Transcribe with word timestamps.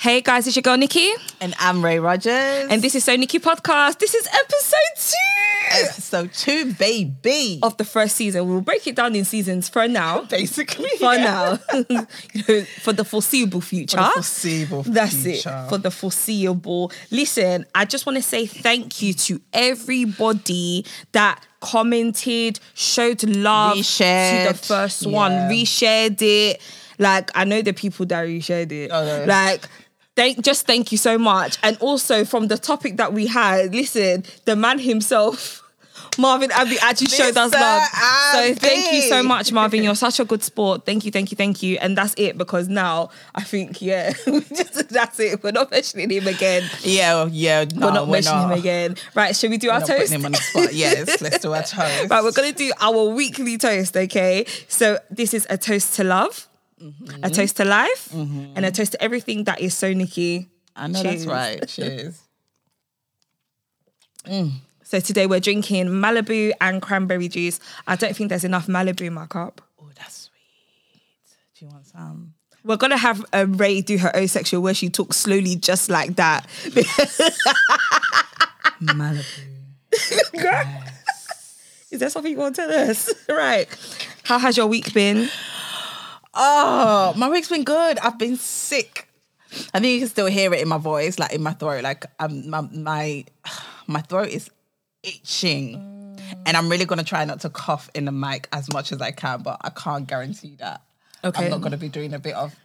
Hey 0.00 0.22
guys, 0.22 0.46
it's 0.46 0.56
your 0.56 0.62
girl 0.62 0.78
Nicky, 0.78 1.10
And 1.42 1.54
I'm 1.58 1.84
Rae 1.84 1.98
Rodgers. 1.98 2.32
and 2.70 2.80
this 2.80 2.94
is 2.94 3.04
SoNicky 3.04 3.38
Podcast. 3.38 3.98
This 3.98 4.14
is 4.14 4.26
episode 4.26 4.96
two 4.96 5.16
episode 5.72 6.32
two, 6.32 6.72
baby. 6.72 7.60
of 7.62 7.76
the 7.76 7.84
first 7.84 8.16
season. 8.16 8.48
We'll 8.48 8.62
break 8.62 8.86
it 8.86 8.96
down 8.96 9.14
in 9.14 9.24
seasons 9.26 9.68
for 9.68 9.86
now. 9.86 10.22
Basically. 10.30 10.88
For 10.98 11.12
yeah. 11.14 11.58
now, 11.70 11.78
You 12.32 12.42
know, 12.48 12.64
for 12.82 12.94
the 12.94 13.04
foreseeable 13.04 13.60
future. 13.60 13.98
For 13.98 14.04
the 14.04 14.10
foreseeable 14.14 14.82
That's 14.84 15.22
future. 15.22 15.64
it 15.66 15.68
for 15.68 15.76
the 15.78 15.90
foreseeable. 15.90 16.90
Listen, 17.10 17.66
I 17.74 17.84
just 17.84 18.06
want 18.06 18.16
to 18.16 18.22
say 18.22 18.46
thank 18.46 19.02
you 19.02 19.12
to 19.12 19.40
everybody 19.52 20.86
that 21.12 21.46
commented, 21.60 22.58
showed 22.72 23.22
love 23.24 23.76
to 23.76 23.82
the 24.48 24.58
first 24.60 25.06
one, 25.06 25.32
Yeah. 25.32 25.50
reshared 25.50 26.22
it. 26.22 26.60
Like 26.98 27.30
I 27.34 27.44
know 27.44 27.60
the 27.62 27.72
people 27.74 28.06
that 28.06 28.26
reshared 28.26 28.72
it. 28.72 28.90
Oh, 28.92 29.04
no. 29.04 29.24
Like. 29.26 29.66
Thank, 30.20 30.42
just 30.42 30.66
thank 30.66 30.92
you 30.92 30.98
so 30.98 31.16
much. 31.16 31.56
And 31.62 31.78
also 31.78 32.26
from 32.26 32.48
the 32.48 32.58
topic 32.58 32.98
that 32.98 33.14
we 33.14 33.26
had, 33.26 33.74
listen, 33.74 34.24
the 34.44 34.54
man 34.54 34.78
himself, 34.78 35.66
Marvin 36.18 36.50
Abbey 36.52 36.76
actually 36.82 37.06
showed 37.06 37.38
us 37.38 37.54
Mr. 37.54 37.58
love. 37.58 37.88
So 38.34 38.54
thank 38.54 38.92
you 38.92 39.00
so 39.00 39.22
much, 39.22 39.50
Marvin. 39.50 39.82
You're 39.82 39.94
such 39.94 40.20
a 40.20 40.26
good 40.26 40.42
sport. 40.42 40.84
Thank 40.84 41.06
you, 41.06 41.10
thank 41.10 41.30
you, 41.30 41.38
thank 41.38 41.62
you. 41.62 41.78
And 41.80 41.96
that's 41.96 42.12
it 42.18 42.36
because 42.36 42.68
now 42.68 43.08
I 43.34 43.44
think, 43.44 43.80
yeah, 43.80 44.12
just, 44.26 44.90
that's 44.90 45.18
it. 45.20 45.42
We're 45.42 45.52
not 45.52 45.70
mentioning 45.70 46.10
him 46.10 46.26
again. 46.26 46.68
Yeah, 46.82 47.24
yeah. 47.32 47.64
No, 47.74 47.86
we're 47.86 47.92
not 47.94 48.06
we're 48.06 48.12
mentioning 48.12 48.42
not. 48.42 48.52
him 48.52 48.58
again. 48.58 48.96
Right, 49.14 49.34
should 49.34 49.50
we 49.50 49.56
do 49.56 49.68
We're 49.68 49.74
our 49.74 49.80
toast? 49.80 50.12
him 50.12 50.26
on 50.26 50.32
the 50.32 50.38
spot. 50.38 50.74
Yes, 50.74 51.22
let's 51.22 51.38
do 51.38 51.54
our 51.54 51.62
toast. 51.62 52.10
Right, 52.10 52.22
we're 52.22 52.32
gonna 52.32 52.52
do 52.52 52.72
our 52.78 53.06
weekly 53.08 53.56
toast, 53.56 53.96
okay? 53.96 54.44
So 54.68 54.98
this 55.10 55.32
is 55.32 55.46
a 55.48 55.56
toast 55.56 55.94
to 55.96 56.04
love, 56.04 56.46
Mm-hmm. 56.80 57.24
a 57.24 57.30
toast 57.30 57.58
to 57.58 57.64
life, 57.66 58.08
mm-hmm. 58.10 58.52
and 58.56 58.64
a 58.64 58.70
toast 58.70 58.92
to 58.92 59.02
everything 59.02 59.44
that 59.44 59.60
is 59.60 59.76
so 59.76 59.92
Nicky. 59.92 60.48
I 60.74 60.86
know 60.86 61.02
Cheers. 61.02 61.24
that's 61.24 61.26
right. 61.26 61.68
Cheers. 61.68 62.22
Mm. 64.26 64.52
So 64.84 65.00
today 65.00 65.26
we're 65.26 65.40
drinking 65.40 65.86
Malibu 65.86 66.52
and 66.60 66.82
cranberry 66.82 67.28
juice. 67.28 67.58
I 67.86 67.96
don't 67.96 68.14
think 68.14 68.28
there's 68.28 68.44
enough 68.44 68.66
Malibu 68.66 69.06
in 69.06 69.14
my 69.14 69.24
cup. 69.24 69.62
Oh, 69.80 69.88
that's 69.96 70.28
sweet. 70.28 70.42
Do 71.58 71.64
you 71.64 71.70
want 71.70 71.86
some? 71.86 72.34
We're 72.62 72.76
gonna 72.76 72.98
have 72.98 73.24
a 73.32 73.46
Rae 73.46 73.80
do 73.80 73.96
her 73.96 74.14
own 74.14 74.28
section 74.28 74.60
where 74.60 74.74
she 74.74 74.90
talks 74.90 75.16
slowly, 75.16 75.56
just 75.56 75.88
like 75.88 76.16
that. 76.16 76.46
Malibu. 78.82 79.24
Is 81.90 81.98
there 81.98 82.10
something 82.10 82.32
you 82.32 82.38
want 82.38 82.56
to 82.56 82.66
tell 82.66 82.90
us? 82.90 83.12
right. 83.28 83.68
How 84.24 84.38
has 84.38 84.56
your 84.56 84.66
week 84.66 84.92
been? 84.92 85.28
Oh, 86.34 87.12
my 87.16 87.28
week's 87.28 87.48
been 87.48 87.64
good. 87.64 87.98
I've 87.98 88.18
been 88.18 88.36
sick. 88.36 89.08
I 89.74 89.80
think 89.80 89.86
you 89.94 89.98
can 90.00 90.08
still 90.08 90.26
hear 90.26 90.52
it 90.54 90.60
in 90.60 90.68
my 90.68 90.78
voice, 90.78 91.18
like 91.18 91.32
in 91.32 91.42
my 91.42 91.52
throat. 91.54 91.82
Like 91.82 92.06
um, 92.20 92.48
my 92.48 92.60
my 92.60 93.24
my 93.88 94.00
throat 94.00 94.28
is 94.28 94.48
itching, 95.02 95.74
and 96.46 96.56
I'm 96.56 96.68
really 96.68 96.84
gonna 96.84 97.02
try 97.04 97.24
not 97.24 97.40
to 97.40 97.50
cough 97.50 97.90
in 97.94 98.04
the 98.04 98.12
mic 98.12 98.48
as 98.52 98.72
much 98.72 98.92
as 98.92 99.00
I 99.00 99.10
can, 99.10 99.42
but 99.42 99.56
I 99.62 99.70
can't 99.70 100.06
guarantee 100.06 100.54
that. 100.60 100.82
Okay. 101.22 101.44
I'm 101.44 101.50
not 101.50 101.60
gonna 101.60 101.76
be 101.76 101.88
doing 101.88 102.14
a 102.14 102.18
bit 102.18 102.34
of. 102.34 102.54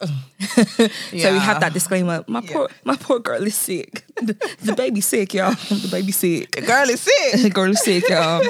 So 0.56 0.88
we 1.10 1.18
Yeah. 1.20 1.38
have 1.40 1.60
that 1.60 1.72
disclaimer. 1.74 2.24
My 2.28 2.40
poor, 2.40 2.68
my 2.84 2.96
poor 2.96 3.18
girl 3.18 3.42
is 3.42 3.54
sick. 3.56 4.04
The, 4.16 4.34
the 4.62 4.74
baby's 4.74 5.04
sick, 5.06 5.34
y'all. 5.34 5.50
The 5.68 5.88
baby's 5.90 6.16
sick. 6.16 6.52
The 6.52 6.62
Girl 6.62 6.88
is 6.88 7.00
sick. 7.02 7.42
The 7.42 7.50
girl 7.50 7.70
is 7.70 7.80
sick, 7.82 8.08
y'all. 8.08 8.42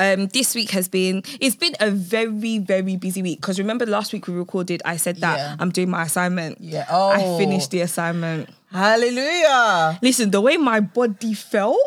Um, 0.00 0.28
this 0.28 0.54
week 0.54 0.70
has 0.70 0.88
been 0.88 1.22
it's 1.40 1.56
been 1.56 1.74
a 1.78 1.90
very 1.90 2.58
very 2.58 2.96
busy 2.96 3.20
week 3.22 3.38
because 3.42 3.58
remember 3.58 3.84
last 3.84 4.14
week 4.14 4.26
we 4.28 4.32
recorded 4.34 4.80
I 4.86 4.96
said 4.96 5.16
that 5.18 5.36
Yeah. 5.36 5.56
I'm 5.60 5.68
doing 5.70 5.90
my 5.90 6.04
assignment 6.04 6.58
Yeah. 6.58 6.86
Oh. 6.90 7.10
I 7.10 7.18
finished 7.38 7.70
the 7.70 7.82
assignment 7.82 8.48
Hallelujah. 8.72 9.98
listen 10.02 10.30
the 10.30 10.40
way 10.40 10.56
my 10.56 10.80
body 10.80 11.34
felt 11.34 11.78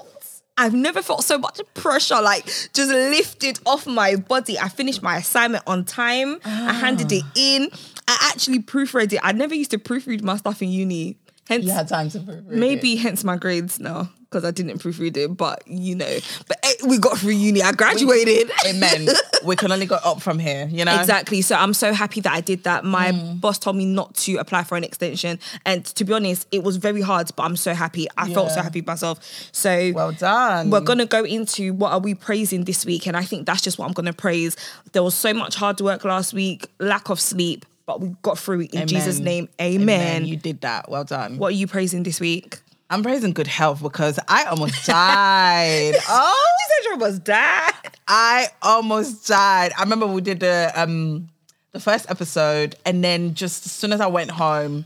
I've 0.58 0.74
never 0.76 1.02
felt 1.02 1.24
so 1.24 1.40
much 1.40 1.60
pressure 1.74 2.22
like 2.22 2.46
just 2.74 2.92
lifted 2.92 3.60
off 3.66 3.88
my 3.88 4.16
body 4.16 4.60
I 4.60 4.70
finished 4.70 5.02
my 5.02 5.18
assignment 5.18 5.64
on 5.66 5.84
time 5.84 6.40
I 6.46 6.74
handed 6.74 7.12
it 7.12 7.24
in 7.36 7.70
I 8.08 8.30
actually 8.32 8.60
proofread 8.60 9.12
it 9.14 9.20
I 9.24 9.32
never 9.32 9.56
used 9.56 9.72
to 9.72 9.80
proofread 9.80 10.22
my 10.22 10.38
stuff 10.38 10.62
in 10.62 10.70
uni 10.70 11.18
hence 11.50 11.66
You 11.66 11.72
had 11.72 11.88
time 11.88 12.10
to 12.12 12.20
proofread 12.20 12.52
it. 12.52 12.58
Maybe 12.58 12.96
hence 12.96 13.24
my 13.24 13.38
grades 13.38 13.80
now 13.80 14.12
because 14.34 14.44
I 14.46 14.52
didn't 14.52 14.80
proofread 14.80 15.16
it, 15.16 15.38
but 15.38 15.62
you 15.68 15.96
know, 15.96 16.18
but 16.48 16.58
eh, 16.64 16.74
we 16.88 16.98
got 16.98 17.20
through 17.20 17.34
uni. 17.34 17.62
I 17.62 17.72
graduated. 17.72 18.50
It 18.66 18.76
meant 18.78 19.12
we 19.46 19.56
can 19.56 19.72
only 19.72 19.86
go 19.86 19.96
up 20.04 20.22
from 20.22 20.40
here. 20.40 20.68
You 20.72 20.86
know. 20.86 21.00
Exactly. 21.00 21.42
So 21.44 21.56
I'm 21.56 21.74
so 21.76 21.94
happy 21.94 22.20
that 22.22 22.34
I 22.34 22.42
did 22.42 22.64
that. 22.64 22.84
My 22.84 23.12
Mm. 23.14 23.40
boss 23.42 23.60
told 23.60 23.76
me 23.76 23.86
not 23.86 24.16
to 24.16 24.38
apply 24.38 24.64
for 24.64 24.76
an 24.78 24.84
extension. 24.84 25.38
And 25.66 25.86
to 25.86 26.04
be 26.04 26.14
honest, 26.14 26.48
it 26.52 26.64
was 26.64 26.78
very 26.78 27.02
hard, 27.02 27.30
but 27.36 27.44
I'm 27.44 27.56
so 27.58 27.74
happy. 27.76 28.08
I 28.18 28.34
felt 28.34 28.50
so 28.52 28.62
happy 28.62 28.82
myself. 28.82 29.20
So 29.52 29.92
Well 29.94 30.12
done. 30.14 30.70
we're 30.72 30.80
gonna 30.82 31.06
go 31.06 31.24
into 31.24 31.74
what 31.74 31.92
are 31.92 32.00
we 32.00 32.16
praising 32.16 32.64
this 32.64 32.86
week, 32.86 33.06
and 33.06 33.16
I 33.16 33.24
think 33.24 33.46
that's 33.46 33.62
just 33.62 33.78
what 33.78 33.86
I'm 33.86 33.94
gonna 33.94 34.14
praise. 34.14 34.56
There 34.94 35.04
was 35.04 35.14
so 35.14 35.34
much 35.34 35.54
hard 35.56 35.80
work 35.82 36.04
last 36.06 36.34
week, 36.34 36.68
lack 36.80 37.10
of 37.10 37.20
sleep, 37.20 37.66
but 37.86 38.02
we 38.02 38.16
got 38.24 38.40
through 38.40 38.62
it 38.62 38.72
in 38.72 38.78
Amen. 38.80 38.88
Jesus' 38.88 39.20
name. 39.20 39.48
Amen. 39.62 40.26
You 40.26 40.38
did 40.38 40.62
that. 40.62 40.90
Well 40.90 41.04
done. 41.04 41.38
What 41.38 41.50
are 41.50 41.56
you 41.56 41.68
praising 41.68 42.04
this 42.04 42.20
week? 42.20 42.60
I'm 42.94 43.02
praising 43.02 43.34
good 43.34 43.48
health 43.48 43.82
because 43.82 44.20
I 44.28 44.44
almost 44.46 44.86
died. 44.86 45.96
oh, 46.10 46.46
You 46.60 46.66
said 46.76 46.86
you 46.86 46.92
almost 46.92 47.24
died. 47.24 47.72
I 48.08 48.48
almost 48.62 49.28
died. 49.28 49.72
I 49.78 49.82
remember 49.82 50.06
we 50.06 50.22
did 50.22 50.40
the 50.42 50.72
um 50.76 51.30
the 51.72 51.80
first 51.80 52.08
episode, 52.12 52.76
and 52.86 53.04
then 53.04 53.34
just 53.34 53.66
as 53.66 53.72
soon 53.72 53.94
as 53.94 54.00
I 54.00 54.06
went 54.06 54.30
home, 54.30 54.86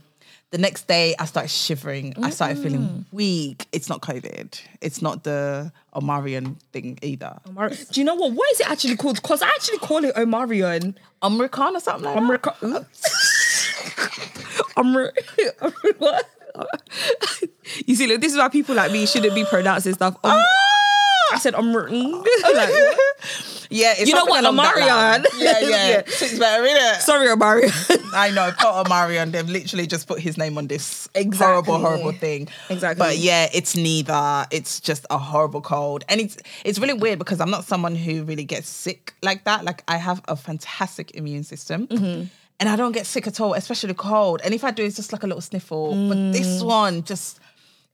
the 0.52 0.58
next 0.58 0.88
day 0.88 1.16
I 1.20 1.26
started 1.26 1.50
shivering. 1.50 2.14
I 2.24 2.30
started 2.30 2.60
feeling 2.60 3.06
weak. 3.12 3.68
It's 3.74 3.90
not 3.90 4.00
COVID. 4.02 4.62
It's 4.80 5.02
not 5.02 5.26
the 5.26 5.74
Omarion 5.94 6.56
thing 6.72 6.98
either. 7.02 7.38
Omar- 7.46 7.72
Do 7.92 8.00
you 8.00 8.06
know 8.06 8.16
what? 8.16 8.32
What 8.32 8.50
is 8.54 8.62
it 8.62 8.70
actually 8.72 8.96
called? 8.96 9.18
Because 9.18 9.42
I 9.42 9.48
actually 9.50 9.80
call 9.80 10.06
it 10.06 10.16
Omarion. 10.16 10.96
Omicron 11.22 11.76
or 11.76 11.80
something 11.82 12.06
like 12.06 12.42
that. 12.42 12.62
Omrica- 12.62 12.86
Omri- 14.78 15.12
Omri- 15.62 15.94
what? 15.98 16.30
You 17.86 17.96
see, 17.96 18.08
look, 18.08 18.22
this 18.22 18.32
is 18.32 18.38
why 18.38 18.48
people 18.50 18.76
like 18.76 18.92
me 18.92 19.06
shouldn't 19.06 19.36
be 19.36 19.44
pronouncing 19.46 19.94
stuff. 19.94 20.16
Om- 20.24 20.32
Ah! 20.40 21.34
I 21.34 21.40
said 21.40 21.56
Omri- 21.56 21.92
like? 21.92 22.26
Yeah, 23.70 23.96
it's 23.98 24.08
You 24.08 24.16
know 24.16 24.24
what, 24.24 24.40
along 24.46 24.56
that 24.56 24.78
line. 24.78 25.24
Omarion? 25.24 25.26
Yeah, 25.40 25.60
yeah. 25.60 25.68
Yeah. 25.90 26.00
It's 26.06 26.40
better, 26.40 26.64
innit? 26.64 27.02
Sorry, 27.02 27.28
Omarion. 27.28 28.14
I 28.14 28.30
know, 28.30 28.50
Potter 28.58 28.88
Marion, 28.88 29.32
they've 29.32 29.46
literally 29.50 29.88
just 29.88 30.08
put 30.08 30.22
his 30.22 30.38
name 30.38 30.58
on 30.58 30.68
this 30.68 31.10
Exactly. 31.16 31.46
horrible, 31.46 31.80
horrible 31.80 32.12
thing. 32.14 32.48
Exactly. 32.70 32.98
But 33.06 33.18
yeah, 33.18 33.50
it's 33.54 33.76
neither. 33.76 34.46
It's 34.52 34.80
just 34.80 35.06
a 35.10 35.18
horrible 35.18 35.60
cold. 35.60 36.06
And 36.08 36.22
it's 36.22 36.38
it's 36.64 36.80
really 36.80 36.94
weird 36.94 37.20
because 37.20 37.42
I'm 37.42 37.50
not 37.52 37.66
someone 37.66 37.96
who 37.96 38.24
really 38.24 38.46
gets 38.46 38.70
sick 38.70 39.14
like 39.22 39.44
that. 39.44 39.66
Like 39.66 39.84
I 39.90 39.98
have 39.98 40.22
a 40.30 40.38
fantastic 40.38 41.12
immune 41.16 41.44
system. 41.44 41.88
Mm-hmm. 41.88 42.28
And 42.60 42.68
I 42.70 42.76
don't 42.76 42.92
get 42.92 43.06
sick 43.06 43.28
at 43.28 43.40
all, 43.40 43.54
especially 43.54 43.88
the 43.90 43.94
cold. 43.94 44.42
And 44.44 44.54
if 44.54 44.64
I 44.64 44.72
do, 44.72 44.84
it's 44.84 44.96
just 44.96 45.14
like 45.14 45.24
a 45.24 45.28
little 45.28 45.42
sniffle. 45.42 45.90
But 46.10 46.18
Mm. 46.18 46.34
this 46.34 46.64
one 46.64 47.04
just 47.04 47.40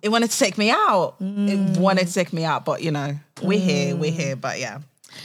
it 0.02 0.10
wanted 0.10 0.32
to 0.32 0.38
take 0.38 0.58
me 0.58 0.70
out. 0.70 1.16
Mm. 1.22 1.76
It 1.76 1.80
wanted 1.80 2.08
to 2.08 2.14
take 2.14 2.34
me 2.34 2.44
out. 2.46 2.64
But 2.66 2.82
you 2.84 2.92
know, 2.92 3.18
we're 3.42 3.60
here, 3.60 3.96
we're 3.96 4.12
here. 4.12 4.36
But 4.36 4.60
yeah, 4.60 4.80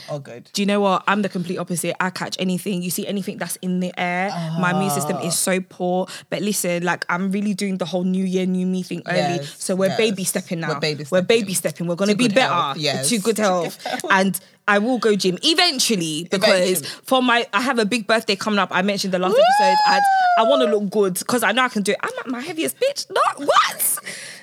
all 0.09 0.19
good. 0.19 0.49
Do 0.53 0.61
you 0.61 0.65
know 0.65 0.81
what? 0.81 1.03
I'm 1.07 1.21
the 1.21 1.29
complete 1.29 1.57
opposite. 1.57 1.95
I 2.01 2.09
catch 2.09 2.35
anything. 2.39 2.81
You 2.81 2.89
see 2.89 3.07
anything 3.07 3.37
that's 3.37 3.55
in 3.57 3.79
the 3.79 3.91
air. 3.99 4.29
My 4.59 4.71
immune 4.71 4.89
system 4.89 5.17
is 5.17 5.33
ah. 5.33 5.51
so 5.51 5.61
poor. 5.61 6.07
But 6.29 6.41
listen, 6.41 6.83
like 6.83 7.05
I'm 7.09 7.31
really 7.31 7.53
doing 7.53 7.77
the 7.77 7.85
whole 7.85 8.03
new 8.03 8.23
year, 8.23 8.45
new 8.45 8.65
me 8.65 8.83
thing 8.83 9.01
early. 9.07 9.19
Yes, 9.19 9.63
so 9.63 9.75
we're 9.75 9.87
yes. 9.87 9.97
baby 9.97 10.23
stepping 10.23 10.59
now. 10.59 10.73
We're 10.73 10.79
baby 10.79 11.03
stepping. 11.03 11.17
We're 11.17 11.27
baby 11.27 11.53
stepping. 11.53 11.87
We're 11.87 11.95
gonna 11.95 12.13
To 12.13 12.17
be 12.17 12.27
better. 12.27 12.53
health, 12.53 12.77
yes. 12.77 13.09
To 13.09 13.19
good 13.19 13.37
health. 13.37 13.79
and 14.09 14.39
I 14.67 14.77
will 14.77 14.99
go 14.99 15.15
gym 15.15 15.39
eventually 15.41 16.27
because 16.29 16.81
Eventually. 16.81 17.01
for 17.03 17.23
my 17.23 17.47
I 17.53 17.61
have 17.61 17.79
a 17.79 17.85
big 17.85 18.05
birthday 18.05 18.35
coming 18.35 18.59
up. 18.59 18.69
I 18.71 18.83
mentioned 18.83 19.13
the 19.13 19.19
last 19.19 19.31
episode. 19.33 19.77
And 19.89 20.01
I 20.39 20.43
want 20.43 20.61
to 20.61 20.67
look 20.67 20.89
good 20.91 21.15
because 21.15 21.41
I 21.43 21.51
know 21.51 21.63
I 21.63 21.69
can 21.69 21.81
do 21.81 21.93
it. 21.93 21.97
I'm 22.01 22.11
at 22.19 22.27
my 22.27 22.41
heaviest 22.41 22.77
bitch. 22.79 23.09
Not 23.09 23.39
what? 23.39 23.99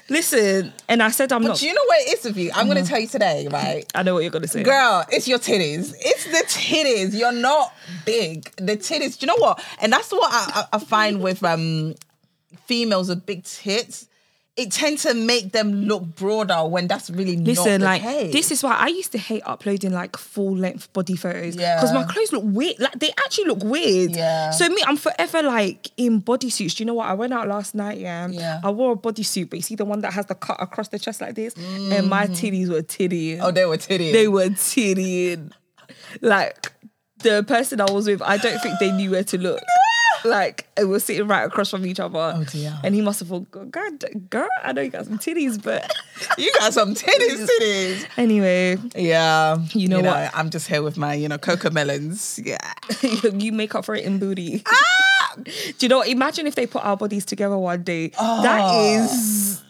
Listen, 0.09 0.73
and 0.89 1.03
I 1.03 1.11
said 1.11 1.33
I'm 1.33 1.43
But 1.43 1.49
not. 1.49 1.59
do 1.59 1.67
you 1.67 1.75
know 1.75 1.83
what 1.85 2.01
it 2.03 2.19
is 2.19 2.25
with 2.25 2.37
you? 2.37 2.51
I'm 2.55 2.69
gonna 2.69 2.85
tell 2.85 3.01
you 3.01 3.09
today, 3.09 3.49
right? 3.51 3.85
I 3.95 4.03
know 4.05 4.15
what 4.15 4.21
you're 4.23 4.31
gonna 4.31 4.47
say. 4.47 4.63
Girl, 4.63 5.05
it's 5.11 5.27
your 5.27 5.39
titties. 5.41 5.95
It's 5.99 6.25
the 6.27 6.45
titties. 6.47 7.19
You're 7.19 7.33
not 7.33 7.75
big. 8.05 8.45
The 8.57 8.77
titties. 8.77 9.19
Do 9.19 9.27
you 9.27 9.29
know 9.29 9.37
what? 9.39 9.63
And 9.81 9.93
that's 9.93 10.13
what 10.13 10.33
I, 10.33 10.61
I, 10.73 10.77
I 10.77 10.79
find 10.79 11.21
with 11.21 11.43
um 11.43 11.95
females 12.67 13.09
with 13.09 13.27
big 13.27 13.45
tits. 13.45 14.07
It 14.57 14.73
tends 14.73 15.03
to 15.03 15.13
make 15.13 15.53
them 15.53 15.85
look 15.85 16.03
broader 16.03 16.67
when 16.67 16.87
that's 16.87 17.11
really 17.11 17.37
Listen, 17.37 17.65
not 17.65 17.79
the 17.79 17.85
like 17.85 18.03
case. 18.03 18.33
this 18.33 18.51
is 18.51 18.63
why 18.63 18.75
I 18.75 18.87
used 18.87 19.13
to 19.13 19.19
hate 19.19 19.43
uploading 19.45 19.93
like 19.93 20.17
full 20.17 20.57
length 20.57 20.91
body 20.95 21.15
photos. 21.15 21.57
Yeah. 21.57 21.77
Because 21.77 21.93
my 21.93 22.05
clothes 22.05 22.33
look 22.33 22.43
weird. 22.45 22.79
Like 22.79 22.99
they 22.99 23.11
actually 23.19 23.45
look 23.45 23.63
weird. 23.63 24.13
Yeah. 24.13 24.51
So 24.51 24.67
me, 24.71 24.83
I'm 24.87 24.97
forever 24.97 25.43
like 25.43 25.91
in 25.99 26.23
bodysuits. 26.23 26.77
Do 26.77 26.83
you 26.83 26.87
know 26.87 26.95
what? 26.95 27.09
I 27.09 27.13
went 27.13 27.35
out 27.35 27.49
last 27.49 27.75
night, 27.75 27.99
yeah. 27.99 28.29
Yeah. 28.29 28.61
I 28.65 28.71
wore 28.71 28.93
a 28.93 28.97
bodysuit, 28.97 29.51
but 29.51 29.59
you 29.59 29.63
see 29.63 29.75
the 29.75 29.85
one 29.85 30.01
that 30.01 30.15
has 30.15 30.25
the 30.25 30.35
cut 30.35 30.57
across 30.59 30.89
the 30.89 30.99
chest 30.99 31.21
like 31.21 31.35
this? 31.35 31.55
And 31.55 32.09
my 32.09 32.27
mm. 32.27 32.31
titties 32.31 32.69
were 32.69 32.83
tittying. 32.83 33.41
oh, 33.43 33.51
they 33.51 33.67
were 33.67 33.77
titties. 33.77 34.13
they 34.13 34.27
were 34.27 34.49
tittying. 34.49 35.53
Like 36.23 36.73
the 37.19 37.45
person 37.45 37.81
I 37.81 37.91
was 37.91 38.07
with, 38.07 38.23
I 38.23 38.37
don't 38.37 38.59
think 38.61 38.79
they 38.79 38.91
knew 38.91 39.11
where 39.11 39.25
to 39.25 39.39
look. 39.39 39.61
Like 40.25 40.67
we 40.79 40.85
were 40.85 41.01
sitting 41.01 41.27
right 41.29 41.43
across 41.45 41.71
from 41.71 41.85
each 41.87 42.01
other. 42.01 42.19
Oh, 42.37 42.45
dear. 42.45 42.79
And 42.85 42.95
he 42.95 43.01
must 43.03 43.21
have 43.21 43.29
thought, 43.29 43.51
God, 43.51 44.05
girl, 44.31 44.49
I 44.63 44.73
know 44.73 44.83
you 44.83 44.91
got 44.91 45.05
some 45.07 45.19
titties, 45.19 45.63
but 45.63 45.91
You 46.39 46.53
got 46.55 46.73
some 46.73 46.95
titties, 46.95 47.47
titties. 47.61 48.07
anyway, 48.17 48.77
Yeah. 48.95 49.59
You 49.73 49.89
know 49.89 50.01
what? 50.01 50.31
I'm 50.35 50.51
just 50.51 50.67
here 50.69 50.83
with 50.83 50.97
my, 50.97 51.15
you 51.15 51.29
know, 51.29 51.39
cocoa 51.39 51.71
melons. 51.71 52.41
Yeah. 52.43 52.59
you 53.35 53.53
make 53.53 53.75
up 53.75 53.85
for 53.85 53.95
it 53.95 54.05
in 54.05 54.19
booty. 54.19 54.63
Ah! 54.67 55.35
Do 55.45 55.53
you 55.81 55.89
know 55.89 55.99
what? 55.99 56.09
Imagine 56.09 56.47
if 56.47 56.55
they 56.55 56.67
put 56.67 56.85
our 56.85 56.97
bodies 56.97 57.25
together 57.27 57.59
one 57.59 57.83
day. 57.83 58.11
Oh. 58.19 58.43
That 58.43 58.75
is 58.85 59.63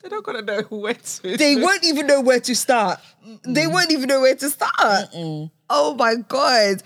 They're 0.00 0.10
not 0.10 0.24
gonna 0.24 0.42
know 0.42 0.62
where 0.70 0.94
to. 0.94 1.36
they 1.36 1.56
won't 1.56 1.84
even 1.84 2.06
know 2.06 2.20
where 2.22 2.40
to 2.40 2.54
start. 2.54 2.98
They 3.44 3.66
won't 3.66 3.92
even 3.92 4.08
know 4.08 4.20
where 4.22 4.34
to 4.36 4.48
start. 4.48 5.08
Oh 5.70 5.94
my 5.98 6.14
god! 6.14 6.82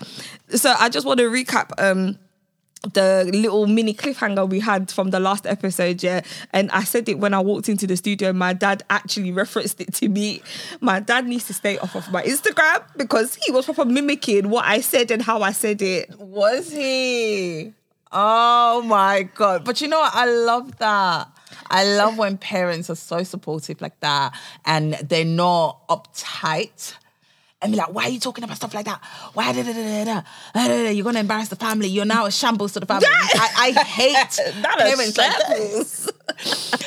So 0.49 0.73
I 0.77 0.89
just 0.89 1.05
want 1.07 1.19
to 1.19 1.29
recap 1.29 1.71
um 1.77 2.19
the 2.91 3.29
little 3.33 3.65
mini 3.65 3.93
cliffhanger 3.93 4.47
we 4.47 4.59
had 4.59 4.91
from 4.91 5.11
the 5.11 5.19
last 5.19 5.47
episode, 5.47 6.03
yeah. 6.03 6.21
And 6.51 6.69
I 6.71 6.83
said 6.83 7.07
it 7.07 7.19
when 7.19 7.33
I 7.33 7.39
walked 7.39 7.69
into 7.69 7.87
the 7.87 7.95
studio. 7.95 8.33
My 8.33 8.53
dad 8.53 8.83
actually 8.89 9.31
referenced 9.31 9.79
it 9.79 9.93
to 9.95 10.09
me. 10.09 10.41
My 10.81 10.99
dad 10.99 11.25
needs 11.25 11.47
to 11.47 11.53
stay 11.53 11.77
off 11.77 11.95
of 11.95 12.11
my 12.11 12.23
Instagram 12.23 12.83
because 12.97 13.35
he 13.35 13.51
was 13.51 13.65
proper 13.65 13.85
mimicking 13.85 14.49
what 14.49 14.65
I 14.65 14.81
said 14.81 15.11
and 15.11 15.21
how 15.21 15.41
I 15.41 15.53
said 15.53 15.81
it. 15.81 16.17
Was 16.19 16.71
he? 16.71 17.73
Oh 18.11 18.83
my 18.83 19.23
god! 19.23 19.65
But 19.65 19.81
you 19.81 19.87
know 19.87 19.99
what? 19.99 20.13
I 20.13 20.25
love 20.25 20.77
that. 20.77 21.29
I 21.71 21.83
love 21.85 22.17
when 22.17 22.37
parents 22.37 22.89
are 22.89 22.95
so 22.95 23.23
supportive 23.23 23.81
like 23.81 23.99
that, 24.01 24.35
and 24.65 24.93
they're 24.93 25.25
not 25.25 25.87
uptight 25.87 26.95
and 27.63 27.71
be 27.71 27.77
like, 27.77 27.93
why 27.93 28.03
are 28.03 28.09
you 28.09 28.19
talking 28.19 28.43
about 28.43 28.57
stuff 28.57 28.73
like 28.73 28.85
that? 28.85 29.01
Why 29.33 29.53
da, 29.53 29.63
da, 29.63 29.73
da, 29.73 30.03
da, 30.03 30.21
da, 30.53 30.89
You're 30.89 31.05
gonna 31.05 31.21
embarrass 31.21 31.47
the 31.47 31.55
family. 31.55 31.87
You're 31.87 32.05
now 32.05 32.25
a 32.25 32.31
shambles 32.31 32.73
to 32.73 32.81
the 32.81 32.85
family. 32.85 33.07
I, 33.09 33.73
I 33.77 33.83
hate 33.83 34.13
Not 34.61 34.77
parents 34.77 35.17
like 35.17 35.31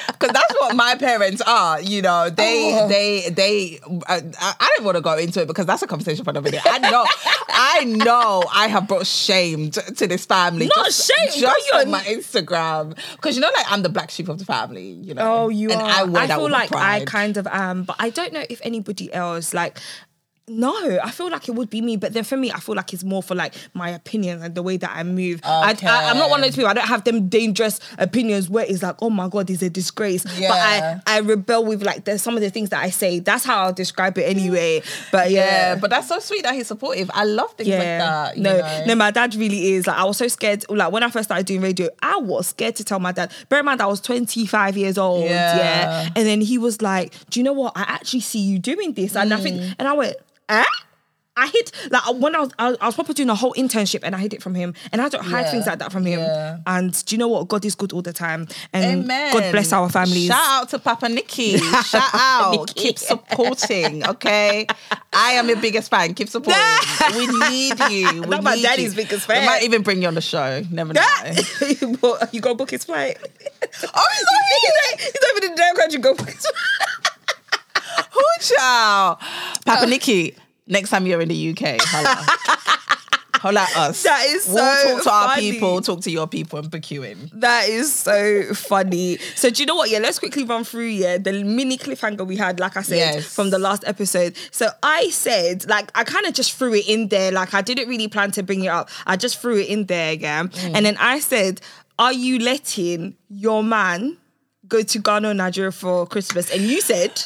because 0.07 0.31
that's 0.33 0.55
what 0.61 0.77
my 0.77 0.95
parents 0.97 1.41
are. 1.47 1.81
You 1.81 2.03
know, 2.03 2.29
they 2.29 2.79
oh. 2.79 2.89
they 2.89 3.31
they. 3.31 3.81
Uh, 4.07 4.21
I 4.41 4.73
don't 4.77 4.85
want 4.85 4.97
to 4.97 5.01
go 5.01 5.17
into 5.17 5.43
it 5.43 5.49
because 5.49 5.67
that's 5.67 5.83
a 5.83 5.87
conversation 5.87 6.25
for 6.25 6.31
another 6.31 6.51
day. 6.51 6.61
I 6.63 6.79
know, 6.79 7.07
I 7.49 7.85
know, 7.85 8.45
I 8.53 8.69
have 8.69 8.87
brought 8.87 9.07
shame 9.07 9.71
to, 9.71 10.07
this 10.07 10.27
family. 10.27 10.71
Not 10.77 10.93
shame, 10.93 11.41
just 11.41 11.75
on 11.75 11.91
my 11.91 12.03
Instagram 12.03 12.97
because 13.13 13.35
you 13.35 13.41
know, 13.41 13.51
like 13.55 13.73
I'm 13.73 13.83
the 13.83 13.89
black 13.89 14.11
sheep 14.11 14.29
of 14.29 14.39
the 14.39 14.45
family. 14.45 14.91
You 14.91 15.15
know, 15.15 15.45
oh, 15.45 15.49
you 15.49 15.71
and 15.71 15.81
are. 15.81 15.89
I, 15.89 16.25
I 16.25 16.27
feel 16.29 16.51
like 16.51 16.75
I 16.75 17.05
kind 17.05 17.37
of 17.39 17.47
am, 17.47 17.85
but 17.85 17.97
I 17.99 18.11
don't 18.11 18.33
know 18.33 18.45
if 18.51 18.61
anybody 18.63 19.13
else 19.13 19.55
like 19.55 19.79
no, 20.49 21.01
I 21.03 21.11
feel 21.11 21.29
like 21.29 21.49
it 21.49 21.57
would 21.57 21.71
be 21.71 21.81
me, 21.81 21.97
but 21.97 22.13
then 22.13 22.23
for 22.23 22.37
me, 22.37 22.53
I 22.53 22.61
feel 22.61 22.77
like 22.77 22.93
it's 22.93 23.03
more 23.03 23.21
for 23.21 23.35
like 23.35 23.53
my 23.75 23.91
opinions 23.91 24.43
and 24.45 24.55
the 24.55 24.63
way 24.63 24.77
that 24.77 24.93
I 24.95 25.03
move. 25.03 25.41
I, 25.43 25.77
I, 25.83 26.11
am 26.11 26.19
not 26.19 26.31
one 26.31 26.39
of 26.39 26.47
those 26.47 26.55
people. 26.55 26.71
I 26.71 26.73
don't 26.75 26.87
have 26.87 27.03
them 27.03 27.29
dangerous 27.29 27.81
opinions 27.99 28.49
where 28.49 28.65
it's 28.65 28.81
like, 28.81 28.95
oh 29.03 29.11
my 29.11 29.29
god, 29.29 29.51
it's 29.51 29.63
a 29.63 29.71
disgrace. 29.71 30.25
Yeah. 30.39 30.51
But 30.51 30.59
I, 31.09 31.17
I 31.17 31.19
rebel 31.21 31.65
with 31.65 31.83
like 31.83 32.05
there's 32.05 32.23
some 32.23 32.37
of 32.37 32.43
the 32.43 32.51
things 32.51 32.71
that 32.71 32.81
I 32.81 32.91
say. 32.91 33.19
That's 33.19 33.45
how 33.45 33.65
I'll 33.65 33.73
describe 33.73 34.17
it 34.19 34.23
anyway. 34.23 34.83
But 35.11 35.33
Yeah, 35.33 35.45
yeah, 35.75 35.75
but 35.81 35.91
that's 35.91 36.07
so 36.07 36.21
sweet 36.21 36.45
that 36.45 36.55
he's 36.55 36.69
supportive. 36.69 37.11
I 37.13 37.25
love 37.25 37.53
things 37.55 37.71
like 37.71 37.81
that. 37.81 38.37
you 38.37 38.45
no, 38.45 38.59
know? 38.59 38.85
no, 38.87 38.95
my 38.95 39.11
dad 39.11 39.35
really 39.35 39.73
is. 39.73 39.89
Like, 39.89 39.99
I 39.99 40.05
was 40.05 40.17
so 40.17 40.29
scared. 40.29 40.65
Like, 40.71 40.93
when 40.93 41.03
I 41.03 41.11
first 41.11 41.27
started 41.27 41.47
doing 41.47 41.61
radio, 41.61 41.89
I 42.03 42.19
was 42.19 42.47
scared 42.47 42.77
to 42.77 42.85
tell 42.85 43.01
my 43.01 43.11
dad. 43.11 43.33
Bear 43.49 43.59
in 43.59 43.65
mind, 43.65 43.83
I 43.83 43.87
was 43.87 44.01
25 44.01 44.77
years 44.77 44.97
old. 44.97 45.25
Yeah. 45.25 45.57
Yeah. 45.57 46.09
And 46.15 46.25
then 46.25 46.41
he 46.41 46.57
was 46.57 46.81
like, 46.83 47.15
Do 47.31 47.41
you 47.41 47.45
know 47.45 47.53
what? 47.53 47.73
I 47.75 47.83
actually 47.83 48.21
see 48.21 48.39
you 48.39 48.61
doing 48.61 48.93
this. 48.93 49.17
And 49.17 49.35
I 49.35 49.39
think, 49.39 49.57
Mm. 49.57 49.75
and 49.81 49.89
I 49.89 49.93
went, 49.95 50.17
Eh? 50.49 50.65
I 51.39 51.49
hid 51.49 51.71
like 51.91 52.03
when 52.19 52.35
I 52.35 52.41
was 52.41 52.51
I 52.59 52.71
was, 52.87 52.95
probably 52.95 53.13
doing 53.13 53.29
a 53.29 53.35
whole 53.35 53.53
internship 53.59 54.01
and 54.03 54.15
I 54.15 54.19
hid 54.19 54.33
it 54.33 54.43
from 54.43 54.55
him 54.55 54.73
and 54.91 55.03
I 55.03 55.11
don't 55.11 55.23
hide 55.23 55.43
Yeah, 55.45 55.51
things 55.51 55.67
like 55.67 55.81
that 55.81 55.93
from 55.93 56.07
him. 56.07 56.21
yeah. 56.21 56.61
And 56.67 57.05
do 57.05 57.15
you 57.15 57.19
know 57.19 57.29
what? 57.29 57.47
God 57.49 57.63
is 57.67 57.75
good 57.75 57.93
all 57.93 58.01
the 58.01 58.15
time. 58.15 58.49
And 58.73 59.03
Amen. 59.03 59.35
God 59.35 59.53
bless 59.53 59.71
our 59.75 59.91
families. 59.91 60.29
Shout 60.29 60.39
out 60.63 60.69
to 60.71 60.79
Papa 60.79 61.11
Nicky. 61.11 61.59
Shout 61.59 62.03
out. 62.15 62.53
Nicky. 62.53 62.73
Keep 62.81 62.99
supporting, 62.99 64.07
okay? 64.09 64.67
I 65.13 65.33
am 65.33 65.47
your 65.49 65.61
biggest 65.61 65.91
fan. 65.91 66.15
Keep 66.15 66.31
supporting. 66.31 66.63
we 67.19 67.27
need 67.51 67.79
you. 67.81 68.23
We 68.23 68.29
Not 68.29 68.43
my 68.43 68.59
daddy's 68.59 68.95
you. 68.97 69.03
biggest 69.03 69.29
We 69.29 69.35
fan. 69.35 69.45
might 69.45 69.63
even 69.63 69.83
bring 69.83 70.01
you 70.01 70.09
on 70.09 70.15
the 70.15 70.23
show. 70.23 70.63
Never 70.71 70.95
know. 70.95 71.03
You 72.33 72.41
go 72.41 72.55
book 72.55 72.71
his 72.71 72.85
flight. 72.85 73.19
oh, 73.21 73.27
he's 73.63 73.83
not 73.83 73.93
here. 73.93 74.73
He's 75.01 75.19
not 75.21 75.31
even 75.37 75.45
in 75.45 75.51
the 75.51 75.57
damn 75.59 75.77
country. 75.77 76.01
Go 76.01 76.15
book 76.15 76.31
his 76.31 76.47
flight. 76.47 77.13
Who 78.17 78.25
child? 78.41 79.19
Papa 79.65 79.83
oh. 79.85 79.87
Nicky, 79.89 80.35
next 80.67 80.91
time 80.91 81.07
you're 81.07 81.21
in 81.21 81.29
the 81.29 81.51
UK, 81.51 81.77
holla. 81.81 82.27
holla 83.35 83.61
at 83.61 83.77
us. 83.77 84.03
That 84.03 84.25
is 84.29 84.49
We'll 84.49 84.57
so 84.57 84.95
talk 84.95 85.03
to 85.05 85.11
our 85.11 85.29
funny. 85.35 85.53
people, 85.53 85.81
talk 85.83 86.01
to 86.03 86.11
your 86.11 86.27
people, 86.27 86.59
and 86.59 86.71
book 86.71 86.91
you 86.91 87.03
in. 87.03 87.31
That 87.35 87.69
is 87.69 87.93
so 87.93 88.55
funny. 88.55 89.19
So 89.35 89.51
do 89.51 89.63
you 89.63 89.67
know 89.67 89.75
what? 89.75 89.91
Yeah, 89.91 89.99
let's 89.99 90.19
quickly 90.19 90.45
run 90.45 90.65
through 90.65 90.87
yeah 90.87 91.19
the 91.19 91.45
mini 91.45 91.77
cliffhanger 91.79 92.27
we 92.27 92.37
had, 92.37 92.59
like 92.59 92.77
I 92.77 92.83
said 92.83 92.97
Yes. 92.97 93.35
from 93.35 93.51
the 93.51 93.59
last 93.59 93.85
episode. 93.87 94.37
So 94.51 94.69
I 94.83 95.11
said, 95.11 95.69
like, 95.69 95.91
I 95.95 96.05
kind 96.05 96.27
of 96.27 96.35
just 96.35 96.55
threw 96.55 96.75
it 96.75 96.89
in 96.89 97.09
there. 97.09 97.31
Like 97.33 97.55
I 97.55 97.61
didn't 97.63 97.89
really 97.89 98.09
plan 98.09 98.31
to 98.33 98.43
bring 98.43 98.65
it 98.65 98.69
up. 98.69 98.89
I 99.07 99.17
just 99.17 99.39
threw 99.39 99.59
it 99.59 99.69
in 99.69 99.85
there 99.87 100.13
again. 100.13 100.49
Mm. 100.49 100.75
And 100.75 100.87
then 100.87 100.97
I 100.99 101.21
said, 101.21 101.61
Are 101.99 102.13
you 102.13 102.39
letting 102.39 103.17
your 103.29 103.63
man 103.63 104.17
go 104.67 104.83
to 104.83 104.99
Ghana 104.99 105.31
or 105.31 105.35
Nigeria 105.35 105.73
for 105.73 106.07
Christmas? 106.07 106.51
And 106.51 106.63
you 106.63 106.81
said, 106.81 107.23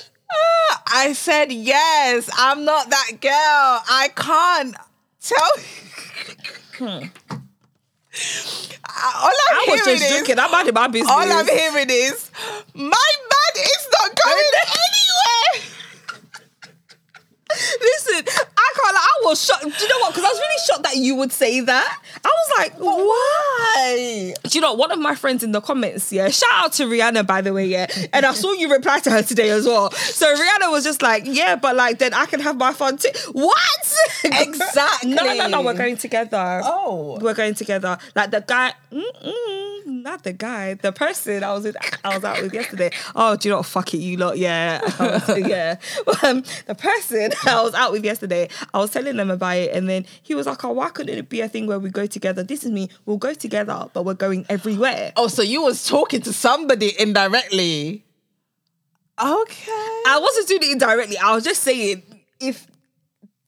I 0.92 1.12
said 1.14 1.52
yes. 1.52 2.28
I'm 2.36 2.64
not 2.64 2.90
that 2.90 3.20
girl. 3.20 3.32
I 3.32 4.08
can't 4.14 4.76
tell. 5.20 5.52
Hmm. 6.78 7.06
All 9.02 9.30
I'm 9.30 9.56
I 9.56 9.66
was 9.68 9.84
hearing 9.84 10.00
just 10.00 10.12
is, 10.12 10.20
joking. 10.20 10.38
I'm 10.38 10.52
out 10.52 10.68
of 10.68 10.74
my 10.74 10.88
business. 10.88 11.10
all 11.10 11.20
I'm 11.20 11.46
hearing 11.46 11.86
is, 11.90 12.30
my 12.74 12.82
man 12.84 13.54
is 13.56 13.88
not 13.92 14.14
going 14.14 14.44
anywhere. 14.66 15.79
Listen, 17.80 18.24
I 18.56 18.72
can't. 18.74 18.94
Like, 18.94 19.04
I 19.04 19.20
was 19.24 19.44
shocked. 19.44 19.62
Do 19.62 19.68
you 19.68 19.88
know 19.88 19.98
what? 20.00 20.14
Because 20.14 20.24
I 20.24 20.28
was 20.28 20.38
really 20.38 20.66
shocked 20.66 20.82
that 20.84 20.96
you 20.96 21.14
would 21.16 21.32
say 21.32 21.60
that. 21.60 22.02
I 22.24 22.28
was 22.28 22.58
like, 22.58 22.74
Why? 22.78 24.34
Do 24.42 24.50
you 24.58 24.60
know 24.60 24.74
one 24.74 24.90
of 24.90 24.98
my 24.98 25.14
friends 25.14 25.42
in 25.42 25.52
the 25.52 25.60
comments? 25.60 26.12
Yeah, 26.12 26.28
shout 26.28 26.50
out 26.52 26.72
to 26.74 26.84
Rihanna 26.84 27.26
by 27.26 27.40
the 27.40 27.52
way. 27.52 27.66
Yeah, 27.66 27.86
and 28.12 28.26
I 28.26 28.32
saw 28.34 28.52
you 28.52 28.70
reply 28.70 29.00
to 29.00 29.10
her 29.10 29.22
today 29.22 29.50
as 29.50 29.66
well. 29.66 29.90
So 29.92 30.26
Rihanna 30.34 30.70
was 30.70 30.84
just 30.84 31.02
like, 31.02 31.24
yeah, 31.26 31.56
but 31.56 31.76
like 31.76 31.98
then 31.98 32.14
I 32.14 32.26
can 32.26 32.40
have 32.40 32.56
my 32.56 32.72
fun 32.72 32.96
too. 32.96 33.10
What? 33.32 33.56
Exactly. 34.24 35.14
no, 35.14 35.24
no, 35.24 35.48
no. 35.48 35.62
We're 35.62 35.74
going 35.74 35.96
together. 35.96 36.60
Oh. 36.64 37.18
we're 37.20 37.34
going 37.34 37.54
together. 37.54 37.98
Like 38.14 38.30
the 38.30 38.40
guy. 38.40 38.72
Mm-mm, 38.92 39.86
not 39.86 40.22
the 40.24 40.32
guy. 40.32 40.74
The 40.74 40.92
person 40.92 41.42
I 41.44 41.52
was 41.52 41.64
with. 41.64 41.76
I 42.04 42.14
was 42.14 42.24
out 42.24 42.40
with 42.42 42.52
yesterday. 42.54 42.90
Oh, 43.14 43.36
do 43.36 43.48
you 43.48 43.52
know 43.52 43.58
what? 43.58 43.66
Fuck 43.66 43.94
it, 43.94 43.98
you 43.98 44.16
lot. 44.16 44.38
Yeah, 44.38 44.80
yeah. 45.36 45.76
Um, 46.22 46.42
the 46.66 46.74
person 46.74 47.30
I 47.46 47.62
was 47.62 47.74
out 47.74 47.92
with 47.92 48.04
yesterday. 48.04 48.48
I 48.74 48.78
was 48.78 48.90
telling 48.90 49.16
them 49.16 49.30
about 49.30 49.56
it, 49.56 49.74
and 49.74 49.88
then 49.88 50.06
he 50.22 50.34
was 50.34 50.46
like, 50.46 50.64
"Oh, 50.64 50.72
why 50.72 50.88
couldn't 50.90 51.16
it 51.16 51.28
be 51.28 51.40
a 51.40 51.48
thing 51.48 51.66
where 51.66 51.78
we 51.78 51.90
go 51.90 52.06
together? 52.06 52.42
This 52.42 52.64
is 52.64 52.70
me. 52.70 52.88
We'll 53.06 53.16
go 53.18 53.34
together, 53.34 53.88
but 53.92 54.04
we're 54.04 54.14
going 54.14 54.46
everywhere." 54.48 55.12
Oh, 55.16 55.28
so 55.28 55.42
you 55.42 55.62
was 55.62 55.86
talking 55.86 56.20
to 56.22 56.32
somebody 56.32 56.92
indirectly. 56.98 58.04
Okay. 59.22 59.72
I 60.06 60.18
wasn't 60.20 60.48
doing 60.48 60.62
it 60.62 60.72
indirectly. 60.72 61.18
I 61.18 61.34
was 61.34 61.44
just 61.44 61.62
saying 61.62 62.02
if 62.40 62.66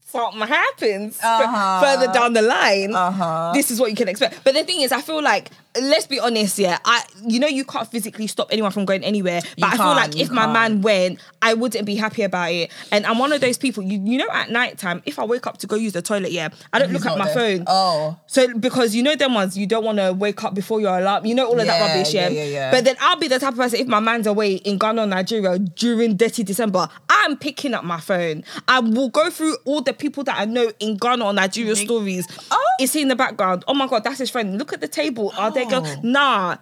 something 0.05 0.41
happens 0.47 1.19
Uh-huh. 1.23 1.81
further 1.81 2.13
down 2.13 2.35
the 2.35 2.43
line, 2.43 2.95
Uh-huh. 2.95 3.53
this 3.55 3.71
is 3.71 3.81
what 3.81 3.89
you 3.91 3.97
can 3.97 4.09
expect. 4.09 4.45
But 4.45 4.53
the 4.55 4.65
thing 4.65 4.83
is, 4.83 4.93
I 4.93 5.01
feel 5.01 5.23
like 5.23 5.51
let's 5.81 6.07
be 6.07 6.19
honest, 6.21 6.59
yeah. 6.59 6.79
I 6.85 7.03
you 7.27 7.39
know 7.41 7.47
you 7.47 7.65
can't 7.65 7.89
physically 7.89 8.27
stop 8.27 8.49
anyone 8.51 8.71
from 8.73 8.85
going 8.85 9.05
anywhere. 9.05 9.41
But 9.59 9.75
I 9.75 9.77
feel 9.77 9.87
like 9.87 10.17
if 10.19 10.31
my 10.31 10.47
man 10.53 10.83
went, 10.83 11.19
I 11.41 11.55
wouldn't 11.55 11.87
be 11.87 11.97
happy 11.97 12.23
about 12.23 12.53
it. 12.53 12.71
And 12.91 13.07
I'm 13.07 13.19
one 13.19 13.33
of 13.33 13.41
those 13.41 13.59
people. 13.59 13.83
You 13.83 14.01
you 14.05 14.19
know 14.19 14.29
at 14.33 14.51
night 14.51 14.79
time, 14.79 15.03
if 15.07 15.19
I 15.19 15.25
wake 15.25 15.47
up 15.47 15.59
to 15.59 15.67
go 15.67 15.77
use 15.77 15.93
the 15.93 16.03
toilet, 16.03 16.33
yeah, 16.33 16.49
I 16.73 16.79
don't 16.79 16.93
look 16.93 17.07
at 17.07 17.17
my 17.19 17.27
there. 17.27 17.35
phone. 17.35 17.65
Oh. 17.67 18.19
So 18.27 18.57
because 18.59 18.95
you 18.95 19.03
know 19.03 19.15
them 19.17 19.35
ones, 19.35 19.57
you 19.57 19.67
don't 19.67 19.85
want 19.85 19.99
to 19.99 20.13
wake 20.13 20.43
up 20.45 20.55
before 20.55 20.81
your 20.81 20.99
alarm. 20.99 21.27
You 21.27 21.35
know 21.35 21.47
all 21.47 21.59
of 21.59 21.67
that 21.67 21.79
Yeah, 21.81 21.87
rubbish, 21.95 22.15
yeah? 22.15 22.29
yeah, 22.29 22.43
yeah, 22.43 22.51
yeah. 22.51 22.71
But 22.71 22.85
then 22.85 22.97
I'll 23.01 23.17
be 23.17 23.29
the 23.29 23.39
type 23.39 23.53
of 23.53 23.59
person 23.59 23.81
if 23.81 23.87
my 23.87 24.01
man's 24.01 24.27
away 24.27 24.55
in 24.57 24.79
Ghana 24.79 25.03
or 25.03 25.07
Nigeria 25.07 25.59
during 25.59 26.17
dirty 26.17 26.43
December, 26.43 26.89
I'm 27.09 27.37
picking 27.37 27.75
up 27.75 27.85
my 27.85 28.01
phone. 28.01 28.45
I 28.69 28.81
will 28.81 29.09
go 29.09 29.31
through 29.31 29.57
all 29.65 29.81
the 29.81 29.93
people 29.93 30.25
that 30.25 30.39
I 30.39 30.45
know 30.45 30.71
in 30.81 30.97
Ghana 30.97 31.25
or 31.25 31.33
Nigeria 31.33 31.77
stories. 31.77 32.27
Oh. 32.51 32.59
Is 32.81 32.93
he 32.93 33.03
in 33.03 33.09
the 33.09 33.17
background? 33.17 33.65
Oh 33.69 33.75
my 33.75 33.87
god, 33.87 34.05
that's 34.05 34.19
his 34.19 34.31
friend. 34.31 34.59
Look 34.59 34.73
at 34.73 34.81
the 34.81 34.89
table. 34.89 35.33
Are 35.37 35.51
they 35.51 35.62
girls? 35.69 35.89
Oh. 35.89 36.01
Nah. 36.03 36.57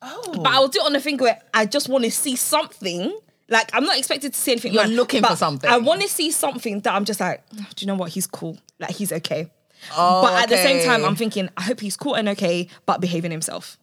Oh. 0.00 0.40
But 0.42 0.52
I'll 0.52 0.68
do 0.68 0.80
it 0.80 0.86
on 0.86 0.92
the 0.92 1.00
thing 1.00 1.16
where 1.18 1.40
I 1.54 1.66
just 1.66 1.88
want 1.88 2.04
to 2.04 2.10
see 2.10 2.36
something. 2.36 3.16
Like 3.48 3.70
I'm 3.74 3.84
not 3.84 3.98
expected 3.98 4.32
to 4.32 4.38
see 4.38 4.52
anything. 4.52 4.72
You're 4.72 4.86
looking 4.86 5.22
for 5.22 5.36
something. 5.36 5.68
I 5.68 5.78
want 5.78 6.00
to 6.02 6.08
see 6.08 6.30
something 6.30 6.80
that 6.80 6.94
I'm 6.94 7.04
just 7.04 7.20
like, 7.20 7.42
"Oh, 7.54 7.66
do 7.74 7.84
you 7.84 7.86
know 7.86 7.96
what? 7.96 8.10
He's 8.10 8.26
cool. 8.26 8.56
Like 8.78 8.92
he's 8.92 9.12
okay. 9.12 9.50
Oh, 9.96 10.22
but 10.22 10.42
at 10.42 10.48
the 10.48 10.56
same 10.56 10.78
oh, 10.78 10.84
time. 10.84 11.04
I'm 11.04 11.16
thinking, 11.16 11.48
I 11.56 11.62
hope 11.62 11.80
he's 11.80 11.96
cool 11.96 12.14
and 12.14 12.28
okay, 12.30 12.68
but 12.86 13.00
behaving 13.00 13.30
himself. 13.30 13.78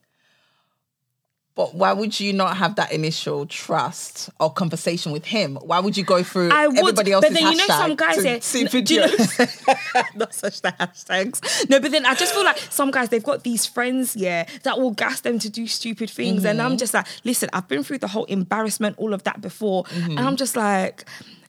But 1.59 1.75
why 1.75 1.91
would 1.91 2.17
you 2.21 2.31
not 2.31 2.55
have 2.55 2.75
that 2.77 2.93
initial 2.93 3.45
trust 3.45 4.29
or 4.39 4.49
conversation 4.49 5.11
with 5.11 5.25
him? 5.25 5.57
Why 5.57 5.79
would 5.81 5.97
you 5.97 6.05
go 6.05 6.23
through 6.23 6.51
I 6.53 6.67
would, 6.69 6.77
everybody 6.79 7.11
else's 7.11 7.31
but 7.31 7.37
then 7.37 7.51
you 7.51 7.57
know 7.57 7.65
some 7.67 7.95
guys 7.97 8.15
to 8.15 8.21
there. 8.21 8.39
see 8.41 8.63
do 8.63 8.93
you 8.93 9.01
know- 9.01 9.07
not 10.15 10.33
such 10.33 10.61
the 10.61 10.71
hashtags. 10.79 11.69
No, 11.69 11.81
but 11.81 11.91
then 11.91 12.05
I 12.05 12.15
just 12.15 12.33
feel 12.33 12.45
like 12.45 12.57
some 12.69 12.91
guys 12.91 13.09
they've 13.09 13.21
got 13.21 13.43
these 13.43 13.65
friends, 13.65 14.15
yeah, 14.15 14.45
that 14.63 14.79
will 14.79 14.91
gas 14.91 15.19
them 15.19 15.37
to 15.39 15.49
do 15.49 15.67
stupid 15.67 16.09
things, 16.09 16.45
and 16.45 16.59
Mm-hmm. 16.59 16.65
I'm 16.71 16.77
just 16.77 16.93
like, 16.93 17.07
listen, 17.25 17.49
I've 17.51 17.67
been 17.67 17.83
through 17.83 17.97
the 17.97 18.07
whole 18.07 18.23
embarrassment, 18.25 18.97
all 18.97 19.13
of 19.13 19.23
that 19.23 19.41
before, 19.41 19.83
Mm-hmm. 19.83 20.11
and 20.17 20.19
I'm 20.21 20.37
just 20.37 20.55
like. 20.55 21.03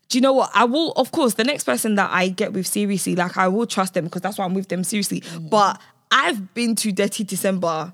Do 0.08 0.18
you 0.18 0.22
know 0.22 0.32
what? 0.32 0.50
I 0.54 0.64
will, 0.64 0.90
of 0.96 1.12
course, 1.12 1.34
the 1.34 1.44
next 1.44 1.62
person 1.62 1.94
that 1.94 2.10
I 2.12 2.30
get 2.30 2.52
with 2.52 2.66
seriously, 2.66 3.14
like 3.14 3.36
I 3.36 3.46
will 3.46 3.64
trust 3.64 3.94
them 3.94 4.06
because 4.06 4.22
that's 4.22 4.38
why 4.38 4.44
I'm 4.44 4.54
with 4.54 4.66
them 4.66 4.82
seriously. 4.82 5.20
Mm-hmm. 5.20 5.50
But 5.50 5.80
I've 6.10 6.52
been 6.52 6.74
to 6.82 6.90
Dirty 6.90 7.22
December, 7.22 7.92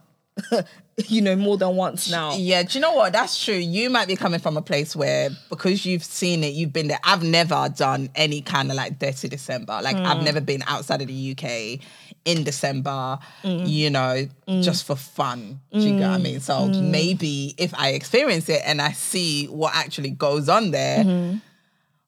you 1.08 1.20
know, 1.20 1.36
more 1.36 1.58
than 1.58 1.76
once 1.76 2.10
now. 2.10 2.34
Yeah, 2.34 2.62
do 2.62 2.78
you 2.78 2.80
know 2.80 2.94
what? 2.94 3.12
That's 3.12 3.42
true. 3.44 3.54
You 3.54 3.90
might 3.90 4.08
be 4.08 4.16
coming 4.16 4.40
from 4.40 4.56
a 4.56 4.62
place 4.62 4.96
where 4.96 5.28
because 5.50 5.84
you've 5.84 6.04
seen 6.04 6.42
it, 6.42 6.54
you've 6.54 6.72
been 6.72 6.88
there. 6.88 7.00
I've 7.04 7.22
never 7.22 7.68
done 7.74 8.08
any 8.14 8.40
kind 8.40 8.70
of 8.70 8.76
like 8.76 8.98
dirty 8.98 9.28
December. 9.28 9.78
Like 9.82 9.96
I've 9.96 10.18
mm. 10.18 10.24
never 10.24 10.40
been 10.40 10.62
outside 10.66 11.02
of 11.02 11.08
the 11.08 11.32
UK 11.32 11.80
in 12.24 12.44
December, 12.44 13.18
mm. 13.44 13.68
you 13.68 13.90
know, 13.90 14.26
mm. 14.48 14.62
just 14.62 14.86
for 14.86 14.96
fun. 14.96 15.60
Do 15.70 15.80
you 15.80 15.98
get 15.98 16.08
what 16.08 16.14
I 16.14 16.18
mean? 16.18 16.40
So 16.40 16.66
maybe 16.66 17.54
if 17.58 17.74
I 17.74 17.90
experience 17.90 18.48
it 18.48 18.62
and 18.64 18.80
I 18.80 18.92
see 18.92 19.46
what 19.46 19.74
actually 19.74 20.10
goes 20.10 20.48
on 20.48 20.70
there. 20.70 21.04
Mm-hmm. 21.04 21.38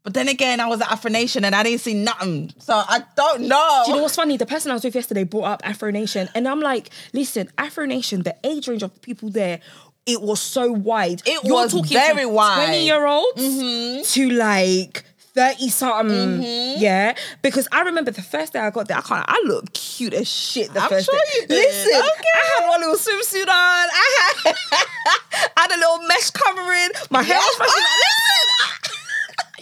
But 0.05 0.15
then 0.15 0.29
again, 0.29 0.59
I 0.61 0.67
was 0.69 0.81
at 0.81 0.91
Afro 0.91 1.11
Nation 1.11 1.45
and 1.45 1.55
I 1.55 1.63
didn't 1.63 1.81
see 1.81 1.93
nothing. 1.95 2.53
So 2.61 2.73
I 2.75 3.03
don't 3.17 3.43
know. 3.43 3.83
Do 3.85 3.91
you 3.91 3.97
know 3.97 4.03
what's 4.03 4.17
funny? 4.17 4.37
The 4.37 4.47
person 4.47 4.71
I 4.71 4.75
was 4.75 4.85
with 4.85 4.95
yesterday 4.95 5.25
brought 5.25 5.45
up 5.45 5.61
Afro 5.69 5.91
Nation, 5.91 6.29
and 6.35 6.49
I'm 6.49 6.61
like, 6.61 6.89
listen, 7.13 7.51
Afro 7.59 7.85
Nation, 7.85 8.23
the 8.23 8.35
age 8.45 8.69
range 8.69 8.83
of 8.83 8.95
the 8.95 9.01
people 9.01 9.29
there, 9.29 9.61
it 10.07 10.23
was 10.23 10.41
so 10.41 10.73
wide. 10.73 11.21
It 11.27 11.45
was 11.45 11.75
very 11.91 12.25
wide. 12.25 12.65
Twenty 12.65 12.87
year 12.87 13.07
olds 13.07 14.13
to 14.15 14.31
like. 14.31 15.05
30 15.35 15.69
something, 15.69 16.09
Mm-hmm. 16.43 16.83
yeah. 16.83 17.15
Because 17.43 17.69
I 17.71 17.83
remember 17.83 18.11
the 18.11 18.23
first 18.23 18.55
day 18.55 18.59
I 18.59 18.71
got 18.71 18.89
there, 18.89 18.97
I 18.97 19.03
can't, 19.03 19.25
I 19.29 19.41
looked 19.47 19.73
cute 19.73 20.13
as 20.13 20.27
shit 20.29 20.73
the 20.75 20.81
I'm 20.81 20.89
first 20.89 21.07
sure 21.07 21.15
day. 21.15 21.31
you 21.43 21.47
did. 21.47 21.55
Listen, 21.69 22.01
Okay. 22.01 22.29
I 22.35 22.59
had 22.59 22.69
one 22.69 22.81
little 22.81 22.97
swimsuit 22.97 23.43
on, 23.43 23.49
I 23.49 24.33
had, 24.45 24.55
I 25.57 25.61
had 25.61 25.71
a 25.71 25.77
little 25.79 25.99
mesh 26.09 26.31
covering, 26.31 26.89
my 27.11 27.23
hair 27.23 27.37
was 27.39 27.55
fresh. 27.57 27.69
Listen, 27.69 28.48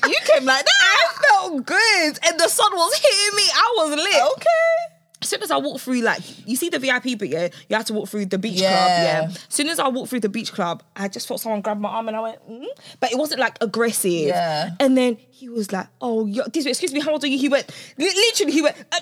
you 0.09 0.19
came 0.25 0.45
like 0.45 0.65
that. 0.65 0.73
I 0.83 1.27
felt 1.29 1.67
good, 1.67 2.19
and 2.27 2.39
the 2.41 2.49
sun 2.49 2.73
was 2.73 2.95
hitting 2.95 3.37
me. 3.37 3.43
I 3.55 3.75
was 3.77 3.91
lit 3.97 4.23
Okay. 4.37 4.93
as 5.23 5.29
soon 5.29 5.43
as 5.43 5.51
I 5.51 5.57
walk 5.57 5.81
through, 5.81 6.01
like 6.03 6.21
you 6.47 6.57
see 6.57 6.69
the 6.69 6.79
VIP, 6.79 7.19
but 7.19 7.29
yeah, 7.29 7.49
you 7.69 7.77
have 7.77 7.87
to 7.87 7.95
walk 7.95 8.09
through 8.09 8.27
the 8.27 8.39
beach 8.39 8.61
Yeah. 8.61 8.71
club. 8.71 8.89
Yeah. 8.89 9.29
As 9.49 9.55
soon 9.55 9.69
as 9.69 9.79
I 9.79 9.89
walked 9.89 10.11
through 10.11 10.21
the 10.21 10.29
beach 10.29 10.53
club, 10.53 10.83
I 10.95 11.09
just 11.09 11.27
felt 11.27 11.41
someone 11.41 11.61
grab 11.63 11.79
my 11.81 11.89
arm 11.89 12.09
and 12.09 12.17
I 12.17 12.21
went, 12.21 12.49
mm? 12.51 12.67
but 13.01 13.11
it 13.11 13.19
wasn't 13.19 13.41
like 13.41 13.57
aggressive. 13.61 14.29
Yeah. 14.29 14.71
And 14.79 14.97
then 14.97 15.17
he 15.31 15.49
was 15.49 15.73
like, 15.73 15.89
"Oh, 16.01 16.27
yo, 16.27 16.45
this 16.53 16.67
excuse 16.67 16.93
me, 16.93 17.01
how 17.01 17.13
old 17.13 17.25
are 17.25 17.29
you?" 17.29 17.39
He 17.39 17.49
went, 17.49 17.67
li- 17.99 18.13
literally, 18.15 18.53
he 18.53 18.63
went. 18.63 18.77
Uh, 18.93 19.01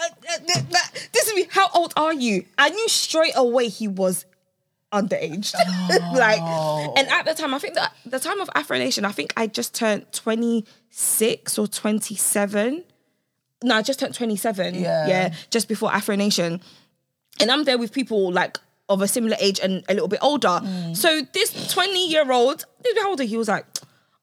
uh, 0.00 0.04
uh, 0.30 0.38
uh, 0.58 0.78
this 1.12 1.28
is 1.28 1.34
me. 1.34 1.46
How 1.50 1.68
old 1.74 1.92
are 1.96 2.12
you? 2.12 2.44
I 2.58 2.70
knew 2.70 2.88
straight 2.88 3.34
away 3.36 3.68
he 3.68 3.86
was 3.86 4.24
underage. 4.92 5.54
like, 6.14 6.40
oh. 6.40 6.94
and 6.96 7.08
at 7.08 7.24
the 7.24 7.34
time, 7.34 7.54
I 7.54 7.58
think 7.58 7.74
that 7.74 7.94
the 8.04 8.18
time 8.18 8.40
of 8.40 8.50
Afro 8.54 8.78
Nation, 8.78 9.04
I 9.04 9.12
think 9.12 9.32
I 9.36 9.46
just 9.46 9.74
turned 9.74 10.10
26 10.12 11.58
or 11.58 11.66
27. 11.66 12.84
No, 13.64 13.76
I 13.76 13.82
just 13.82 14.00
turned 14.00 14.14
27. 14.14 14.74
Yeah. 14.74 15.06
Yeah. 15.06 15.34
Just 15.50 15.68
before 15.68 15.92
Afro 15.92 16.16
Nation. 16.16 16.60
And 17.40 17.50
I'm 17.50 17.64
there 17.64 17.78
with 17.78 17.92
people 17.92 18.30
like 18.30 18.58
of 18.88 19.00
a 19.00 19.08
similar 19.08 19.36
age 19.40 19.58
and 19.60 19.84
a 19.88 19.94
little 19.94 20.08
bit 20.08 20.18
older. 20.22 20.48
Mm. 20.48 20.96
So 20.96 21.22
this 21.32 21.72
20 21.72 22.08
year 22.08 22.30
old, 22.30 22.64
how 22.96 23.10
old? 23.10 23.20
He 23.20 23.36
was 23.36 23.48
like, 23.48 23.64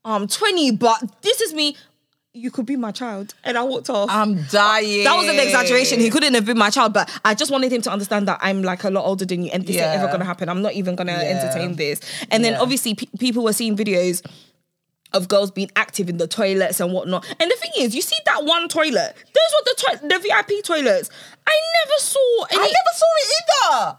I'm 0.06 0.28
20, 0.28 0.72
but 0.72 1.22
this 1.22 1.42
is 1.42 1.54
me. 1.54 1.76
You 2.34 2.52
could 2.52 2.68
be 2.68 2.76
my 2.76 2.92
child. 2.92 3.34
And 3.44 3.58
I 3.58 3.64
walked 3.64 3.90
off. 3.90 4.08
I'm 4.12 4.44
dying. 4.52 5.04
That 5.04 5.16
was 5.16 5.28
an 5.28 5.40
exaggeration. 5.40 6.00
He 6.00 6.12
couldn't 6.12 6.36
have 6.36 6.46
been 6.46 6.60
my 6.60 6.70
child, 6.70 6.94
but 6.94 7.10
I 7.26 7.34
just 7.34 7.52
wanted 7.52 7.72
him 7.72 7.82
to 7.82 7.92
understand 7.92 8.28
that 8.28 8.38
I'm 8.42 8.62
like 8.62 8.84
a 8.84 8.92
lot 8.92 9.04
older 9.06 9.26
than 9.26 9.44
you, 9.44 9.50
and 9.52 9.66
this 9.66 9.76
Yeah. 9.76 9.92
ain't 9.94 10.02
ever 10.04 10.12
gonna 10.12 10.26
happen. 10.26 10.48
I'm 10.48 10.62
not 10.62 10.74
even 10.74 10.96
gonna 10.96 11.14
Yeah. 11.14 11.40
entertain 11.42 11.76
this. 11.76 12.00
And 12.30 12.46
then 12.46 12.54
Yeah. 12.54 12.62
obviously 12.62 12.94
pe- 12.94 13.08
people 13.18 13.44
were 13.44 13.54
seeing 13.54 13.76
videos 13.76 14.22
of 15.12 15.28
girls 15.28 15.50
being 15.50 15.72
active 15.76 16.08
in 16.08 16.18
the 16.18 16.28
toilets 16.28 16.80
and 16.80 16.94
whatnot. 16.94 17.26
And 17.40 17.50
the 17.50 17.56
thing 17.56 17.72
is, 17.80 17.96
you 17.96 18.02
see 18.04 18.16
that 18.28 18.44
one 18.46 18.68
toilet. 18.70 19.16
Those 19.16 19.52
were 19.56 19.66
the 19.66 19.76
to- 20.00 20.08
the 20.08 20.20
VIP 20.20 20.62
toilets. 20.62 21.10
I 21.48 21.56
never 21.82 22.00
saw 22.00 22.44
any. 22.52 22.60
I 22.62 22.66
never 22.66 22.94
saw 22.96 23.06
it 23.18 23.44
either. 23.82 23.98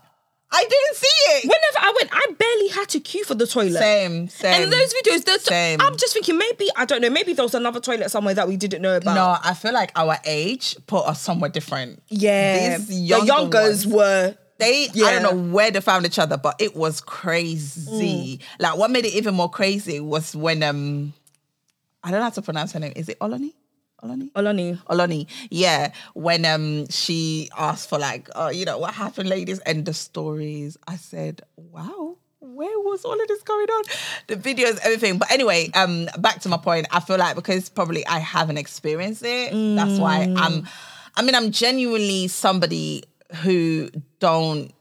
I 0.53 0.65
didn't 0.69 0.97
see 0.97 1.07
it. 1.07 1.45
Whenever 1.45 1.79
I 1.79 1.93
went, 1.97 2.11
I 2.13 2.27
barely 2.37 2.69
had 2.69 2.89
to 2.91 3.01
queue 3.01 3.25
for 3.25 3.35
the 3.35 3.47
toilet. 3.47 3.79
Same, 3.79 4.29
same. 4.29 4.63
And 4.63 4.73
those 4.73 4.93
videos, 4.95 5.25
the 5.25 5.39
Same. 5.39 5.81
I'm 5.81 5.97
just 5.97 6.13
thinking 6.13 6.37
maybe 6.39 6.69
I 6.77 6.85
don't 6.85 7.01
know. 7.01 7.11
Maybe 7.11 7.33
there 7.35 7.45
was 7.45 7.55
another 7.55 7.79
toilet 7.81 8.11
somewhere 8.11 8.35
that 8.35 8.49
we 8.49 8.57
didn't 8.57 8.83
know 8.83 8.97
about. 8.97 9.15
no, 9.15 9.37
I 9.43 9.55
feel 9.55 9.73
like 9.73 9.93
our 9.95 10.17
age 10.25 10.77
put 10.87 11.07
us 11.07 11.21
somewhere 11.21 11.51
different. 11.51 12.03
yeah, 12.09 12.79
These 12.79 12.89
the 12.89 12.95
younger 12.95 13.27
youngers 13.27 13.87
ones. 13.87 13.95
were. 13.95 14.37
They, 14.59 14.89
I 14.89 15.19
don't 15.19 15.23
know 15.23 15.53
where 15.55 15.71
they 15.71 15.81
found 15.81 16.05
each 16.05 16.19
other, 16.19 16.37
but 16.37 16.57
it 16.61 16.77
was 16.77 17.01
crazy. 17.01 18.41
Like 18.59 18.77
what 18.77 18.91
made 18.91 19.07
it 19.07 19.15
even 19.15 19.35
more 19.35 19.49
crazy 19.49 20.01
was 20.01 20.37
when 20.37 20.63
um, 20.63 21.15
I 22.05 22.11
don't 22.11 22.19
know 22.21 22.25
how 22.25 22.31
to 22.31 22.43
pronounce 22.43 22.73
her 22.73 22.81
name. 22.81 22.93
Is 22.95 23.09
it 23.09 23.19
Olani? 23.21 23.53
Olani? 24.03 24.31
Olani. 24.33 24.79
Olani, 24.89 25.27
yeah. 25.51 25.93
When 26.15 26.45
um 26.45 26.87
she 26.89 27.51
asked 27.57 27.89
for 27.89 27.99
like, 27.99 28.29
oh, 28.35 28.49
you 28.49 28.65
know, 28.65 28.79
what 28.79 28.95
happened, 28.95 29.29
ladies, 29.29 29.59
and 29.61 29.85
the 29.85 29.95
stories. 29.95 30.77
I 30.87 30.97
said, 30.97 31.43
wow, 31.57 32.17
where 32.41 32.79
was 32.81 33.05
all 33.05 33.21
of 33.21 33.29
this 33.29 33.43
going 33.43 33.69
on? 33.69 33.85
The 34.29 34.37
videos, 34.37 34.79
everything. 34.83 35.19
But 35.19 35.31
anyway, 35.31 35.71
um, 35.75 36.09
back 36.19 36.41
to 36.43 36.49
my 36.49 36.57
point. 36.57 36.87
I 36.91 37.01
feel 37.01 37.19
like 37.19 37.37
because 37.37 37.69
probably 37.69 38.07
I 38.07 38.19
haven't 38.19 38.59
experienced 38.59 39.23
it, 39.25 39.53
that's 39.77 39.99
why 39.99 40.33
I'm. 40.37 40.67
I 41.17 41.23
mean, 41.23 41.35
I'm 41.35 41.51
genuinely 41.51 42.29
somebody 42.29 43.05
who 43.43 43.91
don't 44.21 44.73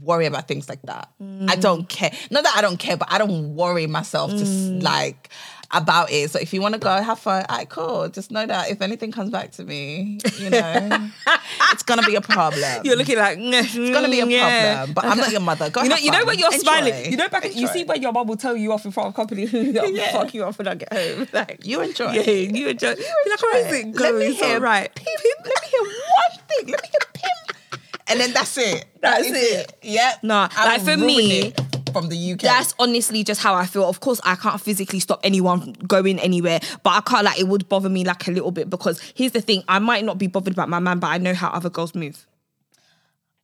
worry 0.00 0.26
about 0.26 0.46
things 0.46 0.68
like 0.68 0.80
that. 0.82 1.10
I 1.48 1.56
don't 1.56 1.88
care. 1.88 2.12
Not 2.30 2.44
that 2.44 2.54
I 2.56 2.60
don't 2.60 2.78
care, 2.78 2.96
but 2.96 3.10
I 3.10 3.18
don't 3.18 3.54
worry 3.56 3.86
myself 3.86 4.30
to 4.30 4.42
s 4.42 4.82
like 4.82 5.28
about 5.72 6.10
it. 6.10 6.30
So 6.30 6.38
if 6.38 6.52
you 6.52 6.60
want 6.60 6.74
to 6.74 6.80
go 6.80 6.90
have 7.00 7.18
fun, 7.18 7.44
all 7.48 7.58
right, 7.58 7.68
cool. 7.68 8.08
Just 8.08 8.30
know 8.30 8.44
that 8.46 8.70
if 8.70 8.80
anything 8.82 9.12
comes 9.12 9.30
back 9.30 9.52
to 9.52 9.64
me, 9.64 10.18
you 10.38 10.50
know, 10.50 11.10
it's 11.72 11.82
gonna 11.84 12.02
be 12.02 12.14
a 12.16 12.20
problem. 12.20 12.62
You're 12.84 12.96
looking 12.96 13.18
like 13.18 13.38
it's 13.40 13.74
gonna 13.74 14.08
be 14.08 14.20
a 14.20 14.26
problem. 14.26 14.92
But 14.94 15.04
I'm 15.04 15.18
not 15.18 15.30
your 15.30 15.40
mother. 15.40 15.70
Go 15.70 15.82
You 15.84 15.88
know, 15.90 15.96
you 15.96 16.10
know 16.10 16.24
when 16.24 16.38
you're 16.38 16.48
Enjoy. 16.52 16.58
smiling. 16.62 17.10
You 17.10 17.16
know, 17.16 17.28
back 17.28 17.44
you 17.44 17.50
Enjoy. 17.52 17.72
see 17.72 17.84
when 17.84 18.02
your 18.02 18.12
mum 18.12 18.26
will 18.26 18.36
tell 18.36 18.56
you 18.56 18.72
off 18.72 18.84
in 18.84 18.90
front 18.90 19.08
of 19.08 19.14
company, 19.14 19.44
Yeah. 19.46 20.12
fuck 20.12 20.34
you 20.34 20.44
off 20.44 20.58
when 20.58 20.68
I 20.68 20.74
get 20.74 20.92
home. 20.92 21.26
Like 21.32 21.64
You 21.64 21.80
enjoy. 21.82 22.12
Yeah, 22.12 22.22
you 22.30 22.68
enjoy. 22.68 22.94
Be 22.96 23.02
like, 23.30 23.40
how 23.40 23.56
is 23.56 23.72
it 23.72 23.86
Let 23.96 24.14
me 24.14 24.20
going? 24.20 24.32
hear 24.32 24.54
All 24.54 24.60
right. 24.60 24.94
Pimp. 24.94 25.08
Let 25.44 25.62
me 25.62 25.68
hear 25.70 25.80
one 25.82 26.46
thing. 26.48 26.66
Let 26.68 26.82
me 26.82 26.88
hear 26.88 27.00
pimp. 27.14 27.80
And 28.08 28.18
then 28.18 28.32
that's 28.32 28.58
it. 28.58 28.86
That's 29.00 29.22
That 29.28 29.36
is 29.36 29.52
it. 29.60 29.72
Yep. 29.82 30.24
Nah, 30.24 30.48
I'm 30.56 30.84
like, 30.84 30.96
for 30.96 30.96
me, 31.00 31.42
it 31.48 31.60
from 31.92 32.08
the 32.08 32.32
UK. 32.32 32.40
That's 32.40 32.74
honestly 32.78 33.24
just 33.24 33.40
how 33.42 33.54
I 33.54 33.66
feel. 33.66 33.88
Of 33.88 34.00
course, 34.00 34.20
I 34.24 34.34
can't 34.36 34.60
physically 34.60 35.00
stop 35.00 35.20
anyone 35.22 35.72
going 35.86 36.18
anywhere, 36.18 36.60
but 36.82 36.90
I 36.90 37.00
can't 37.00 37.24
like 37.24 37.38
it 37.38 37.48
would 37.48 37.68
bother 37.68 37.88
me 37.88 38.04
like 38.04 38.26
a 38.28 38.30
little 38.30 38.50
bit 38.50 38.70
because 38.70 39.00
here's 39.14 39.32
the 39.32 39.40
thing: 39.40 39.62
I 39.68 39.78
might 39.78 40.04
not 40.04 40.18
be 40.18 40.26
bothered 40.26 40.52
about 40.52 40.68
my 40.68 40.78
man, 40.78 40.98
but 40.98 41.08
I 41.08 41.18
know 41.18 41.34
how 41.34 41.48
other 41.50 41.70
girls 41.70 41.94
move. 41.94 42.26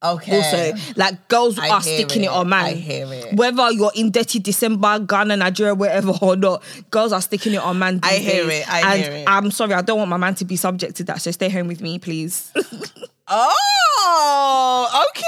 okay. 0.03 0.37
Also, 0.37 0.79
like 0.97 1.29
girls 1.29 1.59
I 1.59 1.71
are 1.71 1.81
sticking 1.81 2.23
it. 2.23 2.27
it. 2.27 2.31
on 2.31 2.49
man. 2.49 2.65
I 2.67 2.73
hear 2.75 3.07
it. 3.13 3.35
Whether 3.35 3.73
you're 3.73 3.93
in 3.95 4.11
dirty 4.11 4.39
December, 4.39 4.99
Ghana, 5.01 5.37
Nigeria, 5.39 5.75
wherever 5.75 6.13
or 6.23 6.37
not, 6.37 6.63
girls 6.91 7.13
are 7.13 7.23
sticking 7.23 7.55
it 7.55 7.61
on 7.61 7.79
man. 7.79 8.01
I 8.03 8.17
hear 8.17 8.47
days. 8.47 8.61
it. 8.63 8.73
I 8.73 8.81
and 8.93 9.03
hear 9.03 9.13
it. 9.13 9.19
And 9.21 9.29
I'm 9.29 9.51
sorry, 9.51 9.73
I 9.75 9.83
don't 9.83 9.99
want 9.99 10.11
my 10.11 10.17
man 10.19 10.35
to 10.37 10.45
be 10.45 10.57
subject 10.57 10.97
to 10.97 11.05
that. 11.05 11.23
So 11.23 11.31
stay 11.31 11.49
home 11.49 11.67
with 11.67 11.81
me, 11.81 11.99
please. 11.99 12.53
Oh, 13.29 15.05
okay. 15.09 15.25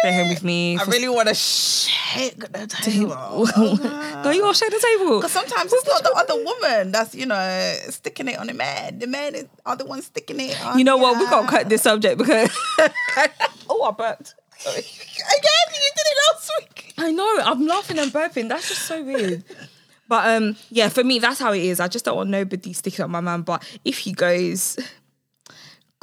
stay 0.00 0.12
home 0.14 0.28
with 0.28 0.42
me. 0.42 0.76
I 0.78 0.84
really 0.84 1.08
want 1.08 1.28
to 1.28 1.34
shake 1.34 2.40
the 2.40 2.66
table. 2.66 3.46
Go, 4.22 4.30
you 4.30 4.44
all 4.44 4.52
shake 4.52 4.70
the 4.70 4.80
table. 4.80 5.18
Because 5.18 5.32
sometimes 5.32 5.72
it's 5.72 5.86
not 5.86 6.02
the 6.02 6.12
other 6.16 6.42
woman 6.42 6.90
that's, 6.90 7.14
you 7.14 7.26
know, 7.26 7.72
sticking 7.88 8.28
it 8.28 8.38
on 8.38 8.48
the 8.48 8.54
man. 8.54 8.98
The 8.98 9.06
man 9.06 9.36
is 9.36 9.46
are 9.64 9.76
the 9.76 9.86
one 9.86 10.02
sticking 10.02 10.40
it 10.40 10.60
on 10.64 10.78
You 10.78 10.84
know 10.84 10.96
what? 10.96 11.18
We 11.18 11.24
ya. 11.24 11.30
got 11.30 11.42
to 11.42 11.48
cut 11.48 11.68
this 11.68 11.82
subject 11.82 12.18
because. 12.18 12.50
oh, 13.70 13.82
I 13.82 13.90
burped. 13.92 14.34
Again, 14.66 14.82
you 15.72 15.90
did 15.94 16.06
it 16.06 16.18
last 16.32 16.50
week. 16.58 16.94
I 16.98 17.12
know. 17.12 17.38
I'm 17.44 17.64
laughing 17.66 17.98
and 17.98 18.10
burping. 18.10 18.48
That's 18.48 18.68
just 18.68 18.82
so 18.82 19.04
weird. 19.04 19.44
But 20.08 20.36
um, 20.36 20.56
yeah, 20.70 20.88
for 20.88 21.04
me, 21.04 21.18
that's 21.18 21.38
how 21.38 21.52
it 21.52 21.62
is. 21.62 21.78
I 21.78 21.88
just 21.88 22.04
don't 22.04 22.16
want 22.16 22.30
nobody 22.30 22.72
sticking 22.72 23.04
up 23.04 23.10
my 23.10 23.20
man. 23.20 23.42
But 23.42 23.64
if 23.84 23.98
he 23.98 24.12
goes, 24.12 24.78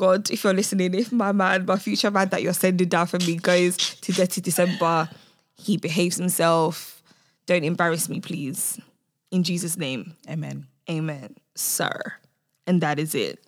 God, 0.03 0.29
if 0.31 0.43
you're 0.43 0.53
listening, 0.53 0.93
if 0.95 1.13
my 1.13 1.31
man, 1.31 1.65
my 1.65 1.77
future 1.77 2.11
man 2.11 2.27
that 2.27 2.43
you're 2.43 2.51
sending 2.51 2.89
down 2.89 3.07
for 3.07 3.19
me 3.19 3.37
goes 3.37 3.77
to 3.77 4.11
Dirty 4.11 4.41
December, 4.41 5.07
he 5.55 5.77
behaves 5.77 6.17
himself. 6.17 7.01
Don't 7.45 7.63
embarrass 7.63 8.09
me, 8.09 8.19
please. 8.19 8.81
In 9.31 9.43
Jesus' 9.43 9.77
name, 9.77 10.13
Amen. 10.29 10.67
Amen, 10.89 11.35
sir. 11.55 11.97
And 12.67 12.81
that 12.81 12.99
is 12.99 13.15
it. 13.15 13.39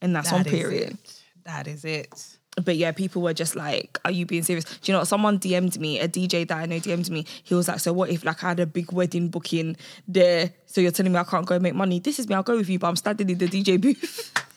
And 0.00 0.14
that's 0.14 0.32
on 0.32 0.44
period. 0.44 0.92
it. 0.92 1.22
That 1.42 1.66
is 1.66 1.84
it. 1.84 2.36
But 2.64 2.76
yeah, 2.76 2.92
people 2.92 3.22
were 3.22 3.34
just 3.34 3.56
like, 3.56 3.98
"Are 4.04 4.12
you 4.12 4.26
being 4.26 4.44
serious?" 4.44 4.64
Do 4.64 4.78
you 4.84 4.92
know 4.92 5.00
what? 5.00 5.08
Someone 5.08 5.40
DM'd 5.40 5.80
me, 5.80 5.98
a 5.98 6.06
DJ 6.06 6.46
that 6.46 6.56
I 6.56 6.66
know 6.66 6.78
DM'd 6.78 7.10
me. 7.10 7.26
He 7.42 7.54
was 7.56 7.66
like, 7.66 7.80
"So 7.80 7.92
what 7.92 8.10
if 8.10 8.24
like 8.24 8.44
I 8.44 8.50
had 8.50 8.60
a 8.60 8.66
big 8.66 8.92
wedding 8.92 9.28
booking 9.28 9.76
there? 10.06 10.52
So 10.66 10.80
you're 10.80 10.92
telling 10.92 11.12
me 11.12 11.18
I 11.18 11.24
can't 11.24 11.46
go 11.46 11.58
make 11.58 11.74
money? 11.74 11.98
This 11.98 12.20
is 12.20 12.28
me. 12.28 12.36
I'll 12.36 12.44
go 12.44 12.56
with 12.56 12.68
you, 12.68 12.78
but 12.78 12.86
I'm 12.88 12.96
standing 12.96 13.28
in 13.28 13.38
the 13.38 13.48
DJ 13.48 13.80
booth. 13.80 14.32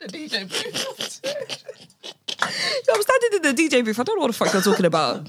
The 0.00 0.06
DJ 0.06 0.48
booth. 0.48 1.20
I'm 2.40 3.02
standing 3.02 3.32
in 3.34 3.42
the 3.42 3.62
DJ 3.68 3.84
booth. 3.84 3.98
I 3.98 4.02
don't 4.04 4.16
know 4.16 4.22
what 4.22 4.26
the 4.28 4.32
fuck 4.32 4.52
you're 4.52 4.62
talking 4.62 4.86
about." 4.86 5.26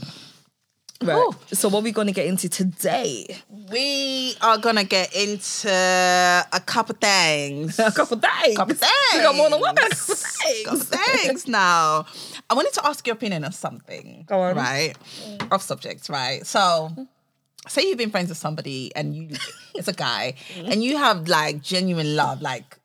Right. 1.01 1.15
Ooh. 1.15 1.33
So 1.53 1.69
what 1.69 1.79
are 1.79 1.83
we 1.83 1.91
gonna 1.93 2.11
get 2.11 2.25
into 2.27 2.49
today? 2.49 3.37
we 3.71 4.35
are 4.41 4.57
gonna 4.57 4.83
get 4.83 5.15
into 5.15 5.69
a 5.69 6.59
couple 6.65 6.95
things. 6.99 7.79
A 7.79 7.91
couple 7.91 8.17
things. 8.19 8.57
couple 8.57 8.75
things. 8.75 8.91
We 9.13 9.19
got 9.21 9.35
more 9.35 9.49
than 9.49 9.59
one. 9.61 9.77
A 9.77 9.81
couple 9.81 9.95
Couple 10.65 10.79
things. 10.79 10.89
things 11.21 11.47
now. 11.47 12.05
I 12.49 12.53
wanted 12.53 12.73
to 12.73 12.85
ask 12.85 13.05
your 13.07 13.13
opinion 13.15 13.43
of 13.45 13.53
something. 13.55 14.25
Go 14.27 14.39
on. 14.41 14.55
Right. 14.57 14.95
Off 15.51 15.61
subject, 15.61 16.09
right? 16.09 16.45
So 16.45 16.89
say 17.67 17.83
you've 17.87 17.97
been 17.97 18.09
friends 18.11 18.29
with 18.29 18.37
somebody 18.39 18.91
and 18.95 19.15
you 19.15 19.29
it's 19.75 19.87
a 19.87 19.93
guy 19.93 20.33
Mm-hmm. 20.55 20.71
and 20.71 20.83
you 20.83 20.97
have 20.97 21.27
like 21.27 21.61
genuine 21.61 22.15
love, 22.15 22.41
like 22.41 22.78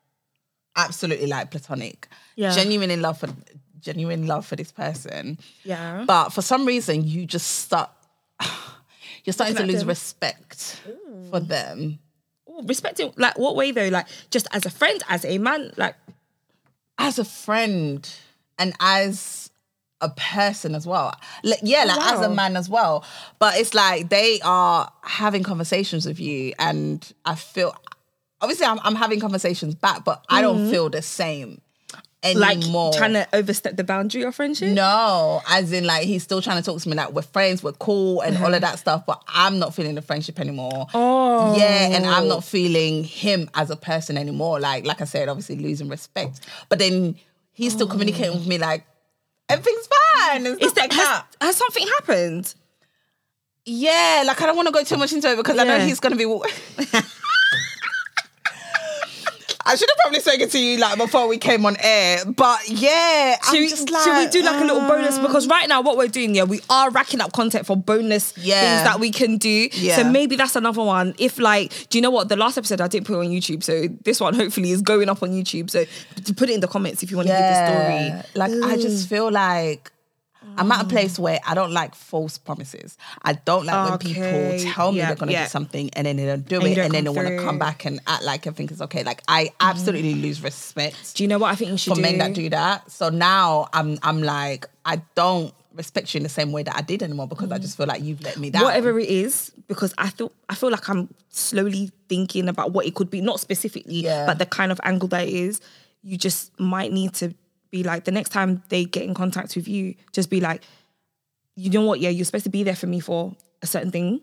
absolutely 0.75 1.27
like 1.27 1.51
platonic. 1.51 2.07
Yeah. 2.35 2.51
Genuine 2.51 2.91
in 2.91 3.01
love 3.01 3.19
for 3.19 3.29
genuine 3.79 4.27
love 4.27 4.45
for 4.45 4.55
this 4.55 4.71
person. 4.71 5.37
Yeah. 5.63 6.03
But 6.07 6.29
for 6.29 6.41
some 6.41 6.65
reason 6.65 7.07
you 7.07 7.25
just 7.25 7.47
start 7.47 7.89
you're 9.23 9.33
starting 9.33 9.55
to 9.55 9.63
lose 9.63 9.85
respect 9.85 10.81
for 11.29 11.39
them. 11.39 11.99
Ooh, 12.49 12.61
respecting 12.65 13.13
like 13.17 13.37
what 13.37 13.55
way 13.55 13.71
though? 13.71 13.87
Like 13.87 14.07
just 14.31 14.47
as 14.51 14.65
a 14.65 14.69
friend, 14.69 15.01
as 15.09 15.25
a 15.25 15.37
man, 15.37 15.71
like 15.77 15.95
as 16.97 17.19
a 17.19 17.25
friend 17.25 18.09
and 18.57 18.73
as 18.79 19.51
a 20.01 20.09
person 20.09 20.75
as 20.75 20.85
well. 20.85 21.13
Like, 21.43 21.59
yeah, 21.63 21.83
oh, 21.85 21.87
like 21.87 22.13
as 22.13 22.21
a 22.21 22.29
man 22.29 22.57
as 22.57 22.69
well. 22.69 23.03
But 23.39 23.57
it's 23.57 23.73
like 23.73 24.09
they 24.09 24.39
are 24.43 24.91
having 25.03 25.43
conversations 25.43 26.05
with 26.05 26.19
you, 26.19 26.53
and 26.59 27.11
I 27.25 27.35
feel 27.35 27.75
obviously 28.41 28.65
I'm, 28.65 28.79
I'm 28.83 28.95
having 28.95 29.19
conversations 29.19 29.75
back, 29.75 30.03
but 30.03 30.25
I 30.29 30.41
don't 30.41 30.67
mm. 30.67 30.71
feel 30.71 30.89
the 30.89 31.01
same 31.01 31.61
like 32.33 32.57
anymore. 32.57 32.91
trying 32.93 33.13
to 33.13 33.27
overstep 33.33 33.77
the 33.77 33.83
boundary 33.83 34.23
of 34.23 34.33
friendship. 34.33 34.73
no, 34.73 35.41
as 35.47 35.71
in 35.71 35.85
like 35.85 36.03
he's 36.05 36.23
still 36.23 36.41
trying 36.41 36.57
to 36.57 36.63
talk 36.63 36.81
to 36.81 36.89
me 36.89 36.95
like 36.95 37.11
we're 37.11 37.21
friends, 37.21 37.61
we're 37.61 37.73
cool, 37.73 38.21
and 38.21 38.35
all 38.37 38.45
of 38.45 38.53
mm-hmm. 38.53 38.61
that 38.61 38.79
stuff. 38.79 39.05
But 39.05 39.23
I'm 39.27 39.59
not 39.59 39.75
feeling 39.75 39.95
the 39.95 40.01
friendship 40.01 40.39
anymore. 40.39 40.87
Oh. 40.93 41.55
Yeah, 41.57 41.95
and 41.95 42.05
I'm 42.05 42.27
not 42.27 42.43
feeling 42.43 43.03
him 43.03 43.49
as 43.53 43.69
a 43.69 43.75
person 43.75 44.17
anymore. 44.17 44.59
Like, 44.59 44.85
like 44.85 45.01
I 45.01 45.05
said, 45.05 45.29
obviously 45.29 45.57
losing 45.57 45.89
respect. 45.89 46.39
But 46.69 46.79
then 46.79 47.15
he's 47.53 47.73
still 47.73 47.87
communicating 47.87 48.33
with 48.33 48.47
me 48.47 48.57
like 48.57 48.85
everything's 49.49 49.87
fine 49.87 50.47
and 50.47 50.61
Is 50.61 50.75
like 50.75 50.75
that 50.75 50.89
that. 50.91 51.25
has, 51.41 51.47
has 51.49 51.55
something 51.57 51.87
happened? 51.87 52.55
Yeah, 53.65 54.23
like 54.25 54.41
I 54.41 54.45
don't 54.45 54.55
want 54.55 54.67
to 54.67 54.71
go 54.71 54.83
too 54.83 54.97
much 54.97 55.13
into 55.13 55.31
it 55.31 55.37
because 55.37 55.57
I 55.57 55.63
know 55.63 55.79
he's 55.79 55.99
gonna 55.99 56.15
be. 56.15 56.25
I 59.67 59.75
should 59.75 59.89
have 59.89 59.97
probably 59.97 60.19
spoken 60.19 60.47
to 60.49 60.59
you 60.59 60.77
like 60.77 60.97
before 60.97 61.27
we 61.27 61.37
came 61.39 61.65
on 61.65 61.75
air, 61.79 62.23
but 62.25 62.69
yeah, 62.69 63.35
Should 63.43 63.55
I'm 63.55 63.61
we, 63.61 63.69
just 63.69 63.87
should 63.87 64.17
we 64.17 64.27
do 64.27 64.43
like 64.43 64.61
a 64.61 64.65
little 64.65 64.81
bonus? 64.87 65.17
uh, 65.17 65.21
Because 65.25 65.47
right 65.47 65.67
now, 65.67 65.81
what 65.81 65.97
we're 65.97 66.07
doing, 66.07 66.35
yeah, 66.35 66.43
we 66.43 66.59
are 66.69 66.91
racking 66.91 67.19
up 67.19 67.31
content 67.33 67.65
for 67.65 67.75
bonus 67.75 68.33
Yeah. 68.37 68.61
things 68.61 68.83
that 68.89 68.99
we 68.99 69.09
can 69.09 69.37
do. 69.37 69.67
Yeah. 69.73 69.95
So 69.95 70.03
maybe 70.03 70.35
that's 70.35 70.55
another 70.55 70.83
one. 70.83 71.15
If 71.17 71.39
like, 71.39 71.89
do 71.89 71.97
you 71.97 72.01
know 72.03 72.11
what? 72.11 72.29
The 72.29 72.35
last 72.35 72.57
episode 72.59 72.79
I 72.79 72.87
didn't 72.87 73.07
put 73.07 73.17
on 73.19 73.25
YouTube, 73.27 73.63
so 73.63 73.87
this 74.03 74.19
one 74.21 74.35
hopefully 74.35 74.69
is 74.71 74.81
going 74.83 75.09
up 75.09 75.23
on 75.23 75.29
YouTube. 75.31 75.69
So 75.71 75.85
to 76.25 76.33
put 76.33 76.49
it 76.49 76.53
in 76.53 76.59
the 76.59 76.67
comments 76.67 77.01
if 77.01 77.09
you 77.09 77.17
want 77.17 77.27
to 77.29 77.35
hear 77.35 77.41
the 77.41 78.21
story. 78.23 78.23
Like 78.35 78.51
I 78.71 78.75
just 78.77 79.09
feel 79.09 79.31
like 79.31 79.91
I'm 80.57 80.71
at 80.71 80.85
a 80.85 80.87
place 80.87 81.17
where 81.19 81.39
I 81.45 81.53
don't 81.53 81.71
like 81.71 81.95
false 81.95 82.37
promises. 82.37 82.97
I 83.21 83.33
don't 83.33 83.65
like 83.65 83.89
when 83.89 83.99
people 83.99 84.71
tell 84.73 84.91
me 84.91 84.99
they're 85.01 85.15
gonna 85.15 85.31
yeah. 85.31 85.43
do 85.45 85.49
something 85.49 85.89
and 85.93 86.05
then 86.07 86.17
they 86.17 86.25
don't 86.25 86.47
do 86.47 86.57
And 86.59 86.67
it 86.67 86.77
and 86.77 86.93
then 86.93 87.03
they 87.03 87.09
want 87.09 87.27
to. 87.27 87.33
Mm. 87.35 87.43
come 87.43 87.59
back 87.59 87.85
and 87.85 87.99
act 88.07 88.23
like 88.23 88.47
everything 88.47 88.69
is 88.73 88.81
okay. 88.81 89.03
Like 89.03 89.21
I 89.27 89.51
absolutely 89.59 90.15
lose 90.15 90.41
respect 90.43 91.15
Do 91.15 91.23
you 91.23 91.27
know 91.27 91.37
what 91.37 91.51
I 91.51 91.55
think 91.55 91.71
you 91.71 91.77
should 91.77 91.91
for 91.91 91.95
do? 91.95 92.01
men 92.01 92.17
that 92.19 92.33
do 92.33 92.49
that. 92.49 92.89
So 92.91 93.09
now 93.09 93.67
I'm 93.73 93.97
I'm 94.03 94.21
like 94.23 94.67
I 94.85 95.01
don't 95.15 95.53
respect 95.73 96.13
you 96.13 96.19
in 96.19 96.23
the 96.23 96.29
same 96.29 96.51
way 96.53 96.63
that 96.63 96.75
I 96.75 96.81
did 96.81 97.03
anymore 97.03 97.27
because 97.27 97.51
I 97.51 97.57
just 97.57 97.75
feel 97.75 97.85
like 97.87 98.01
you've 98.01 98.21
let 98.21 98.37
me 98.37 98.49
down. 98.49 98.63
whatever 98.63 98.97
it 98.97 99.09
is, 99.09 99.51
because 99.67 99.93
I 99.97 100.09
feel 100.09 100.31
I 100.49 100.55
feel 100.55 100.71
like 100.71 100.87
I'm 100.87 101.13
slowly 101.29 101.91
thinking 102.07 102.47
about 102.47 102.71
what 102.71 102.85
it 102.85 102.95
could 102.95 103.09
be, 103.09 103.19
not 103.19 103.41
specifically, 103.41 103.95
Yeah. 103.95 104.25
but 104.25 104.39
the 104.39 104.45
kind 104.45 104.71
of 104.71 104.79
angle 104.83 105.09
that 105.09 105.27
it 105.27 105.33
is. 105.33 105.59
You 106.01 106.17
just 106.17 106.57
might 106.59 106.93
need 106.93 107.13
to 107.15 107.33
be 107.75 107.83
like 107.83 108.05
the 108.05 108.11
next 108.11 108.29
time 108.29 108.63
they 108.69 108.85
get 108.85 109.03
in 109.03 109.13
contact 109.13 109.55
with 109.55 109.67
you, 109.67 109.95
just 110.13 110.29
be 110.29 110.39
like, 110.39 110.63
you 111.55 111.69
know 111.69 111.81
what? 111.81 111.99
Yeah, 111.99 112.09
you're 112.09 112.25
supposed 112.25 112.45
to 112.45 112.49
be 112.49 112.63
there 112.63 112.75
for 112.75 112.87
me 112.87 112.99
for 113.01 113.35
a 113.61 113.67
certain 113.67 113.91
thing. 113.91 114.21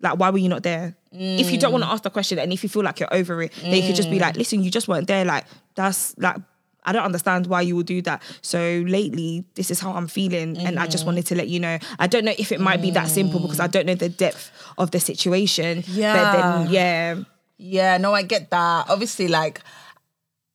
Like, 0.00 0.18
why 0.18 0.30
were 0.30 0.38
you 0.38 0.48
not 0.48 0.64
there? 0.64 0.96
If 1.12 1.52
you 1.52 1.58
don't 1.58 1.70
want 1.70 1.84
to 1.84 1.90
ask 1.90 2.02
the 2.02 2.10
question, 2.10 2.40
and 2.40 2.52
if 2.52 2.64
you 2.64 2.68
feel 2.68 2.82
like 2.82 2.98
you're 2.98 3.14
over 3.14 3.40
it, 3.42 3.52
then 3.62 3.74
you 3.74 3.82
could 3.86 3.94
just 3.94 4.10
be 4.10 4.18
like, 4.18 4.36
listen, 4.36 4.62
you 4.64 4.70
just 4.70 4.88
weren't 4.88 5.06
there. 5.06 5.24
Like, 5.24 5.44
that's 5.74 6.16
like. 6.18 6.36
I 6.84 6.90
don't 6.90 7.04
understand 7.04 7.46
why 7.46 7.60
you 7.60 7.76
would 7.76 7.86
do 7.86 8.02
that. 8.02 8.20
So 8.40 8.82
lately, 8.88 9.44
this 9.54 9.70
is 9.70 9.78
how 9.78 9.92
I'm 9.92 10.08
feeling, 10.08 10.58
and 10.58 10.80
I 10.80 10.88
just 10.88 11.04
mm. 11.04 11.06
wanted 11.06 11.26
to 11.26 11.36
let 11.36 11.46
you 11.46 11.60
know. 11.60 11.78
I 12.00 12.08
don't 12.08 12.24
know 12.24 12.34
if 12.36 12.50
it 12.50 12.58
might 12.58 12.82
be 12.82 12.90
that 12.90 13.06
simple 13.06 13.38
because 13.38 13.60
I 13.60 13.68
don't 13.68 13.86
know 13.86 13.94
the 13.94 14.08
depth 14.08 14.50
of 14.78 14.90
the 14.90 14.98
situation. 14.98 15.84
but 16.32 16.32
then 16.32 16.70
yeah, 16.72 17.22
Yeah, 17.56 17.98
no, 17.98 18.12
I 18.12 18.22
get 18.22 18.50
that. 18.50 18.90
Obviously, 18.90 19.28
like 19.28 19.60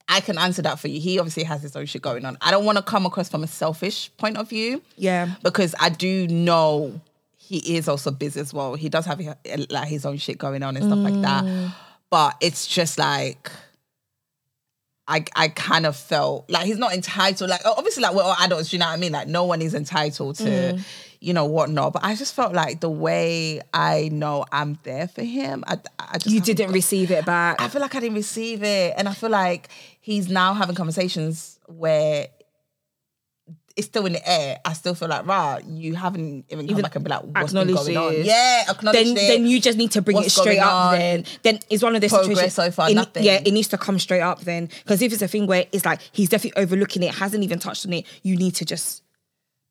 I 0.08 0.20
can 0.20 0.38
answer 0.38 0.62
that 0.62 0.78
for 0.78 0.88
you. 0.88 1.00
He 1.00 1.18
obviously 1.18 1.42
has 1.44 1.60
his 1.62 1.76
own 1.76 1.84
shit 1.86 2.00
going 2.02 2.24
on. 2.24 2.38
I 2.40 2.50
don't 2.50 2.64
want 2.64 2.76
to 2.78 2.82
come 2.82 3.04
across 3.06 3.28
from 3.28 3.44
a 3.44 3.46
selfish 3.46 4.10
point 4.16 4.36
of 4.38 4.48
view. 4.48 4.80
Yeah. 4.96 5.34
Because 5.42 5.74
I 5.78 5.90
do 5.90 6.26
know 6.28 7.00
he 7.36 7.76
is 7.76 7.88
also 7.88 8.10
busy 8.10 8.40
as 8.40 8.52
well. 8.54 8.74
He 8.74 8.88
does 8.88 9.04
have 9.06 9.20
like 9.70 9.88
his 9.88 10.06
own 10.06 10.16
shit 10.18 10.38
going 10.38 10.62
on 10.62 10.76
and 10.76 10.84
stuff 10.86 10.98
like 10.98 11.14
Mm. 11.14 11.22
that. 11.22 11.74
But 12.10 12.36
it's 12.40 12.66
just 12.66 12.98
like 12.98 13.50
I 15.06 15.24
I 15.34 15.48
kind 15.48 15.86
of 15.86 15.96
felt 15.96 16.48
like 16.50 16.66
he's 16.66 16.78
not 16.78 16.92
entitled. 16.94 17.48
Like 17.50 17.60
obviously, 17.64 18.02
like 18.02 18.14
we're 18.14 18.22
all 18.22 18.36
adults. 18.40 18.72
You 18.72 18.78
know 18.78 18.86
what 18.86 18.92
I 18.92 18.96
mean? 18.98 19.12
Like 19.12 19.28
no 19.28 19.44
one 19.44 19.62
is 19.62 19.74
entitled 19.74 20.36
to, 20.36 20.44
Mm. 20.44 20.84
You 21.20 21.32
know, 21.32 21.44
whatnot. 21.46 21.92
But 21.92 22.04
I 22.04 22.14
just 22.14 22.34
felt 22.34 22.52
like 22.54 22.80
the 22.80 22.90
way 22.90 23.60
I 23.74 24.08
know 24.12 24.44
I'm 24.52 24.78
there 24.84 25.08
for 25.08 25.22
him. 25.22 25.64
I, 25.66 25.78
I 25.98 26.18
just 26.18 26.34
you 26.34 26.40
didn't 26.40 26.72
receive 26.72 27.10
it 27.10 27.24
back. 27.26 27.60
I 27.60 27.68
feel 27.68 27.80
like 27.80 27.94
I 27.94 28.00
didn't 28.00 28.16
receive 28.16 28.62
it. 28.62 28.94
And 28.96 29.08
I 29.08 29.12
feel 29.14 29.30
like 29.30 29.68
he's 30.00 30.28
now 30.28 30.54
having 30.54 30.76
conversations 30.76 31.58
where 31.66 32.28
it's 33.76 33.86
still 33.86 34.06
in 34.06 34.12
the 34.12 34.28
air. 34.28 34.58
I 34.64 34.72
still 34.72 34.94
feel 34.94 35.06
like, 35.08 35.24
rah, 35.26 35.58
you 35.64 35.94
haven't 35.94 36.46
even 36.50 36.66
come 36.66 36.70
Even 36.70 36.82
back 36.82 36.96
and 36.96 37.04
be 37.04 37.10
like, 37.10 37.22
what's 37.22 37.52
been 37.52 37.72
going 37.72 37.96
on? 37.96 38.24
Yeah, 38.24 38.64
acknowledge 38.68 39.04
then, 39.04 39.16
it. 39.16 39.28
then 39.28 39.46
you 39.46 39.60
just 39.60 39.78
need 39.78 39.92
to 39.92 40.02
bring 40.02 40.16
What's 40.16 40.28
it 40.36 40.40
straight 40.40 40.58
up. 40.58 40.72
on? 40.92 40.98
Then, 40.98 41.24
then 41.44 41.60
it's 41.70 41.82
one 41.82 41.94
of 41.94 42.00
those 42.00 42.10
Progress 42.10 42.28
situations. 42.28 42.54
so 42.54 42.70
far, 42.72 42.90
it- 42.90 42.94
nothing. 42.94 43.22
Yeah, 43.22 43.40
it 43.44 43.52
needs 43.52 43.68
to 43.68 43.78
come 43.78 43.98
straight 44.00 44.20
up. 44.20 44.40
Then, 44.40 44.66
because 44.66 45.00
if 45.00 45.12
it's 45.12 45.22
a 45.22 45.28
thing 45.28 45.46
where 45.46 45.66
it's 45.70 45.84
like 45.84 46.00
he's 46.10 46.28
definitely 46.28 46.60
overlooking 46.60 47.04
it, 47.04 47.14
hasn't 47.14 47.44
even 47.44 47.60
touched 47.60 47.86
on 47.86 47.92
it, 47.92 48.04
you 48.22 48.36
need 48.36 48.56
to 48.56 48.64
just 48.64 49.02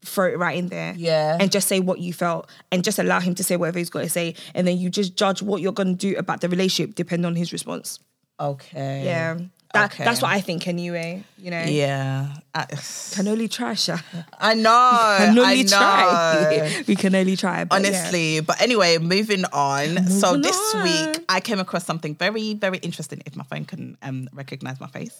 throw 0.05 0.27
it 0.27 0.37
right 0.37 0.57
in 0.57 0.67
there. 0.69 0.93
Yeah. 0.97 1.37
and 1.39 1.51
just 1.51 1.67
say 1.67 1.79
what 1.79 1.99
you 1.99 2.13
felt, 2.13 2.49
and 2.71 2.83
just 2.83 2.99
allow 2.99 3.19
him 3.19 3.35
to 3.35 3.43
say 3.43 3.55
whatever 3.57 3.79
he's 3.79 3.89
got 3.89 4.01
to 4.01 4.09
say, 4.09 4.35
and 4.55 4.67
then 4.67 4.77
you 4.77 4.89
just 4.89 5.15
judge 5.15 5.41
what 5.41 5.61
you're 5.61 5.73
gonna 5.73 5.93
do 5.95 6.15
about 6.17 6.41
the 6.41 6.49
relationship 6.49 6.95
depending 6.95 7.25
on 7.25 7.35
his 7.35 7.51
response. 7.51 7.99
Okay. 8.39 9.03
Yeah, 9.05 9.37
that, 9.73 9.91
Okay. 9.91 10.03
that's 10.05 10.21
what 10.21 10.31
I 10.31 10.41
think 10.41 10.67
anyway. 10.67 11.23
You 11.39 11.49
know, 11.51 11.63
Yeah. 11.63 12.35
I, 12.53 12.65
can 13.11 13.27
only 13.27 13.47
try, 13.47 13.73
Sha. 13.73 13.97
I 14.39 14.53
know. 14.53 14.69
Can 15.17 15.39
I 15.39 15.51
only 15.51 15.63
know. 15.63 15.69
try. 15.69 16.83
we 16.87 16.95
can 16.95 17.15
only 17.15 17.35
try. 17.35 17.63
But 17.65 17.81
yeah. 17.81 17.87
Honestly, 17.89 18.39
but 18.41 18.61
anyway, 18.61 18.99
moving 18.99 19.43
on. 19.51 20.07
so 20.07 20.27
Moving 20.27 20.41
this 20.43 20.75
on. 20.75 20.83
week 20.83 21.25
I 21.27 21.39
came 21.39 21.59
across 21.59 21.83
something 21.85 22.13
very, 22.15 22.53
very 22.53 22.77
interesting. 22.77 23.21
If 23.25 23.35
my 23.35 23.43
phone 23.45 23.65
can 23.65 23.97
um, 24.03 24.29
recognize 24.31 24.79
my 24.79 24.87
face, 24.87 25.17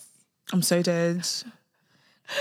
I'm 0.53 0.61
so 0.61 0.83
dead. 0.83 1.27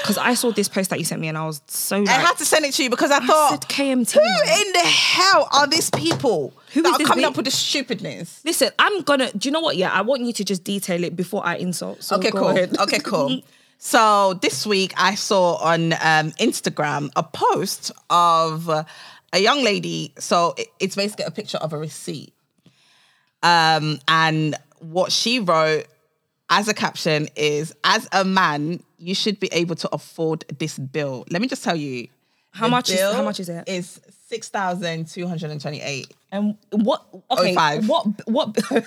Because 0.01 0.18
I 0.18 0.35
saw 0.35 0.51
this 0.51 0.68
post 0.68 0.90
that 0.90 0.99
you 0.99 1.05
sent 1.05 1.20
me 1.20 1.29
and 1.29 1.38
I 1.38 1.46
was 1.46 1.62
so 1.68 2.03
I 2.07 2.11
had 2.11 2.35
to 2.38 2.44
send 2.44 2.64
it 2.64 2.72
to 2.75 2.83
you 2.83 2.90
because 2.90 3.11
I 3.12 3.18
said 3.20 3.27
thought, 3.27 3.68
KMT. 3.68 4.12
who 4.14 4.20
in 4.66 4.72
the 4.72 4.79
hell 4.81 5.49
are 5.53 5.66
these 5.68 5.90
people 5.90 6.53
Who 6.75 6.83
that 6.83 7.01
are 7.01 7.05
coming 7.05 7.22
bit? 7.22 7.29
up 7.31 7.37
with 7.37 7.44
this 7.44 7.57
stupidness? 7.59 8.40
Listen, 8.44 8.70
I'm 8.81 9.03
gonna. 9.03 9.31
Do 9.33 9.49
you 9.49 9.53
know 9.53 9.61
what? 9.61 9.77
Yeah, 9.77 9.92
I 9.92 10.03
want 10.03 10.22
you 10.22 10.33
to 10.33 10.44
just 10.44 10.64
detail 10.64 11.05
it 11.05 11.14
before 11.14 11.46
I 11.46 11.57
insult. 11.57 12.03
So 12.03 12.16
Okay, 12.16 12.31
cool. 12.33 12.49
ahead. 12.49 12.77
Okay, 12.79 12.99
cool. 12.99 13.40
So 13.79 14.33
this 14.40 14.66
week 14.66 14.94
I 14.96 15.14
saw 15.16 15.57
on 15.57 15.92
um, 15.92 16.33
Instagram 16.40 17.11
a 17.14 17.22
post 17.22 17.92
of 18.09 18.68
a 18.70 18.87
young 19.38 19.62
lady. 19.62 20.14
So 20.18 20.55
it- 20.57 20.68
it's 20.81 20.96
basically 20.96 21.27
a 21.27 21.31
picture 21.31 21.59
of 21.59 21.75
a 21.75 21.79
receipt. 21.79 22.33
Um, 23.42 24.01
and 24.09 24.57
what 24.81 25.12
she 25.12 25.38
wrote 25.40 25.85
as 26.49 26.68
a 26.68 26.75
caption 26.75 27.29
is 27.37 27.75
As 27.85 28.09
a 28.12 28.25
man, 28.25 28.83
you 28.99 29.15
should 29.15 29.39
be 29.41 29.49
able 29.53 29.77
to 29.77 29.89
afford 29.93 30.45
this 30.59 30.79
bill. 30.79 31.25
Let 31.31 31.41
me 31.43 31.49
just 31.49 31.63
tell 31.65 31.77
you. 31.77 32.09
How 32.53 32.69
much 32.69 32.91
is- 32.91 33.01
how 33.01 33.23
much 33.23 33.39
is 33.41 33.49
it? 33.51 33.65
it? 33.67 33.73
Is 33.73 34.01
6,228. 34.31 36.15
And 36.33 36.57
what? 36.71 37.05
Okay, 37.31 37.55
05. 37.55 37.89
what? 37.89 38.07
What? 38.29 38.57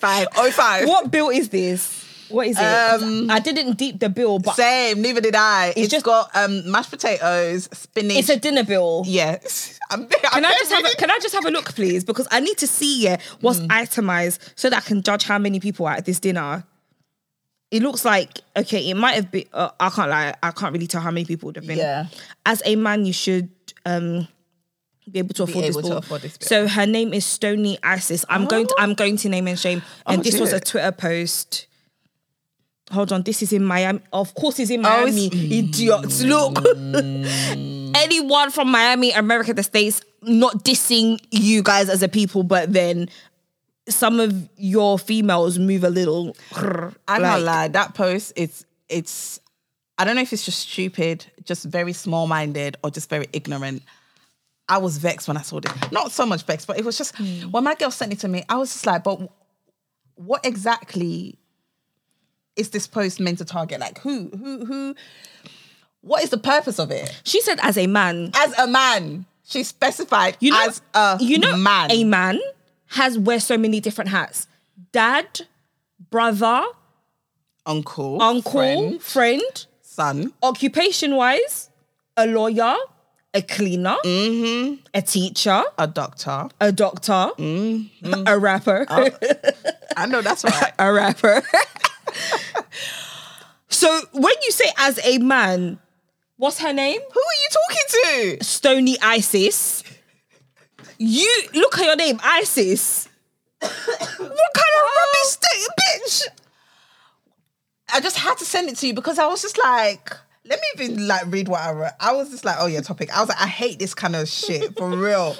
Five. 0.00 0.28
Oh, 0.36 0.50
five. 0.50 0.88
What 0.88 1.10
bill 1.10 1.28
is 1.28 1.50
this? 1.50 2.02
What 2.28 2.46
is 2.48 2.56
it? 2.58 2.60
'Cause 2.60 3.26
I 3.28 3.38
didn't 3.38 3.76
deep 3.76 4.00
the 4.00 4.08
bill, 4.08 4.38
but 4.40 4.56
Same, 4.56 5.00
neither 5.00 5.20
did 5.20 5.36
I. 5.36 5.72
It's, 5.76 5.90
just- 5.90 6.04
got 6.04 6.30
um 6.34 6.68
mashed 6.70 6.90
potatoes, 6.90 7.68
spinach. 7.72 8.16
it's 8.18 8.28
a 8.30 8.36
dinner 8.36 8.64
bill. 8.64 9.04
yes. 9.06 9.78
I'm, 9.90 10.08
Can 10.08 10.44
I 10.44 10.52
just 10.58 10.72
have 10.72 10.84
a, 10.84 10.96
can 10.96 11.10
I 11.10 11.18
just 11.22 11.34
have 11.34 11.44
a 11.46 11.50
look, 11.50 11.72
please? 11.74 12.02
Because 12.02 12.26
I 12.32 12.40
need 12.40 12.56
to 12.58 12.66
see 12.66 13.02
yeah, 13.02 13.18
what's 13.40 13.60
Mm. 13.60 13.66
itemized 13.70 14.40
so 14.56 14.68
that 14.70 14.78
I 14.78 14.80
can 14.80 15.02
judge 15.02 15.22
how 15.24 15.38
many 15.38 15.60
people 15.60 15.86
are 15.86 15.92
at 15.94 16.04
this 16.06 16.18
dinner. 16.18 16.64
It 17.76 17.82
looks 17.82 18.04
like 18.04 18.40
okay. 18.56 18.88
It 18.90 18.94
might 18.94 19.14
have 19.14 19.30
been. 19.30 19.44
Uh, 19.52 19.70
I 19.78 19.90
can't 19.90 20.10
lie. 20.10 20.34
I 20.42 20.50
can't 20.52 20.72
really 20.72 20.86
tell 20.86 21.00
how 21.00 21.10
many 21.10 21.24
people 21.26 21.46
would 21.48 21.56
have 21.56 21.66
been. 21.66 21.78
Yeah. 21.78 22.06
As 22.44 22.62
a 22.64 22.76
man, 22.76 23.04
you 23.06 23.12
should 23.12 23.48
um 23.84 24.26
be 25.10 25.18
able 25.20 25.34
to 25.34 25.42
afford 25.44 25.64
able 25.64 25.66
this 25.66 25.76
to 25.76 25.90
bill. 25.90 25.98
afford 25.98 26.22
this 26.22 26.36
bill. 26.38 26.48
So 26.48 26.68
her 26.68 26.86
name 26.86 27.12
is 27.14 27.24
Stony 27.26 27.78
Isis. 27.82 28.24
I'm 28.28 28.46
going. 28.46 28.66
To, 28.66 28.74
Oh. 28.78 28.82
I'm 28.82 28.94
going 28.94 29.16
to 29.18 29.28
name 29.28 29.46
and 29.48 29.58
shame. 29.58 29.82
And 30.06 30.20
Oh, 30.20 30.22
this 30.22 30.40
was 30.40 30.52
a. 30.52 30.60
Twitter 30.60 30.92
post. 30.92 31.66
Hold 32.92 33.10
on, 33.12 33.22
this 33.22 33.42
is 33.42 33.52
in 33.52 33.64
Miami. 33.64 33.98
Of 34.12 34.32
course, 34.36 34.60
it's 34.60 34.70
in 34.70 34.86
Oh, 34.86 35.06
it's- 35.06 35.14
Miami. 35.16 35.58
Idiots, 35.58 36.22
look. 36.22 36.56
Anyone 37.96 38.50
from 38.52 38.70
Miami, 38.70 39.10
America, 39.12 39.52
the 39.54 39.62
States, 39.64 40.02
not 40.22 40.64
dissing 40.64 41.18
you 41.32 41.62
guys 41.64 41.88
as 41.88 42.02
a 42.02 42.08
people, 42.08 42.42
but 42.44 42.72
then 42.72 43.08
some 43.88 44.20
of 44.20 44.48
your 44.56 44.98
females 44.98 45.58
move 45.58 45.84
a 45.84 45.90
little. 45.90 46.36
I 46.54 47.18
like- 47.18 47.22
can't 47.22 47.42
lie. 47.42 47.68
That 47.68 47.94
post, 47.94 48.32
it's 48.36 48.64
it's. 48.88 49.40
I 49.98 50.04
don't 50.04 50.14
know 50.14 50.22
if 50.22 50.32
it's 50.32 50.44
just 50.44 50.68
stupid, 50.68 51.24
just 51.44 51.64
very 51.64 51.94
small 51.94 52.26
minded, 52.26 52.76
or 52.84 52.90
just 52.90 53.08
very 53.08 53.26
ignorant. 53.32 53.82
I 54.68 54.78
was 54.78 54.98
vexed 54.98 55.28
when 55.28 55.36
I 55.36 55.42
saw 55.42 55.60
this. 55.60 55.72
Not 55.92 56.12
so 56.12 56.26
much 56.26 56.42
vexed, 56.42 56.66
but 56.66 56.78
it 56.78 56.84
was 56.84 56.98
just 56.98 57.16
hmm. 57.16 57.50
when 57.50 57.64
my 57.64 57.74
girl 57.74 57.90
sent 57.90 58.12
it 58.12 58.18
to 58.20 58.28
me. 58.28 58.44
I 58.48 58.56
was 58.56 58.72
just 58.72 58.84
like, 58.84 59.04
but 59.04 59.20
what 60.16 60.44
exactly 60.44 61.38
is 62.56 62.70
this 62.70 62.86
post 62.86 63.20
meant 63.20 63.38
to 63.38 63.44
target? 63.44 63.80
Like, 63.80 63.98
who, 64.00 64.28
who, 64.30 64.64
who? 64.64 64.94
What 66.00 66.24
is 66.24 66.30
the 66.30 66.38
purpose 66.38 66.78
of 66.78 66.90
it? 66.90 67.20
She 67.24 67.40
said, 67.40 67.58
as 67.62 67.78
a 67.78 67.86
man, 67.86 68.30
As 68.34 68.58
a 68.58 68.66
man, 68.66 69.26
she 69.44 69.62
specified 69.62 70.36
you 70.40 70.50
know, 70.50 70.66
as 70.66 70.82
a 70.94 71.18
you 71.20 71.38
know, 71.38 71.56
man. 71.56 71.90
a 71.90 72.04
man 72.04 72.40
has 72.96 73.18
wear 73.18 73.38
so 73.40 73.56
many 73.56 73.80
different 73.80 74.10
hats: 74.10 74.46
dad, 74.92 75.42
brother, 76.10 76.64
uncle, 77.64 78.20
uncle, 78.20 78.50
friend, 78.52 79.02
friend 79.02 79.66
son. 79.82 80.32
occupation 80.42 81.14
wise, 81.16 81.70
a 82.16 82.26
lawyer, 82.26 82.76
a 83.34 83.42
cleaner, 83.42 83.96
Mm-hmm. 84.04 84.84
a 84.94 85.02
teacher, 85.02 85.62
a 85.78 85.86
doctor. 85.86 86.48
a 86.60 86.72
doctor, 86.72 87.30
Mm-hmm. 87.38 88.24
a 88.26 88.38
rapper, 88.38 88.86
Oh. 88.90 89.10
I 89.96 90.06
know 90.06 90.20
that's 90.22 90.44
right. 90.52 90.72
a 90.78 90.92
rapper. 90.92 91.42
so 93.68 93.88
when 94.12 94.34
you 94.44 94.50
say 94.52 94.66
as 94.78 94.98
a 95.04 95.18
man, 95.18 95.78
what's 96.36 96.58
her 96.60 96.72
name? 96.72 97.00
Who 97.00 97.20
are 97.20 97.38
you 97.42 97.48
talking 97.50 98.36
to? 98.38 98.44
Stony 98.44 98.96
Isis. 99.02 99.75
You 100.98 101.42
look 101.54 101.78
at 101.78 101.84
your 101.84 101.96
name, 101.96 102.18
Isis. 102.22 103.08
what 103.60 103.70
kind 103.70 104.20
of 104.20 104.88
rubbish 104.96 105.24
state, 105.24 105.68
bitch? 105.80 106.22
I 107.92 108.00
just 108.00 108.16
had 108.16 108.36
to 108.38 108.44
send 108.44 108.68
it 108.68 108.76
to 108.76 108.86
you 108.86 108.94
because 108.94 109.18
I 109.18 109.26
was 109.26 109.42
just 109.42 109.58
like, 109.58 110.12
let 110.44 110.60
me 110.60 110.84
even 110.84 111.06
like 111.06 111.22
read 111.26 111.48
what 111.48 111.60
I 111.60 111.72
wrote. 111.72 111.92
I 112.00 112.12
was 112.12 112.30
just 112.30 112.44
like, 112.44 112.56
oh 112.58 112.66
yeah, 112.66 112.80
topic. 112.80 113.16
I 113.16 113.20
was 113.20 113.28
like, 113.28 113.40
I 113.40 113.46
hate 113.46 113.78
this 113.78 113.94
kind 113.94 114.16
of 114.16 114.28
shit 114.28 114.76
for 114.76 114.88
real. 114.90 115.36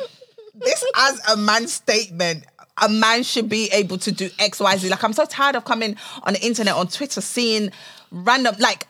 this 0.54 0.84
as 0.96 1.20
a 1.30 1.36
man 1.36 1.66
statement. 1.68 2.44
A 2.82 2.90
man 2.90 3.22
should 3.22 3.48
be 3.48 3.70
able 3.72 3.96
to 3.98 4.12
do 4.12 4.28
X, 4.38 4.60
Y, 4.60 4.76
Z. 4.76 4.88
Like 4.90 5.02
I'm 5.02 5.14
so 5.14 5.24
tired 5.24 5.56
of 5.56 5.64
coming 5.64 5.96
on 6.24 6.34
the 6.34 6.44
internet, 6.44 6.74
on 6.74 6.88
Twitter, 6.88 7.20
seeing 7.20 7.70
random 8.10 8.54
like. 8.58 8.86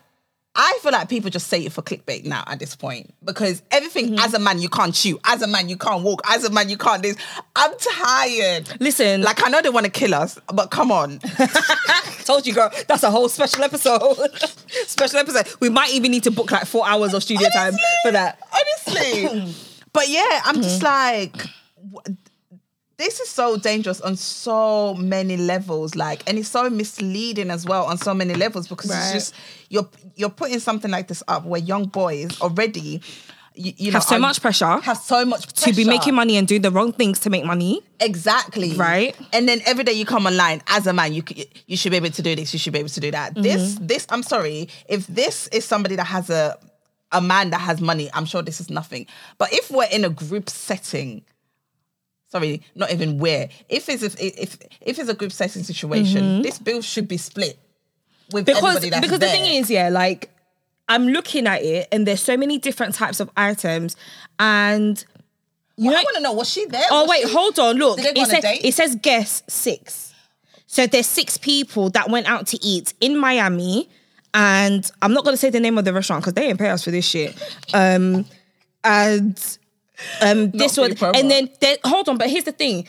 I 0.57 0.79
feel 0.83 0.93
like 0.93 1.09
people 1.11 1.29
just 1.29 1.49
say 1.49 1.65
it 1.67 1.73
for 1.73 1.83
clickbait 1.83 2.25
now 2.25 2.43
at 2.47 2.59
this 2.59 2.75
point 2.75 3.15
because 3.23 3.63
everything 3.71 4.07
mm-hmm. 4.07 4.19
as 4.21 4.33
a 4.33 4.39
man 4.39 4.59
you 4.59 4.71
can't 4.71 4.95
chew, 4.95 5.21
as 5.25 5.43
a 5.43 5.47
man 5.47 5.69
you 5.69 5.77
can't 5.77 6.03
walk, 6.03 6.23
as 6.27 6.45
a 6.45 6.51
man 6.51 6.71
you 6.71 6.79
can't 6.79 7.03
this. 7.03 7.17
I'm 7.55 7.73
tired. 7.79 8.81
Listen, 8.81 9.21
Like 9.21 9.47
I 9.47 9.51
know 9.51 9.61
they 9.61 9.69
want 9.69 9.85
to 9.85 9.93
kill 9.93 10.15
us, 10.15 10.39
but 10.53 10.71
come 10.71 10.91
on. 10.91 11.19
told 12.25 12.47
you, 12.47 12.55
girl, 12.55 12.71
that's 12.89 13.03
a 13.03 13.11
whole 13.11 13.29
special 13.29 13.63
episode. 13.65 14.17
special 14.87 15.19
episode. 15.19 15.47
We 15.61 15.69
might 15.69 15.93
even 15.93 16.11
need 16.11 16.25
to 16.25 16.31
book 16.31 16.51
like 16.51 16.67
four 16.67 16.87
hours 16.87 17.15
of 17.15 17.23
studio 17.23 17.49
time 17.51 17.75
for 18.03 18.13
that. 18.13 18.39
honestly. 18.53 19.55
but 19.93 20.09
yeah, 20.09 20.41
I'm 20.45 20.57
just 20.57 20.83
mm-hmm. 20.83 21.35
like, 21.35 22.17
this 22.99 23.21
is 23.21 23.29
so 23.29 23.57
dangerous 23.59 24.01
on 24.01 24.17
so 24.17 24.95
many 24.95 25.37
levels. 25.37 25.95
Like, 25.95 26.23
and 26.27 26.39
it's 26.39 26.49
so 26.49 26.71
misleading 26.71 27.51
as 27.51 27.65
well 27.67 27.85
on 27.87 27.99
so 27.99 28.15
many 28.15 28.35
levels 28.35 28.69
because 28.69 28.91
Right. 28.91 28.99
it's 29.05 29.13
just 29.13 29.35
you're 29.69 29.89
you're 30.15 30.31
putting 30.31 30.61
something 30.61 30.91
like 30.91 31.09
this 31.09 31.23
up 31.29 31.45
where 31.45 31.61
young 31.61 31.87
boys 31.87 32.41
already. 32.41 33.03
You, 33.59 33.73
you 33.79 33.93
Have 33.93 34.03
know, 34.03 34.07
so 34.07 34.17
are- 34.17 34.19
much 34.19 34.43
pressure 34.43 34.79
Have 34.81 34.99
so 34.99 35.25
much 35.25 35.47
To 35.65 35.73
be 35.73 35.85
making 35.87 36.15
money 36.15 36.37
and 36.37 36.47
doing 36.47 36.61
the 36.61 36.71
wrong 36.71 36.93
things 36.93 37.21
to 37.21 37.31
make 37.31 37.43
money. 37.47 37.81
Exactly. 38.01 38.75
Right. 38.75 39.17
And 39.33 39.49
then 39.49 39.61
every 39.65 39.83
day 39.83 39.93
you 39.95 40.05
come 40.05 40.27
online 40.27 40.61
as 40.67 40.87
a 40.87 40.93
man, 40.93 41.15
you 41.15 41.23
you 41.67 41.77
should 41.79 41.91
be 41.91 41.97
able 41.97 42.11
to 42.11 42.23
do 42.23 42.37
this. 42.37 42.53
You 42.53 42.59
should 42.59 42.75
be 42.75 42.81
able 42.81 42.91
to 42.91 43.01
do 43.01 43.11
that. 43.13 43.35
This 43.35 43.75
Mm-hmm. 43.77 43.87
this 43.87 44.07
I'm 44.11 44.23
sorry 44.23 44.69
if 44.91 45.07
this 45.07 45.49
is 45.49 45.65
somebody 45.65 45.97
that 45.97 46.05
has 46.07 46.29
a 46.29 46.59
a 47.13 47.21
man 47.23 47.49
that 47.51 47.61
has 47.63 47.81
money. 47.81 48.11
I'm 48.13 48.27
sure 48.27 48.43
this 48.43 48.61
is 48.61 48.69
nothing. 48.69 49.07
But 49.39 49.53
if 49.55 49.71
we're 49.71 49.89
in 49.91 50.05
a 50.05 50.11
group 50.11 50.51
setting, 50.51 51.25
sorry, 52.37 52.63
not 52.75 52.93
even 52.93 53.19
where. 53.19 53.49
If 53.69 53.89
it's 53.89 54.03
if 54.03 54.15
if 54.21 54.57
if 54.81 54.99
it's 54.99 55.09
a 55.09 55.15
group 55.15 55.33
setting 55.33 55.63
situation, 55.63 56.43
this 56.43 56.59
bill 56.59 56.83
should 56.83 57.09
be 57.09 57.17
split 57.17 57.59
with 58.33 58.45
Mm-hmm. 58.47 58.55
because 58.55 58.77
everybody 58.77 58.91
that's 58.91 59.01
because 59.07 59.19
there. 59.21 59.29
the 59.29 59.35
thing 59.37 59.55
is 59.61 59.71
yeah 59.71 59.89
like 59.89 60.31
i'm 60.89 61.07
looking 61.07 61.47
at 61.47 61.63
it 61.63 61.87
and 61.93 62.05
there's 62.09 62.21
so 62.21 62.37
many 62.37 62.59
different 62.59 62.93
types 62.93 63.21
of 63.21 63.31
items 63.37 63.97
and 64.41 65.05
you 65.77 65.85
Well, 65.91 65.93
know 65.95 65.99
I 66.01 66.03
want 66.03 66.17
to 66.17 66.23
know 66.23 66.33
was 66.33 66.51
she 66.51 66.65
there? 66.67 66.83
oh 66.91 67.03
Was 67.03 67.11
wait 67.11 67.23
she- 67.29 67.33
hold 67.33 67.59
on 67.61 67.77
look 67.77 67.97
Did 67.99 68.07
they 68.07 68.13
go 68.15 68.23
it 68.23 68.27
a 68.27 68.31
says, 68.43 68.59
it 68.65 68.75
says 68.75 68.97
guest 69.01 69.49
six 69.49 70.13
so 70.67 70.89
there's 70.89 71.07
six 71.07 71.39
people 71.39 71.89
that 71.91 72.11
went 72.11 72.27
out 72.27 72.49
to 72.49 72.59
eat 72.65 72.95
in 73.01 73.17
miami 73.17 73.89
and 74.35 74.91
i'm 75.03 75.13
not 75.15 75.23
going 75.23 75.35
to 75.35 75.39
say 75.39 75.51
the 75.51 75.61
name 75.61 75.79
of 75.79 75.85
the 75.85 75.93
restaurant 75.93 76.23
because 76.25 76.35
they 76.35 76.49
didn't 76.49 76.59
pay 76.59 76.71
us 76.71 76.83
for 76.83 76.91
this 76.91 77.07
shit 77.07 77.33
um 77.75 78.25
and 78.83 79.59
um 80.21 80.51
this 80.51 80.77
one 80.77 80.95
and 81.15 81.31
then 81.31 81.49
there, 81.61 81.77
hold 81.85 82.09
on 82.09 82.19
but 82.19 82.29
here's 82.29 82.45
the 82.45 82.53
thing 82.53 82.87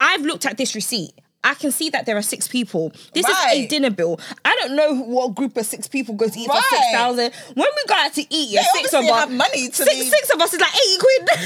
i've 0.00 0.22
looked 0.22 0.46
at 0.46 0.56
this 0.56 0.74
receipt 0.74 1.12
I 1.42 1.54
can 1.54 1.72
see 1.72 1.88
that 1.88 2.04
there 2.04 2.18
are 2.18 2.22
six 2.22 2.46
people. 2.48 2.92
This 3.14 3.26
is 3.26 3.34
a 3.50 3.66
dinner 3.66 3.88
bill. 3.88 4.20
I 4.44 4.54
don't 4.60 4.76
know 4.76 4.94
what 4.94 5.34
group 5.34 5.56
of 5.56 5.64
six 5.64 5.88
people 5.88 6.14
goes 6.14 6.32
to 6.32 6.38
eat 6.38 6.46
for 6.46 6.60
six 6.68 6.86
thousand. 6.92 7.32
When 7.54 7.66
we 7.76 7.84
go 7.88 7.94
out 7.94 8.12
to 8.12 8.20
eat, 8.28 8.50
yeah, 8.50 8.62
six 8.74 8.92
of 8.92 9.04
us 9.06 9.30
money 9.30 9.68
to 9.68 9.74
six, 9.74 10.06
six 10.10 10.28
of 10.34 10.38
us 10.38 10.52
is 10.52 10.60
like 10.60 10.74
eighty 10.74 10.98
quid. 11.00 11.28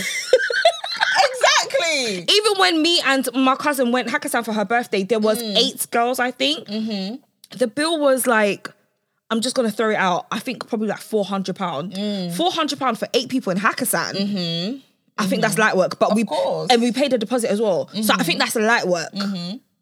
exactly. 1.31 2.25
Even 2.29 2.53
when 2.59 2.83
me 2.83 3.01
and 3.07 3.29
my 3.35 3.55
cousin 3.55 3.93
went 3.93 4.09
Hakkasan 4.09 4.45
for 4.45 4.53
her 4.53 4.65
birthday, 4.65 5.05
there 5.05 5.21
was 5.21 5.41
Mm. 5.41 5.57
eight 5.57 5.87
girls, 5.93 6.19
I 6.19 6.33
think. 6.33 6.67
Mm-hmm. 6.67 7.17
The 7.59 7.69
bill 7.69 8.01
was 8.01 8.27
like, 8.27 8.69
I'm 9.31 9.41
just 9.41 9.55
gonna 9.55 9.71
throw 9.71 9.91
it 9.91 9.95
out. 9.97 10.27
I 10.33 10.41
think 10.41 10.67
probably 10.69 10.89
like 10.89 10.99
four 11.01 11.25
hundred 11.25 11.55
pound. 11.57 11.93
Mm. 11.93 12.33
Four 12.37 12.51
hundred 12.51 12.81
pound 12.81 12.99
for 12.99 13.07
eight 13.15 13.29
people 13.29 13.53
in 13.53 13.59
Hakkasan. 13.59 14.83
I 15.17 15.27
think 15.27 15.43
that's 15.43 15.59
light 15.59 15.77
work, 15.77 15.99
but 15.99 16.15
we 16.15 16.25
Mm-hmm. 16.25 16.35
course. 16.35 16.69
Mm-hmm. 16.69 16.73
and 16.73 16.83
we 16.83 16.93
paid 16.93 17.13
a 17.13 17.19
deposit 17.19 17.51
as 17.51 17.61
well. 17.61 17.89
So 18.03 18.15
I 18.15 18.23
think 18.25 18.39
that's 18.41 18.57
light 18.57 18.87
work. 18.87 19.11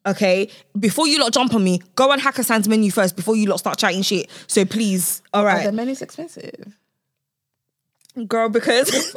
Okay, 0.05 0.51
before 0.79 1.07
you 1.07 1.21
lot 1.21 1.33
jump 1.33 1.55
on 1.55 1.63
me, 1.63 1.81
go 1.95 2.11
on 2.11 2.19
Hakkasan's 2.19 2.69
menu 2.69 2.91
first 2.91 3.15
before 3.15 3.37
you 3.37 3.47
lot 3.47 3.59
start 3.59 3.79
chatting 3.79 4.03
shit. 4.03 4.29
So 4.49 4.65
please, 4.65 5.23
all 5.33 5.45
right. 5.45 5.59
Right, 5.59 5.67
the 5.67 5.73
menus 5.73 6.03
expensive? 6.03 6.77
girl, 8.27 8.49
because 8.49 8.91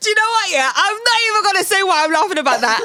Do 0.00 0.08
you 0.10 0.14
know 0.14 0.28
what? 0.30 0.50
Yeah, 0.50 0.70
I'm 0.74 0.96
not 0.96 1.18
even 1.30 1.42
gonna 1.44 1.64
say 1.64 1.82
why 1.82 2.04
I'm 2.04 2.12
laughing 2.12 2.38
about 2.38 2.60
that. 2.62 2.80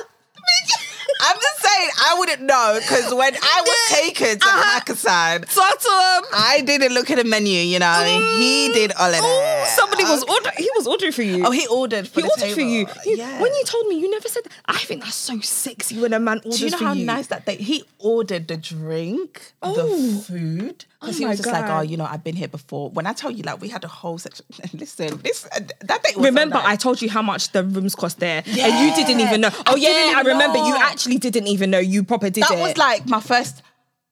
I'm 1.26 1.38
just 1.40 1.60
saying 1.64 1.90
I 2.06 2.16
wouldn't 2.20 2.42
know 2.42 2.80
because 2.82 3.14
when 3.14 3.34
I 3.36 3.62
was 3.66 3.80
taken 4.02 4.40
to 4.40 4.46
Uh-huh. 4.46 4.80
Hakkasan, 4.80 5.46
Tottenham. 5.48 6.30
I 6.34 6.62
didn't 6.66 6.94
look 6.94 7.10
at 7.12 7.18
the 7.18 7.24
menu. 7.24 7.60
You 7.60 7.80
know, 7.80 8.36
he 8.38 8.72
did 8.74 8.92
all 9.00 9.08
of 9.08 9.14
that. 9.22 9.74
somebody 9.76 10.04
was 10.04 10.24
ordering. 10.24 10.56
He 10.58 10.70
was 10.76 10.86
ordering 10.88 11.12
for 11.12 11.22
you. 11.24 11.46
Oh, 11.46 11.52
he 11.52 11.66
ordered 11.68 12.08
for 12.08 12.22
he 12.22 12.28
ordered 12.28 12.40
table. 12.42 12.56
for 12.56 12.62
you. 12.62 12.86
He- 13.04 13.18
yeah. 13.18 13.42
When 13.42 13.52
you 13.54 13.64
told 13.66 13.88
me, 13.88 14.00
you 14.00 14.10
never 14.12 14.28
said. 14.28 14.44
That. 14.44 14.52
I 14.68 14.78
think 14.78 15.04
that's 15.04 15.16
so 15.16 15.40
sexy 15.40 16.00
when 16.00 16.14
a 16.14 16.20
man 16.20 16.38
orders 16.44 16.60
Do 16.60 16.66
you 16.66 16.72
know 16.72 16.78
how 16.78 16.94
you. 16.94 17.06
nice 17.06 17.28
that 17.28 17.46
they 17.46 17.56
he 17.56 17.84
ordered 18.00 18.48
the 18.48 18.58
drink, 18.58 19.54
Oh. 19.62 19.74
the 19.74 20.22
food? 20.24 20.86
Because 21.04 21.18
Oh 21.18 21.20
he 21.20 21.26
was 21.26 21.38
just 21.38 21.52
like, 21.52 21.70
oh, 21.70 21.82
you 21.82 21.98
know, 21.98 22.06
I've 22.06 22.24
been 22.24 22.36
here 22.36 22.48
before. 22.48 22.90
When 22.92 23.06
I 23.06 23.14
tell 23.14 23.30
you, 23.30 23.44
like, 23.44 23.60
we 23.62 23.68
had 23.68 23.84
a 23.84 23.88
whole 23.90 24.18
section. 24.18 24.46
Listen, 24.74 25.18
this 25.18 25.46
uh, 25.46 25.60
that 25.82 26.02
date 26.04 26.16
was 26.16 26.26
Remember. 26.26 26.62
I 26.64 26.76
told 26.78 27.02
you 27.02 27.10
how 27.10 27.22
much 27.22 27.52
the 27.52 27.64
rooms 27.64 27.94
cost 27.96 28.20
there, 28.20 28.42
and 28.46 28.56
you 28.56 28.96
didn't 28.96 29.20
even 29.20 29.42
know. 29.42 29.50
Oh 29.68 29.74
I 29.74 29.76
yeah, 29.76 30.14
I 30.16 30.22
remember. 30.26 30.60
You 30.60 30.76
actually 30.78 31.18
didn't 31.18 31.48
even 31.48 31.72
know. 31.72 31.80
You 31.80 32.04
proper 32.04 32.30
did 32.30 32.44
that 32.44 32.52
it. 32.52 32.60
was 32.62 32.78
like 32.78 33.06
my 33.08 33.20
first. 33.20 33.62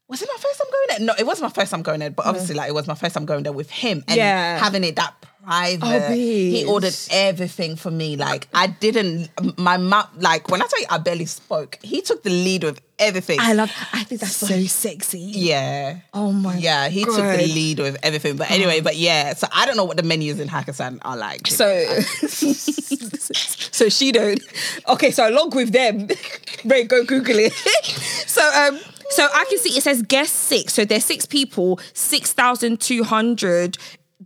Was 0.09 0.21
it 0.21 0.27
my 0.29 0.37
first 0.41 0.57
time 0.59 0.67
going 0.69 0.85
there? 0.89 0.99
No, 1.07 1.13
it 1.17 1.25
wasn't 1.25 1.43
my 1.49 1.53
first 1.61 1.71
time 1.71 1.83
going 1.83 2.01
there, 2.01 2.09
but 2.09 2.25
obviously, 2.25 2.53
like, 2.53 2.67
it 2.67 2.73
was 2.73 2.85
my 2.85 2.95
first 2.95 3.13
time 3.15 3.25
going 3.25 3.43
there 3.43 3.53
with 3.53 3.69
him 3.71 4.03
and 4.09 4.17
Yeah. 4.17 4.59
having 4.59 4.83
it 4.83 4.97
that 4.97 5.13
private. 5.45 5.85
Oh, 6.09 6.11
he 6.11 6.65
ordered 6.65 6.93
everything 7.11 7.77
for 7.77 7.89
me. 7.91 8.17
Like 8.17 8.47
I 8.53 8.67
didn't. 8.67 9.29
My 9.57 9.77
mom. 9.77 10.05
Like 10.17 10.49
when 10.49 10.61
I 10.61 10.65
tell 10.67 10.81
you, 10.81 10.87
I 10.89 10.97
barely 10.97 11.25
spoke. 11.27 11.79
He 11.81 12.01
took 12.01 12.23
the 12.23 12.29
lead 12.29 12.65
with 12.65 12.81
everything. 13.01 13.39
I 13.41 13.53
love. 13.53 13.71
I 13.91 14.03
think 14.03 14.21
that's 14.21 14.35
so 14.37 14.63
sexy. 14.63 15.19
yeah. 15.19 15.99
Oh 16.13 16.31
my. 16.31 16.55
Yeah, 16.57 16.87
he 16.87 17.03
took 17.03 17.15
the 17.15 17.37
lead 17.37 17.79
with 17.79 17.97
everything. 18.03 18.37
But 18.37 18.51
anyway, 18.51 18.79
but 18.79 18.95
yeah, 18.95 19.33
so 19.33 19.47
I 19.51 19.65
don't 19.65 19.75
know 19.75 19.83
what 19.83 19.97
the 19.97 20.03
menus 20.03 20.39
in 20.39 20.47
Hakkasan 20.47 20.99
are 21.01 21.17
like. 21.17 21.47
So, 21.47 21.83
so 23.71 23.89
she 23.89 24.11
don't. 24.11 24.41
Okay, 24.87 25.11
so 25.11 25.27
along 25.27 25.49
with 25.49 25.71
them, 25.73 26.07
right? 26.65 26.87
Go 26.87 27.03
Google 27.03 27.39
it. 27.39 27.53
so, 28.27 28.41
um, 28.41 28.79
so 29.09 29.27
I 29.33 29.45
can 29.49 29.57
see 29.57 29.77
it 29.77 29.81
says 29.83 30.01
guest 30.03 30.33
six. 30.33 30.73
So 30.73 30.85
there's 30.85 31.03
six 31.03 31.25
people, 31.25 31.79
six 31.93 32.31
thousand 32.33 32.79
two 32.79 33.03
hundred. 33.03 33.77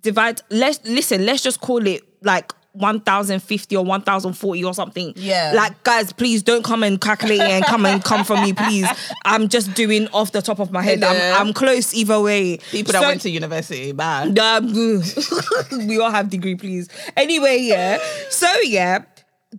Divide. 0.01 0.41
Let's 0.51 0.79
listen. 0.85 1.25
Let's 1.25 1.41
just 1.41 1.61
call 1.61 1.87
it 1.87 2.03
like. 2.21 2.51
1050 2.75 3.75
or 3.75 3.85
1040 3.85 4.63
or 4.63 4.73
something. 4.73 5.13
Yeah. 5.15 5.53
Like, 5.55 5.83
guys, 5.83 6.13
please 6.13 6.43
don't 6.43 6.63
come 6.63 6.83
and 6.83 6.99
calculate 6.99 7.41
and 7.41 7.65
come 7.65 7.85
and 7.85 8.03
come 8.03 8.23
from 8.23 8.43
me, 8.43 8.53
please. 8.53 8.87
I'm 9.25 9.47
just 9.49 9.73
doing 9.73 10.07
off 10.09 10.31
the 10.31 10.41
top 10.41 10.59
of 10.59 10.71
my 10.71 10.81
head. 10.81 11.03
I'm, 11.03 11.47
I'm 11.47 11.53
close 11.53 11.93
either 11.93 12.19
way. 12.19 12.57
People 12.71 12.93
that 12.93 13.01
went 13.01 13.21
to 13.21 13.29
university, 13.29 13.91
bad. 13.91 14.37
um, 14.45 14.73
we 15.87 15.99
all 15.99 16.11
have 16.11 16.29
degree, 16.29 16.55
please. 16.55 16.89
Anyway, 17.15 17.59
yeah. 17.61 17.99
So 18.29 18.51
yeah. 18.63 19.03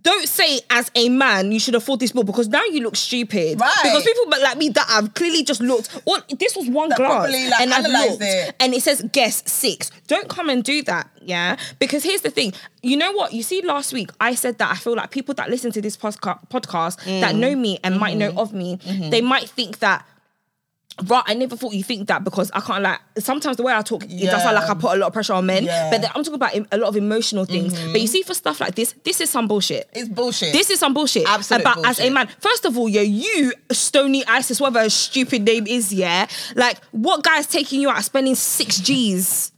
Don't 0.01 0.27
say 0.27 0.59
as 0.69 0.91
a 0.95 1.09
man 1.09 1.51
you 1.51 1.59
should 1.59 1.73
afford 1.75 1.99
this 1.99 2.11
bill 2.11 2.23
because 2.23 2.47
now 2.49 2.63
you 2.65 2.81
look 2.81 2.95
stupid. 2.95 3.59
Right. 3.59 3.73
Because 3.83 4.03
people 4.03 4.25
but 4.29 4.41
like 4.41 4.57
me 4.57 4.69
that 4.69 4.85
have 4.87 5.13
clearly 5.13 5.43
just 5.43 5.61
looked. 5.61 6.01
Well, 6.05 6.21
this 6.39 6.55
was 6.55 6.67
one 6.67 6.89
glance, 6.89 6.99
properly, 6.99 7.49
like, 7.49 7.61
and 7.61 7.73
I've 7.73 7.85
looked, 7.85 8.21
it. 8.21 8.55
and 8.59 8.73
it 8.73 8.83
says 8.83 9.03
guess 9.11 9.43
six. 9.49 9.89
Don't 10.07 10.27
come 10.29 10.49
and 10.49 10.63
do 10.63 10.83
that, 10.83 11.09
yeah. 11.21 11.57
Because 11.79 12.03
here's 12.03 12.21
the 12.21 12.29
thing. 12.29 12.53
You 12.83 12.97
know 12.97 13.11
what? 13.13 13.33
You 13.33 13.43
see, 13.43 13.61
last 13.61 13.93
week 13.93 14.11
I 14.19 14.35
said 14.35 14.57
that 14.59 14.71
I 14.71 14.75
feel 14.75 14.95
like 14.95 15.11
people 15.11 15.33
that 15.35 15.49
listen 15.49 15.71
to 15.71 15.81
this 15.81 15.97
podca- 15.97 16.39
podcast 16.49 16.97
that 17.21 17.35
Mm. 17.35 17.39
know 17.39 17.55
me 17.55 17.79
and 17.83 17.97
might 17.99 18.17
Mm-hmm. 18.17 18.35
know 18.35 18.41
of 18.41 18.53
me, 18.53 18.79
they 19.09 19.21
might 19.21 19.49
think 19.49 19.79
that 19.79 20.05
Right, 21.05 21.23
I 21.27 21.35
never 21.35 21.55
thought 21.55 21.73
you 21.73 21.83
think 21.83 22.07
that 22.07 22.23
because 22.23 22.49
I 22.51 22.59
can't 22.59 22.81
like 22.81 22.99
sometimes 23.19 23.57
the 23.57 23.63
way 23.63 23.73
I 23.73 23.83
talk, 23.83 24.03
it 24.03 24.25
does 24.25 24.41
sound 24.41 24.55
like 24.55 24.67
I 24.67 24.73
put 24.73 24.95
a 24.95 24.99
lot 24.99 25.07
of 25.07 25.13
pressure 25.13 25.33
on 25.33 25.45
men. 25.45 25.63
Yeah. 25.63 25.71
Mm-hmm. 25.71 25.91
But 25.91 26.01
then 26.01 26.11
I'm 26.15 26.23
talking 26.23 26.33
about 26.33 26.55
a 26.71 26.77
lot 26.77 26.87
of 26.87 26.95
emotional 26.95 27.45
things. 27.45 27.79
But 27.91 28.01
you 28.01 28.07
see, 28.07 28.23
for 28.23 28.33
stuff 28.33 28.59
like 28.59 28.73
this, 28.73 28.95
this 29.03 29.21
is 29.21 29.29
some 29.29 29.47
bullshit. 29.47 29.87
It's 29.93 30.09
bullshit. 30.09 30.53
This 30.53 30.71
is 30.71 30.79
some 30.79 30.95
bullshit. 30.95 31.27
Absolute 31.27 31.61
about 31.61 31.85
as 31.85 31.99
a 31.99 32.09
man. 32.09 32.27
First 32.39 32.65
of 32.65 32.77
all, 32.77 32.89
yeah, 32.89 33.01
you 33.01 33.53
Stony 33.71 34.25
Isis, 34.25 34.59
whatever 34.59 34.81
her 34.81 34.89
stupid 34.89 35.43
name 35.43 35.67
is, 35.67 35.93
yeah. 35.93 36.27
Like, 36.55 36.83
what 36.91 37.23
guy's 37.23 37.45
taking 37.45 37.79
you 37.81 37.89
out 37.89 38.03
spending 38.03 38.33
six 38.35 38.79
G's? 38.79 39.51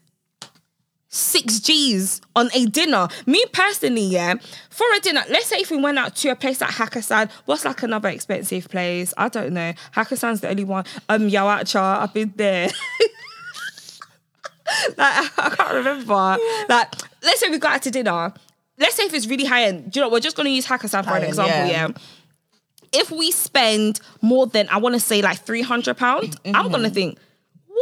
Six 1.11 1.59
G's 1.61 2.21
on 2.35 2.49
a 2.53 2.65
dinner. 2.67 3.07
Me 3.25 3.43
personally, 3.51 4.03
yeah, 4.03 4.35
for 4.69 4.85
a 4.95 4.99
dinner, 4.99 5.23
let's 5.29 5.47
say 5.47 5.57
if 5.57 5.71
we 5.71 5.77
went 5.77 5.97
out 5.97 6.15
to 6.17 6.29
a 6.29 6.35
place 6.35 6.61
like 6.61 6.69
Hakkasan, 6.69 7.31
what's 7.45 7.65
like 7.65 7.81
another 7.81 8.09
expensive 8.09 8.69
place? 8.69 9.11
I 9.17 9.27
don't 9.29 9.53
know. 9.53 9.73
Hakkasan's 9.95 10.41
the 10.41 10.49
only 10.49 10.65
one. 10.65 10.85
Um, 11.09 11.29
Yauatcha, 11.29 11.81
I've 12.01 12.13
been 12.13 12.31
there. 12.35 12.69
like 14.97 14.97
I 15.37 15.49
can't 15.55 15.73
remember. 15.73 16.37
Like, 16.69 16.93
let's 17.23 17.39
say 17.39 17.49
we 17.49 17.57
go 17.57 17.67
out 17.69 17.81
to 17.83 17.91
dinner. 17.91 18.33
Let's 18.77 18.95
say 18.95 19.03
if 19.03 19.13
it's 19.13 19.27
really 19.27 19.45
high 19.45 19.63
end. 19.63 19.91
Do 19.91 19.99
you 19.99 20.05
know? 20.05 20.11
We're 20.11 20.19
just 20.19 20.37
gonna 20.37 20.49
use 20.49 20.65
Hakkasan 20.67 21.05
for 21.05 21.15
an 21.17 21.23
example. 21.23 21.53
yeah. 21.55 21.67
Yeah. 21.67 21.87
If 22.91 23.11
we 23.11 23.31
spend 23.31 23.99
more 24.21 24.47
than 24.47 24.67
I 24.69 24.77
want 24.77 24.95
to 24.95 24.99
say 25.01 25.21
like 25.21 25.39
three 25.39 25.61
hundred 25.63 25.97
pound, 25.97 26.35
I'm 26.45 26.53
Mm-hmm. 26.53 26.71
gonna 26.71 26.89
think. 26.89 27.17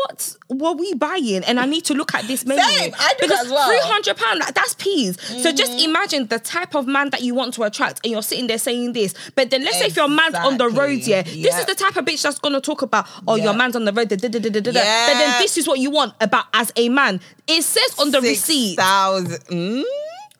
What 0.05 0.37
were 0.49 0.73
we 0.73 0.93
buying? 0.93 1.43
And 1.43 1.59
I 1.59 1.65
need 1.65 1.83
to 1.85 1.93
look 1.93 2.13
at 2.13 2.25
this 2.27 2.45
menu. 2.45 2.63
Same, 2.63 2.93
I 2.97 3.13
do 3.19 3.27
because 3.27 3.45
as 3.45 3.51
well. 3.51 3.67
Three 3.67 3.79
hundred 3.81 4.17
pound, 4.17 4.39
like, 4.39 4.53
that's 4.53 4.73
peas. 4.75 5.17
So 5.43 5.51
just 5.51 5.71
Mm-hmm. 5.73 5.89
imagine 5.89 6.27
the 6.27 6.39
type 6.39 6.75
of 6.75 6.87
man 6.87 7.09
that 7.11 7.21
you 7.21 7.33
want 7.35 7.53
to 7.55 7.63
attract, 7.63 8.01
and 8.03 8.11
you're 8.11 8.21
sitting 8.21 8.47
there 8.47 8.57
saying 8.57 8.93
this. 8.93 9.13
But 9.35 9.49
then 9.49 9.63
let's 9.63 9.77
say 9.79 9.87
if 9.87 9.95
your 9.95 10.07
man's 10.07 10.35
on 10.35 10.57
the 10.57 10.69
road, 10.69 10.91
Exactly. 10.91 11.39
yeah, 11.39 11.43
this 11.49 11.59
is 11.59 11.65
the 11.65 11.75
type 11.75 11.95
of 11.95 12.05
bitch 12.05 12.21
that's 12.21 12.39
gonna 12.39 12.61
talk 12.61 12.81
about, 12.81 13.07
oh, 13.27 13.35
your 13.35 13.53
man's 13.53 13.75
on 13.75 13.85
the 13.85 13.93
road, 13.93 14.09
da, 14.09 14.15
da, 14.15 14.27
da, 14.29 14.39
da, 14.39 14.49
da, 14.49 14.59
da. 14.59 14.71
but 14.71 15.13
then 15.13 15.41
this 15.41 15.57
is 15.57 15.67
what 15.67 15.79
you 15.79 15.89
want 15.91 16.13
about 16.21 16.45
as 16.53 16.71
a 16.75 16.89
man. 16.89 17.19
It 17.47 17.63
says 17.63 17.95
on 17.99 18.11
the 18.11 18.21
receipt, 18.21 18.75
thousand. 18.77 19.39
Mm? 19.47 19.83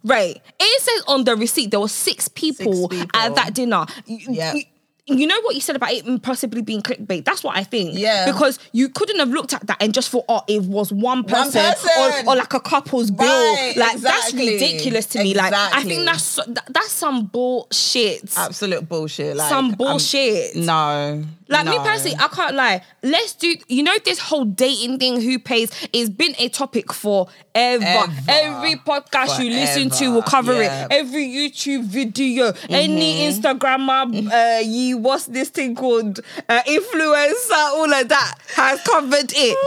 right? 0.04 0.41
It 0.60 0.82
says 0.82 1.04
on 1.08 1.24
the 1.26 1.36
receipt 1.36 1.72
there 1.72 1.80
were 1.80 1.88
six 1.89 2.28
people, 2.28 2.88
people. 2.88 3.08
at 3.13 3.36
that 3.36 3.54
dinner. 3.54 3.86
You- 4.06 4.20
Yeah. 4.34 4.54
you- 4.54 4.63
you 5.08 5.26
know 5.26 5.39
what 5.41 5.56
you 5.56 5.62
said 5.62 5.76
about 5.76 5.91
it 5.91 6.22
possibly 6.22 6.62
being 6.62 6.82
clickbait? 6.82 7.24
That's 7.26 7.43
what 7.43 7.56
I 7.58 7.63
think. 7.63 7.98
Yeah. 7.98 8.26
Because 8.32 8.60
you 8.74 8.89
couldn't 8.89 9.20
have 9.20 9.30
looked 9.30 9.54
at 9.54 9.65
that 9.67 9.78
and 9.82 9.93
just 9.93 10.10
thought, 10.10 10.26
oh, 10.28 10.41
it 10.48 10.63
was 10.63 10.91
one 10.91 11.24
person, 11.24 11.62
person. 11.62 12.28
Or, 12.28 12.34
or 12.34 12.36
like 12.36 12.54
a 12.54 12.60
couple's 12.60 13.10
bill. 13.10 13.26
Right, 13.28 13.74
like 13.78 13.98
that's 13.98 14.34
ridiculous 14.34 15.06
to 15.08 15.20
me. 15.24 15.34
Like 15.34 15.54
I 15.54 15.84
think 15.84 16.06
that's 16.06 16.24
so- 16.24 16.43
that, 16.48 16.65
that's 16.70 16.91
some 16.91 17.26
bullshit. 17.28 18.38
Absolute 18.38 18.88
bullshit. 18.88 19.36
Like 19.38 19.50
Some 19.50 19.72
bullshit. 19.72 20.56
no. 20.56 21.24
Like 21.50 21.65
me 21.65 21.78
personally, 21.80 22.17
I 22.20 22.28
can't 22.28 22.56
lie. 22.56 22.84
Let's 23.02 23.32
do. 23.34 23.56
You 23.70 23.82
know 23.84 23.96
this 24.04 24.20
whole 24.20 24.43
dating 24.43 25.00
thing. 25.00 25.22
Who 25.22 25.39
pays? 25.39 25.72
It's 25.93 26.10
been 26.10 26.36
a 26.39 26.50
topic 26.50 26.91
for 26.91 27.30
Ever. 27.56 28.12
Every 28.28 28.76
podcast 28.76 29.41
you 29.41 29.50
listen 29.52 29.89
to 29.91 30.12
will 30.12 30.24
cover 30.24 30.54
Yeah. 30.62 30.84
it. 30.84 30.88
Every 30.91 31.26
YouTube 31.26 31.84
video, 31.86 32.52
any 32.70 32.98
Mm-hmm. 33.32 33.41
Instagrammer, 33.41 34.30
uh, 34.30 34.60
ye 34.60 34.93
what's 35.03 35.25
this 35.25 35.49
thing 35.49 35.75
called? 35.75 36.19
Uh, 36.49 36.62
influencer, 36.63 37.51
all 37.75 37.93
of 37.93 38.10
that 38.10 38.36
has 38.55 38.81
covered 38.83 39.31
it. 39.36 39.57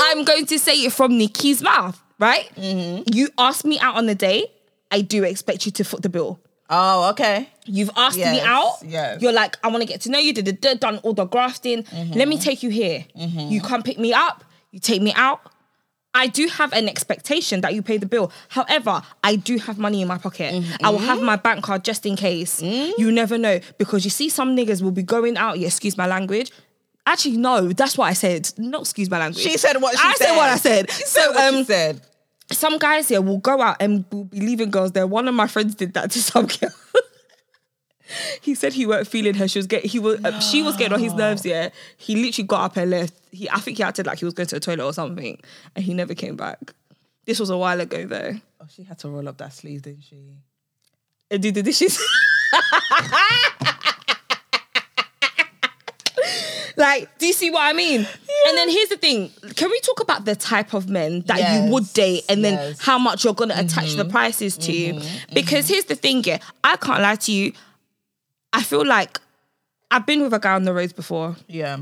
I'm 0.10 0.24
going 0.24 0.46
to 0.46 0.58
say 0.58 0.74
it 0.74 0.92
from 0.92 1.18
Nicky's 1.18 1.62
mouth, 1.62 2.00
right? 2.18 2.50
Mm-hmm. 2.56 3.02
You 3.14 3.28
ask 3.38 3.64
me 3.64 3.78
out 3.80 3.96
on 3.96 4.08
a 4.08 4.14
date. 4.14 4.46
I 4.90 5.02
do 5.02 5.24
expect 5.24 5.66
you 5.66 5.72
to 5.72 5.84
foot 5.84 6.02
the 6.02 6.08
bill. 6.08 6.40
Oh, 6.70 7.10
okay. 7.10 7.48
You've 7.64 7.90
asked 7.96 8.18
me 8.18 8.40
out. 8.40 8.76
yes. 8.84 9.22
You're 9.22 9.32
like, 9.32 9.56
I 9.64 9.68
want 9.68 9.82
to 9.82 9.86
get 9.86 10.02
to 10.02 10.10
know 10.10 10.18
you. 10.18 10.32
Did 10.32 10.60
done 10.80 10.98
all 10.98 11.14
the 11.14 11.24
grafting. 11.24 11.82
Mm-hmm. 11.84 12.12
Let 12.12 12.28
me 12.28 12.38
take 12.38 12.62
you 12.62 12.70
here. 12.70 13.06
You 13.14 13.60
come 13.60 13.82
pick 13.82 13.98
me 13.98 14.12
up. 14.12 14.44
You 14.70 14.80
take 14.80 15.00
me 15.00 15.12
out. 15.14 15.40
I 16.14 16.26
do 16.26 16.48
have 16.48 16.72
an 16.72 16.88
expectation 16.88 17.60
that 17.60 17.74
you 17.74 17.82
pay 17.82 17.96
the 17.96 18.06
bill. 18.06 18.32
However, 18.48 19.02
I 19.22 19.36
do 19.36 19.58
have 19.58 19.78
money 19.78 20.02
in 20.02 20.08
my 20.08 20.18
pocket. 20.18 20.54
Mm-hmm. 20.54 20.84
I 20.84 20.90
will 20.90 20.98
have 20.98 21.22
my 21.22 21.36
bank 21.36 21.62
card 21.62 21.84
just 21.84 22.06
in 22.06 22.16
case. 22.16 22.60
Mm. 22.62 22.92
You 22.98 23.12
never 23.12 23.38
know 23.38 23.60
because 23.78 24.04
you 24.04 24.10
see 24.10 24.28
some 24.28 24.56
niggas 24.56 24.82
will 24.82 24.90
be 24.90 25.02
going 25.02 25.36
out. 25.36 25.58
Yeah, 25.58 25.66
excuse 25.68 25.96
my 25.96 26.06
language. 26.06 26.50
Actually, 27.06 27.36
no, 27.36 27.68
that's 27.68 27.96
what 27.96 28.06
I 28.06 28.12
said. 28.14 28.50
Not 28.58 28.82
excuse 28.82 29.08
my 29.10 29.18
language. 29.18 29.42
She 29.42 29.56
said 29.56 29.80
what 29.80 29.96
she 29.96 30.00
I 30.06 30.12
said. 30.14 30.26
said 30.26 30.36
what 30.36 30.48
I 30.50 30.56
said. 30.56 30.90
She 30.90 31.04
so 31.04 31.20
said 31.20 31.28
what 31.34 31.54
um, 31.54 31.54
she 31.60 31.64
said. 31.64 32.00
some 32.52 32.78
guys 32.78 33.08
here 33.08 33.22
will 33.22 33.38
go 33.38 33.60
out 33.62 33.76
and 33.80 34.04
will 34.10 34.24
be 34.24 34.40
leaving 34.40 34.70
girls 34.70 34.92
there. 34.92 35.06
One 35.06 35.28
of 35.28 35.34
my 35.34 35.46
friends 35.46 35.74
did 35.74 35.94
that 35.94 36.10
to 36.10 36.22
some 36.22 36.46
girl. 36.60 36.70
he 38.40 38.54
said 38.54 38.72
he 38.72 38.86
weren't 38.86 39.06
feeling 39.06 39.34
her. 39.34 39.48
She 39.48 39.58
was 39.58 39.66
getting 39.66 39.90
he 39.90 39.98
was 39.98 40.22
uh, 40.24 40.38
she 40.40 40.62
was 40.62 40.76
getting 40.76 40.94
on 40.94 41.00
his 41.00 41.14
nerves. 41.14 41.44
Yeah, 41.44 41.70
he 41.96 42.16
literally 42.16 42.46
got 42.46 42.62
up 42.62 42.76
and 42.76 42.90
left. 42.90 43.14
He 43.30 43.48
I 43.50 43.58
think 43.60 43.76
he 43.78 43.82
acted 43.82 44.06
like 44.06 44.18
he 44.18 44.24
was 44.24 44.34
going 44.34 44.46
to 44.48 44.56
the 44.56 44.60
toilet 44.60 44.84
or 44.84 44.92
something, 44.92 45.38
and 45.74 45.84
he 45.84 45.94
never 45.94 46.14
came 46.14 46.36
back. 46.36 46.72
This 47.26 47.40
was 47.40 47.50
a 47.50 47.56
while 47.56 47.80
ago 47.80 48.06
though. 48.06 48.34
Oh, 48.60 48.66
she 48.68 48.82
had 48.82 48.98
to 49.00 49.08
roll 49.08 49.28
up 49.28 49.38
that 49.38 49.52
sleeve, 49.52 49.82
didn't 49.82 50.02
she? 50.02 50.38
And 51.30 51.42
did 51.42 51.54
the 51.54 51.62
dishes. 51.62 52.02
like, 56.76 57.18
do 57.18 57.26
you 57.26 57.32
see 57.34 57.50
what 57.50 57.62
I 57.62 57.72
mean? 57.74 58.06
And 58.46 58.56
then 58.56 58.70
here's 58.70 58.88
the 58.88 58.96
thing: 58.96 59.30
can 59.56 59.70
we 59.70 59.78
talk 59.80 60.00
about 60.00 60.24
the 60.24 60.34
type 60.34 60.72
of 60.72 60.88
men 60.88 61.20
that 61.26 61.64
you 61.64 61.70
would 61.72 61.92
date, 61.92 62.24
and 62.28 62.44
then 62.44 62.54
yes. 62.54 62.80
how 62.80 62.98
much 62.98 63.24
you're 63.24 63.34
gonna 63.34 63.54
attach 63.56 63.94
the 63.94 64.04
mm-hmm. 64.04 64.12
prices 64.12 64.56
to? 64.56 64.72
Mm-hmm. 64.72 65.34
Because 65.34 65.66
mm-hmm. 65.66 65.74
here's 65.74 65.84
the 65.84 65.96
thing: 65.96 66.24
yeah, 66.24 66.38
I 66.64 66.76
can't 66.76 67.02
lie 67.02 67.16
to 67.16 67.32
you. 67.32 67.52
I 68.52 68.62
feel 68.62 68.84
like 68.86 69.20
I've 69.90 70.06
been 70.06 70.22
with 70.22 70.32
a 70.34 70.38
guy 70.38 70.54
on 70.54 70.64
the 70.64 70.72
roads 70.72 70.92
before. 70.92 71.36
Yeah. 71.46 71.78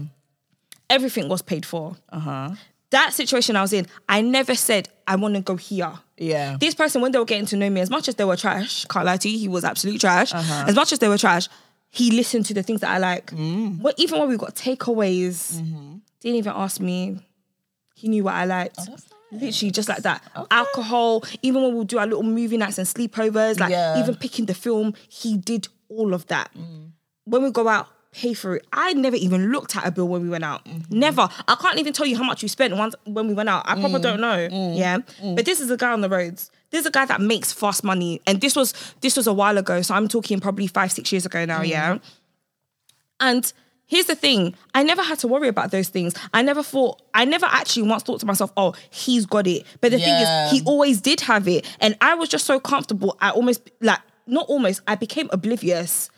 Everything 0.88 1.28
was 1.28 1.42
paid 1.42 1.66
for. 1.66 1.96
Uh 2.10 2.18
huh. 2.20 2.50
That 2.90 3.12
situation 3.12 3.56
I 3.56 3.62
was 3.62 3.72
in, 3.72 3.86
I 4.08 4.20
never 4.20 4.54
said 4.54 4.88
I 5.08 5.16
want 5.16 5.34
to 5.34 5.40
go 5.40 5.56
here. 5.56 5.92
Yeah. 6.16 6.56
This 6.60 6.74
person, 6.74 7.00
when 7.02 7.10
they 7.12 7.18
were 7.18 7.24
getting 7.24 7.46
to 7.46 7.56
know 7.56 7.68
me, 7.68 7.80
as 7.80 7.90
much 7.90 8.08
as 8.08 8.14
they 8.14 8.24
were 8.24 8.36
trash, 8.36 8.84
can't 8.86 9.04
lie 9.04 9.16
to 9.16 9.28
you, 9.28 9.38
he 9.38 9.48
was 9.48 9.64
absolute 9.64 10.00
trash. 10.00 10.32
Uh-huh. 10.32 10.64
As 10.68 10.76
much 10.76 10.92
as 10.92 11.00
they 11.00 11.08
were 11.08 11.18
trash, 11.18 11.48
he 11.90 12.12
listened 12.12 12.46
to 12.46 12.54
the 12.54 12.62
things 12.62 12.80
that 12.82 12.90
I 12.90 12.98
like. 12.98 13.26
Mm. 13.32 13.80
Well, 13.80 13.92
even 13.96 14.20
when 14.20 14.28
we 14.28 14.36
got 14.36 14.54
takeaways, 14.54 15.60
Mm-hmm. 15.60 15.96
didn't 16.20 16.36
even 16.36 16.52
ask 16.54 16.80
me. 16.80 17.18
He 17.94 18.08
knew 18.08 18.24
what 18.24 18.34
I 18.34 18.44
liked. 18.44 18.78
Oh, 18.88 18.96
Literally 19.32 19.72
just 19.72 19.88
like 19.88 20.02
that. 20.02 20.22
Alcohol, 20.50 21.24
even 21.42 21.62
when 21.62 21.74
we'll 21.74 21.84
do 21.84 21.98
our 21.98 22.06
little 22.06 22.22
movie 22.22 22.56
nights 22.56 22.78
and 22.78 22.86
sleepovers, 22.86 23.58
like 23.58 23.70
Yeah. 23.72 23.98
even 24.00 24.14
picking 24.14 24.46
the 24.46 24.54
film, 24.54 24.94
he 25.08 25.36
did 25.36 25.66
all 25.88 26.14
of 26.14 26.26
that. 26.28 26.50
Mm. 26.56 26.90
When 27.24 27.42
we 27.42 27.50
go 27.50 27.66
out, 27.68 27.88
pay 28.12 28.32
for 28.34 28.56
it. 28.56 28.66
I 28.72 28.94
never 28.94 29.16
even 29.16 29.50
looked 29.52 29.76
at 29.76 29.86
a 29.86 29.90
bill 29.90 30.08
when 30.08 30.22
we 30.22 30.28
went 30.30 30.44
out. 30.44 30.64
Mm-hmm. 30.64 30.98
Never. 30.98 31.28
I 31.48 31.54
can't 31.56 31.78
even 31.78 31.92
tell 31.92 32.06
you 32.06 32.16
how 32.16 32.22
much 32.24 32.42
we 32.42 32.48
spent 32.48 32.74
once 32.76 32.94
when 33.04 33.28
we 33.28 33.34
went 33.34 33.48
out. 33.48 33.64
I 33.68 33.74
Mm. 33.74 33.80
probably 33.80 34.00
don't 34.00 34.20
know. 34.20 34.48
Yeah. 34.74 34.98
But 35.34 35.44
this 35.44 35.60
is 35.60 35.70
a 35.70 35.76
guy 35.76 35.92
on 35.92 36.00
the 36.00 36.08
roads. 36.08 36.50
This 36.70 36.80
is 36.80 36.86
a 36.86 36.90
guy 36.90 37.04
that 37.06 37.20
makes 37.20 37.52
fast 37.52 37.84
money. 37.84 38.20
And 38.26 38.40
this 38.40 38.56
was 38.56 38.72
this 39.02 39.16
was 39.16 39.26
a 39.26 39.32
while 39.32 39.58
ago. 39.58 39.82
So 39.82 39.94
I'm 39.94 40.08
talking 40.08 40.40
probably 40.40 40.66
five, 40.66 40.92
six 40.92 41.12
years 41.12 41.26
ago 41.26 41.40
Mm. 41.44 41.48
now, 41.48 41.62
yeah. 41.62 41.98
And 43.20 43.50
here's 43.86 44.06
the 44.06 44.14
thing 44.14 44.54
I 44.74 44.82
never 44.82 45.02
had 45.02 45.18
to 45.20 45.28
worry 45.28 45.48
about 45.48 45.70
those 45.70 45.88
things. 45.88 46.14
I 46.34 46.42
never 46.42 46.62
thought, 46.62 47.02
I 47.14 47.24
never 47.24 47.46
actually 47.46 47.88
once 47.88 48.02
thought 48.02 48.20
to 48.20 48.26
myself, 48.26 48.52
oh, 48.56 48.74
he's 48.90 49.26
got 49.26 49.46
it. 49.46 49.64
But 49.80 49.90
the 49.92 49.98
Yeah. 49.98 50.04
thing 50.48 50.56
is, 50.56 50.60
he 50.62 50.66
always 50.66 51.00
did 51.00 51.20
have 51.22 51.46
it. 51.48 51.66
And 51.80 51.96
I 52.00 52.14
was 52.14 52.28
just 52.28 52.46
so 52.46 52.58
comfortable. 52.60 53.16
I 53.20 53.30
almost, 53.30 53.70
like, 53.80 54.00
not 54.26 54.46
almost, 54.48 54.80
I 54.86 54.94
became 54.94 55.28
oblivious. 55.32 56.10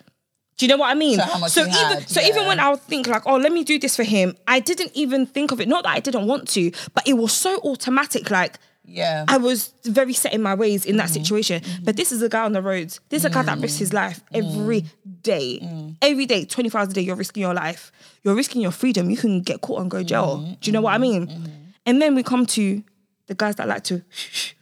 Do 0.57 0.65
you 0.65 0.69
know 0.71 0.77
what 0.77 0.89
I 0.89 0.93
mean? 0.95 1.17
To 1.19 1.23
how 1.23 1.39
much 1.39 1.51
so 1.51 1.63
he 1.63 1.69
even 1.71 1.99
had, 1.99 2.09
so 2.09 2.19
even 2.21 2.45
when 2.45 2.59
I 2.59 2.69
would 2.71 2.81
think 2.81 3.07
like, 3.07 3.23
oh, 3.25 3.37
let 3.37 3.51
me 3.53 3.63
do 3.63 3.79
this 3.79 3.95
for 3.95 4.03
him, 4.03 4.35
I 4.47 4.59
didn't 4.59 4.91
even 4.93 5.25
think 5.25 5.51
of 5.51 5.61
it. 5.61 5.69
Not 5.69 5.83
that 5.83 5.95
I 5.95 5.99
didn't 6.01 6.27
want 6.27 6.49
to, 6.49 6.71
but 6.93 7.07
it 7.07 7.13
was 7.13 7.31
so 7.31 7.59
automatic. 7.63 8.29
Like 8.29 8.57
Yeah. 8.83 9.23
I 9.29 9.37
was 9.37 9.71
very 9.85 10.11
set 10.13 10.33
in 10.33 10.41
my 10.41 10.55
ways 10.55 10.85
in 10.85 10.91
Mm-hmm. 10.95 10.97
that 10.97 11.09
situation. 11.11 11.61
But 11.83 11.95
this 11.95 12.11
is 12.11 12.21
a 12.21 12.27
guy 12.27 12.43
on 12.43 12.51
the 12.51 12.61
roads. 12.61 12.99
This 13.09 13.21
is 13.21 13.25
a 13.25 13.29
guy 13.29 13.43
that 13.43 13.59
risks 13.59 13.79
his 13.79 13.93
life 13.93 14.19
every 14.33 14.81
Mm. 14.81 15.21
day. 15.21 15.95
Every 16.01 16.25
day, 16.25 16.43
24 16.45 16.81
hours 16.81 16.89
a 16.89 16.93
day, 16.93 17.01
you're 17.01 17.15
risking 17.15 17.41
your 17.41 17.53
life. 17.53 17.91
You're 18.23 18.35
risking 18.35 18.61
your 18.61 18.71
freedom. 18.71 19.09
You 19.09 19.17
can 19.17 19.41
get 19.41 19.61
caught 19.61 19.79
and 19.81 19.89
go 19.89 20.03
jail. 20.03 20.39
Mm-hmm. 20.39 20.53
Do 20.59 20.67
you 20.67 20.73
know 20.73 20.81
what 20.81 20.93
I 20.93 20.97
mean? 20.97 21.51
And 21.85 22.01
then 22.01 22.15
we 22.15 22.23
come 22.23 22.45
to 22.47 22.83
the 23.29 23.35
guys 23.35 23.55
that 23.55 23.67
like 23.67 23.83
to 23.85 24.01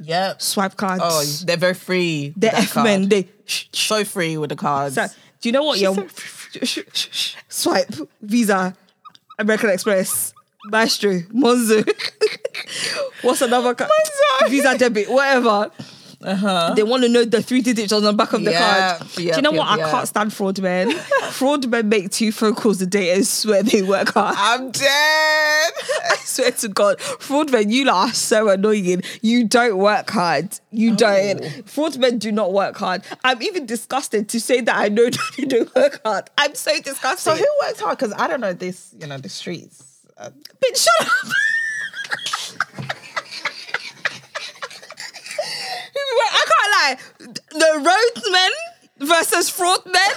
Yep. 0.02 0.42
swipe 0.42 0.76
cards. 0.78 1.02
Oh, 1.04 1.24
they're 1.46 1.58
very 1.58 1.74
free. 1.74 2.34
with 2.36 2.42
the 2.42 2.48
that 2.52 2.54
F 2.64 2.76
men. 2.84 3.10
they 3.10 3.28
So 3.72 4.04
free 4.04 4.38
with 4.38 4.50
the 4.50 4.56
cards. 4.56 4.96
so, 4.96 5.08
do 5.42 5.50
you 5.50 5.54
know 5.54 5.64
what? 5.64 5.80
Yeah, 5.80 5.96
swipe 7.50 7.90
Visa, 8.22 8.76
American 9.40 9.70
Express, 9.70 10.34
Maestro, 10.66 11.20
Monzo. 11.34 11.88
What's 13.22 13.42
another 13.42 13.74
card? 13.74 13.90
Visa 14.50 14.78
debit, 14.78 15.10
whatever. 15.10 15.72
They 16.20 16.84
want 16.84 17.04
to 17.04 17.10
know 17.10 17.26
the 17.26 17.44
three 17.44 17.62
digits 17.62 17.94
on 17.94 18.02
the 18.02 18.12
back 18.12 18.34
of 18.34 18.44
the 18.44 18.52
Yeah, 18.52 18.98
card. 18.98 19.12
do 19.16 19.24
you 19.24 19.42
know 19.42 19.52
yep, 19.52 19.60
what? 19.60 19.80
I 19.80 19.92
can't 19.92 20.08
stand 20.08 20.34
fraud 20.34 20.60
men. 20.60 20.92
fraud 21.32 21.68
men 21.68 21.90
make 21.90 22.10
two 22.12 22.32
phone 22.32 22.56
calls 22.56 22.82
a 22.82 22.88
day 22.88 23.14
and 23.14 23.26
swear 23.26 23.62
they 23.62 23.84
work 23.84 24.14
hard. 24.14 24.36
I'm 24.38 24.72
dead. 24.72 24.84
I 26.12 26.16
swear 26.24 26.52
to 26.52 26.68
God, 26.70 27.00
fraud 27.00 27.52
men, 27.52 27.70
you 27.70 27.86
lot 27.86 28.10
are 28.10 28.14
so 28.14 28.50
annoying. 28.50 29.04
You 29.22 29.44
don't 29.46 29.78
work 29.78 30.10
hard. 30.10 30.60
You 30.72 30.96
don't. 30.96 31.70
Fraud 31.70 31.98
men 32.00 32.18
do 32.18 32.32
not 32.32 32.52
work 32.52 32.78
hard. 32.78 33.04
I'm 33.24 33.42
even 33.44 33.66
disgusted 33.68 34.28
to 34.30 34.40
say 34.40 34.62
that 34.62 34.76
I 34.76 34.90
know 34.90 35.06
that 35.10 35.36
you 35.38 35.46
don't 35.46 35.74
work 35.76 36.02
hard. 36.04 36.30
I'm 36.38 36.56
so 36.56 36.80
disgusted. 36.82 37.20
So 37.20 37.36
who 37.36 37.46
works 37.66 37.80
hard? 37.80 37.98
Because 37.98 38.14
I 38.18 38.28
don't 38.28 38.42
know 38.42 38.54
this. 38.54 38.94
You 39.00 39.06
know 39.08 39.18
the 39.20 39.30
streets. 39.30 39.84
Uh, 40.18 40.32
shut 40.74 40.94
up. 41.02 41.34
I 46.30 46.46
can't 46.46 46.67
lie. 46.78 46.98
The 47.20 47.72
roadsmen 47.90 48.52
versus 49.10 49.50
fraud 49.50 49.86
men. 49.86 50.14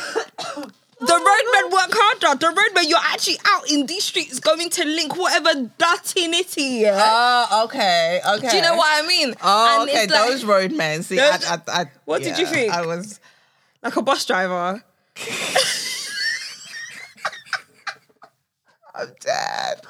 The 1.02 1.06
roadmen 1.06 1.72
work 1.72 1.88
harder. 1.94 2.38
The 2.38 2.48
roadmen, 2.48 2.84
you're 2.86 2.98
actually 2.98 3.38
out 3.46 3.70
in 3.72 3.86
these 3.86 4.04
streets 4.04 4.38
going 4.38 4.68
to 4.68 4.84
link 4.84 5.16
whatever 5.16 5.70
dirty 5.78 6.28
nitty. 6.28 6.80
Yeah? 6.82 7.00
Oh, 7.02 7.64
okay, 7.64 8.20
okay. 8.36 8.50
Do 8.50 8.56
you 8.56 8.60
know 8.60 8.74
what 8.76 9.02
I 9.02 9.06
mean? 9.08 9.34
Oh, 9.42 9.80
And 9.80 9.88
okay. 9.88 10.06
like- 10.06 10.10
Those 10.28 10.44
roadmen. 10.44 11.02
See, 11.02 11.16
Those- 11.16 11.42
I, 11.46 11.54
I, 11.54 11.60
I, 11.68 11.86
What 12.04 12.22
did 12.22 12.36
you 12.36 12.44
think? 12.44 12.70
I 12.74 12.84
was. 12.84 13.18
like 13.82 13.96
a 13.96 14.02
bus 14.02 14.26
driver. 14.26 14.84
I'm 18.94 19.08
dead. 19.20 19.80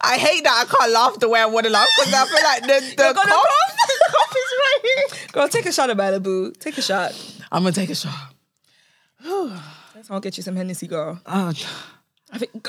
I 0.00 0.16
hate 0.18 0.44
that 0.44 0.66
I 0.66 0.76
can't 0.76 0.92
laugh 0.92 1.18
the 1.18 1.28
way 1.28 1.40
I 1.40 1.46
want 1.46 1.64
to 1.66 1.72
laugh 1.72 1.88
because 1.96 2.12
I 2.14 2.26
feel 2.26 2.44
like 2.44 2.62
the 2.62 2.96
the 2.96 3.14
You're 4.10 4.20
cough, 4.20 4.30
gonna 4.32 4.32
cough? 4.32 4.32
the 4.32 4.32
cough 4.32 4.36
is 4.36 4.52
right 4.58 4.80
here. 4.82 5.28
Girl, 5.32 5.48
take 5.48 5.66
a 5.66 5.72
shot 5.72 5.90
of 5.90 5.96
Malibu. 5.98 6.58
Take 6.58 6.78
a 6.78 6.82
shot. 6.82 7.12
I'm 7.52 7.62
gonna 7.62 7.72
take 7.74 7.90
a 7.90 7.94
shot. 7.94 8.34
I'll 10.10 10.20
get 10.20 10.36
you 10.36 10.42
some 10.42 10.56
Hennessy, 10.56 10.86
girl. 10.86 11.20
Oh, 11.26 11.52
I 12.32 12.38
think. 12.38 12.68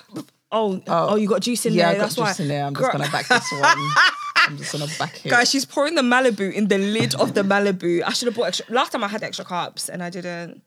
Oh, 0.52 0.82
oh, 0.88 1.16
you 1.16 1.28
got 1.30 1.42
juice 1.42 1.66
in 1.68 1.74
yeah, 1.74 1.90
I 1.90 1.92
there. 1.92 2.00
got 2.00 2.04
That's 2.06 2.18
why. 2.18 2.28
juice 2.30 2.40
in 2.42 2.48
there. 2.48 2.66
I'm 2.66 2.74
Girl- 2.74 2.92
just 2.92 2.98
gonna 2.98 3.12
back 3.12 3.28
this 3.28 3.52
one. 3.52 3.62
I'm 4.36 4.58
just 4.58 4.72
gonna 4.72 4.88
back 4.98 5.24
it. 5.26 5.30
Guys, 5.30 5.50
she's 5.50 5.64
pouring 5.66 5.94
the 5.96 6.02
Malibu 6.02 6.52
in 6.52 6.68
the 6.68 6.78
lid 6.80 7.14
of 7.16 7.34
the 7.36 7.44
Malibu. 7.44 8.02
I 8.06 8.12
should 8.14 8.28
have 8.28 8.36
bought 8.36 8.46
extra. 8.48 8.66
Last 8.74 8.92
time 8.92 9.04
I 9.04 9.08
had 9.08 9.22
extra 9.22 9.46
cups 9.46 9.90
and 9.90 10.02
I 10.02 10.10
didn't. 10.10 10.62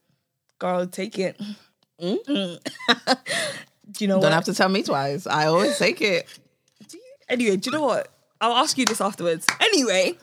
Girl, 0.61 0.87
take 0.87 1.19
it. 1.19 1.41
Mm. 2.01 2.25
do 2.27 4.05
you 4.05 4.07
know 4.09 4.15
Don't 4.15 4.23
what? 4.23 4.33
have 4.33 4.45
to 4.45 4.55
tell 4.55 4.69
me 4.69 4.83
twice. 4.85 5.27
I 5.27 5.47
always 5.47 5.77
take 5.79 6.01
it. 6.01 6.27
Do 6.87 6.97
you- 6.97 7.03
Anyway, 7.29 7.57
do 7.57 7.71
you 7.71 7.77
know 7.77 7.85
what? 7.85 8.09
I'll 8.41 8.53
ask 8.57 8.77
you 8.79 8.85
this 8.85 9.01
afterwards. 9.01 9.47
Anyway, 9.61 10.17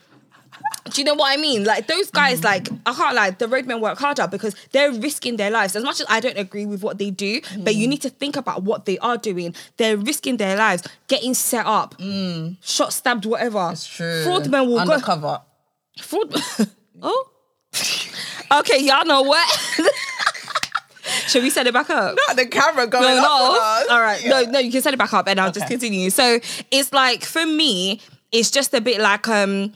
do 0.91 1.01
you 1.01 1.05
know 1.05 1.13
what 1.13 1.32
I 1.32 1.41
mean? 1.41 1.63
Like 1.63 1.88
those 1.88 2.10
guys, 2.12 2.41
mm. 2.41 2.45
like 2.45 2.69
I 2.86 2.93
can't 2.93 3.15
lie, 3.15 3.32
the 3.32 3.47
roadmen 3.47 3.82
work 3.82 3.97
harder 3.97 4.27
because 4.27 4.55
they're 4.71 4.91
risking 4.91 5.38
their 5.38 5.51
lives. 5.51 5.75
As 5.75 5.84
much 5.84 5.99
as 5.99 6.05
I 6.10 6.19
don't 6.19 6.38
agree 6.38 6.65
with 6.65 6.84
what 6.84 6.97
they 6.97 7.12
do, 7.12 7.41
but 7.60 7.75
you 7.75 7.88
mm. 7.88 7.91
need 7.91 8.01
to 8.03 8.10
think 8.10 8.36
about 8.36 8.63
what 8.63 8.86
they 8.86 8.97
are 8.99 9.17
doing. 9.17 9.55
They're 9.77 9.97
risking 9.97 10.38
their 10.38 10.58
lives, 10.58 10.88
getting 11.08 11.34
set 11.34 11.65
up, 11.65 11.97
mm. 11.97 12.58
shot, 12.62 12.93
stabbed, 12.93 13.25
whatever. 13.25 13.69
It's 13.71 13.86
Fraud 13.88 14.49
men 14.49 14.67
will 14.67 14.75
go. 14.75 14.91
undercover. 14.91 15.41
Fraud. 15.99 16.34
oh. 17.01 17.29
okay, 18.60 18.82
y'all 18.82 19.05
know 19.05 19.21
what? 19.21 19.47
Should 21.27 21.43
we 21.43 21.49
set 21.49 21.67
it 21.67 21.73
back 21.73 21.89
up? 21.89 22.15
Not 22.27 22.38
the 22.38 22.45
camera 22.47 22.88
going 22.88 23.03
No, 23.03 23.23
off 23.23 23.88
no. 23.88 23.95
All 23.95 24.01
right. 24.01 24.23
Yeah. 24.23 24.29
No, 24.29 24.51
no, 24.51 24.60
you 24.60 24.71
can 24.71 24.82
set 24.82 24.93
it 24.93 24.97
back 24.97 25.13
up 25.13 25.27
and 25.27 25.39
I'll 25.39 25.51
just 25.51 25.67
continue. 25.67 26.10
So 26.10 26.39
it's 26.71 26.93
like 26.93 27.23
for 27.23 27.45
me, 27.45 28.01
it's 28.32 28.51
just 28.51 28.73
a 28.73 28.82
bit 28.82 28.99
like 28.99 29.27
um 29.27 29.73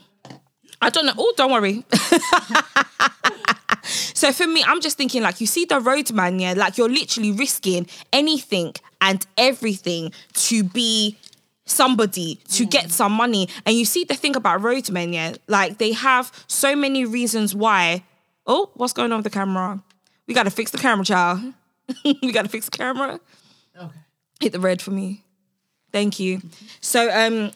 I 0.84 0.90
don't 0.90 1.06
know. 1.06 1.14
Oh, 1.18 1.34
don't 1.38 1.52
worry. 1.52 1.86
so 3.84 4.34
for 4.34 4.46
me, 4.46 4.64
I'm 4.68 4.82
just 4.82 4.98
thinking 4.98 5.24
like 5.24 5.40
you 5.40 5.48
see 5.48 5.64
the 5.64 5.80
roadman, 5.80 6.40
yeah, 6.40 6.54
like 6.54 6.78
you're 6.78 6.90
literally 6.90 7.32
risking 7.32 7.88
anything 8.12 8.74
and 9.00 9.26
everything 9.38 10.12
to 10.34 10.64
be 10.64 11.18
somebody 11.66 12.36
to 12.50 12.66
get 12.66 12.92
some 12.92 13.14
money. 13.14 13.48
And 13.66 13.78
you 13.78 13.86
see 13.86 14.04
the 14.04 14.16
thing 14.16 14.36
about 14.36 14.62
roadmen, 14.62 15.14
yeah, 15.14 15.36
like 15.48 15.78
they 15.78 15.94
have 15.94 16.32
so 16.48 16.76
many 16.76 17.06
reasons 17.06 17.56
why. 17.56 18.04
Oh, 18.46 18.70
what's 18.74 18.92
going 18.92 19.14
on 19.14 19.20
with 19.20 19.24
the 19.24 19.30
camera? 19.30 19.82
We 20.28 20.34
gotta 20.34 20.52
fix 20.52 20.72
the 20.72 20.78
camera, 20.78 21.06
child. 21.06 21.54
we 22.04 22.34
gotta 22.34 22.50
fix 22.50 22.66
the 22.66 22.78
camera. 22.78 23.22
Okay. 23.78 23.96
Hit 24.42 24.52
the 24.52 24.60
red 24.60 24.82
for 24.82 24.92
me. 24.92 25.24
Thank 25.94 26.20
you. 26.20 26.42
So 26.82 27.10
um 27.10 27.52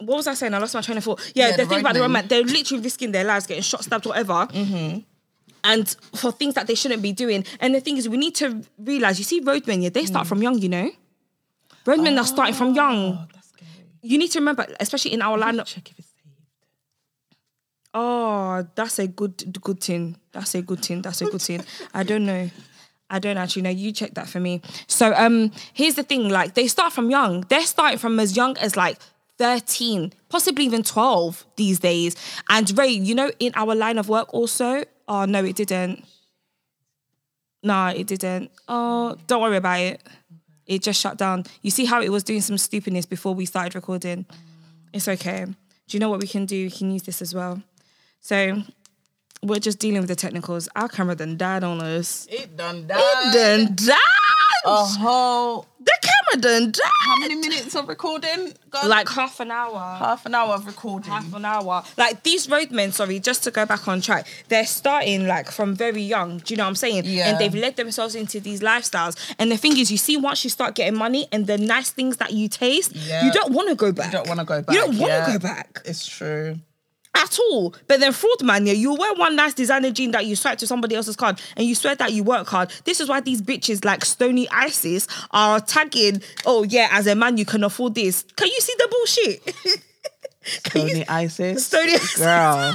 what 0.00 0.16
was 0.16 0.26
I 0.26 0.34
saying? 0.34 0.54
I 0.54 0.58
lost 0.58 0.74
my 0.74 0.80
train 0.80 0.98
of 0.98 1.04
thought. 1.04 1.20
Yeah, 1.34 1.48
Yeah, 1.50 1.56
the 1.56 1.62
the 1.64 1.68
thing 1.68 1.80
about 1.80 1.94
the 1.94 2.00
romance, 2.00 2.28
they're 2.28 2.42
literally 2.44 2.82
risking 2.82 3.12
their 3.12 3.24
lives, 3.24 3.46
getting 3.46 3.62
shot, 3.62 3.82
stabbed, 3.84 4.06
whatever. 4.06 4.32
Mm-hmm. 4.52 4.98
And 5.64 5.88
for 6.14 6.30
things 6.32 6.54
that 6.54 6.66
they 6.68 6.74
shouldn't 6.76 7.02
be 7.02 7.12
doing. 7.12 7.44
And 7.60 7.74
the 7.74 7.80
thing 7.80 7.96
is, 7.96 8.08
we 8.08 8.16
need 8.16 8.34
to 8.36 8.62
realize, 8.78 9.18
you 9.18 9.24
see, 9.24 9.40
roadmen, 9.40 9.82
yeah, 9.82 9.88
they 9.88 10.04
start 10.06 10.26
Mm. 10.26 10.28
from 10.28 10.42
young, 10.42 10.58
you 10.58 10.68
know? 10.68 10.90
Roadmen 11.84 12.16
are 12.18 12.24
starting 12.26 12.54
from 12.54 12.74
young. 12.74 12.96
Oh, 13.14 13.26
that's 13.34 13.48
scary. 13.48 13.68
You 14.02 14.18
need 14.18 14.30
to 14.32 14.38
remember, 14.38 14.66
especially 14.78 15.12
in 15.14 15.22
our 15.22 15.36
of, 15.36 15.66
Check 15.66 15.90
if 15.90 15.98
it's 15.98 16.08
saved. 16.08 16.36
Oh, 17.94 18.66
that's 18.74 18.98
a 18.98 19.06
good 19.08 19.58
good 19.62 19.80
thing. 19.82 20.16
That's 20.32 20.54
a 20.54 20.62
good 20.62 20.80
thing. 20.84 21.02
That's 21.02 21.22
a 21.22 21.24
good 21.26 21.40
thing. 21.42 21.64
I 21.94 22.02
don't 22.02 22.26
know. 22.26 22.50
I 23.10 23.18
don't 23.18 23.38
actually 23.38 23.62
know. 23.62 23.70
You 23.70 23.90
check 23.92 24.14
that 24.14 24.28
for 24.28 24.38
me. 24.40 24.60
So 24.86 25.12
um 25.16 25.50
here's 25.72 25.94
the 25.94 26.02
thing, 26.02 26.28
like 26.28 26.54
they 26.54 26.68
start 26.68 26.92
from 26.92 27.10
young. 27.10 27.40
They're 27.48 27.62
starting 27.62 27.98
from 27.98 28.20
as 28.20 28.36
young 28.36 28.56
as 28.58 28.76
like 28.76 28.98
13, 29.38 30.12
possibly 30.28 30.64
even 30.64 30.82
12 30.82 31.46
these 31.56 31.78
days. 31.78 32.16
And 32.48 32.76
Rae, 32.76 32.88
you 32.88 33.14
know, 33.14 33.30
in 33.38 33.52
our 33.54 33.74
line 33.74 33.98
of 33.98 34.08
work 34.08 34.32
also, 34.34 34.84
oh 35.06 35.24
no, 35.24 35.44
it 35.44 35.56
didn't. 35.56 36.04
No, 37.62 37.86
it 37.86 38.06
didn't. 38.06 38.50
Oh, 38.68 39.16
don't 39.26 39.42
worry 39.42 39.56
about 39.56 39.80
it. 39.80 40.02
It 40.66 40.82
just 40.82 41.00
shut 41.00 41.16
down. 41.16 41.44
You 41.62 41.70
see 41.70 41.86
how 41.86 42.02
it 42.02 42.10
was 42.10 42.22
doing 42.22 42.40
some 42.40 42.58
stupidness 42.58 43.06
before 43.06 43.34
we 43.34 43.46
started 43.46 43.74
recording? 43.74 44.26
It's 44.92 45.08
okay. 45.08 45.44
Do 45.44 45.96
you 45.96 45.98
know 45.98 46.10
what 46.10 46.20
we 46.20 46.26
can 46.26 46.44
do? 46.44 46.64
We 46.64 46.70
can 46.70 46.90
use 46.90 47.02
this 47.02 47.22
as 47.22 47.34
well. 47.34 47.62
So 48.20 48.62
we're 49.42 49.60
just 49.60 49.78
dealing 49.78 50.00
with 50.00 50.08
the 50.08 50.16
technicals. 50.16 50.68
Our 50.76 50.88
camera 50.88 51.14
done 51.14 51.36
died 51.36 51.64
on 51.64 51.80
us. 51.80 52.26
It 52.30 52.56
done 52.56 52.86
died. 52.86 53.00
It 53.00 53.34
done 53.34 53.74
died. 53.74 53.96
A 54.66 54.84
whole. 54.84 55.66
The 55.80 55.98
camera 56.02 56.17
done 56.36 56.70
died. 56.72 56.82
How 57.00 57.18
many 57.20 57.34
minutes 57.36 57.74
of 57.74 57.88
recording? 57.88 58.52
Gone? 58.70 58.88
Like 58.88 59.08
half 59.08 59.40
an 59.40 59.50
hour. 59.50 59.78
half 59.98 60.26
an 60.26 60.34
hour 60.34 60.54
of 60.54 60.66
recording. 60.66 61.10
half 61.10 61.32
an 61.34 61.44
hour. 61.44 61.82
Like 61.96 62.22
these 62.22 62.48
roadmen, 62.48 62.92
sorry, 62.92 63.18
just 63.20 63.44
to 63.44 63.50
go 63.50 63.64
back 63.66 63.88
on 63.88 64.00
track, 64.00 64.26
they're 64.48 64.66
starting 64.66 65.26
like 65.26 65.50
from 65.50 65.74
very 65.74 66.02
young. 66.02 66.38
Do 66.38 66.52
you 66.52 66.58
know 66.58 66.64
what 66.64 66.68
I'm 66.68 66.74
saying? 66.74 67.04
Yeah. 67.06 67.28
And 67.30 67.38
they've 67.38 67.54
led 67.54 67.76
themselves 67.76 68.14
into 68.14 68.40
these 68.40 68.60
lifestyles. 68.60 69.16
And 69.38 69.50
the 69.50 69.56
thing 69.56 69.76
is, 69.78 69.90
you 69.90 69.98
see, 69.98 70.16
once 70.16 70.44
you 70.44 70.50
start 70.50 70.74
getting 70.74 70.98
money 70.98 71.26
and 71.32 71.46
the 71.46 71.58
nice 71.58 71.90
things 71.90 72.18
that 72.18 72.32
you 72.32 72.48
taste, 72.48 72.94
Yeah. 72.94 73.24
you 73.24 73.32
don't 73.32 73.52
want 73.52 73.68
to 73.68 73.74
go 73.74 73.92
back. 73.92 74.06
You 74.06 74.12
don't 74.18 74.28
want 74.28 74.40
to 74.40 74.46
go 74.46 74.62
back. 74.62 74.74
You 74.74 74.80
don't 74.82 74.98
want 74.98 75.12
to 75.12 75.18
yeah. 75.18 75.32
go 75.32 75.38
back 75.38 75.80
It's 75.84 76.06
true. 76.06 76.58
At 77.18 77.38
all. 77.38 77.74
But 77.86 78.00
then 78.00 78.12
fraud 78.12 78.42
man, 78.42 78.66
yeah, 78.66 78.72
you 78.72 78.94
wear 78.94 79.12
one 79.14 79.36
nice 79.36 79.54
designer 79.54 79.90
jean 79.90 80.12
that 80.12 80.24
you 80.26 80.36
swipe 80.36 80.58
to 80.58 80.66
somebody 80.66 80.94
else's 80.94 81.16
card 81.16 81.40
and 81.56 81.66
you 81.66 81.74
swear 81.74 81.94
that 81.96 82.12
you 82.12 82.22
work 82.22 82.46
hard. 82.48 82.70
This 82.84 83.00
is 83.00 83.08
why 83.08 83.20
these 83.20 83.42
bitches 83.42 83.84
like 83.84 84.04
Stony 84.04 84.48
Isis 84.50 85.06
are 85.32 85.60
tagging, 85.60 86.22
oh 86.46 86.62
yeah, 86.62 86.88
as 86.92 87.06
a 87.06 87.14
man 87.14 87.36
you 87.36 87.44
can 87.44 87.64
afford 87.64 87.94
this. 87.94 88.24
Can 88.36 88.48
you 88.48 88.60
see 88.60 88.74
the 88.78 88.88
bullshit? 88.90 89.44
Can 90.64 90.82
you- 90.82 90.88
Stony 90.88 91.08
Isis. 91.08 91.66
Stony 91.66 91.94
Isis. 91.94 92.16
Girl. 92.18 92.74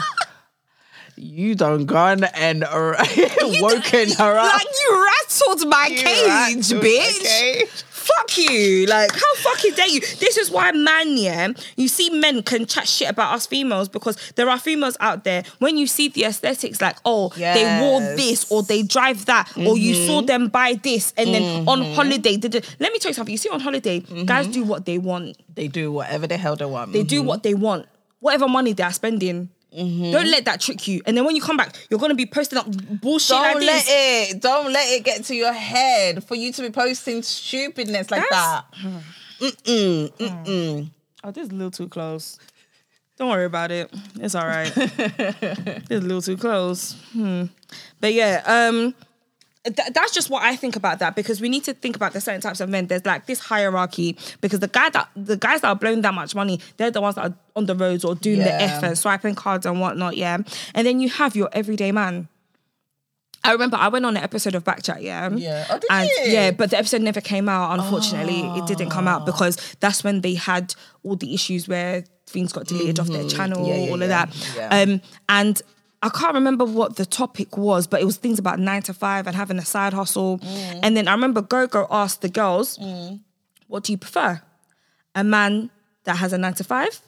You 1.16 1.54
done 1.54 1.86
gone 1.86 2.24
and 2.24 2.62
woken 2.72 4.12
her 4.14 4.38
up. 4.38 4.54
Like 4.54 4.66
you 4.66 5.04
rat 5.06 5.24
rattled 5.30 5.70
my 5.70 5.88
You 5.92 5.98
cage, 5.98 6.72
rattled 6.72 6.84
bitch. 6.84 7.84
Fuck 8.04 8.38
you. 8.38 8.86
Like, 8.86 9.12
how 9.14 9.36
fucking 9.36 9.76
dare 9.76 9.88
you? 9.88 10.02
This 10.02 10.38
is 10.38 10.52
why 10.52 10.72
man, 10.74 11.16
yeah, 11.16 11.50
you 11.78 11.88
see 11.88 12.10
men 12.10 12.44
can 12.44 12.66
chat 12.66 12.88
shit 12.88 13.10
about 13.10 13.34
us 13.34 13.48
females 13.48 13.88
because 13.88 14.18
there 14.36 14.50
are 14.50 14.60
females 14.60 14.98
out 15.00 15.24
there, 15.24 15.44
when 15.60 15.78
you 15.78 15.88
see 15.88 16.10
the 16.10 16.26
aesthetics, 16.26 16.82
like, 16.82 16.98
oh, 17.06 17.30
they 17.30 17.80
wore 17.82 18.02
this 18.02 18.52
or 18.52 18.62
they 18.62 18.84
drive 18.84 19.26
that 19.26 19.50
or 19.58 19.78
you 19.78 19.94
saw 19.96 20.18
mm-hmm. 20.18 20.26
them 20.26 20.48
buy 20.50 20.74
this 20.84 21.14
and 21.16 21.34
then 21.34 21.68
on 21.68 21.80
mm-hmm. 21.80 21.94
holiday, 21.94 22.36
da- 22.36 22.50
da- 22.50 22.68
let 22.80 22.92
me 22.92 23.00
tell 23.00 23.10
you 23.10 23.14
something. 23.14 23.32
You 23.32 23.38
see 23.38 23.50
on 23.50 23.62
holiday, 23.62 24.02
mm-hmm. 24.02 24.26
guys 24.26 24.48
do 24.48 24.64
what 24.64 24.86
they 24.86 24.98
want. 24.98 25.38
They 25.56 25.70
do 25.70 25.92
whatever 25.92 26.28
the 26.28 26.38
hell 26.38 26.58
they 26.58 26.66
want. 26.66 26.92
They 26.92 27.04
do 27.04 27.24
what 27.24 27.44
they 27.44 27.54
want. 27.54 27.88
Whatever 28.20 28.48
money 28.48 28.74
they 28.74 28.84
are 28.84 28.92
spending. 28.94 29.50
Don't 29.76 30.30
let 30.30 30.46
that 30.46 30.62
trick 30.62 30.88
you. 30.88 31.02
And 31.06 31.18
then 31.18 31.26
when 31.26 31.36
you 31.36 31.42
come 31.42 31.58
back, 31.58 31.76
you're 31.90 32.00
gonna 32.00 32.16
be 32.16 32.26
posting 32.26 32.60
up 32.60 32.68
bullshit 33.02 33.30
Don't 33.30 33.42
like 33.42 33.56
let 33.66 33.86
this. 33.86 34.32
it. 34.34 34.42
Don't 34.42 34.72
let 34.72 34.88
it 34.92 35.04
get 35.04 35.24
to 35.26 35.36
your 35.36 35.54
head 35.54 36.24
for 36.24 36.36
you 36.36 36.52
to 36.54 36.62
be 36.62 36.70
posting 36.70 37.22
stupidness 37.24 38.12
like 38.12 38.24
That's- 38.30 38.64
that. 38.82 39.04
Mm-mm, 39.42 40.12
mm-mm. 40.18 40.90
Oh, 41.24 41.32
this 41.32 41.46
is 41.46 41.50
a 41.52 41.56
little 41.56 41.72
too 41.72 41.88
close. 41.90 42.38
Don't 43.18 43.30
worry 43.30 43.46
about 43.46 43.72
it. 43.72 43.92
It's 44.20 44.36
all 44.36 44.46
right. 44.46 44.72
it's 44.76 45.92
a 45.92 46.00
little 46.00 46.22
too 46.22 46.38
close. 46.38 46.94
Hmm. 47.14 47.46
But 48.00 48.14
yeah, 48.14 48.42
um, 48.46 48.94
th- 49.64 49.94
that's 49.94 50.14
just 50.14 50.30
what 50.30 50.44
I 50.44 50.56
think 50.56 50.76
about 50.76 51.00
that 51.00 51.16
because 51.16 51.40
we 51.42 51.50
need 51.50 51.64
to 51.66 51.74
think 51.74 51.96
about 51.96 52.14
the 52.14 52.22
certain 52.22 52.42
types 52.42 52.60
of 52.60 52.70
men. 52.70 52.88
There's 52.88 53.06
like 53.06 53.26
this 53.26 53.40
hierarchy 53.40 54.18
because 54.42 54.60
the 54.60 54.68
guy 54.68 54.90
that 54.90 55.10
the 55.16 55.38
guys 55.38 55.62
that 55.62 55.68
are 55.70 55.76
blowing 55.76 56.02
that 56.02 56.14
much 56.14 56.36
money, 56.36 56.60
they're 56.78 56.92
the 56.92 57.02
ones 57.02 57.16
that 57.16 57.32
are 57.32 57.34
on 57.56 57.66
the 57.66 57.76
roads 57.76 58.04
or 58.04 58.16
doing 58.16 58.40
the 58.40 58.46
Yeah. 58.46 58.78
F 58.78 58.84
and 58.84 58.98
swiping 58.98 59.36
cards 59.36 59.66
and 59.66 59.80
whatnot. 59.80 60.18
Yeah, 60.18 60.38
and 60.74 60.88
then 60.88 61.00
you 61.00 61.10
have 61.10 61.36
your 61.36 61.50
everyday 61.54 61.92
man. 61.92 62.28
I 63.46 63.52
remember 63.52 63.76
I 63.76 63.90
went 63.90 64.06
on 64.06 64.16
an 64.16 64.24
episode 64.24 64.56
of 64.56 64.64
Backchat, 64.64 65.02
yeah. 65.02 65.30
Yeah. 65.30 65.66
Oh, 65.70 65.78
did 65.78 65.92
and 65.92 66.10
you? 66.10 66.32
yeah, 66.32 66.52
but 66.52 66.70
the 66.70 66.78
episode 66.78 67.02
never 67.02 67.20
came 67.20 67.50
out. 67.50 67.78
Unfortunately, 67.78 68.40
it 68.58 68.66
didn't 68.68 68.90
come 68.90 69.06
out 69.06 69.26
because 69.26 69.76
that's 69.82 70.02
when 70.02 70.22
they 70.22 70.36
had 70.36 70.74
all 71.04 71.18
the 71.18 71.34
issues 71.34 71.68
where 71.68 72.06
things 72.26 72.54
got 72.54 72.68
deleted 72.68 73.00
off 73.02 73.08
their 73.08 73.28
channel, 73.28 73.60
Mm-hmm. 73.66 73.68
Yeah, 73.68 73.86
yeah, 73.86 73.92
all 73.92 74.02
of 74.02 74.08
that. 74.08 74.34
Um, 74.72 75.02
and 75.28 75.62
I 76.04 76.10
can't 76.10 76.34
remember 76.34 76.66
what 76.66 76.98
the 76.98 77.06
topic 77.06 77.56
was, 77.56 77.88
but 77.88 78.02
it 78.02 78.06
was 78.06 78.18
things 78.18 78.38
about 78.38 78.60
nine 78.60 78.82
to 78.84 78.94
five 78.94 79.26
and 79.26 79.34
having 79.34 79.58
a 79.58 79.64
side 79.64 79.94
hustle. 79.94 80.40
Mm. 80.40 80.80
And 80.84 80.98
then 80.98 81.08
I 81.08 81.14
remember 81.14 81.42
Gogo 81.42 81.88
asked 81.90 82.22
the 82.22 82.28
girls, 82.28 82.78
"What 83.68 83.86
do 83.86 83.94
you 83.94 83.98
prefer? 83.98 84.42
A 85.16 85.24
man 85.24 85.70
that 86.04 86.18
has 86.18 86.34
a 86.34 86.38
nine 86.38 86.56
to 86.56 86.64
five? 86.66 87.00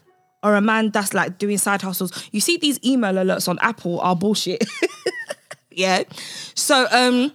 Or 0.44 0.56
a 0.56 0.62
man 0.62 0.92
that's 0.92 1.14
like 1.14 1.38
doing 1.40 1.58
side 1.58 1.82
hustles. 1.82 2.30
You 2.32 2.40
see 2.40 2.58
these 2.58 2.80
email 2.86 3.14
alerts 3.14 3.50
on 3.50 3.58
Apple 3.62 4.00
are 4.00 4.16
bullshit. 4.16 4.64
yeah. 5.72 6.04
So 6.54 6.88
um 6.92 7.34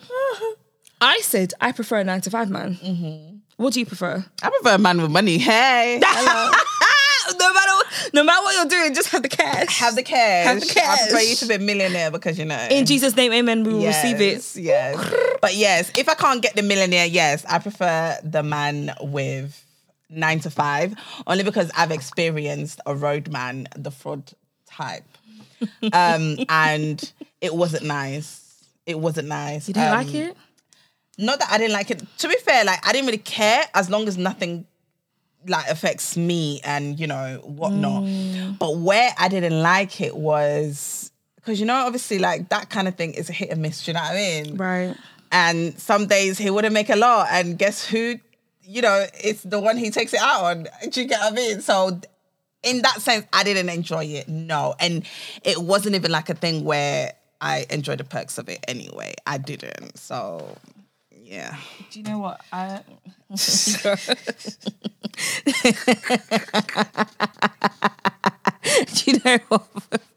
I 1.00 1.18
said 1.20 1.52
I 1.60 1.72
prefer 1.72 1.98
a 1.98 2.04
nine 2.04 2.20
to 2.22 2.30
five 2.30 2.48
man. 2.48 2.76
Mm-hmm. 2.76 3.36
What 3.56 3.74
do 3.74 3.80
you 3.80 3.86
prefer? 3.86 4.24
I 4.42 4.48
prefer 4.48 4.76
a 4.76 4.78
man 4.78 5.02
with 5.02 5.10
money. 5.10 5.38
Hey. 5.38 6.00
no 7.38 7.52
matter 7.52 7.72
what, 7.74 7.86
no 8.14 8.24
matter 8.24 8.42
what 8.42 8.54
you're 8.56 8.64
doing, 8.80 8.94
just 8.94 9.08
have 9.10 9.22
the 9.22 9.28
cash. 9.28 9.78
have 9.78 9.94
the 9.96 10.02
cash. 10.02 10.46
Have 10.46 10.60
the 10.60 10.66
cash. 10.66 10.98
I 11.00 11.08
prefer 11.10 11.22
you 11.22 11.36
to 11.36 11.46
be 11.46 11.54
a 11.54 11.58
millionaire 11.58 12.10
because 12.10 12.38
you 12.38 12.44
know. 12.44 12.66
In 12.70 12.86
Jesus' 12.86 13.16
name, 13.16 13.32
amen. 13.32 13.64
We 13.64 13.74
will 13.74 13.86
receive 13.86 14.20
it. 14.20 14.34
Yes, 14.34 14.56
Yes. 14.56 15.14
but 15.40 15.54
yes, 15.56 15.90
if 15.96 16.08
I 16.08 16.14
can't 16.14 16.42
get 16.42 16.56
the 16.56 16.62
millionaire, 16.62 17.06
yes, 17.06 17.44
I 17.48 17.58
prefer 17.58 18.18
the 18.24 18.42
man 18.42 18.92
with 19.00 19.64
nine 20.08 20.40
to 20.40 20.50
five, 20.50 20.94
only 21.26 21.44
because 21.44 21.70
I've 21.76 21.90
experienced 21.92 22.80
a 22.86 22.94
roadman, 22.94 23.68
the 23.76 23.90
fraud 23.90 24.32
type. 24.66 25.04
Um, 25.92 26.38
and 26.48 27.12
it 27.40 27.54
wasn't 27.54 27.84
nice. 27.84 28.64
It 28.86 28.98
wasn't 28.98 29.28
nice. 29.28 29.68
You 29.68 29.74
didn't 29.74 29.88
Um, 29.92 29.94
like 30.06 30.14
it? 30.14 30.36
Not 31.18 31.38
that 31.38 31.50
I 31.52 31.58
didn't 31.58 31.74
like 31.74 31.90
it. 31.90 32.02
To 32.18 32.28
be 32.28 32.36
fair, 32.36 32.64
like 32.64 32.84
I 32.86 32.92
didn't 32.92 33.06
really 33.06 33.18
care 33.18 33.62
as 33.74 33.90
long 33.90 34.08
as 34.08 34.16
nothing 34.16 34.64
like 35.46 35.68
affects 35.68 36.16
me 36.16 36.60
and 36.64 36.98
you 36.98 37.06
know 37.06 37.40
whatnot. 37.44 38.04
Mm. 38.04 38.58
But 38.58 38.76
where 38.78 39.12
I 39.18 39.28
didn't 39.28 39.62
like 39.62 40.00
it 40.00 40.16
was 40.16 41.10
because 41.36 41.60
you 41.60 41.66
know 41.66 41.74
obviously 41.74 42.18
like 42.18 42.48
that 42.50 42.70
kind 42.70 42.88
of 42.88 42.96
thing 42.96 43.14
is 43.14 43.30
a 43.30 43.32
hit 43.32 43.50
and 43.50 43.62
miss. 43.62 43.84
Do 43.84 43.90
you 43.90 43.94
know 43.94 44.00
what 44.00 44.12
I 44.12 44.14
mean? 44.14 44.56
Right. 44.56 44.96
And 45.32 45.78
some 45.78 46.06
days 46.06 46.38
he 46.38 46.50
wouldn't 46.50 46.74
make 46.74 46.90
a 46.90 46.96
lot, 46.96 47.28
and 47.30 47.58
guess 47.58 47.86
who? 47.86 48.16
You 48.62 48.82
know, 48.82 49.06
it's 49.14 49.42
the 49.42 49.58
one 49.58 49.76
he 49.76 49.90
takes 49.90 50.12
it 50.14 50.20
out 50.20 50.44
on. 50.44 50.66
Do 50.90 51.00
you 51.00 51.08
get 51.08 51.20
what 51.20 51.32
I 51.32 51.36
mean? 51.36 51.60
So 51.60 52.00
in 52.62 52.82
that 52.82 53.00
sense, 53.00 53.26
I 53.32 53.42
didn't 53.42 53.68
enjoy 53.68 54.04
it. 54.04 54.28
No, 54.28 54.74
and 54.78 55.04
it 55.44 55.58
wasn't 55.58 55.94
even 55.94 56.10
like 56.10 56.28
a 56.28 56.34
thing 56.34 56.64
where 56.64 57.14
I 57.40 57.66
enjoyed 57.70 57.98
the 57.98 58.04
perks 58.04 58.38
of 58.38 58.48
it 58.48 58.64
anyway. 58.68 59.14
I 59.26 59.38
didn't. 59.38 59.98
So 59.98 60.56
yeah. 61.30 61.56
Do 61.90 62.00
you 62.00 62.04
know 62.04 62.18
what? 62.18 62.40
I 62.52 62.82
Do 68.94 69.10
you 69.10 69.20
know 69.24 69.38
what? 69.48 69.66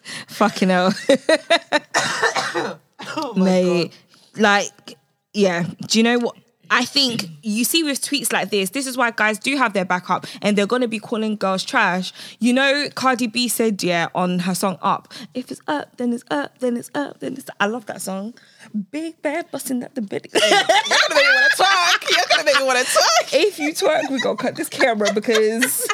Fucking 0.28 0.70
hell. 0.70 0.94
Oh 3.16 3.34
Mate. 3.36 3.94
Like, 4.38 4.98
yeah. 5.34 5.66
Do 5.88 6.00
you 6.00 6.04
know 6.04 6.20
what? 6.20 6.36
I 6.70 6.86
think 6.86 7.28
you 7.42 7.64
see 7.64 7.84
with 7.84 8.02
tweets 8.02 8.32
like 8.34 8.50
this, 8.50 8.72
this 8.72 8.88
is 8.88 8.98
why 8.98 9.12
guys 9.12 9.38
do 9.38 9.56
have 9.58 9.74
their 9.74 9.86
backup 9.86 10.26
and 10.42 10.58
they're 10.58 10.68
gonna 10.68 10.88
be 10.88 11.00
calling 11.00 11.36
girls 11.36 11.64
trash. 11.64 12.14
You 12.40 12.54
know, 12.54 12.88
Cardi 12.96 13.28
B 13.28 13.48
said, 13.48 13.84
yeah, 13.84 14.08
on 14.16 14.40
her 14.40 14.56
song 14.56 14.78
Up, 14.82 15.14
if 15.34 15.52
it's 15.52 15.62
up, 15.68 15.98
then 15.98 16.14
it's 16.14 16.24
up, 16.32 16.60
then 16.60 16.78
it's 16.78 16.90
up, 16.96 17.20
then 17.20 17.34
it's 17.34 17.50
I 17.60 17.68
love 17.68 17.86
that 17.88 18.02
song. 18.02 18.34
Big 18.92 19.22
bad 19.22 19.52
busting 19.52 19.84
at 19.84 19.94
the 19.96 20.02
bed. 20.02 20.28
You're 20.34 20.42
gonna 20.42 20.66
make 21.16 21.16
me 21.16 21.34
want 21.34 21.52
to 21.52 21.58
talk. 21.58 22.10
You're 22.10 22.26
gonna 22.30 22.44
make 22.46 22.60
me 22.60 22.66
want 22.66 22.80
to 22.80 22.94
talk. 22.94 23.34
if 23.34 23.60
you 23.60 23.74
twerk, 23.74 24.10
we're 24.10 24.20
gonna 24.20 24.38
cut 24.38 24.56
this 24.56 24.70
camera 24.70 25.14
because 25.14 25.88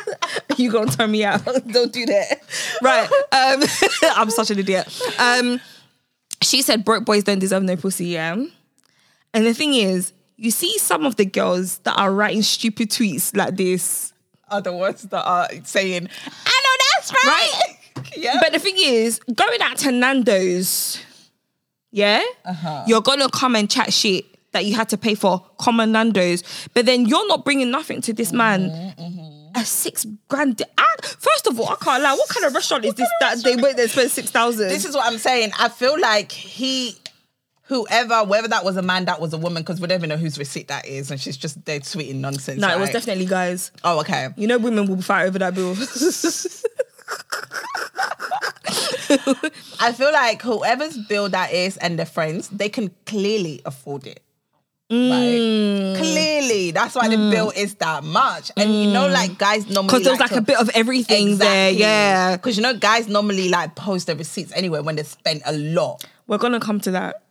you're 0.57 0.71
gonna 0.71 0.91
turn 0.91 1.11
me 1.11 1.23
out. 1.23 1.43
Don't 1.67 1.91
do 1.91 2.05
that. 2.05 2.41
Right. 2.81 3.09
Um, 3.31 3.63
I'm 4.15 4.29
such 4.29 4.51
an 4.51 4.59
idiot. 4.59 4.87
Um, 5.19 5.59
she 6.41 6.61
said 6.61 6.85
broke 6.85 7.05
boys 7.05 7.23
don't 7.23 7.39
deserve 7.39 7.63
no 7.63 7.75
pussy, 7.75 8.07
yeah. 8.07 8.35
And 9.33 9.45
the 9.45 9.53
thing 9.53 9.73
is, 9.73 10.13
you 10.39 10.51
see 10.51 10.77
some 10.77 11.05
of 11.05 11.17
the 11.17 11.25
girls 11.25 11.79
that 11.79 11.97
are 11.97 12.11
writing 12.11 12.41
stupid 12.41 12.89
tweets 12.89 13.35
like 13.35 13.57
this. 13.57 14.13
Are 14.49 14.61
the 14.61 14.71
ones 14.71 15.03
that 15.03 15.23
are 15.23 15.47
saying, 15.63 16.09
I 16.45 16.61
know 16.63 16.75
that's 16.95 17.13
right. 17.25 17.77
yeah. 18.17 18.37
But 18.41 18.53
the 18.53 18.59
thing 18.59 18.75
is, 18.77 19.19
going 19.19 19.61
out 19.61 19.77
to 19.79 19.91
Nando's, 19.91 21.03
yeah, 21.91 22.23
uh-huh. 22.45 22.85
you're 22.87 23.01
gonna 23.01 23.29
come 23.29 23.55
and 23.55 23.69
chat 23.69 23.93
shit 23.93 24.25
that 24.53 24.65
you 24.65 24.75
had 24.75 24.89
to 24.89 24.97
pay 24.97 25.13
for 25.13 25.45
common 25.59 25.91
Nando's, 25.91 26.43
but 26.73 26.85
then 26.85 27.05
you're 27.05 27.27
not 27.27 27.45
bringing 27.45 27.69
nothing 27.69 28.01
to 28.01 28.13
this 28.13 28.31
man. 28.31 28.69
Mm-hmm, 28.69 29.01
mm-hmm. 29.01 29.59
A 29.59 29.65
six 29.65 30.05
grand. 30.27 30.61
I, 30.77 30.95
first 31.01 31.47
of 31.47 31.59
all, 31.59 31.67
I 31.69 31.75
can't 31.75 32.01
lie. 32.01 32.13
What 32.13 32.29
kind 32.29 32.45
of 32.45 32.53
restaurant 32.53 32.85
is 32.85 32.93
this 32.93 33.09
that 33.19 33.43
they 33.43 33.55
went 33.55 33.75
there 33.75 33.85
and 33.85 33.91
spend 33.91 34.11
six 34.11 34.31
thousand? 34.31 34.69
this 34.69 34.85
is 34.85 34.95
what 34.95 35.11
I'm 35.11 35.17
saying. 35.17 35.51
I 35.59 35.69
feel 35.69 35.99
like 35.99 36.31
he, 36.31 36.95
whoever, 37.69 38.23
whether 38.25 38.47
that 38.49 38.65
was 38.65 38.75
a 38.75 38.81
man, 38.81 39.05
that 39.05 39.21
was 39.21 39.31
a 39.31 39.37
woman, 39.37 39.61
because 39.63 39.79
we 39.79 39.87
don't 39.87 39.99
even 39.99 40.09
know 40.09 40.17
whose 40.17 40.37
receipt 40.37 40.67
that 40.67 40.85
is, 40.87 41.11
and 41.11 41.21
she's 41.21 41.37
just 41.37 41.63
there 41.65 41.79
tweeting 41.79 42.15
nonsense. 42.15 42.59
no, 42.59 42.67
it 42.75 42.79
was 42.79 42.89
definitely 42.89 43.25
guys. 43.25 43.71
Oh, 43.83 43.99
okay. 44.01 44.29
You 44.35 44.47
know, 44.47 44.57
women 44.57 44.87
will 44.87 45.01
fight 45.01 45.27
over 45.27 45.39
that 45.39 45.55
bill. 45.55 45.75
I 49.79 49.93
feel 49.93 50.11
like 50.11 50.41
whoever's 50.41 50.97
bill 51.07 51.29
that 51.29 51.53
is 51.53 51.77
and 51.77 51.97
their 51.97 52.05
friends, 52.05 52.49
they 52.49 52.69
can 52.69 52.91
clearly 53.05 53.61
afford 53.65 54.05
it. 54.07 54.21
Mm. 54.91 55.11
Right? 55.93 55.99
Clearly. 56.01 56.71
That's 56.71 56.95
why 56.95 57.07
the 57.09 57.17
bill 57.17 57.51
is 57.55 57.75
that 57.75 58.03
much. 58.03 58.51
And 58.57 58.73
you 58.73 58.91
know, 58.91 59.07
like 59.07 59.37
guys 59.37 59.67
normally 59.69 59.87
Because 59.87 60.03
there's 60.03 60.13
was 60.13 60.19
like 60.19 60.31
to- 60.31 60.37
a 60.37 60.41
bit 60.41 60.59
of 60.59 60.69
everything 60.73 61.37
there. 61.37 61.69
Yeah. 61.71 62.35
Because 62.37 62.57
you 62.57 62.63
know, 62.63 62.73
guys 62.73 63.07
normally 63.07 63.49
like 63.49 63.75
post 63.75 64.07
their 64.07 64.15
receipts 64.15 64.51
anyway 64.53 64.79
when 64.81 64.95
they 64.95 65.03
spend 65.03 65.41
a 65.45 65.53
lot. 65.53 66.03
We're 66.27 66.39
gonna 66.39 66.59
come 66.59 66.79
to 66.81 66.91
that. 66.91 67.23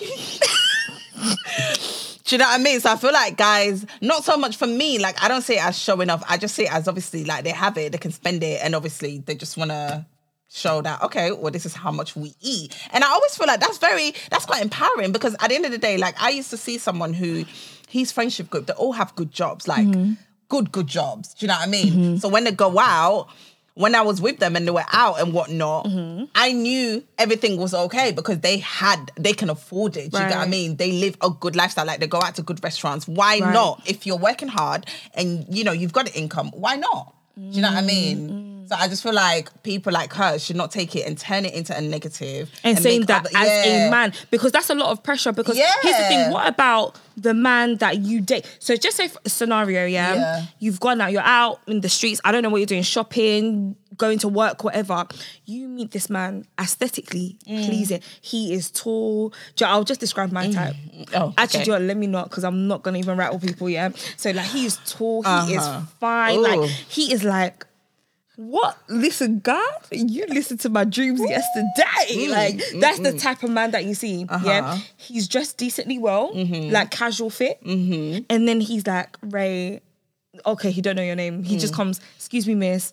Do 2.24 2.36
you 2.36 2.38
know 2.38 2.46
what 2.46 2.60
I 2.60 2.62
mean? 2.62 2.80
So 2.80 2.90
I 2.90 2.96
feel 2.96 3.12
like 3.12 3.36
guys, 3.36 3.84
not 4.00 4.24
so 4.24 4.36
much 4.36 4.56
for 4.56 4.66
me. 4.66 4.98
Like 4.98 5.22
I 5.22 5.28
don't 5.28 5.42
see 5.42 5.54
it 5.54 5.64
as 5.64 5.78
showing 5.78 6.08
off. 6.08 6.22
I 6.28 6.38
just 6.38 6.54
see 6.54 6.64
it 6.64 6.72
as 6.72 6.88
obviously 6.88 7.24
like 7.24 7.44
they 7.44 7.50
have 7.50 7.76
it, 7.76 7.92
they 7.92 7.98
can 7.98 8.12
spend 8.12 8.42
it, 8.42 8.60
and 8.62 8.74
obviously 8.74 9.18
they 9.18 9.34
just 9.34 9.56
want 9.56 9.70
to 9.70 10.06
show 10.48 10.82
that 10.82 11.02
okay, 11.02 11.32
well 11.32 11.50
this 11.50 11.66
is 11.66 11.74
how 11.74 11.90
much 11.90 12.16
we 12.16 12.34
eat. 12.40 12.76
And 12.92 13.04
I 13.04 13.08
always 13.08 13.36
feel 13.36 13.46
like 13.46 13.60
that's 13.60 13.78
very 13.78 14.14
that's 14.30 14.46
quite 14.46 14.62
empowering 14.62 15.12
because 15.12 15.34
at 15.40 15.48
the 15.48 15.54
end 15.54 15.66
of 15.66 15.72
the 15.72 15.78
day, 15.78 15.98
like 15.98 16.20
I 16.22 16.30
used 16.30 16.50
to 16.50 16.56
see 16.56 16.78
someone 16.78 17.12
who 17.12 17.44
his 17.88 18.12
friendship 18.12 18.50
group 18.50 18.66
they 18.66 18.74
all 18.74 18.92
have 18.92 19.14
good 19.14 19.32
jobs, 19.32 19.68
like 19.68 19.86
mm-hmm. 19.86 20.12
good 20.48 20.72
good 20.72 20.86
jobs. 20.86 21.34
Do 21.34 21.44
you 21.44 21.48
know 21.48 21.56
what 21.56 21.68
I 21.68 21.70
mean? 21.70 21.92
Mm-hmm. 21.92 22.16
So 22.16 22.28
when 22.28 22.44
they 22.44 22.52
go 22.52 22.78
out. 22.78 23.28
When 23.74 23.94
I 23.94 24.02
was 24.02 24.20
with 24.20 24.38
them 24.38 24.54
and 24.54 24.66
they 24.66 24.70
were 24.70 24.84
out 24.92 25.18
and 25.20 25.32
whatnot, 25.32 25.86
I 26.34 26.52
knew 26.52 27.02
everything 27.18 27.56
was 27.56 27.72
okay 27.72 28.12
because 28.12 28.40
they 28.40 28.58
had, 28.58 29.10
they 29.16 29.32
can 29.32 29.48
afford 29.48 29.96
it. 29.96 30.10
Do 30.12 30.18
you 30.20 30.28
get 30.28 30.36
what 30.38 30.46
I 30.46 30.50
mean? 30.50 30.76
They 30.76 30.92
live 30.92 31.16
a 31.22 31.30
good 31.30 31.56
lifestyle. 31.56 31.86
Like 31.86 31.98
they 32.00 32.06
go 32.06 32.20
out 32.20 32.34
to 32.34 32.42
good 32.42 32.62
restaurants. 32.62 33.08
Why 33.08 33.40
Right. 33.40 33.52
not? 33.54 33.80
If 33.86 34.06
you're 34.06 34.18
working 34.18 34.48
hard 34.48 34.84
and 35.14 35.46
you 35.48 35.64
know 35.64 35.72
you've 35.72 35.92
got 35.94 36.06
an 36.08 36.14
income, 36.14 36.50
why 36.54 36.76
not? 36.76 37.14
Do 37.34 37.42
you 37.56 37.62
know 37.62 37.68
what 37.70 37.78
I 37.78 37.86
mean? 37.86 38.28
Mm, 38.28 38.41
So 38.66 38.76
I 38.76 38.88
just 38.88 39.02
feel 39.02 39.12
like 39.14 39.50
people 39.62 39.92
like 39.92 40.12
her 40.14 40.38
should 40.38 40.56
not 40.56 40.70
take 40.70 40.94
it 40.96 41.06
and 41.06 41.18
turn 41.18 41.44
it 41.44 41.54
into 41.54 41.76
a 41.76 41.80
negative 41.80 42.50
and, 42.64 42.78
saying 42.78 43.06
that 43.06 43.26
other- 43.26 43.36
as 43.36 43.46
Yeah. 43.66 43.88
a 43.88 43.90
man 43.90 44.12
because 44.30 44.52
that's 44.52 44.70
a 44.70 44.74
lot 44.74 44.90
of 44.90 45.02
pressure 45.02 45.32
because 45.32 45.56
yeah. 45.58 45.72
here's 45.82 45.96
the 45.96 46.04
thing 46.04 46.30
what 46.32 46.46
about 46.48 46.98
the 47.16 47.34
man 47.34 47.76
that 47.76 47.98
you 47.98 48.20
date 48.22 48.46
so 48.58 48.74
just 48.76 48.96
say 48.96 49.10
scenario 49.26 49.84
yeah? 49.84 50.14
Yeah. 50.14 50.44
you've 50.60 50.80
gone 50.80 51.00
out 51.00 51.12
you're 51.12 51.20
out 51.22 51.60
in 51.66 51.80
the 51.82 51.88
streets 51.90 52.20
i 52.24 52.32
don't 52.32 52.42
know 52.42 52.48
what 52.48 52.56
you're 52.58 52.66
doing 52.66 52.82
shopping 52.82 53.76
going 53.98 54.18
to 54.18 54.28
work 54.28 54.64
whatever 54.64 55.06
you 55.44 55.68
meet 55.68 55.90
this 55.90 56.08
man 56.08 56.46
aesthetically 56.58 57.36
Mm. 57.46 57.66
pleasing 57.66 58.00
he 58.22 58.54
is 58.54 58.70
tall 58.70 59.32
i'll 59.62 59.84
just 59.84 60.00
describe 60.00 60.32
my 60.32 60.50
type 60.50 60.74
Oh, 61.14 61.34
actually 61.36 61.62
okay. 61.70 61.78
Let 61.78 61.96
me 61.98 62.06
not 62.06 62.30
because 62.30 62.44
i'm 62.44 62.66
not 62.66 62.82
gonna 62.82 62.98
even 62.98 63.16
rattle 63.18 63.38
people 63.38 63.68
yeah 63.68 63.90
so 64.16 64.30
like 64.30 64.46
he 64.46 64.64
is 64.66 64.78
tall 64.86 65.22
he 65.22 65.28
Uh-huh. 65.28 65.80
is 65.82 65.88
fine 66.00 66.38
Ooh. 66.38 66.42
like 66.42 66.70
he 66.70 67.12
is 67.12 67.24
like 67.24 67.66
what? 68.36 68.78
Listen, 68.88 69.40
God, 69.40 69.62
you 69.90 70.24
listened 70.26 70.60
to 70.60 70.70
my 70.70 70.84
dreams 70.84 71.20
yesterday. 71.20 72.26
Mm, 72.26 72.30
like 72.30 72.54
mm, 72.54 72.80
that's 72.80 72.98
the 72.98 73.12
mm. 73.12 73.20
type 73.20 73.42
of 73.42 73.50
man 73.50 73.72
that 73.72 73.84
you 73.84 73.94
see. 73.94 74.24
Uh-huh. 74.28 74.46
Yeah, 74.46 74.78
he's 74.96 75.28
dressed 75.28 75.58
decently 75.58 75.98
well, 75.98 76.32
mm-hmm. 76.32 76.72
like 76.72 76.90
casual 76.90 77.30
fit, 77.30 77.62
mm-hmm. 77.62 78.24
and 78.30 78.48
then 78.48 78.60
he's 78.60 78.86
like 78.86 79.16
Rae. 79.22 79.80
Okay, 80.46 80.70
he 80.70 80.80
don't 80.80 80.96
know 80.96 81.02
your 81.02 81.16
name. 81.16 81.42
He 81.42 81.58
just 81.58 81.74
comes. 81.74 82.00
Excuse 82.16 82.46
me, 82.46 82.54
miss. 82.54 82.92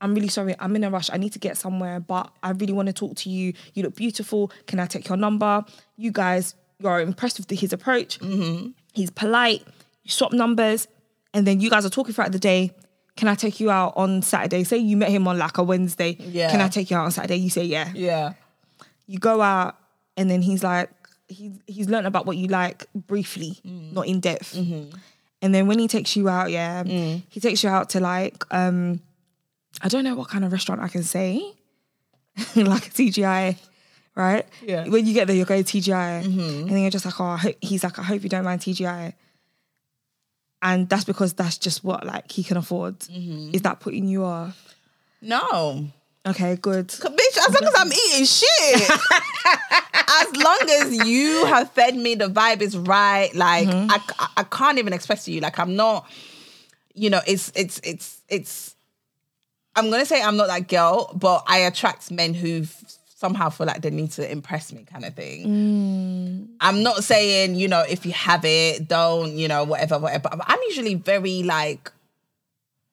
I'm 0.00 0.14
really 0.14 0.28
sorry. 0.28 0.54
I'm 0.58 0.74
in 0.76 0.84
a 0.84 0.90
rush. 0.90 1.10
I 1.12 1.16
need 1.16 1.32
to 1.32 1.38
get 1.38 1.58
somewhere, 1.58 2.00
but 2.00 2.32
I 2.42 2.50
really 2.50 2.72
want 2.72 2.86
to 2.86 2.92
talk 2.92 3.16
to 3.16 3.30
you. 3.30 3.52
You 3.74 3.82
look 3.82 3.96
beautiful. 3.96 4.52
Can 4.66 4.80
I 4.80 4.86
take 4.86 5.08
your 5.08 5.18
number? 5.18 5.64
You 5.96 6.12
guys, 6.12 6.54
you're 6.78 7.00
impressed 7.00 7.38
with 7.38 7.50
his 7.50 7.72
approach. 7.72 8.18
Mm-hmm. 8.20 8.68
He's 8.94 9.10
polite. 9.10 9.66
You 10.04 10.10
swap 10.10 10.32
numbers, 10.32 10.88
and 11.34 11.46
then 11.46 11.60
you 11.60 11.68
guys 11.68 11.84
are 11.84 11.90
talking 11.90 12.14
throughout 12.14 12.32
the 12.32 12.38
day. 12.38 12.72
Can 13.18 13.26
I 13.26 13.34
take 13.34 13.58
you 13.58 13.68
out 13.68 13.94
on 13.96 14.22
Saturday? 14.22 14.62
Say 14.62 14.76
you 14.78 14.96
met 14.96 15.08
him 15.08 15.26
on 15.26 15.38
like 15.38 15.58
a 15.58 15.64
Wednesday. 15.64 16.16
Yeah. 16.20 16.52
Can 16.52 16.60
I 16.60 16.68
take 16.68 16.88
you 16.88 16.96
out 16.96 17.04
on 17.04 17.10
Saturday? 17.10 17.34
You 17.34 17.50
say 17.50 17.64
yeah. 17.64 17.90
Yeah. 17.92 18.34
You 19.08 19.18
go 19.18 19.42
out, 19.42 19.74
and 20.16 20.30
then 20.30 20.40
he's 20.40 20.62
like, 20.62 20.88
he's 21.26 21.58
he's 21.66 21.88
learned 21.88 22.06
about 22.06 22.26
what 22.26 22.36
you 22.36 22.46
like 22.46 22.86
briefly, 22.94 23.58
mm. 23.66 23.92
not 23.92 24.06
in 24.06 24.20
depth. 24.20 24.54
Mm-hmm. 24.54 24.96
And 25.42 25.52
then 25.52 25.66
when 25.66 25.80
he 25.80 25.88
takes 25.88 26.14
you 26.14 26.28
out, 26.28 26.52
yeah, 26.52 26.84
mm. 26.84 27.20
he 27.28 27.40
takes 27.40 27.64
you 27.64 27.70
out 27.70 27.90
to 27.90 28.00
like, 28.00 28.44
um, 28.52 29.00
I 29.82 29.88
don't 29.88 30.04
know 30.04 30.14
what 30.14 30.28
kind 30.28 30.44
of 30.44 30.52
restaurant 30.52 30.80
I 30.80 30.86
can 30.86 31.02
say, 31.02 31.54
like 32.54 32.86
a 32.86 32.90
TGI, 32.90 33.56
right? 34.14 34.46
Yeah. 34.62 34.86
When 34.86 35.06
you 35.06 35.12
get 35.12 35.26
there, 35.26 35.34
you're 35.34 35.44
going 35.44 35.64
TGI, 35.64 36.22
mm-hmm. 36.22 36.40
and 36.40 36.70
then 36.70 36.82
you're 36.82 36.90
just 36.92 37.04
like, 37.04 37.20
oh, 37.20 37.24
I 37.24 37.36
hope, 37.36 37.56
he's 37.60 37.82
like, 37.82 37.98
I 37.98 38.02
hope 38.02 38.22
you 38.22 38.28
don't 38.28 38.44
mind 38.44 38.60
TGI. 38.60 39.14
And 40.60 40.88
that's 40.88 41.04
because 41.04 41.34
that's 41.34 41.56
just 41.58 41.84
what 41.84 42.04
like 42.04 42.30
he 42.32 42.42
can 42.42 42.56
afford. 42.56 42.96
Is 43.08 43.62
that 43.62 43.80
putting 43.80 44.08
you 44.08 44.24
off? 44.24 44.74
No. 45.22 45.86
Okay, 46.26 46.56
good. 46.56 46.88
Bitch, 46.88 47.38
as 47.38 47.60
long 47.60 47.68
as 47.68 47.74
I'm 47.76 47.92
eating 47.92 48.24
shit. 48.24 48.90
as 50.08 50.36
long 50.36 50.58
as 50.68 51.06
you 51.08 51.44
have 51.46 51.70
fed 51.70 51.96
me, 51.96 52.16
the 52.16 52.28
vibe 52.28 52.60
is 52.60 52.76
right. 52.76 53.34
Like 53.34 53.68
Mm-hmm. 53.68 53.90
I, 53.90 54.00
I, 54.18 54.28
I 54.38 54.42
can't 54.44 54.78
even 54.78 54.92
express 54.92 55.24
to 55.26 55.32
you. 55.32 55.40
Like 55.40 55.58
I'm 55.58 55.76
not, 55.76 56.10
you 56.94 57.08
know, 57.08 57.20
it's 57.26 57.52
it's 57.54 57.80
it's 57.84 58.20
it's. 58.28 58.74
I'm 59.76 59.90
gonna 59.90 60.04
say 60.06 60.20
I'm 60.22 60.36
not 60.36 60.48
that 60.48 60.66
girl, 60.68 61.12
but 61.14 61.44
I 61.46 61.58
attract 61.58 62.10
men 62.10 62.34
who 62.34 62.64
somehow 63.18 63.48
feel 63.50 63.66
like 63.66 63.82
they 63.82 63.90
need 63.90 64.12
to 64.12 64.30
impress 64.30 64.72
me, 64.72 64.84
kind 64.84 65.04
of 65.04 65.12
thing. 65.14 65.46
Mm. 65.46 66.48
I'm 66.60 66.82
not 66.84 67.02
saying 67.02 67.56
you 67.56 67.66
know 67.66 67.80
if 67.88 68.06
you 68.06 68.12
have 68.12 68.44
it, 68.44 68.86
don't 68.86 69.32
you 69.36 69.48
know 69.48 69.64
whatever, 69.64 69.98
whatever. 69.98 70.28
But 70.32 70.44
I'm 70.46 70.60
usually 70.68 70.94
very 70.94 71.42
like 71.42 71.90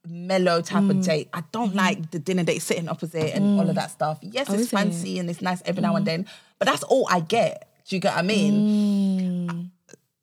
mellow 0.08 0.62
type 0.62 0.84
Mm. 0.84 0.90
of 0.92 1.02
date. 1.06 1.30
I 1.34 1.44
don't 1.52 1.74
like 1.76 2.12
the 2.12 2.20
dinner 2.20 2.44
date 2.44 2.62
sitting 2.62 2.88
opposite 2.90 3.36
and 3.36 3.60
all 3.60 3.68
of 3.70 3.76
that 3.76 3.92
stuff. 3.92 4.20
Yes, 4.22 4.50
Oh, 4.50 4.54
it's 4.54 4.64
is 4.64 4.68
it? 4.74 4.76
Mm. 4.76 4.80
fancy 4.80 5.20
and 5.20 5.30
it's 5.30 5.42
nice 5.42 5.62
every 5.66 5.82
now 5.82 5.96
and 5.96 6.06
then, 6.06 6.28
but 6.60 6.68
that's 6.68 6.84
all 6.84 7.08
I 7.10 7.20
get. 7.22 7.70
Do 7.88 7.96
you 7.96 8.00
get 8.00 8.14
what 8.14 8.20
I 8.20 8.22
mean? 8.24 8.54
Mm. 9.50 9.70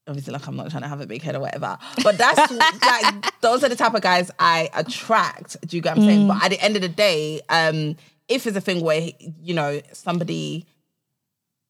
Obviously, 0.09 0.33
like 0.33 0.47
I'm 0.49 0.57
not 0.57 0.71
trying 0.71 0.83
to 0.83 0.89
have 0.89 1.01
a 1.01 1.07
big 1.07 1.23
head 1.23 1.37
or 1.37 1.41
whatever, 1.41 1.79
but 2.03 2.19
that's 2.19 2.51
like 2.83 3.41
those 3.41 3.63
are 3.65 3.69
the 3.69 3.77
type 3.77 3.95
of 3.95 4.03
guys 4.03 4.31
I 4.39 4.69
attract. 4.75 5.57
Do 5.67 5.77
you 5.77 5.83
get 5.83 5.97
what 5.97 6.03
I'm 6.03 6.09
Mm. 6.09 6.13
saying? 6.17 6.29
But 6.29 6.43
at 6.45 6.51
the 6.51 6.61
end 6.61 6.75
of 6.77 6.83
the 6.83 6.89
day, 6.89 7.41
um, 7.49 7.97
if 8.35 8.47
it's 8.47 8.57
a 8.57 8.61
thing 8.61 8.81
where 8.83 9.11
you 9.41 9.55
know 9.55 9.81
somebody 9.93 10.67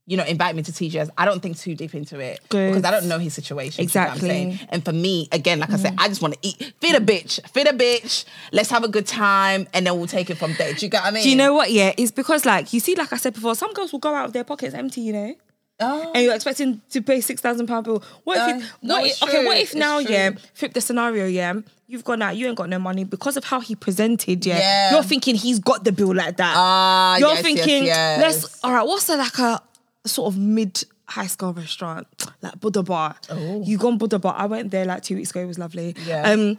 you 0.05 0.17
know, 0.17 0.25
invite 0.25 0.57
me 0.57 0.63
to 0.65 0.73
TGS. 0.73 1.11
I 1.17 1.25
don't 1.25 1.41
think 1.41 1.57
too 1.57 1.77
deep 1.77 1.95
into 1.95 2.19
it 2.19 2.41
Good. 2.49 2.71
because 2.75 2.85
I 2.85 2.91
don't 2.91 3.07
know 3.09 3.21
his 3.21 3.35
situation. 3.35 3.87
do 3.87 3.89
you 3.93 3.95
know 3.95 4.01
what 4.01 4.11
I'm 4.11 4.17
Exactly. 4.17 4.29
saying? 4.29 4.69
And 4.71 4.85
for 4.85 4.93
me, 4.93 5.29
again, 5.31 5.61
like 5.61 5.71
I 5.71 5.77
said, 5.77 5.95
I 5.97 6.09
just 6.09 6.21
want 6.21 6.35
to 6.35 6.41
eat. 6.43 6.75
Feed 6.81 6.97
a 6.97 7.01
bitch. 7.01 7.39
Feed 7.51 7.69
a 7.69 7.73
bitch. 7.73 8.25
Let's 8.51 8.69
have 8.71 8.83
a 8.83 8.89
good 8.89 9.07
time, 9.07 9.69
and 9.73 9.87
then 9.87 9.97
we'll 9.97 10.09
take 10.09 10.29
it 10.29 10.35
from 10.39 10.55
there. 10.59 10.75
Do 10.75 10.85
you 10.85 10.91
get 10.91 11.03
what 11.03 11.09
I 11.09 11.11
mean? 11.13 11.23
Do 11.23 11.31
you 11.31 11.37
know 11.37 11.55
what? 11.55 11.71
Yeah, 11.71 11.93
it's 11.97 12.11
because 12.11 12.45
like 12.45 12.73
you 12.73 12.81
see, 12.81 12.97
like 12.97 13.13
I 13.13 13.17
said 13.17 13.33
before, 13.35 13.55
some 13.55 13.73
girls 13.75 13.93
will 13.93 14.01
go 14.01 14.13
out 14.13 14.25
with 14.27 14.33
their 14.35 14.43
pockets 14.45 14.75
empty, 14.75 15.03
you 15.03 15.13
know. 15.13 15.35
Oh. 15.79 16.11
And 16.15 16.25
you're 16.25 16.35
expecting 16.35 16.81
to 16.91 17.01
pay 17.01 17.21
six 17.21 17.41
thousand 17.41 17.69
pound 17.69 17.85
bill. 17.85 18.03
What 18.25 18.39
if? 18.57 18.65
Uh, 18.65 18.67
what 18.81 19.07
it's 19.07 19.23
if 19.23 19.29
okay, 19.29 19.45
what 19.47 19.57
if 19.57 19.63
It's 19.69 19.75
now? 19.77 20.01
true. 20.03 20.13
Yeah, 20.13 20.31
flip 20.55 20.73
the 20.73 20.81
scenario. 20.81 21.27
Yeah, 21.27 21.55
you've 21.93 22.05
gone 22.05 22.22
out. 22.22 22.36
You 22.36 22.49
ain't 22.49 22.57
got 22.57 22.70
no 22.70 22.78
money 22.78 23.05
because 23.05 23.36
of 23.36 23.45
how 23.45 23.61
he 23.61 23.76
presented. 23.76 24.45
Yeah, 24.47 24.59
Yeah. 24.59 24.93
you're 24.93 25.03
thinking 25.03 25.34
he's 25.34 25.59
got 25.59 25.84
the 25.84 25.93
bill 25.93 26.14
like 26.14 26.38
that. 26.38 26.55
Ah, 26.57 27.16
you're 27.18 27.28
yes, 27.28 27.36
yes, 27.36 27.45
thinking 27.45 27.84
yes. 27.84 28.20
let's. 28.20 28.64
All 28.64 28.72
right, 28.72 28.86
what's 28.86 29.09
a, 29.11 29.16
like 29.16 29.38
a 29.38 29.61
sort 30.07 30.32
of 30.32 30.38
mid 30.38 30.82
high 31.05 31.26
school 31.26 31.53
restaurant 31.53 32.07
like 32.43 32.59
Buddha 32.59 32.82
Bar? 32.82 33.16
Oh. 33.28 33.62
You 33.62 33.76
gone 33.76 33.99
Buddha 33.99 34.18
Bar? 34.18 34.34
I 34.36 34.47
went 34.47 34.70
there 34.70 34.86
like 34.86 35.03
two 35.03 35.16
weeks 35.16 35.30
ago. 35.30 35.40
It 35.40 35.47
was 35.47 35.59
lovely. 35.59 35.95
Yeah. 36.07 36.30
Um, 36.30 36.57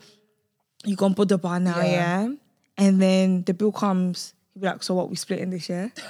you 0.85 0.95
gone 0.95 1.13
Buddha 1.13 1.39
Bar 1.39 1.59
now, 1.59 1.79
Yeah. 1.81 2.27
yeah. 2.27 2.29
And 2.77 3.01
then 3.01 3.43
the 3.43 3.55
bill 3.55 3.71
comes. 3.71 4.33
You 4.53 4.61
be 4.61 4.67
like, 4.67 4.83
so 4.83 4.93
what? 4.93 5.09
We 5.09 5.15
splitting 5.15 5.49
this 5.49 5.67
year? 5.67 5.91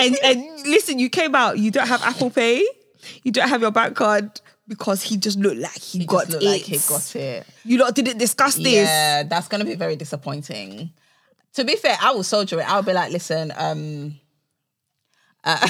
and 0.00 0.16
and 0.24 0.42
listen, 0.66 0.98
you 0.98 1.08
came 1.08 1.36
out. 1.36 1.58
You 1.58 1.70
don't 1.70 1.86
have 1.86 2.02
Apple 2.02 2.30
Pay. 2.30 2.66
You 3.22 3.30
don't 3.32 3.48
have 3.48 3.60
your 3.62 3.70
bank 3.70 3.96
card 3.96 4.40
because 4.68 5.02
he 5.02 5.16
just 5.16 5.38
looked 5.38 5.58
like 5.60 5.78
he, 5.78 6.00
He 6.00 6.06
got 6.06 6.20
just 6.26 6.32
looked 6.32 6.44
it. 6.44 6.46
like 6.48 6.62
he 6.62 6.78
got 6.88 7.16
it. 7.16 7.46
You 7.64 7.78
lot 7.78 7.94
didn't 7.94 8.18
discuss 8.18 8.54
this. 8.56 8.66
Yeah, 8.88 9.22
that's 9.24 9.48
gonna 9.48 9.64
be 9.64 9.74
very 9.74 9.96
disappointing. 9.96 10.90
To 11.54 11.64
be 11.64 11.76
fair, 11.76 11.96
I 12.00 12.12
will 12.12 12.22
soldier 12.22 12.60
it. 12.60 12.70
I'll 12.70 12.82
be 12.82 12.92
like, 12.92 13.12
listen, 13.12 13.52
um, 13.56 14.18
uh, 15.44 15.58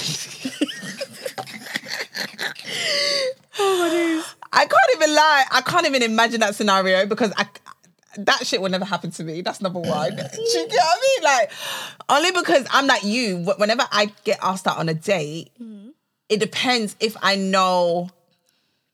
I 3.58 4.66
can't 4.66 4.96
even 4.96 5.14
lie. 5.14 5.44
I 5.50 5.60
can't 5.62 5.86
even 5.86 6.02
imagine 6.02 6.40
that 6.40 6.54
scenario 6.54 7.06
because 7.06 7.32
I 7.36 7.46
that 8.18 8.46
shit 8.46 8.60
will 8.60 8.68
never 8.70 8.84
happen 8.84 9.10
to 9.12 9.24
me. 9.24 9.40
That's 9.40 9.62
number 9.62 9.80
one. 9.80 10.10
Do 10.10 10.22
you 10.22 10.68
get 10.68 10.76
what 10.76 10.98
I 10.98 11.00
mean? 11.00 11.24
Like, 11.24 11.50
only 12.10 12.30
because 12.32 12.66
I'm 12.70 12.86
like 12.86 13.02
you. 13.04 13.38
Whenever 13.58 13.84
I 13.90 14.12
get 14.24 14.38
asked 14.42 14.66
out 14.66 14.76
on 14.78 14.88
a 14.90 14.94
date, 14.94 15.50
it 16.28 16.38
depends 16.38 16.94
if 17.00 17.16
I 17.22 17.36
know 17.36 18.10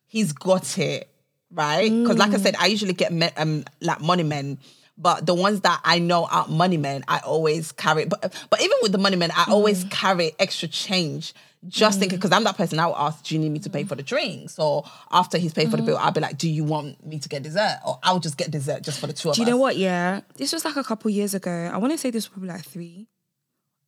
he's 0.08 0.32
got 0.32 0.78
it, 0.78 1.08
right? 1.52 1.90
Because 1.90 2.18
like 2.18 2.32
I 2.32 2.38
said, 2.38 2.56
I 2.58 2.66
usually 2.66 2.94
get 2.94 3.12
men, 3.12 3.30
um 3.36 3.64
like 3.80 4.00
money 4.00 4.24
men. 4.24 4.58
But 5.00 5.26
the 5.26 5.34
ones 5.34 5.60
that 5.60 5.80
I 5.84 6.00
know 6.00 6.26
are 6.26 6.48
money 6.48 6.76
men, 6.76 7.04
I 7.06 7.20
always 7.20 7.70
carry. 7.70 8.04
But 8.04 8.34
but 8.50 8.60
even 8.60 8.76
with 8.82 8.90
the 8.90 8.98
money 8.98 9.14
men, 9.14 9.30
I 9.30 9.44
mm. 9.44 9.52
always 9.52 9.84
carry 9.90 10.32
extra 10.40 10.66
change 10.66 11.34
just 11.66 11.98
thinking 11.98 12.18
because 12.18 12.30
mm. 12.30 12.36
I'm 12.36 12.44
that 12.44 12.56
person. 12.56 12.78
I 12.78 12.86
will 12.86 12.96
ask, 12.96 13.24
"Do 13.24 13.34
you 13.34 13.40
need 13.40 13.50
me 13.50 13.58
to 13.60 13.70
pay 13.70 13.84
for 13.84 13.94
the 13.94 14.02
drinks?" 14.02 14.58
Or 14.58 14.84
after 15.10 15.38
he's 15.38 15.52
paid 15.52 15.70
for 15.70 15.76
the 15.76 15.82
mm. 15.82 15.86
bill, 15.86 15.98
I'll 15.98 16.12
be 16.12 16.20
like, 16.20 16.38
"Do 16.38 16.48
you 16.48 16.64
want 16.64 17.04
me 17.04 17.18
to 17.18 17.28
get 17.28 17.42
dessert?" 17.42 17.78
Or 17.86 17.98
I'll 18.02 18.20
just 18.20 18.36
get 18.36 18.50
dessert 18.50 18.82
just 18.82 19.00
for 19.00 19.06
the 19.06 19.12
two 19.12 19.28
of 19.28 19.32
us 19.32 19.36
Do 19.36 19.42
you 19.42 19.46
us. 19.46 19.50
know 19.50 19.56
what? 19.56 19.76
Yeah, 19.76 20.20
this 20.36 20.52
was 20.52 20.64
like 20.64 20.76
a 20.76 20.84
couple 20.84 21.10
years 21.10 21.34
ago. 21.34 21.70
I 21.72 21.76
want 21.78 21.92
to 21.92 21.98
say 21.98 22.10
this 22.10 22.28
was 22.28 22.32
probably 22.32 22.50
like 22.50 22.64
three. 22.64 23.08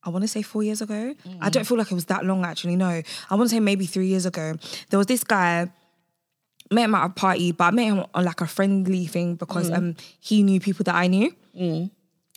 I 0.02 0.10
want 0.10 0.22
to 0.22 0.28
say 0.28 0.42
four 0.42 0.62
years 0.62 0.80
ago. 0.80 1.14
I 1.40 1.50
don't 1.50 1.66
feel 1.66 1.76
like 1.76 1.90
it 1.90 1.94
was 1.94 2.06
that 2.06 2.24
long 2.24 2.44
actually. 2.44 2.76
No, 2.76 2.88
I 3.30 3.34
want 3.34 3.50
to 3.50 3.54
say 3.54 3.60
maybe 3.60 3.86
three 3.86 4.06
years 4.06 4.26
ago. 4.26 4.54
There 4.88 4.98
was 4.98 5.06
this 5.06 5.24
guy. 5.24 5.70
Met 6.70 6.84
him 6.84 6.94
at 6.94 7.06
a 7.06 7.08
party, 7.08 7.52
but 7.52 7.64
I 7.64 7.70
met 7.72 7.84
him 7.84 8.04
on 8.14 8.24
like 8.24 8.40
a 8.40 8.46
friendly 8.46 9.06
thing 9.06 9.34
because 9.34 9.70
um 9.70 9.94
he 10.20 10.42
knew 10.42 10.60
people 10.60 10.84
that 10.84 10.94
I 10.94 11.06
knew. 11.08 11.34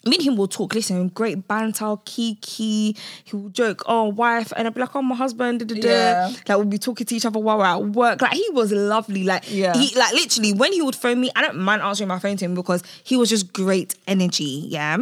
Me 0.05 0.17
and 0.17 0.25
him 0.25 0.35
will 0.35 0.49
talk, 0.49 0.75
listen, 0.75 1.07
great 1.09 1.47
banter, 1.47 1.95
kiki. 2.03 2.95
He 3.23 3.35
will 3.35 3.49
joke, 3.49 3.83
oh, 3.85 4.09
wife, 4.09 4.51
and 4.57 4.67
I'd 4.67 4.73
be 4.73 4.81
like, 4.81 4.93
oh, 4.95 5.01
my 5.01 5.15
husband, 5.15 5.59
da, 5.61 5.65
da, 5.65 5.79
da. 5.79 5.87
Yeah. 5.87 6.27
Like, 6.47 6.57
we'll 6.57 6.65
be 6.65 6.77
talking 6.77 7.05
to 7.05 7.15
each 7.15 7.25
other 7.25 7.39
while 7.39 7.57
we're 7.59 7.65
at 7.65 7.81
work. 7.85 8.21
Like, 8.21 8.33
he 8.33 8.45
was 8.51 8.73
lovely. 8.73 9.23
Like, 9.23 9.49
Yeah. 9.49 9.73
he, 9.77 9.95
like, 9.97 10.11
literally, 10.11 10.51
when 10.53 10.73
he 10.73 10.81
would 10.81 10.95
phone 10.95 11.21
me, 11.21 11.31
I 11.37 11.41
don't 11.41 11.57
mind 11.57 11.81
answering 11.81 12.09
my 12.09 12.19
phone 12.19 12.35
to 12.35 12.43
him 12.45 12.53
because 12.53 12.83
he 13.05 13.15
was 13.15 13.29
just 13.29 13.53
great 13.53 13.95
energy, 14.05 14.65
yeah? 14.67 14.97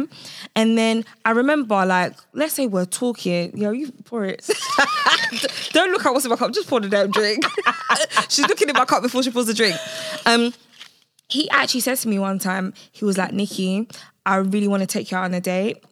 And 0.54 0.78
then 0.78 1.04
I 1.24 1.32
remember, 1.32 1.84
like, 1.84 2.14
let's 2.32 2.52
say 2.54 2.66
we're 2.68 2.84
talking, 2.84 3.56
yo, 3.56 3.72
you 3.72 3.90
pour 4.04 4.24
it. 4.24 4.48
don't 5.72 5.90
look 5.90 6.06
at 6.06 6.12
what's 6.12 6.24
in 6.24 6.30
my 6.30 6.36
cup, 6.36 6.52
just 6.52 6.68
pour 6.68 6.78
the 6.80 6.88
damn 6.88 7.10
drink. 7.10 7.44
She's 8.28 8.46
looking 8.46 8.68
in 8.68 8.74
my 8.76 8.84
cup 8.84 9.02
before 9.02 9.22
she 9.22 9.30
pours 9.32 9.46
the 9.46 9.54
drink. 9.54 9.76
Um, 10.26 10.54
he 11.28 11.48
actually 11.50 11.80
said 11.80 11.96
to 11.98 12.08
me 12.08 12.18
one 12.18 12.38
time, 12.38 12.74
he 12.92 13.04
was 13.04 13.16
like, 13.18 13.32
Nicky, 13.32 13.88
I 14.24 14.36
really 14.36 14.68
want 14.68 14.82
to 14.82 14.86
take 14.86 15.10
you 15.10 15.16
out 15.16 15.24
on 15.24 15.34
a 15.34 15.40
date. 15.40 15.82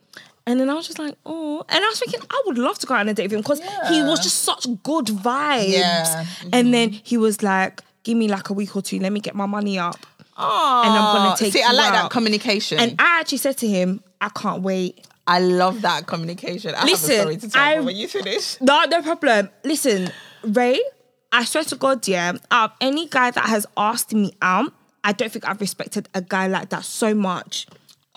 And 0.46 0.58
then 0.58 0.70
I 0.70 0.74
was 0.74 0.86
just 0.86 0.98
like, 0.98 1.14
oh. 1.26 1.64
And 1.68 1.84
I 1.84 1.88
was 1.88 1.98
thinking, 1.98 2.20
I 2.30 2.42
would 2.46 2.58
love 2.58 2.78
to 2.80 2.86
go 2.86 2.94
out 2.94 3.00
on 3.00 3.08
a 3.08 3.14
date 3.14 3.24
with 3.24 3.32
him 3.32 3.40
because 3.40 3.60
he 3.88 4.02
was 4.02 4.20
just 4.20 4.42
such 4.42 4.66
good 4.82 5.06
vibes. 5.06 5.68
Yeah. 5.68 6.26
And 6.44 6.52
mm-hmm. 6.52 6.70
then 6.70 6.90
he 6.90 7.16
was 7.16 7.42
like, 7.42 7.82
give 8.02 8.16
me 8.16 8.28
like 8.28 8.48
a 8.50 8.52
week 8.52 8.74
or 8.74 8.82
two, 8.82 8.98
let 8.98 9.12
me 9.12 9.20
get 9.20 9.34
my 9.34 9.46
money 9.46 9.78
up. 9.78 9.98
Oh, 10.36 10.82
And 10.84 10.92
I'm 10.92 11.16
gonna 11.16 11.36
take 11.36 11.52
See, 11.52 11.62
I 11.62 11.72
like 11.72 11.92
that 11.92 12.10
communication. 12.10 12.78
And 12.78 12.96
I 12.98 13.20
actually 13.20 13.38
said 13.38 13.58
to 13.58 13.68
him, 13.68 14.02
I 14.20 14.30
can't 14.30 14.62
wait. 14.62 15.06
I 15.26 15.38
love 15.38 15.82
that 15.82 16.06
communication. 16.06 16.74
I 16.74 16.84
Listen, 16.84 17.10
have 17.10 17.18
a 17.18 17.22
story 17.22 17.36
to 17.36 17.48
tell 17.50 17.62
I- 17.62 17.80
when 17.80 17.96
you 17.96 18.08
finish. 18.08 18.60
No, 18.60 18.84
no 18.84 19.02
problem. 19.02 19.50
Listen, 19.64 20.10
Rae, 20.42 20.82
I 21.30 21.44
swear 21.44 21.64
to 21.64 21.76
God, 21.76 22.08
yeah, 22.08 22.32
out 22.50 22.70
of 22.70 22.76
any 22.80 23.06
guy 23.06 23.30
that 23.30 23.44
has 23.44 23.66
asked 23.76 24.14
me 24.14 24.32
out, 24.42 24.72
I 25.04 25.12
don't 25.12 25.30
think 25.30 25.46
I've 25.46 25.60
respected 25.60 26.08
a 26.14 26.22
guy 26.22 26.46
like 26.46 26.70
that 26.70 26.84
so 26.84 27.14
much. 27.14 27.66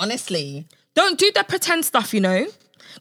Honestly, 0.04 0.68
Don't 0.96 1.18
do 1.18 1.32
the 1.34 1.44
pretend 1.44 1.86
stuff, 1.86 2.14
you 2.14 2.20
know. 2.22 2.46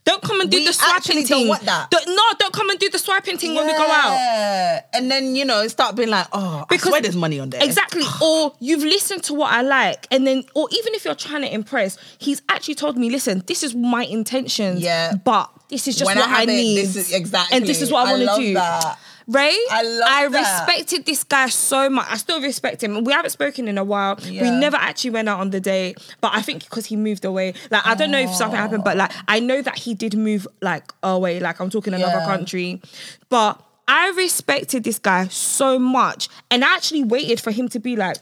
Don't 0.05 0.23
come 0.23 0.41
and 0.41 0.51
do 0.51 0.57
We 0.57 0.65
the 0.67 0.73
swiping 0.73 1.19
thing. 1.27 1.41
don't 1.41 1.49
want 1.49 1.63
that. 1.65 1.91
Don't- 1.91 2.09
no, 2.09 2.23
don't 2.39 2.53
come 2.55 2.71
and 2.71 2.79
do 2.79 2.89
the 2.89 2.99
swiping 2.99 3.37
thing 3.37 3.55
when 3.55 3.67
we 3.67 3.73
go 3.75 3.87
out. 3.87 4.81
And 4.95 5.11
then, 5.11 5.37
you 5.37 5.45
know, 5.45 5.69
start 5.69 5.95
being 5.97 6.09
like, 6.09 6.27
oh, 6.33 6.65
I 6.71 6.77
swear 6.79 7.03
there's 7.03 7.15
money 7.17 7.39
on 7.39 7.51
there. 7.51 7.63
Exactly. 7.63 8.03
or 8.23 8.55
you've 8.61 8.83
listened 8.83 9.23
to 9.25 9.35
what 9.35 9.53
I 9.53 9.61
like, 9.63 10.07
and 10.11 10.27
then, 10.27 10.45
or 10.55 10.67
even 10.73 10.95
if 10.95 11.05
you're 11.05 11.15
trying 11.15 11.43
to 11.43 11.53
impress, 11.53 11.99
he's 12.19 12.41
actually 12.49 12.77
told 12.77 12.97
me, 12.97 13.11
listen, 13.11 13.43
this 13.47 13.63
is 13.63 13.75
my 13.75 14.05
intentions. 14.05 14.81
Yeah. 14.81 15.13
But 15.23 15.51
this 15.69 15.87
is 15.87 15.97
just 15.97 16.07
When 16.09 16.17
what 16.19 16.29
I 16.31 16.41
I, 16.41 16.43
it, 16.45 16.47
need. 16.47 16.77
this 16.79 16.97
is- 16.97 17.13
exactly. 17.13 17.57
And 17.59 17.67
this 17.67 17.83
is 17.83 17.93
what 17.93 18.07
I, 18.07 18.11
I 18.13 18.25
want 18.25 18.41
to 18.41 18.47
do. 18.47 18.55
that. 18.55 18.99
Rae, 19.27 19.57
I 19.71 19.83
love 19.83 20.09
I 20.09 20.29
that. 20.29 20.67
respected 20.67 21.07
this 21.07 21.25
guy 21.25 21.49
so 21.49 21.89
much. 21.89 22.07
I 22.11 22.17
still 22.17 22.41
respect 22.41 22.83
him. 22.83 23.05
We 23.05 23.13
haven't 23.13 23.31
spoken 23.31 23.69
in 23.69 23.79
a 23.79 23.85
while. 23.85 24.19
We 24.23 24.51
never 24.51 24.77
actually 24.77 25.11
went 25.11 25.29
out 25.29 25.41
on 25.41 25.51
the 25.51 25.61
date, 25.61 25.99
but 26.21 26.33
I 26.35 26.43
think 26.43 26.65
because 26.65 26.87
he 26.87 26.97
moved 26.97 27.25
away. 27.25 27.55
Like 27.71 27.87
I 27.87 27.95
don't 27.95 28.11
know 28.11 28.19
if 28.21 28.35
something 28.35 28.59
happened, 28.59 28.85
but 28.85 28.97
like 28.97 29.13
I 29.29 29.41
know 29.41 29.63
that 29.63 29.79
he 29.79 29.95
did 29.95 30.17
move 30.17 30.47
like 30.61 30.93
away. 31.03 31.41
Like 31.41 31.61
I'm 31.61 31.71
talking 31.71 31.95
another 31.95 32.19
Yeah. 32.19 32.27
country, 32.27 32.81
but 33.29 33.61
I 33.89 34.11
respected 34.11 34.85
this 34.85 34.99
guy 34.99 35.27
so 35.29 35.79
much, 35.79 36.29
and 36.51 36.65
I 36.65 36.75
actually 36.75 37.05
waited 37.05 37.41
for 37.41 37.51
him 37.51 37.69
to 37.71 37.79
be 37.81 37.97
like, 37.97 38.17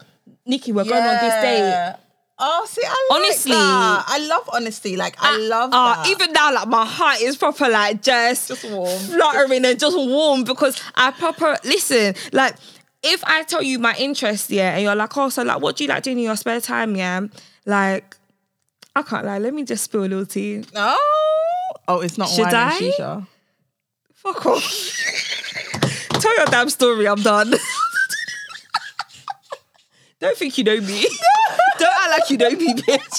"Nicky, 0.45 0.71
we're 0.71 0.83
going 0.83 1.03
on 1.03 1.17
this 1.19 1.33
date." 1.35 1.95
Oh, 2.43 2.65
see, 2.67 2.81
I 2.83 3.07
like 3.11 3.19
Honestly. 3.21 3.51
that. 3.51 4.03
I 4.07 4.17
love 4.27 4.49
honesty. 4.51 4.97
Like, 4.97 5.15
I 5.19 5.37
love 5.37 5.69
Uh, 5.73 6.03
even 6.07 6.31
now, 6.33 6.51
like 6.53 6.67
my 6.67 6.85
heart 6.85 7.21
is 7.21 7.37
proper 7.37 7.69
like 7.69 8.01
just, 8.01 8.47
Just 8.47 8.63
warm. 8.63 8.99
fluttering 8.99 9.63
and 9.63 9.79
just 9.79 9.95
warm 9.95 10.43
because 10.43 10.81
I 10.95 11.11
proper 11.11 11.57
listen. 11.63 12.15
Like 12.33 12.55
if 13.03 13.23
I 13.25 13.43
tell 13.43 13.61
you 13.61 13.77
my 13.79 13.95
interest, 13.99 14.49
yeah, 14.49 14.73
and 14.73 14.81
you're 14.83 14.95
like, 14.95 15.15
oh, 15.17 15.29
so 15.29 15.43
like, 15.43 15.61
what 15.61 15.75
do 15.77 15.83
you 15.83 15.89
like 15.89 16.01
doing 16.03 16.17
in 16.17 16.23
your 16.25 16.35
spare 16.35 16.61
time, 16.61 16.95
yeah? 16.95 17.21
Like, 17.65 18.17
I 18.95 19.03
can't 19.03 19.25
lie. 19.25 19.37
Let 19.37 19.53
me 19.53 19.63
just 19.63 19.83
spill 19.83 20.01
a 20.01 20.09
little 20.09 20.25
tea. 20.25 20.63
oh, 20.75 21.69
oh, 21.87 21.99
it's 22.01 22.17
not 22.17 22.29
Should 22.29 22.45
wine 22.45 22.55
and 22.55 22.71
I? 22.71 22.79
shisha. 22.79 23.27
Fuck 24.15 24.45
off. 24.47 24.97
tell 26.19 26.35
your 26.37 26.45
damn 26.47 26.69
story. 26.69 27.07
I'm 27.07 27.21
done. 27.21 27.53
Don't 30.19 30.37
think 30.37 30.57
you 30.57 30.63
know 30.63 30.79
me. 30.81 31.05
Act 32.11 32.21
like 32.21 32.29
you 32.29 32.37
know 32.37 32.49
me, 32.51 32.73
bitch. 32.81 33.17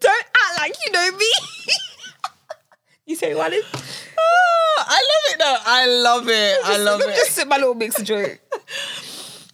Don't 0.00 0.24
act 0.26 0.58
like 0.58 0.74
you 0.86 0.92
know 0.92 1.12
me. 1.16 1.30
you 3.06 3.16
say 3.16 3.34
what? 3.34 3.52
Oh, 3.52 4.84
I 4.86 5.00
love 5.00 5.34
it 5.34 5.38
though. 5.38 5.56
I 5.64 5.86
love 5.86 6.28
it. 6.28 6.58
I 6.64 6.76
love 6.78 7.00
me 7.00 7.06
Just 7.06 7.30
it. 7.30 7.32
sip 7.34 7.48
my 7.48 7.56
little 7.58 7.74
mixed 7.74 8.04
drink. 8.04 8.40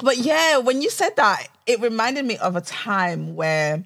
But 0.03 0.19
yeah, 0.19 0.59
when 0.59 0.83
you 0.83 0.91
said 0.91 1.17
that, 1.17 1.47
it 1.67 1.81
reminded 1.81 2.25
me 2.25 2.37
of 2.39 2.57
a 2.57 2.61
time 2.61 3.35
where. 3.37 3.85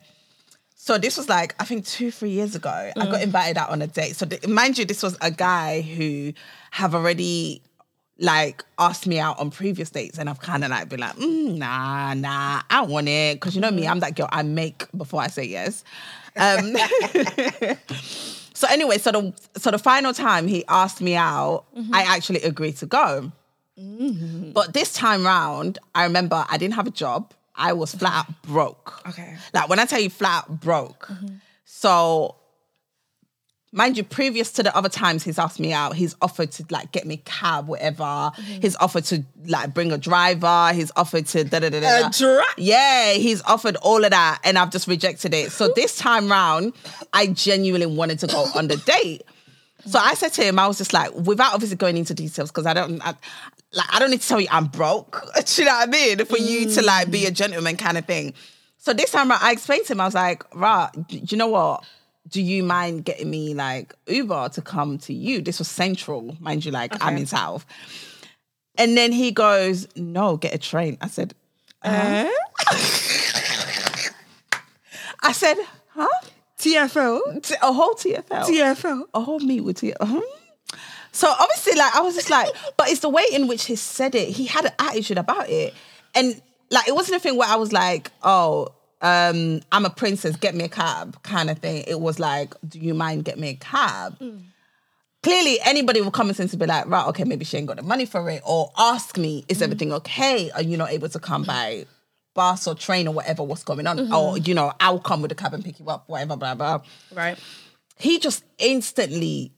So 0.74 0.97
this 0.97 1.16
was 1.18 1.28
like 1.28 1.55
I 1.61 1.64
think 1.64 1.84
two, 1.86 2.11
three 2.11 2.30
years 2.30 2.55
ago. 2.55 2.70
I 2.70 2.93
Mm. 2.99 3.11
got 3.11 3.22
invited 3.22 3.59
out 3.59 3.68
on 3.70 3.82
a 3.82 3.86
date. 3.86 4.16
So 4.16 4.24
th- 4.26 4.47
mind 4.49 4.78
you, 4.78 4.84
this 4.86 5.03
was 5.03 5.16
a 5.20 5.30
guy 5.30 5.82
who 5.82 6.32
have 6.70 6.95
already 6.95 7.61
like 8.21 8.64
asked 8.79 9.07
me 9.07 9.19
out 9.21 9.39
on 9.39 9.51
previous 9.51 9.91
dates, 9.91 10.19
and 10.19 10.29
I've 10.29 10.41
kind 10.41 10.64
of 10.64 10.71
like 10.71 10.89
been 10.89 11.01
like, 11.01 11.14
mm, 11.16 11.57
nah, 11.57 12.14
nah, 12.14 12.62
I 12.69 12.81
don't 12.81 12.91
want 12.91 13.09
it 13.09 13.37
because 13.37 13.55
you 13.55 13.61
know 13.61 13.71
me, 13.71 13.85
Mm. 13.85 13.91
I'm 13.91 14.01
that 14.01 14.16
girl. 14.16 14.29
I 14.33 14.43
make 14.43 14.87
before 14.97 15.21
I 15.23 15.29
say 15.29 15.45
yes. 15.45 15.85
Um, 16.41 16.77
so 18.55 18.69
anyway, 18.71 18.99
so 18.99 19.11
the 19.12 19.33
so 19.57 19.71
the 19.73 19.79
final 19.79 20.12
time 20.14 20.47
he 20.47 20.64
asked 20.69 21.01
me 21.01 21.16
out, 21.16 21.64
Mm-hmm. 21.77 21.95
I 21.95 22.03
actually 22.03 22.43
agreed 22.43 22.77
to 22.79 22.87
go. 22.87 23.33
But 23.77 24.73
this 24.73 24.93
time 24.93 25.25
round, 25.25 25.79
I 25.95 26.03
remember 26.05 26.45
I 26.49 26.59
didn't 26.59 26.75
have 26.75 26.87
a 26.87 26.91
job. 26.93 27.33
I 27.55 27.73
was 27.73 27.95
flat 27.95 28.27
broke. 28.43 29.01
Okay. 29.09 29.37
Like 29.55 29.69
when 29.69 29.79
I 29.79 29.85
tell 29.85 30.01
you 30.01 30.11
flat 30.11 30.49
broke. 30.61 31.09
So 31.64 32.35
mind 33.73 33.97
you, 33.97 34.05
previous 34.05 34.53
to 34.53 34.62
the 34.62 34.75
other 34.77 34.89
times 34.89 35.23
he's 35.23 35.39
asked 35.39 35.61
me 35.61 35.73
out, 35.73 35.95
he's 35.95 36.16
offered 36.23 36.51
to 36.53 36.64
like 36.71 36.93
get 36.93 37.07
me 37.07 37.19
cab, 37.25 37.69
whatever. 37.69 38.05
Mm-hmm. 38.05 38.61
He's 38.61 38.77
offered 38.77 39.05
to 39.05 39.25
like 39.47 39.75
bring 39.75 39.93
a 39.93 39.99
driver. 39.99 40.73
He's 40.73 40.91
offered 40.97 41.27
to 41.27 41.45
da 41.45 41.61
da 41.61 41.71
da 41.71 41.81
da. 41.81 42.09
A 42.09 42.11
dri- 42.11 42.64
Yeah, 42.64 43.12
he's 43.12 43.43
offered 43.43 43.77
all 43.77 44.05
of 44.05 44.11
that, 44.11 44.41
and 44.45 44.59
I've 44.59 44.71
just 44.71 44.89
rejected 44.89 45.35
it. 45.35 45.53
So 45.53 45.73
this 45.75 45.97
time 45.97 46.31
round, 46.31 46.73
I 47.12 47.27
genuinely 47.27 47.87
wanted 47.87 48.19
to 48.21 48.27
go 48.27 48.47
on 48.55 48.69
the 48.69 48.77
date. 48.77 49.23
So 49.87 49.99
I 49.99 50.14
said 50.14 50.33
to 50.35 50.43
him, 50.43 50.59
I 50.59 50.66
was 50.66 50.77
just 50.79 50.93
like, 50.93 51.14
without 51.14 51.55
obviously 51.55 51.77
going 51.77 51.97
into 51.97 52.12
details, 52.12 52.51
because 52.51 52.66
I 52.66 52.75
don't, 52.75 53.01
I, 53.01 53.14
like, 53.73 53.87
I 53.95 53.99
don't 53.99 54.11
need 54.11 54.21
to 54.21 54.29
tell 54.29 54.41
you 54.41 54.49
I'm 54.51 54.66
broke. 54.66 55.23
Do 55.47 55.62
you 55.62 55.66
know 55.66 55.75
what 55.75 55.89
I 55.89 55.91
mean? 55.91 56.25
For 56.25 56.39
you 56.39 56.69
to 56.71 56.83
like 56.83 57.11
be 57.11 57.27
a 57.27 57.31
mm. 57.31 57.35
gentleman 57.35 57.77
kind 57.77 57.97
of 57.97 58.05
thing. 58.07 58.35
So 58.79 58.93
this 58.93 59.11
time 59.11 59.31
I 59.31 59.51
explained 59.53 59.87
to 59.87 59.93
him, 59.93 60.01
I 60.01 60.05
was 60.07 60.14
like, 60.14 60.45
right, 60.55 60.89
do 61.09 61.19
you 61.29 61.37
know 61.37 61.49
what? 61.49 61.85
Do 62.29 62.43
you 62.43 62.62
mind 62.62 63.05
getting 63.05 63.31
me 63.31 63.55
like 63.55 63.95
Uber 64.07 64.51
to 64.51 64.62
come 64.62 64.99
to 64.99 65.12
you? 65.14 65.41
This 65.41 65.59
was 65.59 65.68
central, 65.68 66.37
mind 66.41 66.64
you, 66.64 66.70
like 66.72 66.93
I'm 67.05 67.16
in 67.16 67.26
South. 67.26 67.64
And 68.76 68.97
then 68.97 69.12
he 69.12 69.31
goes, 69.33 69.89
no, 69.97 70.37
get 70.37 70.55
a 70.55 70.59
train. 70.59 70.99
I 71.01 71.09
said, 71.09 71.35
Uh, 71.83 72.29
I 75.22 75.33
said, 75.33 75.57
huh? 75.95 76.09
TFL. 76.59 77.43
T- 77.43 77.55
A 77.62 77.72
whole 77.72 77.95
TFL. 77.95 78.45
TFL. 78.45 79.05
a 79.14 79.20
whole 79.20 79.41
meet 79.41 79.61
with 79.62 79.83
you. 79.83 79.95
Uh-huh. 80.01 80.20
So 81.12 81.29
obviously, 81.29 81.74
like 81.79 81.95
I 81.97 82.01
was 82.01 82.14
just 82.14 82.31
like, 82.31 82.49
but 82.76 82.89
it's 82.89 83.01
the 83.01 83.09
way 83.09 83.24
in 83.33 83.49
which 83.49 83.64
he 83.64 83.76
said 83.76 84.14
it. 84.14 84.29
He 84.29 84.47
had 84.47 84.64
an 84.66 84.72
attitude 84.79 85.18
about 85.18 85.49
it, 85.49 85.74
and 86.14 86.41
like 86.70 86.87
it 86.89 86.95
wasn't 86.95 87.16
a 87.16 87.20
thing 87.20 87.37
where 87.37 87.49
I 87.49 87.57
was 87.57 87.72
like, 87.72 88.11
oh, 88.22 88.68
um, 89.01 89.61
I'm 89.72 89.84
a 89.84 89.90
princess, 89.90 90.36
get 90.36 90.55
me 90.55 90.64
a 90.64 90.68
cab, 90.68 91.22
kind 91.22 91.51
of 91.51 91.59
thing. 91.59 91.84
It 91.86 92.01
was 92.01 92.18
like, 92.18 92.55
do 92.68 92.78
you 92.78 92.94
mind 92.94 93.24
get 93.24 93.38
me 93.38 93.51
a 93.51 93.55
cab? 93.55 94.18
Mm. 94.18 94.42
Clearly, 95.22 95.59
anybody 95.64 96.01
will 96.01 96.11
come 96.11 96.30
and 96.30 96.51
to 96.51 96.57
be 96.57 96.66
like, 96.66 96.86
right, 96.86 97.07
okay, 97.09 97.24
maybe 97.24 97.44
she 97.44 97.57
ain't 97.57 97.66
got 97.66 97.76
the 97.76 97.82
money 97.82 98.07
for 98.07 98.28
it, 98.30 98.42
or 98.44 98.70
ask 98.78 99.16
me, 99.16 99.44
is 99.49 99.59
mm. 99.59 99.62
everything 99.62 99.92
okay? 99.92 100.51
Are 100.53 100.62
you 100.62 100.76
not 100.76 100.90
able 100.90 101.09
to 101.09 101.18
come 101.18 101.44
by 101.44 101.86
bus 102.34 102.66
or 102.66 102.74
train 102.74 103.09
or 103.09 103.14
whatever? 103.14 103.42
What's 103.42 103.64
going 103.64 103.86
on? 103.86 103.99
Mm-hmm. 103.99 104.14
Or 104.14 104.38
you 104.38 104.55
know, 104.55 104.72
I'll 104.80 105.01
come 105.01 105.22
with 105.22 105.30
the 105.30 105.34
cab 105.34 105.55
and 105.55 105.64
pick 105.64 105.80
you 105.80 105.88
up, 105.88 106.09
whatever, 106.09 106.36
blah 106.36 106.55
blah 106.55 106.80
Right. 107.12 107.38
he 107.96 108.18
just 108.18 108.44
instantly 108.59 109.53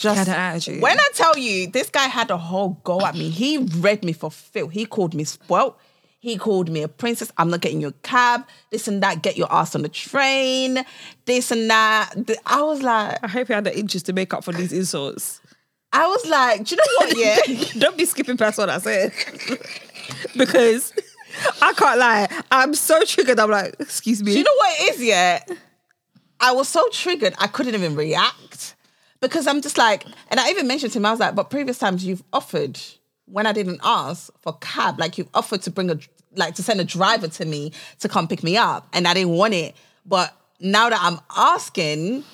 just 0.00 0.18
Had 0.18 0.28
an 0.28 0.34
attitude. 0.34 0.82
When 0.82 0.98
I 0.98 1.08
tell 1.14 1.36
you, 1.36 1.66
this 1.66 1.90
guy 1.90 2.06
had 2.06 2.30
a 2.30 2.38
whole 2.38 2.80
go 2.84 3.02
at 3.02 3.14
me. 3.14 3.28
He 3.28 3.58
read 3.58 4.02
me 4.02 4.14
for 4.14 4.30
filth. 4.30 4.72
He 4.72 4.86
called 4.86 5.14
me 5.14 5.24
spoilt. 5.24 5.78
He 6.20 6.36
called 6.36 6.70
me 6.70 6.82
a 6.82 6.88
princess. 6.88 7.32
I'm 7.38 7.50
not 7.50 7.62
getting 7.62 7.80
your 7.80 7.92
cab. 8.02 8.46
This 8.70 8.86
and 8.86 9.02
that. 9.02 9.22
Get 9.22 9.36
your 9.36 9.50
ass 9.50 9.74
on 9.74 9.82
the 9.82 9.88
train. 9.88 10.84
This 11.24 11.50
and 11.50 11.68
that. 11.70 12.14
I 12.46 12.62
was 12.62 12.82
like, 12.82 13.18
I 13.22 13.26
hope 13.26 13.48
you 13.48 13.54
had 13.54 13.64
the 13.64 13.76
interest 13.76 14.06
to 14.06 14.12
make 14.12 14.32
up 14.34 14.44
for 14.44 14.52
these 14.52 14.72
insults. 14.72 15.40
I 15.92 16.06
was 16.06 16.26
like, 16.26 16.64
do 16.64 16.74
you 16.74 16.76
know 16.76 16.84
what? 16.98 17.16
Yeah. 17.16 17.64
Don't 17.80 17.96
be 17.96 18.04
skipping 18.04 18.36
past 18.36 18.58
what 18.58 18.68
I 18.68 18.78
said. 18.78 19.12
because 20.36 20.92
I 21.62 21.72
can't 21.72 21.98
lie. 21.98 22.28
I'm 22.52 22.74
so 22.74 23.02
triggered. 23.04 23.40
I'm 23.40 23.50
like, 23.50 23.74
excuse 23.80 24.22
me. 24.22 24.32
Do 24.32 24.38
you 24.38 24.44
know 24.44 24.54
what 24.56 24.80
it 24.80 24.94
is? 24.94 25.02
Yeah, 25.02 25.42
I 26.40 26.52
was 26.52 26.68
so 26.68 26.88
triggered 26.90 27.34
I 27.38 27.46
couldn't 27.46 27.74
even 27.74 27.94
react 27.94 28.74
because 29.20 29.46
I'm 29.46 29.60
just 29.60 29.76
like, 29.76 30.04
and 30.28 30.40
I 30.40 30.50
even 30.50 30.66
mentioned 30.66 30.92
to 30.92 30.98
him, 30.98 31.06
I 31.06 31.10
was 31.10 31.20
like, 31.20 31.34
but 31.34 31.50
previous 31.50 31.78
times 31.78 32.04
you've 32.04 32.22
offered 32.32 32.80
when 33.30 33.46
I 33.46 33.52
didn't 33.52 33.80
ask 33.82 34.30
for 34.40 34.54
cab, 34.60 34.98
like 34.98 35.18
you've 35.18 35.28
offered 35.34 35.62
to 35.62 35.70
bring 35.70 35.90
a 35.90 35.98
like 36.36 36.54
to 36.56 36.62
send 36.62 36.80
a 36.80 36.84
driver 36.84 37.28
to 37.28 37.44
me 37.44 37.72
to 38.00 38.08
come 38.08 38.28
pick 38.28 38.42
me 38.42 38.56
up, 38.56 38.88
and 38.92 39.06
I 39.06 39.14
didn't 39.14 39.32
want 39.32 39.54
it. 39.54 39.74
But 40.06 40.34
now 40.60 40.88
that 40.88 40.98
I'm 41.00 41.20
asking, 41.36 42.24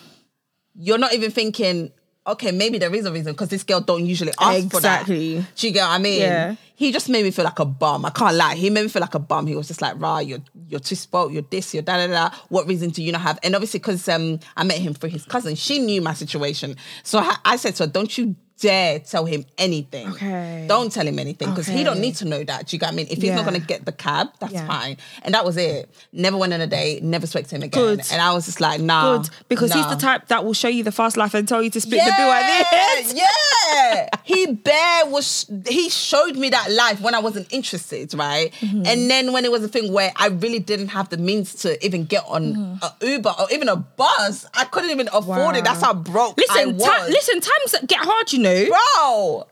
you're 0.74 0.98
not 0.98 1.14
even 1.14 1.30
thinking. 1.30 1.92
Okay, 2.28 2.50
maybe 2.50 2.78
there 2.78 2.92
is 2.92 3.06
a 3.06 3.12
reason 3.12 3.34
because 3.34 3.50
this 3.50 3.62
girl 3.62 3.80
don't 3.80 4.04
usually 4.04 4.32
ask 4.40 4.68
for 4.68 4.80
that. 4.80 5.02
Exactly. 5.02 5.46
Do 5.54 5.66
you 5.68 5.72
get 5.72 5.82
what 5.82 5.90
I 5.90 5.98
mean? 5.98 6.20
Yeah. 6.22 6.56
He 6.74 6.90
just 6.90 7.08
made 7.08 7.22
me 7.22 7.30
feel 7.30 7.44
like 7.44 7.60
a 7.60 7.64
bum. 7.64 8.04
I 8.04 8.10
can't 8.10 8.34
lie. 8.34 8.56
He 8.56 8.68
made 8.68 8.82
me 8.82 8.88
feel 8.88 9.00
like 9.00 9.14
a 9.14 9.20
bum. 9.20 9.46
He 9.46 9.54
was 9.54 9.68
just 9.68 9.80
like, 9.80 9.94
"Rah, 10.00 10.18
you're 10.18 10.40
you're 10.68 10.80
too 10.80 10.96
spoiled. 10.96 11.32
You're 11.32 11.42
this. 11.42 11.72
You're 11.72 11.84
da 11.84 12.04
da 12.04 12.08
da. 12.08 12.36
What 12.48 12.66
reason 12.66 12.90
do 12.90 13.00
you 13.00 13.12
not 13.12 13.20
have?" 13.20 13.38
And 13.44 13.54
obviously, 13.54 13.78
because 13.78 14.08
um, 14.08 14.40
I 14.56 14.64
met 14.64 14.78
him 14.78 14.92
through 14.92 15.10
his 15.10 15.24
cousin, 15.24 15.54
she 15.54 15.78
knew 15.78 16.02
my 16.02 16.14
situation. 16.14 16.74
So 17.04 17.20
I, 17.20 17.36
I 17.44 17.56
said 17.56 17.76
to 17.76 17.84
her, 17.84 17.90
"Don't 17.90 18.18
you 18.18 18.34
dare 18.60 18.98
tell 19.00 19.24
him 19.26 19.44
anything. 19.58 20.08
Okay. 20.08 20.64
Don't 20.68 20.90
tell 20.90 21.06
him 21.06 21.18
anything 21.18 21.50
because 21.50 21.66
he 21.66 21.84
don't 21.84 22.00
need 22.00 22.14
to 22.16 22.24
know 22.24 22.42
that. 22.44 22.66
Do 22.68 22.76
you 22.76 22.80
get 22.80 22.86
what 22.86 22.92
I 22.92 22.96
mean? 22.96 23.06
If 23.10 23.20
he's 23.20 23.32
not 23.32 23.44
gonna 23.44 23.58
get 23.58 23.84
the 23.84 23.92
cab, 23.92 24.28
that's 24.40 24.52
Yeah. 24.52 24.66
fine. 24.66 24.96
And 25.22 25.34
that 25.34 25.44
was 25.44 25.56
it. 25.56 25.90
Never 26.12 26.36
went 26.36 26.52
on 26.54 26.60
a 26.60 26.66
date. 26.66 27.02
Never 27.02 27.26
spoke 27.26 27.46
to 27.48 27.54
him 27.56 27.62
again. 27.62 27.82
Good. 27.96 28.00
And 28.10 28.20
I 28.22 28.32
was 28.32 28.46
just 28.46 28.60
like, 28.60 28.80
nah. 28.80 29.18
Good. 29.18 29.30
Because 29.48 29.72
he's 29.72 29.86
the 29.88 29.96
type 29.96 30.28
that 30.28 30.44
will 30.44 30.54
show 30.54 30.68
you 30.68 30.82
the 30.84 30.92
fast 30.92 31.16
life 31.16 31.34
and 31.34 31.46
tell 31.46 31.62
you 31.62 31.70
to 31.70 31.80
split 31.80 32.00
the 32.04 32.12
bill 32.16 32.30
at 32.30 32.46
the 32.70 33.08
end. 33.10 33.18
yeah. 33.18 34.08
he 34.24 34.46
bare 34.52 35.06
was 35.06 35.46
he 35.68 35.88
showed 35.90 36.36
me 36.36 36.48
that 36.50 36.70
life 36.72 37.00
when 37.00 37.14
I 37.14 37.18
wasn't 37.18 37.52
interested, 37.52 38.14
right? 38.14 38.52
Mm-hmm. 38.60 38.82
And 38.86 39.10
then 39.10 39.32
when 39.32 39.44
it 39.44 39.50
was 39.50 39.62
a 39.64 39.68
thing 39.68 39.92
where 39.92 40.12
I 40.16 40.28
really 40.28 40.58
didn't 40.60 40.88
have 40.88 41.08
the 41.10 41.16
means 41.18 41.54
to 41.56 41.84
even 41.84 42.04
get 42.04 42.24
on 42.26 42.46
Mm-hmm. 42.46 43.06
a 43.06 43.06
Uber 43.12 43.34
or 43.40 43.46
even 43.52 43.68
a 43.68 43.76
bus, 43.76 44.46
I 44.54 44.64
couldn't 44.66 44.90
even 44.90 45.08
afford 45.12 45.56
it. 45.56 45.64
That's 45.64 45.82
how 45.82 45.92
broke 45.94 46.38
I 46.38 46.64
Listen, 46.64 46.76
was. 46.76 46.84
ti- 47.06 47.12
listen, 47.12 47.40
times 47.40 47.86
get 47.86 47.98
hard, 48.00 48.32
you 48.32 48.38
know. 48.38 48.45
Bro. 48.68 49.46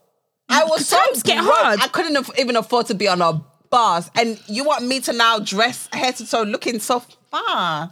I 0.48 0.64
was 0.64 0.86
so 0.86 0.98
Times 0.98 1.22
get 1.22 1.42
broke, 1.42 1.54
hard. 1.54 1.80
I 1.80 1.88
couldn't 1.88 2.16
aff- 2.16 2.38
even 2.38 2.56
afford 2.56 2.86
to 2.86 2.94
be 2.94 3.08
on 3.08 3.22
a 3.22 3.40
bus, 3.70 4.10
and 4.14 4.40
you 4.46 4.64
want 4.64 4.86
me 4.86 5.00
to 5.00 5.12
now 5.12 5.38
dress 5.38 5.88
head 5.92 6.16
to 6.16 6.26
toe, 6.28 6.42
looking 6.42 6.78
so 6.80 7.00
fine, 7.30 7.90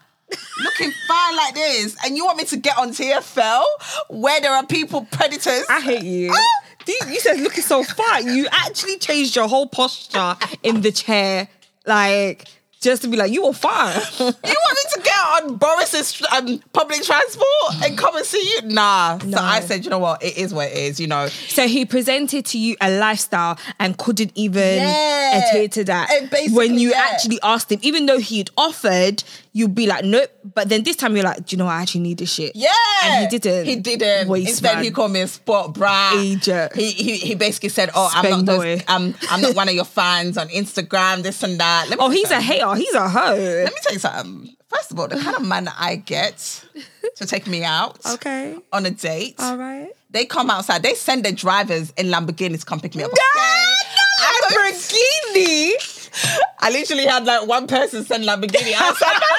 looking 0.63 0.91
fine 1.09 1.37
like 1.37 1.55
this, 1.55 1.97
and 2.05 2.17
you 2.17 2.25
want 2.25 2.39
me 2.39 2.45
to 2.45 2.57
get 2.57 2.77
on 2.79 2.91
TFL 2.91 3.65
where 4.11 4.41
there 4.41 4.53
are 4.53 4.67
people 4.67 5.07
predators. 5.11 5.65
I 5.69 5.81
hate 5.81 6.03
you. 6.03 6.31
Ah! 6.33 6.69
You, 6.87 6.99
you 7.09 7.21
said 7.21 7.39
looking 7.41 7.63
so 7.63 7.85
fat. 7.85 8.25
You 8.25 8.49
actually 8.51 8.99
changed 8.99 9.37
your 9.37 9.49
whole 9.49 9.67
posture 9.69 10.37
in 10.63 10.81
the 10.81 10.91
chair, 10.93 11.49
like 11.87 12.47
just 12.83 13.03
to 13.03 13.09
be 13.09 13.17
like 13.17 13.33
you 13.33 13.45
were 13.47 13.53
fine. 13.53 14.01
You 14.19 14.27
want 14.27 14.77
me 14.77 14.91
to 14.95 15.01
get 15.03 15.15
on 15.43 15.57
Boris's 15.57 16.23
um, 16.33 16.59
public 16.73 17.03
transport 17.03 17.47
and 17.85 17.97
come 17.97 18.17
and 18.17 18.25
see 18.27 18.43
you? 18.63 18.69
Nah. 18.69 19.19
No. 19.25 19.39
So 19.39 19.43
I 19.43 19.61
said, 19.61 19.85
you 19.85 19.91
know 19.91 19.99
what? 19.99 20.23
It 20.23 20.37
is 20.37 20.53
what 20.53 20.69
it 20.71 20.77
is. 20.77 21.01
You 21.01 21.07
know. 21.07 21.27
so 21.29 21.67
he 21.67 21.85
presented 21.85 22.45
to 22.47 22.59
you 22.59 22.77
a 22.81 22.91
lifestyle 22.91 23.59
and 23.79 23.97
couldn't 23.97 24.33
even 24.35 24.79
Yeah. 24.79 25.39
adhere 25.39 25.69
to 25.69 25.85
that. 25.85 26.09
When 26.53 26.79
you 26.79 26.91
yeah. 26.91 27.09
actually 27.13 27.39
asked 27.43 27.71
him, 27.73 27.81
even 27.83 28.07
though 28.07 28.19
he'd 28.19 28.51
offered, 28.57 29.23
you'd 29.53 29.75
be 29.75 29.87
like, 29.87 30.05
nope. 30.05 30.29
But 30.55 30.69
then 30.69 30.83
this 30.83 30.97
time 30.97 31.15
you're 31.15 31.25
like, 31.25 31.47
do 31.47 31.55
you 31.55 31.59
know 31.59 31.67
what? 31.67 31.73
I 31.75 31.83
actually 31.83 32.01
need 32.03 32.19
this 32.19 32.33
shit. 32.33 32.53
Yeah, 32.57 32.71
And 33.05 33.31
he 33.31 33.39
didn't. 33.39 33.67
He 33.67 33.77
didn't. 33.77 34.29
Waste 34.29 34.49
Instead, 34.49 34.75
man. 34.77 34.85
he 34.85 34.91
called 34.91 35.13
me 35.13 35.21
a 35.21 35.29
sport 35.29 35.75
brat. 35.75 36.15
Agent. 36.17 36.75
He, 36.75 36.91
he 36.91 37.17
he 37.19 37.35
basically 37.35 37.69
said, 37.69 37.91
"Oh, 37.95 38.11
I'm 38.15 38.31
not 38.31 38.47
those. 38.47 38.83
I'm 38.89 39.15
I'm 39.31 39.41
not 39.41 39.55
one 39.55 39.69
of 39.69 39.75
your 39.75 39.85
fans 39.99 40.37
on 40.39 40.49
Instagram. 40.49 41.23
This 41.23 41.43
and 41.43 41.59
that." 41.61 41.89
Oh, 41.99 42.11
he's 42.11 42.25
a 42.27 42.29
something. 42.41 42.47
hater. 42.49 42.75
He's 42.75 42.95
a 42.95 43.09
hoe. 43.09 43.35
Let 43.37 43.73
me 43.73 43.79
tell 43.83 43.93
you 43.93 43.99
something. 43.99 44.57
First 44.69 44.91
of 44.91 44.99
all, 44.99 45.07
the 45.09 45.17
kind 45.19 45.37
of 45.37 45.45
man 45.47 45.65
that 45.65 45.77
I 45.79 45.97
get 45.97 46.65
to 47.17 47.27
take 47.27 47.47
me 47.47 47.63
out 47.63 47.99
Okay. 48.15 48.57
on 48.73 48.87
a 48.87 48.91
date, 48.91 49.35
All 49.39 49.59
right. 49.59 49.91
they 50.11 50.25
come 50.25 50.49
outside. 50.49 50.83
They 50.83 50.95
send 50.95 51.25
their 51.27 51.33
drivers 51.33 51.93
in 51.99 52.07
Lamborghinis 52.07 52.61
to 52.61 52.65
come 52.67 52.81
pick 52.81 52.95
me 52.95 53.03
up. 53.05 53.11
Ah, 53.15 53.75
okay? 54.49 54.57
Lamborghini. 54.57 55.92
I 56.59 56.71
literally 56.71 57.07
had 57.07 57.25
like 57.25 57.47
one 57.47 57.67
person 57.67 58.05
send 58.05 58.25
Lamborghini 58.25 58.73
outside. 58.75 59.21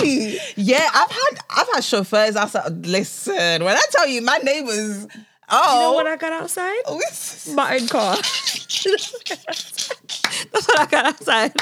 Really? 0.00 0.38
Yeah, 0.54 0.88
I've 0.94 1.10
had 1.10 1.38
I've 1.50 1.68
had 1.74 1.80
chauffeurs 1.84 2.36
outside. 2.36 2.86
Listen, 2.86 3.64
when 3.64 3.76
I 3.76 3.82
tell 3.90 4.06
you 4.06 4.22
my 4.22 4.38
neighbors, 4.38 5.06
oh, 5.48 5.74
You 5.74 5.80
know 5.80 5.90
oh. 5.90 5.92
what 5.94 6.06
I 6.06 6.16
got 6.16 6.32
outside? 6.32 6.78
oh, 6.86 7.00
My 7.54 7.74
own 7.76 7.88
car. 7.88 8.16
That's 10.52 10.68
what 10.68 10.78
I 10.80 10.86
got 10.86 11.06
outside. 11.06 11.52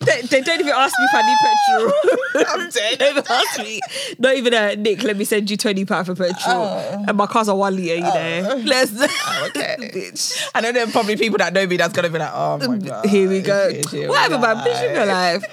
They, 0.00 0.22
they 0.22 0.40
don't 0.42 0.60
even 0.60 0.72
ask 0.72 0.96
me 0.96 1.06
if 1.06 1.14
I 1.14 1.22
need 1.22 1.38
petrol. 1.42 2.52
I'm 2.62 2.70
dead. 2.70 2.98
They 3.00 3.12
don't 3.14 3.30
ask 3.30 3.58
me. 3.58 3.80
Not 4.18 4.36
even 4.36 4.54
a 4.54 4.76
Nick. 4.76 5.02
Let 5.02 5.16
me 5.16 5.24
send 5.24 5.50
you 5.50 5.56
twenty 5.56 5.84
pound 5.84 6.06
for 6.06 6.14
petrol, 6.14 6.66
and 7.08 7.16
my 7.16 7.26
car's 7.26 7.48
a 7.48 7.54
one 7.54 7.74
liter. 7.74 7.96
You 7.96 8.02
know. 8.02 8.62
Let's. 8.64 8.92
Oh. 8.96 9.46
okay. 9.48 9.76
bitch. 9.80 10.48
I 10.54 10.60
know 10.60 10.70
there 10.70 10.86
are 10.86 10.90
probably 10.90 11.16
people 11.16 11.38
that 11.38 11.52
know 11.52 11.66
me 11.66 11.76
that's 11.76 11.92
gonna 11.92 12.10
be 12.10 12.18
like, 12.18 12.30
oh 12.32 12.58
my 12.58 12.78
god. 12.78 13.06
Here 13.06 13.28
we 13.28 13.40
go. 13.40 13.70
Here 13.90 14.08
Whatever, 14.08 14.38
man. 14.38 14.56
Bitch, 14.58 14.80
live 14.82 14.96
your 14.96 15.06
life. 15.06 15.44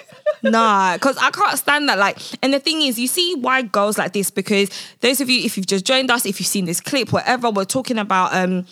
Nah, 0.44 0.94
because 0.94 1.18
I 1.18 1.32
can't 1.32 1.58
stand 1.58 1.90
that. 1.90 1.98
Like, 1.98 2.20
and 2.44 2.54
the 2.54 2.60
thing 2.60 2.84
is, 2.84 3.00
you 3.00 3.08
see 3.08 3.36
why 3.36 3.64
girls 3.64 3.98
like 3.98 4.14
this 4.14 4.30
because 4.30 4.70
those 5.00 5.22
of 5.22 5.30
you, 5.30 5.44
if 5.44 5.58
you've 5.58 5.66
just 5.66 5.86
joined 5.86 6.12
us, 6.12 6.26
if 6.26 6.40
you've 6.40 6.48
seen 6.48 6.66
this 6.66 6.82
clip, 6.82 7.12
whatever, 7.12 7.50
we're 7.50 7.66
talking 7.66 7.98
about 7.98 8.34
um 8.36 8.68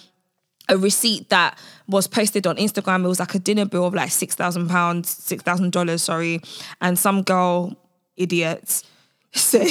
a 0.70 0.78
receipt 0.78 1.30
that 1.30 1.58
was 1.88 2.08
posted 2.08 2.48
on 2.48 2.58
Instagram. 2.58 3.04
It 3.06 3.08
was 3.08 3.20
like 3.20 3.36
a 3.36 3.40
dinner 3.40 3.66
bill 3.66 3.86
of 3.86 3.94
like 3.94 4.12
six 4.12 4.36
thousand 4.36 4.70
pounds, 4.70 5.10
six 5.10 5.44
thousand 5.44 5.72
dollars, 5.72 6.02
sorry, 6.04 6.42
and 6.82 6.98
some 6.98 7.24
girl, 7.24 7.76
idiots, 8.18 8.84
said 9.36 9.68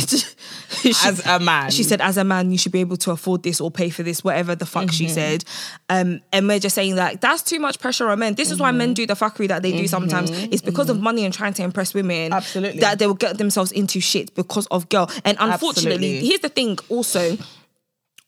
she- 0.81 0.91
As 1.05 1.25
a 1.25 1.39
man. 1.39 1.71
she 1.71 1.85
said, 1.85 2.01
as 2.01 2.17
a 2.17 2.25
man, 2.25 2.51
you 2.51 2.59
should 2.59 2.73
be 2.73 2.81
able 2.81 2.97
to 2.97 3.13
afford 3.13 3.45
this 3.45 3.61
or 3.61 3.71
pay 3.71 3.91
for 3.91 4.03
this, 4.03 4.25
whatever 4.25 4.57
the 4.57 4.67
fuck 4.67 4.83
Mm-hmm. 4.87 4.91
she 4.91 5.09
said. 5.09 5.45
Um, 5.89 6.21
and 6.33 6.49
we're 6.49 6.59
just 6.59 6.75
saying 6.75 6.97
like 6.97 7.21
that's 7.21 7.43
too 7.43 7.61
much 7.61 7.79
pressure 7.79 8.09
on 8.09 8.19
men. 8.19 8.35
This 8.35 8.51
is 8.51 8.59
why 8.59 8.71
Mm-hmm. 8.71 8.79
men 8.79 8.95
do 8.95 9.07
the 9.07 9.15
fuckery 9.15 9.47
that 9.49 9.63
they 9.63 9.71
do 9.71 9.87
sometimes. 9.87 10.31
It's 10.31 10.63
because 10.63 10.91
of 10.91 11.01
money 11.01 11.25
and 11.25 11.33
trying 11.33 11.55
to 11.55 11.63
impress 11.63 11.95
women. 11.95 12.33
Absolutely. 12.33 12.81
That 12.81 12.99
they 12.99 13.07
will 13.07 13.15
get 13.15 13.39
themselves 13.39 13.71
into 13.73 14.01
shit 14.01 14.35
because 14.35 14.67
of 14.67 14.89
girl. 14.89 15.09
And 15.25 15.37
unfortunately, 15.41 15.93
Absolutely. 16.19 16.29
here's 16.29 16.41
the 16.41 16.49
thing 16.49 16.79
also. 16.89 17.39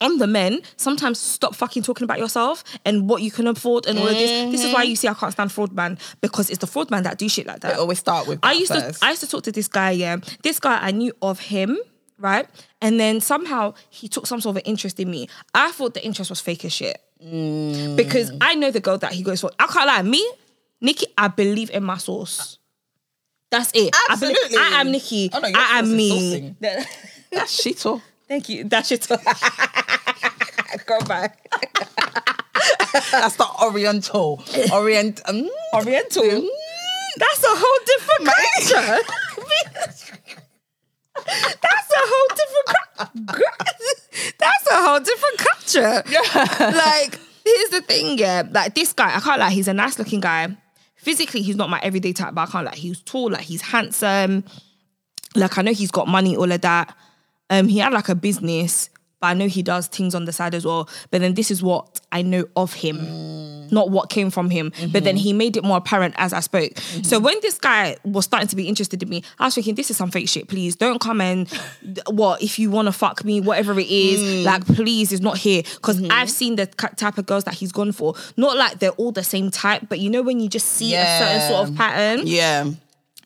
On 0.01 0.19
the 0.19 0.27
men, 0.27 0.61
sometimes 0.77 1.19
stop 1.19 1.55
fucking 1.55 1.83
talking 1.83 2.05
about 2.05 2.19
yourself 2.19 2.63
and 2.85 3.09
what 3.09 3.23
you 3.23 3.31
can 3.31 3.47
afford 3.47 3.87
and 3.87 3.99
all 3.99 4.07
of 4.09 4.13
this. 4.13 4.51
This 4.53 4.65
is 4.65 4.75
why 4.75 4.83
you 4.83 4.97
see 4.97 5.09
I 5.09 5.15
can't 5.15 5.33
stand 5.33 5.53
fraud 5.53 5.73
man 5.73 5.99
because 6.21 6.51
it's 6.51 6.59
the 6.59 6.67
fraud 6.67 6.91
man 6.91 7.05
that 7.05 7.17
do 7.17 7.29
shit 7.29 7.47
like 7.47 7.61
that. 7.61 7.75
They 7.75 7.79
always 7.81 8.01
start 8.01 8.27
with 8.27 8.41
I 8.43 8.53
used 8.53 8.73
first. 8.73 9.01
to 9.01 9.07
I 9.07 9.11
used 9.11 9.23
to 9.23 9.29
talk 9.29 9.45
to 9.45 9.53
this 9.53 9.69
guy, 9.69 9.93
yeah. 9.93 10.17
This 10.43 10.59
guy 10.61 10.79
I 10.81 10.91
knew 10.91 11.13
of 11.23 11.39
him, 11.39 11.79
right? 12.19 12.47
And 12.83 12.99
then 12.99 13.21
somehow 13.21 13.75
he 13.89 14.09
took 14.09 14.27
some 14.27 14.41
sort 14.41 14.57
of 14.57 14.63
interest 14.67 14.99
in 15.01 15.11
me. 15.11 15.29
I 15.55 15.71
thought 15.73 15.95
the 15.95 16.05
interest 16.05 16.29
was 16.29 16.41
fake 16.41 16.65
as 16.65 16.73
shit. 16.73 17.01
Mm. 17.25 17.97
Because 17.97 18.33
I 18.41 18.55
know 18.57 18.71
the 18.71 18.81
girl 18.81 18.99
that 18.99 19.13
he 19.13 19.23
goes 19.23 19.41
for. 19.41 19.51
I 19.59 19.67
can't 19.69 19.87
lie, 19.87 20.03
me, 20.03 20.29
Nicky, 20.81 21.07
I 21.17 21.29
believe 21.29 21.71
in 21.71 21.83
my 21.85 21.97
source. 21.97 22.59
That's 23.51 23.71
it. 23.75 23.95
I, 24.11 24.17
believe- 24.17 24.37
Absolutely. 24.37 24.59
I 24.59 24.81
am 24.81 24.91
Nicky. 24.91 25.31
Oh, 25.33 25.39
no, 25.39 25.49
I 25.55 25.79
am 25.79 25.97
me. 25.97 26.55
That's 27.31 27.53
shit. 27.63 27.87
oh. 27.87 28.03
Thank 28.29 28.49
you. 28.49 28.65
That's 28.65 28.91
your 28.91 28.99
it. 28.99 29.09
Go 30.87 31.01
back. 31.01 31.39
That's 33.13 33.37
the 33.37 33.47
Oriental. 33.63 34.43
Orient. 34.73 35.23
Mm, 35.25 35.49
Oriental. 35.75 36.23
Mm. 36.23 36.49
That's 37.17 37.45
a 37.45 37.49
whole 37.49 37.81
different 37.87 38.31
culture. 38.35 38.99
That's 41.27 41.91
a 41.91 42.03
whole 42.03 42.29
different. 42.37 42.67
cu- 43.29 44.33
That's 44.39 44.67
a 44.71 44.75
whole 44.75 45.01
different 45.01 45.39
culture. 45.39 46.03
Yeah. 46.11 46.73
Like, 46.75 47.19
here's 47.45 47.71
the 47.71 47.81
thing, 47.83 48.19
yeah. 48.19 48.43
Like 48.51 48.75
this 48.75 48.93
guy, 48.93 49.15
I 49.17 49.21
can't 49.21 49.39
lie. 49.39 49.51
He's 49.51 49.69
a 49.69 49.75
nice 49.75 49.99
looking 49.99 50.21
guy. 50.21 50.57
Physically, 50.97 51.43
he's 51.43 51.57
not 51.57 51.71
my 51.71 51.79
everyday 51.83 52.13
type, 52.13 52.35
but 52.35 52.49
I 52.49 52.51
can't 52.51 52.67
lie. 52.67 52.75
He's 52.75 53.01
tall, 53.03 53.31
like 53.31 53.43
he's 53.43 53.63
handsome. 53.63 54.45
Like 55.37 55.57
I 55.59 55.63
know 55.63 55.73
he's 55.73 55.91
got 55.91 56.09
money, 56.09 56.37
all 56.37 56.51
of 56.51 56.61
that. 56.63 56.97
Um, 57.51 57.69
he 57.69 57.79
had 57.79 57.93
like 57.93 58.09
a 58.09 58.15
business, 58.15 58.89
but 59.21 59.29
I 59.29 59.35
know 59.35 59.49
he 59.49 59.63
does 59.63 59.87
things 59.87 60.15
on 60.15 60.25
the 60.25 60.33
side 60.33 60.55
as 60.55 60.65
well. 60.67 60.89
But 61.11 61.21
then 61.21 61.35
this 61.35 61.51
is 61.51 61.63
what 61.63 62.01
I 62.13 62.23
know 62.23 62.47
of 62.57 62.73
him, 62.75 63.69
not 63.71 63.91
what 63.91 64.11
came 64.11 64.31
from 64.31 64.51
him. 64.51 64.73
But 64.93 65.05
then 65.05 65.17
he 65.17 65.33
made 65.33 65.57
it 65.57 65.65
more 65.65 65.79
apparent 65.79 66.15
as 66.19 66.33
I 66.33 66.41
spoke. 66.41 66.77
So 67.03 67.19
when 67.19 67.37
this 67.41 67.59
guy 67.59 67.97
was 68.05 68.25
starting 68.27 68.49
to 68.49 68.57
be 68.57 68.69
interested 68.69 69.03
in 69.03 69.09
me, 69.09 69.23
I 69.39 69.47
was 69.47 69.55
thinking, 69.55 69.75
this 69.77 69.91
is 69.91 69.97
some 69.97 70.11
fake 70.11 70.29
shit. 70.29 70.49
Please 70.49 70.77
don't 70.77 71.01
come 71.01 71.21
and 71.21 71.49
what 72.07 72.43
if 72.43 72.59
you 72.59 72.71
want 72.71 72.87
to 72.87 72.93
fuck 72.93 73.25
me, 73.25 73.41
whatever 73.41 73.79
it 73.79 73.89
is. 73.89 74.45
Like, 74.45 74.67
please, 74.67 75.13
it's 75.13 75.23
not 75.23 75.39
here 75.39 75.63
because 75.63 76.03
I've 76.11 76.31
seen 76.31 76.57
the 76.57 76.67
type 76.67 77.17
of 77.19 77.25
girls 77.27 77.45
that 77.45 77.55
he's 77.55 77.73
gone 77.73 77.93
for. 77.93 78.15
Not 78.37 78.57
like 78.57 78.79
they're 78.79 78.91
all 78.93 79.13
the 79.13 79.25
same 79.25 79.51
type, 79.51 79.83
but 79.89 79.99
you 80.01 80.11
know 80.11 80.23
when 80.23 80.41
you 80.41 80.49
just 80.49 80.69
see 80.69 80.95
a 80.95 81.19
certain 81.19 81.49
sort 81.49 81.69
of 81.69 81.77
pattern. 81.77 82.27
yeah. 82.27 82.71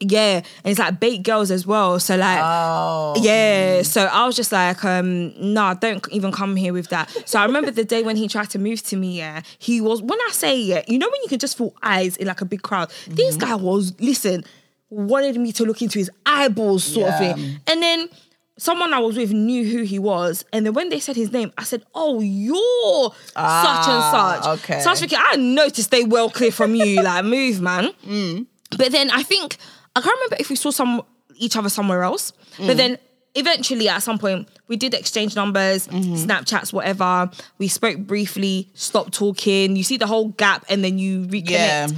Yeah, 0.01 0.36
and 0.62 0.70
it's 0.70 0.78
like 0.78 1.01
bait 1.01 1.22
girls 1.24 1.51
as 1.51 1.66
well. 1.66 1.99
So 1.99 2.16
like, 2.16 2.38
Oh. 2.42 3.14
yeah. 3.20 3.82
So 3.82 4.03
I 4.05 4.26
was 4.26 4.36
just 4.36 4.53
like, 4.53 4.84
um, 4.84 5.32
nah, 5.53 5.74
don't 5.74 6.07
even 6.12 6.30
come 6.30 6.55
here 6.57 6.72
with 6.72 6.88
that. 6.90 7.11
So 7.26 7.40
I 7.40 7.44
remember 7.44 7.70
the 7.72 7.84
day 7.84 8.03
when 8.03 8.16
he 8.16 8.28
tried 8.28 8.51
to 8.51 8.59
move 8.59 8.82
to 8.84 8.96
me. 8.96 9.18
Yeah, 9.18 9.42
he 9.59 9.80
was. 9.80 10.01
When 10.01 10.18
I 10.20 10.30
say 10.32 10.57
yeah, 10.61 10.82
you 10.86 10.99
know 10.99 11.09
when 11.11 11.20
you 11.22 11.28
can 11.28 11.38
just 11.40 11.59
feel 11.59 11.74
eyes 11.82 12.16
in 12.16 12.26
like 12.28 12.40
a 12.40 12.44
big 12.44 12.62
crowd. 12.62 12.90
This 13.09 13.36
Mm-hmm. 13.36 13.46
guy 13.49 13.55
was 13.57 13.94
listen, 14.01 14.44
wanted 14.90 15.36
me 15.36 15.53
to 15.53 15.64
look 15.64 15.82
into 15.82 15.99
his 15.99 16.11
eyeballs, 16.24 16.84
sort 16.84 17.09
of 17.11 17.18
thing. 17.18 17.61
And 17.66 17.82
then 17.82 18.09
someone 18.57 18.92
I 18.94 18.99
was 19.01 19.16
with 19.16 19.32
knew 19.32 19.64
who 19.64 19.82
he 19.82 19.99
was, 19.99 20.44
and 20.53 20.64
then 20.66 20.74
when 20.74 20.88
they 20.90 21.01
said 21.01 21.16
his 21.16 21.32
name, 21.32 21.53
I 21.59 21.64
said, 21.64 21.84
"Oh, 21.94 22.20
you're 22.20 23.11
such 23.11 23.32
Ah, 23.36 24.34
and 24.36 24.42
such." 24.44 24.59
okay. 24.64 24.80
So 24.80 24.90
I 24.90 24.92
was 24.92 25.01
thinking, 25.01 25.18
I 25.20 25.36
know 25.36 25.68
to 25.68 25.82
stay 25.82 26.05
well 26.05 26.30
clear 26.30 26.53
from 26.53 26.74
you. 26.74 27.03
like, 27.03 27.24
move, 27.24 27.61
man. 27.61 27.90
Mm. 28.07 28.46
But 28.76 28.92
then 28.92 29.11
I 29.11 29.22
think 29.22 29.57
I 29.99 30.03
can't 30.03 30.16
remember 30.16 30.36
if 30.40 30.51
we 30.51 30.57
saw 30.57 30.70
some 30.70 31.03
each 31.36 31.57
other 31.57 31.68
somewhere 31.68 32.03
else. 32.03 32.32
Mm. 32.57 32.66
But 32.66 32.76
then 32.76 32.99
eventually 33.34 33.88
at 33.88 33.99
some 34.03 34.18
point 34.18 34.49
we 34.66 34.76
did 34.76 34.94
exchange 34.94 35.36
numbers, 35.36 35.86
Mm-hmm. 35.88 36.14
Snapchats, 36.14 36.72
whatever. 36.72 37.30
We 37.59 37.68
spoke 37.68 37.99
briefly, 37.99 38.68
stopped 38.74 39.12
talking. 39.14 39.76
You 39.76 39.82
see 39.84 39.96
the 39.96 40.07
whole 40.07 40.28
gap 40.28 40.64
and 40.68 40.82
then 40.84 40.99
you 40.99 41.22
reconnect. 41.26 41.51
Yeah. 41.51 41.88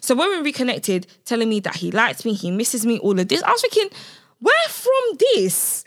So 0.00 0.14
when 0.14 0.30
we 0.30 0.38
reconnected, 0.42 1.06
telling 1.24 1.48
me 1.48 1.60
that 1.60 1.76
he 1.76 1.90
likes 1.90 2.24
me, 2.24 2.32
he 2.34 2.50
misses 2.50 2.86
me, 2.86 2.98
all 2.98 3.18
of 3.18 3.28
this, 3.28 3.42
I 3.42 3.50
was 3.52 3.60
thinking, 3.60 3.88
where 4.40 4.68
from 4.68 5.18
this? 5.34 5.84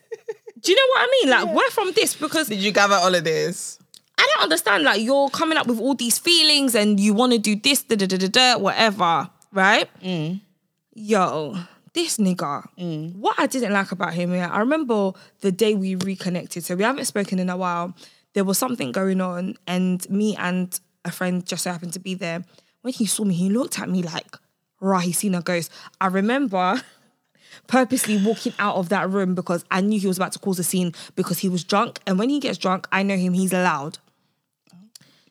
Do 0.62 0.72
you 0.72 0.78
know 0.78 0.88
what 0.90 1.02
I 1.02 1.20
mean? 1.22 1.30
Like, 1.32 1.56
where 1.56 1.70
from 1.72 1.92
this? 1.92 2.16
Because 2.16 2.48
Did 2.48 2.60
you 2.60 2.72
gather 2.72 2.96
all 2.96 3.14
of 3.14 3.24
this? 3.24 3.80
I 4.18 4.28
don't 4.36 4.44
understand. 4.44 4.84
Like 4.84 5.02
you're 5.02 5.30
coming 5.30 5.58
up 5.58 5.68
with 5.68 5.80
all 5.80 5.96
these 5.96 6.18
feelings 6.20 6.76
and 6.76 7.00
you 7.00 7.14
want 7.14 7.34
to 7.34 7.40
do 7.40 7.56
this, 7.56 7.84
da 7.84 7.96
da 7.96 8.06
da 8.06 8.18
da 8.18 8.28
da, 8.28 8.58
whatever, 8.58 9.30
right? 9.52 9.90
Yo, 10.96 11.58
this 11.94 12.18
nigga. 12.18 12.66
Mm. 12.78 13.16
What 13.16 13.36
I 13.40 13.48
didn't 13.48 13.74
like 13.74 13.92
about 13.92 14.14
him, 14.14 14.34
yeah, 14.34 14.50
I 14.52 14.60
remember 14.60 15.14
the 15.42 15.52
day 15.52 15.74
we 15.76 15.96
reconnected. 15.96 16.64
So 16.64 16.76
we 16.76 16.84
haven't 16.84 17.06
spoken 17.06 17.40
in 17.40 17.50
a 17.50 17.58
while. 17.58 17.96
There 18.34 18.44
was 18.44 18.58
something 18.58 18.92
going 18.92 19.22
on, 19.22 19.56
and 19.68 20.08
me 20.10 20.36
and 20.36 20.80
a 21.06 21.12
friend 21.12 21.46
just 21.46 21.64
so 21.64 21.72
happened 21.72 21.94
to 21.94 22.00
be 22.00 22.14
there. 22.14 22.44
When 22.82 22.94
he 22.94 23.06
saw 23.06 23.24
me, 23.24 23.34
he 23.34 23.50
looked 23.50 23.80
at 23.80 23.90
me 23.90 24.04
like, 24.04 24.36
right, 24.80 25.04
he's 25.04 25.20
seen 25.20 25.36
a 25.36 25.42
ghost. 25.42 25.72
I 26.02 26.08
remember 26.08 26.82
purposely 27.68 28.24
walking 28.24 28.54
out 28.60 28.76
of 28.76 28.90
that 28.90 29.10
room 29.10 29.36
because 29.36 29.64
I 29.72 29.82
knew 29.82 30.00
he 30.00 30.08
was 30.08 30.18
about 30.18 30.34
to 30.34 30.40
cause 30.40 30.60
a 30.60 30.64
scene 30.64 30.94
because 31.16 31.40
he 31.40 31.50
was 31.50 31.64
drunk. 31.64 32.00
And 32.06 32.20
when 32.20 32.30
he 32.30 32.40
gets 32.40 32.58
drunk, 32.58 32.88
I 32.92 33.04
know 33.04 33.16
him, 33.16 33.34
he's 33.34 33.54
loud. 33.54 34.00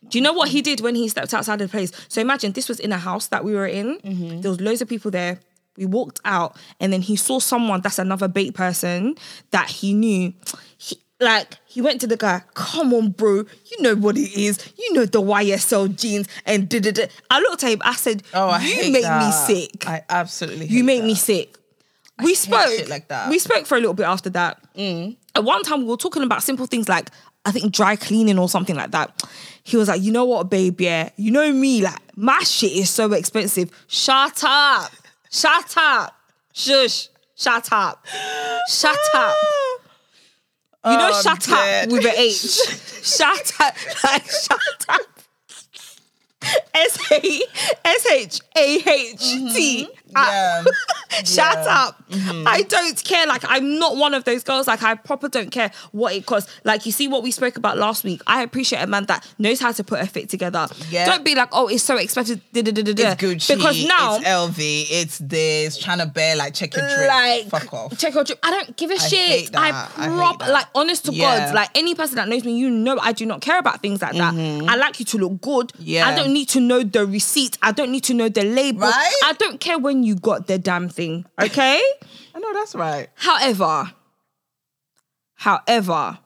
Do 0.09 0.19
you 0.19 0.23
know 0.23 0.33
what 0.33 0.51
he 0.51 0.61
did 0.61 0.81
when 0.81 0.95
he 0.95 1.09
stepped 1.09 1.33
outside 1.33 1.61
of 1.61 1.71
the 1.71 1.73
place? 1.73 1.93
So 2.09 2.21
imagine 2.21 2.53
this 2.53 2.69
was 2.69 2.81
in 2.81 2.93
a 2.93 2.99
house 2.99 3.29
that 3.29 3.45
we 3.45 3.55
were 3.55 3.67
in. 3.67 3.99
Mm-hmm. 3.99 4.41
There 4.43 4.51
was 4.51 4.61
loads 4.61 4.83
of 4.83 4.89
people 4.89 5.11
there. 5.11 5.41
We 5.77 5.87
walked 5.87 6.21
out, 6.25 6.57
and 6.81 6.93
then 6.93 7.01
he 7.03 7.17
saw 7.17 7.39
someone 7.39 7.81
that's 7.81 7.99
another 7.99 8.29
bait 8.29 8.55
person 8.55 9.15
that 9.53 9.69
he 9.71 9.95
knew. 9.95 10.33
He, 10.79 10.99
like 11.21 11.57
he 11.67 11.81
went 11.81 12.01
to 12.01 12.07
the 12.07 12.17
guy, 12.17 12.43
come 12.55 12.93
on, 12.93 13.11
bro, 13.11 13.37
you 13.71 13.81
know 13.81 13.95
what 13.95 14.17
it 14.19 14.37
is. 14.37 14.73
You 14.77 14.93
know 14.93 15.07
the 15.07 15.23
YSL 15.23 15.97
jeans 15.97 16.27
and 16.45 16.69
da 16.69 16.81
da 16.81 16.91
da. 16.91 17.07
I 17.31 17.39
looked 17.41 17.63
at 17.65 17.71
him. 17.73 17.79
I 17.85 17.95
said, 17.95 18.23
Oh, 18.35 18.49
I 18.49 18.61
"You 18.63 18.93
make 18.93 19.03
that. 19.05 19.25
me 19.25 19.33
sick. 19.33 19.89
I 19.89 20.03
absolutely. 20.11 20.67
you 20.67 20.83
make 20.85 21.01
that. 21.03 21.07
me 21.07 21.15
sick." 21.15 21.57
We 22.23 22.35
spoke 22.35 22.89
like 22.89 23.09
that. 23.09 23.27
Mm. 23.29 23.31
We 23.31 23.39
spoke 23.39 23.67
for 23.67 23.77
a 23.77 23.81
little 23.81 23.95
bit 23.95 24.05
after 24.07 24.31
that. 24.31 24.63
At 25.35 25.45
one 25.45 25.63
time, 25.63 25.79
we 25.81 25.85
were 25.87 25.97
talking 25.97 26.23
about 26.23 26.43
simple 26.43 26.67
things 26.67 26.89
like 26.89 27.09
I 27.45 27.51
think 27.53 27.73
dry 27.73 27.97
cleaning 27.97 28.39
or 28.39 28.49
something 28.49 28.77
like 28.77 28.91
that. 28.91 29.23
He 29.65 29.77
was 29.77 29.89
like, 29.89 30.03
"You 30.03 30.13
know 30.13 30.25
what, 30.25 30.51
babe? 30.51 30.81
Yeah, 30.81 31.09
you 31.17 31.31
know 31.31 31.53
me. 31.53 31.83
Like 31.83 31.99
my 32.17 32.41
shit 32.41 32.73
is 32.73 32.91
so 32.91 33.13
expensive. 33.13 33.71
Shut 33.87 34.43
up, 34.45 34.93
shut 35.33 35.75
up, 35.77 36.15
shush, 36.53 37.09
shut 37.37 37.73
up, 37.73 38.07
shut 38.69 38.97
up." 39.15 39.35
You 40.85 40.91
know, 40.99 41.11
Oh, 41.13 41.23
shut 41.23 41.49
up 41.49 41.89
with 41.91 42.05
an 42.05 42.13
H. 42.17 42.35
shut 43.05 43.53
up, 43.61 43.75
like 44.05 44.29
shut 44.29 44.85
up. 44.89 45.01
S 46.75 46.99
A 47.13 47.41
S 47.85 48.07
H 48.11 48.41
A 48.57 48.75
H 48.75 49.21
T. 49.21 49.85
Mm-hmm. 49.87 50.02
Yeah. 50.15 50.65
Shut 51.25 51.55
Yeah. 51.65 51.85
up. 51.89 52.03
I 52.47 52.63
don't 52.63 53.05
care. 53.05 53.27
Like, 53.27 53.43
I'm 53.47 53.79
not 53.79 53.97
one 53.97 54.15
of 54.15 54.25
those 54.25 54.43
girls. 54.43 54.67
Like, 54.67 54.83
I 54.83 54.95
proper 54.95 55.29
don't 55.29 55.51
care 55.51 55.71
what 55.93 56.15
it 56.15 56.25
costs. 56.27 56.51
Like, 56.65 56.87
you 56.87 56.93
see 56.93 57.07
what 57.09 57.23
we 57.23 57.31
spoke 57.31 57.57
about 57.57 57.77
last 57.79 58.03
week. 58.05 58.23
I 58.27 58.43
appreciate 58.43 58.81
a 58.83 58.87
man 58.87 59.05
that 59.07 59.27
knows 59.39 59.61
how 59.61 59.73
to 59.73 59.85
put 59.85 60.01
a 60.01 60.07
fit 60.07 60.29
together. 60.31 60.67
Yeah. 60.91 61.07
Don't 61.07 61.25
be 61.25 61.35
like, 61.35 61.49
oh, 61.53 61.69
it's 61.69 61.83
so 61.85 61.97
expensive. 61.97 62.41
Da, 62.53 62.63
da, 62.63 62.71
da. 62.73 62.81
It's 62.91 63.23
Gucci. 63.23 63.57
Because 63.57 63.85
now, 63.87 64.17
it's 64.17 64.25
LV. 64.27 64.57
It's 64.91 65.19
this 65.19 65.79
trying 65.79 65.99
to 65.99 66.07
bear 66.07 66.37
like 66.37 66.55
check 66.55 66.75
your 66.75 66.87
drip. 66.89 67.09
like, 67.09 67.47
Fuck 67.49 67.73
off. 67.75 67.99
check 67.99 68.15
your 68.15 68.25
drip. 68.25 68.39
I 68.43 68.51
don't 68.51 68.77
give 68.77 68.91
a 68.91 68.99
shit. 68.99 69.19
hate 69.19 69.53
that. 69.53 69.91
I 69.97 70.05
I 70.07 70.09
prop, 70.09 70.41
like, 70.49 70.67
honest 70.75 71.05
to 71.07 71.13
Yeah. 71.13 71.47
God, 71.47 71.55
like, 71.55 71.71
any 71.77 71.95
person 71.95 72.17
that 72.17 72.29
knows 72.29 72.45
me, 72.45 72.57
you 72.57 72.71
know, 72.71 72.99
I 73.01 73.13
do 73.13 73.27
not 73.27 73.41
care 73.43 73.59
about 73.59 73.83
things 73.83 74.01
like 74.03 74.13
that. 74.17 74.35
I 74.35 74.77
like 74.77 74.99
you 74.99 75.05
to 75.07 75.19
look 75.19 75.41
good. 75.41 75.69
Mm-hmm. 75.69 75.83
Yeah. 75.85 76.09
I 76.09 76.15
don't 76.15 76.33
need 76.33 76.49
to 76.51 76.61
know 76.61 76.83
the 76.83 77.07
receipt. 77.07 77.59
I 77.63 77.73
don't 77.73 77.91
need 77.93 78.05
to 78.05 78.15
know 78.15 78.29
the 78.29 78.45
label. 78.45 78.81
Right? 78.81 79.13
I 79.25 79.35
don't 79.35 79.61
care 79.61 79.79
when 79.79 80.02
you 80.03 80.15
got 80.17 80.47
the 80.47 80.59
damn 80.59 80.89
thing. 80.89 81.25
Okay. 81.41 81.81
I 82.35 82.39
know 82.39 82.53
that's 82.55 82.75
right. 82.75 83.09
However, 83.15 83.93
however, 85.35 86.19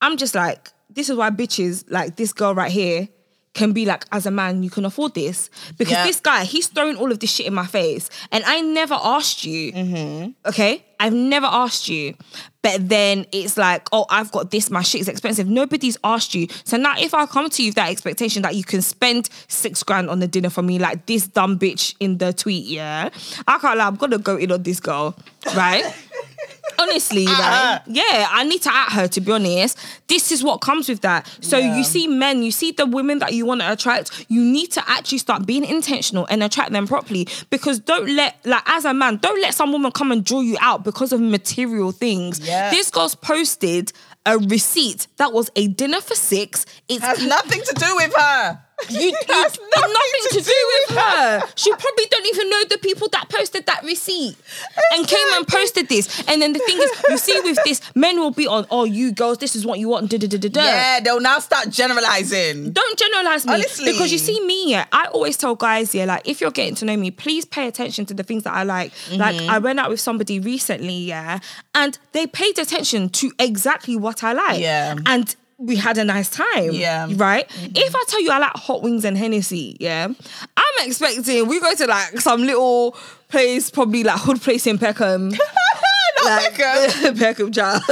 I'm 0.00 0.16
just 0.16 0.34
like, 0.34 0.70
this 0.90 1.08
is 1.10 1.16
why 1.16 1.30
bitches 1.30 1.84
like 1.88 2.16
this 2.16 2.32
girl 2.32 2.54
right 2.54 2.70
here 2.70 3.08
can 3.54 3.72
be 3.72 3.84
like, 3.84 4.04
as 4.12 4.26
a 4.26 4.30
man, 4.30 4.62
you 4.62 4.70
can 4.70 4.84
afford 4.84 5.14
this. 5.14 5.50
Because 5.76 5.92
Yeah. 5.92 6.06
this 6.06 6.20
guy, 6.20 6.44
he's 6.44 6.68
throwing 6.68 6.96
all 6.96 7.10
of 7.10 7.18
this 7.18 7.30
shit 7.32 7.46
in 7.46 7.54
my 7.54 7.66
face. 7.66 8.08
And 8.30 8.44
I 8.44 8.60
never 8.60 8.94
asked 8.94 9.44
you. 9.44 9.72
Mm-hmm. 9.72 10.30
Okay? 10.48 10.84
I've 11.00 11.14
never 11.14 11.46
asked 11.46 11.88
you. 11.88 12.14
But 12.62 12.88
then 12.88 13.24
it's 13.32 13.56
like, 13.56 13.88
oh, 13.92 14.04
I've 14.10 14.32
got 14.32 14.50
this, 14.50 14.70
my 14.70 14.82
shit 14.82 15.02
is 15.02 15.08
expensive. 15.08 15.46
Nobody's 15.48 15.96
asked 16.02 16.34
you. 16.34 16.48
So 16.64 16.76
now 16.76 16.94
if 16.98 17.14
I 17.14 17.26
come 17.26 17.48
to 17.50 17.62
you 17.62 17.68
with 17.68 17.76
that 17.76 17.90
expectation 17.90 18.42
that 18.42 18.56
you 18.56 18.64
can 18.64 18.82
spend 18.82 19.28
six 19.46 19.82
grand 19.82 20.10
on 20.10 20.18
the 20.18 20.26
dinner 20.26 20.50
for 20.50 20.62
me, 20.62 20.78
like 20.78 21.06
this 21.06 21.28
dumb 21.28 21.58
bitch 21.58 21.94
in 22.00 22.18
the 22.18 22.32
tweet, 22.32 22.64
yeah, 22.64 23.10
I 23.46 23.58
can't 23.58 23.78
lie, 23.78 23.86
I'm 23.86 23.96
gonna 23.96 24.18
go 24.18 24.36
in 24.36 24.50
on 24.50 24.62
this 24.62 24.80
girl, 24.80 25.16
right? 25.54 25.84
Honestly, 26.78 27.26
Uh-uh. 27.28 27.78
Yeah, 27.86 28.28
I 28.30 28.44
need 28.44 28.62
to 28.62 28.72
at 28.74 28.92
her 28.92 29.08
to 29.08 29.20
be 29.20 29.32
honest. 29.32 29.78
This 30.06 30.30
is 30.32 30.42
what 30.44 30.58
comes 30.60 30.88
with 30.88 31.00
that. 31.00 31.26
So 31.40 31.58
Yeah. 31.58 31.76
you 31.76 31.84
see 31.84 32.06
men, 32.06 32.42
you 32.42 32.50
see 32.52 32.72
the 32.72 32.86
women 32.86 33.18
that 33.18 33.32
you 33.32 33.44
want 33.46 33.60
to 33.62 33.72
attract, 33.72 34.26
you 34.28 34.42
need 34.42 34.70
to 34.72 34.88
actually 34.88 35.18
start 35.18 35.44
being 35.46 35.64
intentional 35.64 36.26
and 36.30 36.42
attract 36.42 36.72
them 36.72 36.86
properly. 36.86 37.26
Because 37.50 37.78
don't 37.80 38.08
let 38.14 38.36
like 38.44 38.62
as 38.66 38.84
a 38.84 38.94
man, 38.94 39.16
don't 39.16 39.40
let 39.42 39.54
some 39.54 39.72
woman 39.72 39.90
come 39.92 40.12
and 40.12 40.24
draw 40.24 40.40
you 40.40 40.56
out 40.60 40.84
because 40.84 41.12
of 41.12 41.20
material 41.20 41.90
things. 41.92 42.40
Yeah. 42.46 42.70
This 42.70 42.90
girl's 42.90 43.14
posted 43.14 43.92
a 44.26 44.38
receipt 44.38 45.06
that 45.16 45.32
was 45.32 45.50
a 45.56 45.68
dinner 45.68 46.00
for 46.00 46.14
six. 46.14 46.66
It 46.88 47.00
Has 47.00 47.24
nothing 47.26 47.62
to 47.62 47.74
do 47.74 47.96
with 47.96 48.14
her. 48.16 48.60
You, 48.88 49.00
you 49.00 49.12
got 49.26 49.58
nothing 49.58 50.24
to 50.32 50.40
do 50.40 50.86
with 50.88 50.98
her. 50.98 51.42
She 51.56 51.70
probably 51.70 52.04
don't 52.10 52.26
even 52.26 52.50
know 52.50 52.64
the 52.70 52.78
people 52.78 53.08
that 53.08 53.28
posted 53.28 53.66
that 53.66 53.82
receipt 53.84 54.36
and 54.94 55.06
came 55.06 55.26
and 55.34 55.46
posted 55.46 55.88
this. 55.88 56.22
And 56.28 56.40
then 56.40 56.52
the 56.52 56.58
thing 56.60 56.78
is, 56.78 56.90
you 57.08 57.18
see, 57.18 57.40
with 57.40 57.58
this, 57.64 57.80
men 57.94 58.18
will 58.18 58.30
be 58.30 58.46
on, 58.46 58.66
oh, 58.70 58.84
you 58.84 59.12
girls, 59.12 59.38
this 59.38 59.56
is 59.56 59.66
what 59.66 59.78
you 59.78 59.88
want. 59.88 60.10
Da, 60.10 60.18
da, 60.18 60.26
da, 60.26 60.38
da. 60.48 60.62
Yeah, 60.62 61.00
they'll 61.00 61.20
now 61.20 61.38
start 61.38 61.70
generalizing. 61.70 62.72
Don't 62.72 62.98
generalize 62.98 63.46
me 63.46 63.54
Honestly. 63.54 63.92
because 63.92 64.12
you 64.12 64.18
see 64.18 64.40
me. 64.44 64.70
Yeah, 64.70 64.86
I 64.92 65.06
always 65.06 65.36
tell 65.36 65.54
guys, 65.54 65.94
yeah, 65.94 66.04
like 66.04 66.26
if 66.28 66.40
you're 66.40 66.50
getting 66.50 66.74
to 66.76 66.84
know 66.84 66.96
me, 66.96 67.10
please 67.10 67.44
pay 67.44 67.66
attention 67.68 68.06
to 68.06 68.14
the 68.14 68.22
things 68.22 68.44
that 68.44 68.54
I 68.54 68.62
like. 68.64 68.92
Like 69.12 69.28
Mm-hmm. 69.38 69.50
I 69.50 69.58
went 69.58 69.78
out 69.78 69.90
with 69.90 70.00
somebody 70.00 70.40
recently, 70.40 70.94
yeah, 70.94 71.38
and 71.74 71.98
they 72.12 72.26
paid 72.26 72.58
attention 72.58 73.08
to 73.10 73.30
exactly 73.38 73.94
what 73.94 74.24
I 74.24 74.32
like. 74.32 74.58
Yeah. 74.60 74.96
and 75.06 75.36
we 75.58 75.76
had 75.76 75.98
a 75.98 76.04
nice 76.04 76.30
time. 76.30 76.72
Yeah. 76.72 77.08
right. 77.16 77.48
Mm-hmm. 77.48 77.72
If 77.74 77.94
I 77.94 78.04
tell 78.08 78.22
you 78.22 78.30
I 78.30 78.38
like 78.38 78.56
hot 78.56 78.82
wings 78.82 79.04
and 79.04 79.16
Hennessy, 79.16 79.76
yeah, 79.80 80.08
I'm 80.56 80.86
expecting 80.86 81.46
we 81.48 81.60
go 81.60 81.74
to 81.74 81.86
like 81.86 82.20
some 82.20 82.42
little 82.44 82.96
place, 83.28 83.70
probably 83.70 84.04
like 84.04 84.20
hood 84.20 84.40
place 84.40 84.66
in 84.66 84.78
Peckham. 84.78 85.32
like 86.24 86.54
Peckham. 86.58 87.16
Peckham, 87.16 87.52
child. 87.52 87.82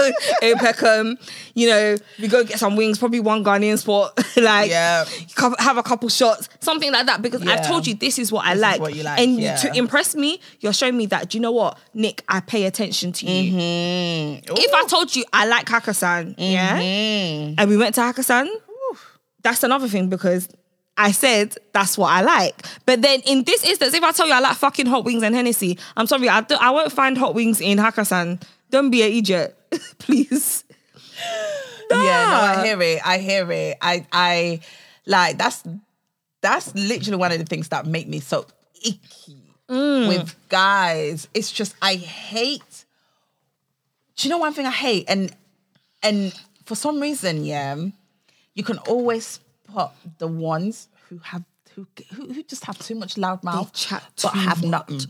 in 0.42 0.56
Peckham. 0.58 1.16
You 1.54 1.68
know, 1.68 1.96
we 2.20 2.28
go 2.28 2.44
get 2.44 2.58
some 2.58 2.76
wings, 2.76 2.98
probably 2.98 3.20
one 3.20 3.42
Ghanaian 3.44 3.78
spot. 3.78 4.18
like, 4.36 4.70
Yeah. 4.70 5.04
have 5.58 5.78
a 5.78 5.82
couple 5.82 6.08
shots, 6.08 6.48
something 6.60 6.92
like 6.92 7.06
that. 7.06 7.22
Because 7.22 7.46
I've 7.46 7.66
told 7.66 7.86
you 7.86 7.94
this 7.94 8.18
is 8.18 8.30
what 8.30 8.44
I 8.46 8.54
This 8.54 8.62
like. 8.62 8.80
what 8.80 8.94
you 8.94 9.02
like, 9.02 9.20
and 9.20 9.38
yeah. 9.40 9.56
to 9.56 9.76
impress 9.76 10.14
me, 10.14 10.40
you're 10.60 10.72
showing 10.72 10.96
me 10.96 11.06
that. 11.06 11.30
Do 11.30 11.38
you 11.38 11.42
know 11.42 11.52
what, 11.52 11.78
Nick? 11.94 12.22
I 12.28 12.40
pay 12.40 12.64
attention 12.66 13.12
to 13.12 13.26
you. 13.26 13.52
Mm-hmm. 13.52 14.54
If 14.56 14.74
I 14.74 14.84
told 14.86 15.14
you 15.16 15.24
I 15.32 15.46
like 15.46 15.66
Hakkasan, 15.66 16.34
yeah, 16.38 16.78
Mm. 16.78 17.54
and 17.58 17.70
we 17.70 17.76
went 17.76 17.94
to 17.96 18.00
Hakkasan, 18.02 18.46
that's 19.42 19.62
another 19.62 19.88
thing 19.88 20.08
because. 20.08 20.48
I 20.98 21.12
said 21.12 21.54
that's 21.72 21.98
what 21.98 22.10
I 22.10 22.22
like. 22.22 22.64
But 22.86 23.02
then 23.02 23.20
in 23.26 23.44
this 23.44 23.64
instance, 23.64 23.92
if 23.94 24.02
I 24.02 24.12
tell 24.12 24.26
you 24.26 24.32
I 24.32 24.40
like 24.40 24.56
fucking 24.56 24.86
hot 24.86 25.04
wings 25.04 25.22
and 25.22 25.34
Hennessy, 25.34 25.78
I'm 25.96 26.06
sorry, 26.06 26.28
I, 26.28 26.44
I 26.60 26.70
won't 26.70 26.92
find 26.92 27.18
hot 27.18 27.34
wings 27.34 27.60
in 27.60 27.78
Hakkasan. 27.78 28.42
Don't 28.70 28.90
be 28.90 29.02
an 29.02 29.12
idiot, 29.12 29.56
please. 29.98 30.64
Yeah, 31.90 31.96
no, 32.00 32.00
I 32.00 32.64
hear 32.66 32.82
it. 32.82 33.00
I 33.06 33.18
hear 33.18 33.50
it. 33.52 33.78
I 33.80 34.06
I 34.10 34.60
like 35.06 35.38
that's 35.38 35.62
that's 36.40 36.74
literally 36.74 37.16
one 37.18 37.32
of 37.32 37.38
the 37.38 37.44
things 37.44 37.68
that 37.68 37.86
make 37.86 38.08
me 38.08 38.20
so 38.20 38.46
icky 38.84 39.36
Mm. 39.68 40.06
with 40.06 40.36
guys. 40.48 41.26
It's 41.34 41.50
just 41.50 41.74
I 41.82 41.94
hate. 41.96 42.84
Do 44.16 44.28
you 44.28 44.30
know 44.30 44.38
one 44.38 44.52
thing 44.52 44.64
I 44.64 44.70
hate? 44.70 45.06
And 45.08 45.34
and 46.04 46.32
for 46.64 46.76
some 46.76 47.00
reason, 47.00 47.44
yeah, 47.44 47.74
you 48.54 48.62
can 48.62 48.78
always 48.78 49.40
spot 49.70 49.94
the 50.18 50.26
ones 50.28 50.88
who 51.08 51.18
have 51.18 51.44
who 51.74 51.86
who, 52.14 52.32
who 52.32 52.42
just 52.44 52.64
have 52.64 52.78
too 52.78 52.94
much 52.94 53.18
loud 53.18 53.42
mouth, 53.44 53.72
chat 53.72 54.02
but 54.22 54.30
have 54.34 54.62
nothing. 54.64 55.00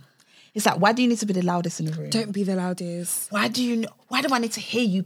It's 0.54 0.64
like, 0.66 0.80
why 0.80 0.92
do 0.92 1.02
you 1.02 1.08
need 1.08 1.18
to 1.18 1.26
be 1.26 1.34
the 1.34 1.42
loudest 1.42 1.80
in 1.80 1.86
the 1.86 1.92
room? 1.92 2.10
Don't 2.10 2.32
be 2.32 2.42
the 2.42 2.56
loudest. 2.56 3.30
why 3.30 3.48
do 3.48 3.62
you? 3.62 3.84
Why 4.08 4.22
do 4.22 4.32
I 4.34 4.38
need 4.38 4.52
to 4.52 4.60
hear 4.60 4.82
you 4.82 5.04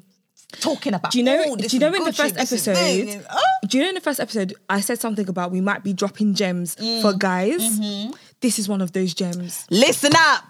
talking 0.52 0.94
about? 0.94 1.10
Do 1.12 1.18
you 1.18 1.24
know? 1.24 1.42
"Oh, 1.46 1.56
this 1.56 1.70
do 1.72 1.76
you 1.76 1.80
know 1.80 1.92
in 1.94 2.04
the 2.04 2.12
first 2.12 2.36
episode? 2.38 2.76
thing," 2.76 3.22
oh. 3.30 3.42
Do 3.66 3.76
you 3.78 3.82
know 3.84 3.88
in 3.90 3.94
the 3.96 4.00
first 4.00 4.20
episode 4.20 4.54
I 4.68 4.80
said 4.80 5.00
something 5.00 5.28
about 5.28 5.50
we 5.50 5.60
might 5.60 5.82
be 5.84 5.92
dropping 5.92 6.34
gems 6.34 6.76
Mm. 6.76 7.02
for 7.02 7.12
guys? 7.12 7.60
Mm-hmm. 7.60 8.12
This 8.40 8.58
is 8.58 8.68
one 8.68 8.80
of 8.80 8.92
those 8.92 9.12
gems. 9.12 9.66
Listen 9.70 10.12
up. 10.16 10.44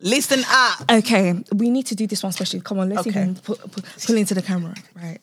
Listen 0.00 0.42
up. 0.48 0.90
Okay, 0.90 1.42
we 1.54 1.70
need 1.70 1.86
to 1.86 1.94
do 1.94 2.06
this 2.06 2.22
one 2.22 2.30
especially. 2.30 2.60
Come 2.60 2.78
on, 2.78 2.88
let's 2.88 3.06
Okay. 3.06 3.20
even 3.20 3.34
pull 3.36 4.16
into 4.16 4.32
the 4.34 4.42
camera, 4.42 4.74
right? 4.94 5.18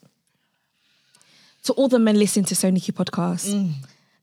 To 1.66 1.74
all 1.74 1.88
the 1.88 1.98
men 2.00 2.18
listening 2.20 2.46
to 2.46 2.56
SoNicky 2.56 2.92
podcast, 2.92 3.50
mm. 3.52 3.72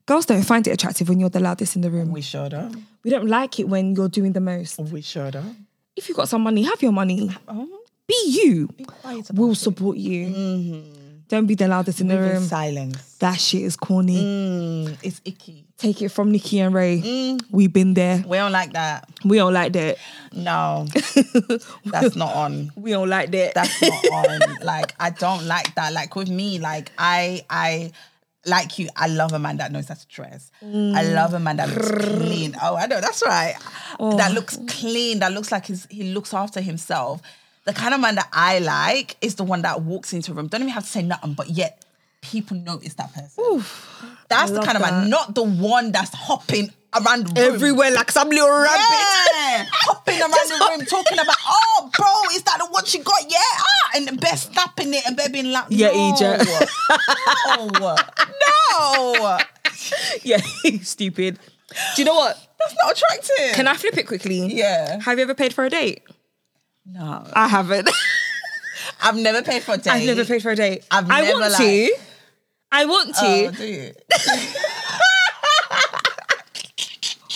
girls 0.05 0.25
don't 0.25 0.43
find 0.43 0.65
it 0.65 0.71
attractive 0.71 1.09
when 1.09 1.19
you're 1.19 1.29
the 1.29 1.41
loudest 1.41 1.75
in 1.75 1.81
the 1.81 1.91
room. 1.91 2.11
We 2.11 2.21
sure 2.21 2.47
don't. 2.47 2.85
We 3.03 3.09
don't 3.11 3.27
like 3.27 3.59
it 3.59 3.67
when 3.67 3.95
you're 3.95 4.07
doing 4.07 4.31
the 4.31 4.39
most. 4.39 4.79
We 4.79 5.01
sure 5.01 5.29
don't. 5.29 5.67
If 5.95 6.07
you've 6.07 6.15
got 6.15 6.29
some 6.29 6.41
money, 6.41 6.63
have 6.63 6.81
your 6.81 6.93
money. 6.93 7.29
Uh-huh. 7.47 7.65
Be 8.07 8.15
you. 8.27 8.69
quiet 8.87 9.29
about 9.29 9.39
We'll 9.39 9.55
support 9.55 9.97
you. 9.97 10.27
Mm-hmm. 10.27 11.03
Don't 11.27 11.45
be 11.45 11.55
the 11.55 11.67
loudest 11.67 11.99
in 11.99 12.07
the 12.07 12.15
Live 12.15 12.25
in 12.25 12.31
room. 12.31 12.43
silence. 12.43 13.15
That 13.15 13.39
shit 13.39 13.63
is 13.63 13.75
corny. 13.75 14.23
Mm, 14.87 14.97
it's 15.03 15.21
icky. 15.25 15.65
Take 15.83 16.01
it 16.01 16.09
from 16.09 16.31
Nicky 16.31 16.61
and 16.61 16.73
Rae. 16.73 17.01
Mm. 17.01 17.43
We've 17.51 17.73
been 17.73 17.93
there. 17.93 18.23
We 18.25 18.37
don't 18.37 18.53
like 18.53 18.71
that. 18.71 19.09
We 19.25 19.35
don't 19.35 19.51
like 19.51 19.73
that. 19.73 19.97
No, 20.31 20.85
that's 21.85 22.15
not 22.15 22.33
on. 22.33 22.71
We 22.77 22.91
don't 22.91 23.09
like 23.09 23.31
that. 23.31 23.53
That's 23.53 23.81
not 23.81 24.05
on. 24.13 24.63
Like 24.63 24.95
I 24.97 25.09
don't 25.09 25.45
like 25.45 25.75
that. 25.75 25.91
Like 25.91 26.15
with 26.15 26.29
me, 26.29 26.57
like 26.57 26.89
I 26.97 27.43
I 27.49 27.91
like 28.45 28.79
you. 28.79 28.87
I 28.95 29.07
love 29.07 29.33
a 29.33 29.39
man 29.39 29.57
that 29.57 29.73
knows 29.73 29.89
how 29.89 29.95
to 29.95 30.07
dress. 30.07 30.51
I 30.61 30.65
mm. 30.65 31.15
love 31.15 31.33
a 31.33 31.39
man 31.41 31.57
that 31.57 31.67
looks 31.67 31.89
clean. 31.89 32.55
Oh, 32.61 32.77
I 32.77 32.85
know 32.85 33.01
that's 33.01 33.21
right. 33.21 33.55
Oh. 33.99 34.15
That 34.15 34.31
looks 34.31 34.57
clean. 34.69 35.19
That 35.19 35.33
looks 35.33 35.51
like 35.51 35.65
his, 35.65 35.85
he 35.91 36.13
looks 36.13 36.33
after 36.33 36.61
himself. 36.61 37.21
The 37.65 37.73
kind 37.73 37.93
of 37.93 37.99
man 37.99 38.15
that 38.15 38.29
I 38.31 38.59
like 38.59 39.17
is 39.19 39.35
the 39.35 39.43
one 39.43 39.63
that 39.63 39.81
walks 39.81 40.13
into 40.13 40.31
a 40.31 40.35
room. 40.35 40.47
Don't 40.47 40.61
even 40.61 40.73
have 40.73 40.83
to 40.83 40.89
say 40.89 41.01
nothing, 41.01 41.33
but 41.33 41.49
yet 41.49 41.83
people 42.21 42.55
notice 42.55 42.93
that 42.93 43.13
person. 43.13 43.65
That's 44.33 44.51
the 44.51 44.61
kind 44.61 44.77
of 44.77 44.81
man, 44.81 45.09
not 45.09 45.35
the 45.35 45.43
one 45.43 45.91
that's 45.91 46.13
hopping 46.13 46.71
around 46.95 47.27
the 47.27 47.41
room. 47.41 47.55
Everywhere 47.55 47.91
like 47.91 48.11
some 48.11 48.29
little 48.29 48.49
rabbit. 48.49 48.69
Yeah, 48.69 49.65
hopping 49.71 50.19
around 50.19 50.31
the 50.31 50.67
room 50.77 50.85
talking 50.85 51.19
about, 51.19 51.35
oh, 51.47 51.89
bro, 51.97 52.35
is 52.35 52.43
that 52.43 52.57
the 52.59 52.67
one 52.67 52.85
she 52.85 52.99
got? 52.99 53.21
Yeah, 53.29 53.37
ah, 53.39 53.89
and 53.95 54.07
the 54.07 54.13
best 54.17 54.51
snapping 54.53 54.93
it 54.93 55.05
and 55.07 55.15
baby 55.17 55.33
being 55.41 55.51
like, 55.51 55.65
Yeah, 55.69 55.87
no, 55.91 56.13
Egypt. 56.13 56.49
no, 57.79 57.95
no, 58.71 59.39
Yeah, 60.23 60.37
stupid. 60.81 61.39
Do 61.95 62.01
you 62.01 62.05
know 62.05 62.15
what? 62.15 62.37
that's 62.59 62.75
not 62.83 62.91
attractive. 62.93 63.55
Can 63.55 63.67
I 63.67 63.75
flip 63.75 63.97
it 63.97 64.07
quickly? 64.07 64.53
Yeah. 64.53 64.99
Have 65.01 65.17
you 65.17 65.23
ever 65.23 65.33
paid 65.33 65.53
for 65.53 65.65
a 65.65 65.69
date? 65.69 66.03
No, 66.85 67.25
I 67.33 67.47
haven't. 67.47 67.89
I've 69.01 69.15
never 69.15 69.41
paid 69.41 69.63
for 69.63 69.73
a 69.73 69.77
date. 69.77 69.91
I've 69.91 70.05
never 70.05 70.25
paid 70.25 70.41
for 70.41 70.51
a 70.51 70.55
date. 70.55 70.85
I've 70.91 71.09
I 71.09 71.21
never, 71.21 71.39
want 71.39 71.51
like- 71.53 71.61
to. 71.61 71.89
I 72.73 72.85
want 72.85 73.13
to. 73.15 73.21
Oh, 73.23 73.51
do 73.51 73.65
you? 73.65 73.93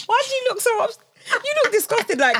Why 0.07 0.23
do 0.27 0.33
you 0.35 0.45
look 0.49 0.61
so 0.61 0.83
ups- 0.83 0.99
You 1.31 1.53
look 1.63 1.71
disgusted. 1.73 2.19
Like, 2.19 2.38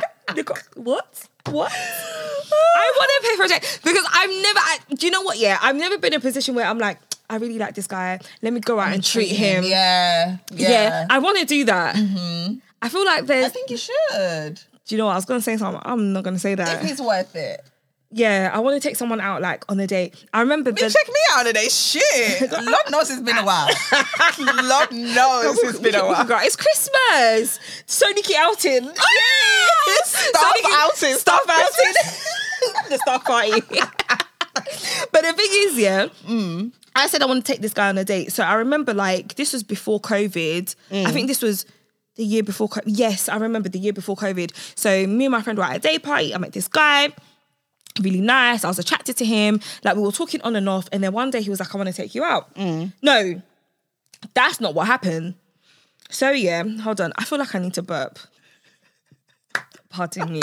what? 0.76 1.28
What? 1.46 1.72
I 1.72 2.94
want 2.98 3.12
to 3.24 3.30
pay 3.30 3.36
for 3.38 3.44
a 3.44 3.48
date 3.48 3.80
because 3.84 4.06
I've 4.12 4.30
never. 4.30 4.60
I, 4.60 4.78
do 4.96 5.06
you 5.06 5.12
know 5.12 5.22
what? 5.22 5.38
Yeah, 5.38 5.58
I've 5.62 5.76
never 5.76 5.98
been 5.98 6.14
in 6.14 6.18
a 6.18 6.22
position 6.22 6.56
where 6.56 6.66
I'm 6.66 6.78
like, 6.80 7.00
I 7.30 7.36
really 7.38 7.58
like 7.60 7.76
this 7.76 7.88
guy. 7.88 8.20
Let 8.42 8.54
me 8.54 8.60
go 8.62 8.80
out 8.80 8.94
and 8.94 9.04
treat 9.04 9.30
him. 9.30 9.64
Yeah, 9.64 10.38
Yeah, 10.52 10.70
yeah. 10.70 11.06
I 11.10 11.20
want 11.20 11.38
to 11.40 11.46
do 11.46 11.66
that. 11.66 11.96
Mm-hmm. 11.96 12.56
I 12.82 12.90
feel 12.90 13.06
like 13.06 13.26
there's. 13.26 13.46
I 13.46 13.50
think 13.50 13.70
you 13.70 13.78
should 13.78 14.60
do 14.88 14.96
you 14.96 15.00
know 15.00 15.08
what? 15.08 15.14
I 15.14 15.16
was 15.16 15.26
gonna 15.26 15.42
say 15.42 15.58
something. 15.58 15.82
I'm 15.84 16.14
not 16.14 16.24
gonna 16.24 16.40
say 16.40 16.56
that. 16.56 16.84
if 16.84 16.92
it's 16.92 17.02
worth 17.02 17.36
it. 17.36 17.62
Yeah, 18.10 18.52
I 18.54 18.60
want 18.60 18.82
to 18.82 18.88
take 18.88 18.96
someone 18.96 19.20
out 19.20 19.42
like 19.42 19.66
on 19.70 19.80
a 19.80 19.88
date. 19.88 20.16
I 20.34 20.40
remember 20.40 20.72
the. 20.72 20.82
You 20.82 20.90
check 20.90 21.08
me 21.08 21.20
out 21.34 21.46
today. 21.46 21.68
Shit, 21.68 22.52
Lord 22.52 22.90
knows 22.90 23.10
it's 23.10 23.22
been 23.22 23.38
a 23.38 23.46
while. 23.46 23.68
Lord 24.40 24.92
knows 24.94 25.60
it's 25.64 25.80
been 25.80 25.96
a 25.96 26.06
while. 26.06 26.26
Girl, 26.26 26.40
It's 26.42 26.56
Christmas. 26.56 27.60
Sonic 27.86 28.32
outing. 28.38 28.88
Oh, 28.88 29.84
yes! 29.88 30.10
Staff 30.10 30.42
Sonic- 30.42 30.66
outing. 30.74 31.16
Staff 31.16 31.42
outing. 31.50 32.90
the 32.90 32.98
staff 32.98 33.26
party. 33.26 33.62
but 35.12 35.22
the 35.24 35.34
thing 35.34 35.50
is, 35.52 35.78
yeah, 35.78 36.08
mm. 36.26 36.72
I 36.96 37.08
said 37.08 37.22
I 37.22 37.26
want 37.26 37.46
to 37.46 37.52
take 37.52 37.62
this 37.62 37.74
guy 37.74 37.90
on 37.90 37.98
a 37.98 38.06
date. 38.06 38.32
So 38.32 38.44
I 38.44 38.54
remember 38.56 38.94
like 38.94 39.36
this 39.36 39.52
was 39.52 39.64
before 39.64 40.00
COVID. 40.00 40.76
I 40.92 41.12
think 41.12 41.26
mm. 41.26 41.28
this 41.28 41.42
was 41.42 41.66
the 42.16 42.24
year 42.24 42.42
before. 42.42 42.70
Yes, 42.86 43.28
I 43.28 43.36
remember 43.36 43.68
the 43.68 43.80
year 43.80 43.94
before 43.94 44.16
COVID. 44.16 44.52
So 44.78 45.06
me 45.08 45.26
and 45.26 45.32
my 45.34 45.42
friend 45.42 45.58
were 45.58 45.66
at 45.66 45.76
a 45.76 45.80
day 45.80 46.00
party. 46.00 46.34
I 46.34 46.38
met 46.38 46.54
this 46.54 46.70
guy. 46.70 47.10
Really 48.02 48.22
nice. 48.22 48.64
I 48.64 48.68
was 48.68 48.80
attracted 48.80 49.18
to 49.18 49.26
him. 49.26 49.60
Like 49.84 49.96
we 49.96 50.02
were 50.02 50.12
talking 50.12 50.42
on 50.42 50.56
and 50.56 50.68
off. 50.70 50.88
And 50.92 51.04
then 51.04 51.14
one 51.14 51.32
day 51.32 51.42
he 51.42 51.50
was 51.50 51.60
like, 51.60 51.74
I 51.74 51.78
want 51.78 51.88
to 51.88 51.94
take 51.94 52.16
you 52.16 52.24
out. 52.24 52.56
No, 52.58 53.42
that's 54.34 54.60
not 54.60 54.74
what 54.74 54.88
happened. 54.88 55.36
So 56.10 56.32
yeah, 56.32 56.64
hold 56.64 57.02
on. 57.02 57.14
I 57.18 57.24
feel 57.24 57.40
like 57.40 57.54
I 57.54 57.60
need 57.60 57.74
to 57.76 57.84
burp. 57.84 58.20
Pardon 59.90 60.32
me. 60.32 60.42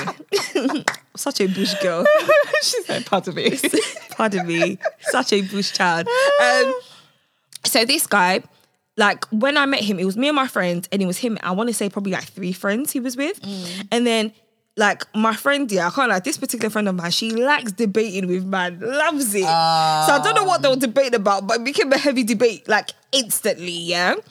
Such 1.16 1.40
a 1.40 1.46
bush 1.46 1.74
girl. 1.82 2.04
she 2.62 2.82
said, 2.82 3.06
"Pardon 3.06 3.34
me." 3.34 3.58
Pardon 4.10 4.46
me. 4.46 4.78
Such 5.00 5.32
a 5.32 5.42
bush 5.42 5.72
child. 5.72 6.08
Um, 6.42 6.74
so 7.64 7.84
this 7.84 8.06
guy, 8.06 8.42
like 8.96 9.24
when 9.26 9.56
I 9.56 9.66
met 9.66 9.80
him, 9.80 9.98
it 9.98 10.04
was 10.04 10.16
me 10.16 10.28
and 10.28 10.36
my 10.36 10.48
friends, 10.48 10.88
and 10.90 11.00
it 11.02 11.06
was 11.06 11.18
him. 11.18 11.38
I 11.42 11.52
want 11.52 11.68
to 11.68 11.74
say 11.74 11.88
probably 11.88 12.12
like 12.12 12.24
three 12.24 12.52
friends 12.52 12.90
he 12.90 13.00
was 13.00 13.16
with, 13.16 13.38
and 13.90 14.06
then. 14.06 14.32
Like 14.76 15.04
my 15.14 15.34
friend, 15.34 15.70
yeah, 15.70 15.86
I 15.86 15.90
can't 15.90 16.08
like 16.08 16.24
this 16.24 16.36
particular 16.36 16.68
friend 16.68 16.88
of 16.88 16.96
mine. 16.96 17.12
She 17.12 17.30
likes 17.30 17.70
debating 17.70 18.26
with 18.26 18.44
man, 18.44 18.80
loves 18.80 19.34
it. 19.34 19.42
so 19.42 19.46
I 19.46 20.20
don't 20.22 20.34
know 20.34 20.44
what 20.44 20.62
they 20.62 20.68
were 20.68 20.76
debating 20.76 21.14
about, 21.14 21.46
but 21.46 21.60
it 21.60 21.64
became 21.64 21.92
a 21.92 21.98
heavy 21.98 22.24
debate 22.24 22.68
like 22.68 22.90
instantly, 23.12 23.70
yeah. 23.70 24.16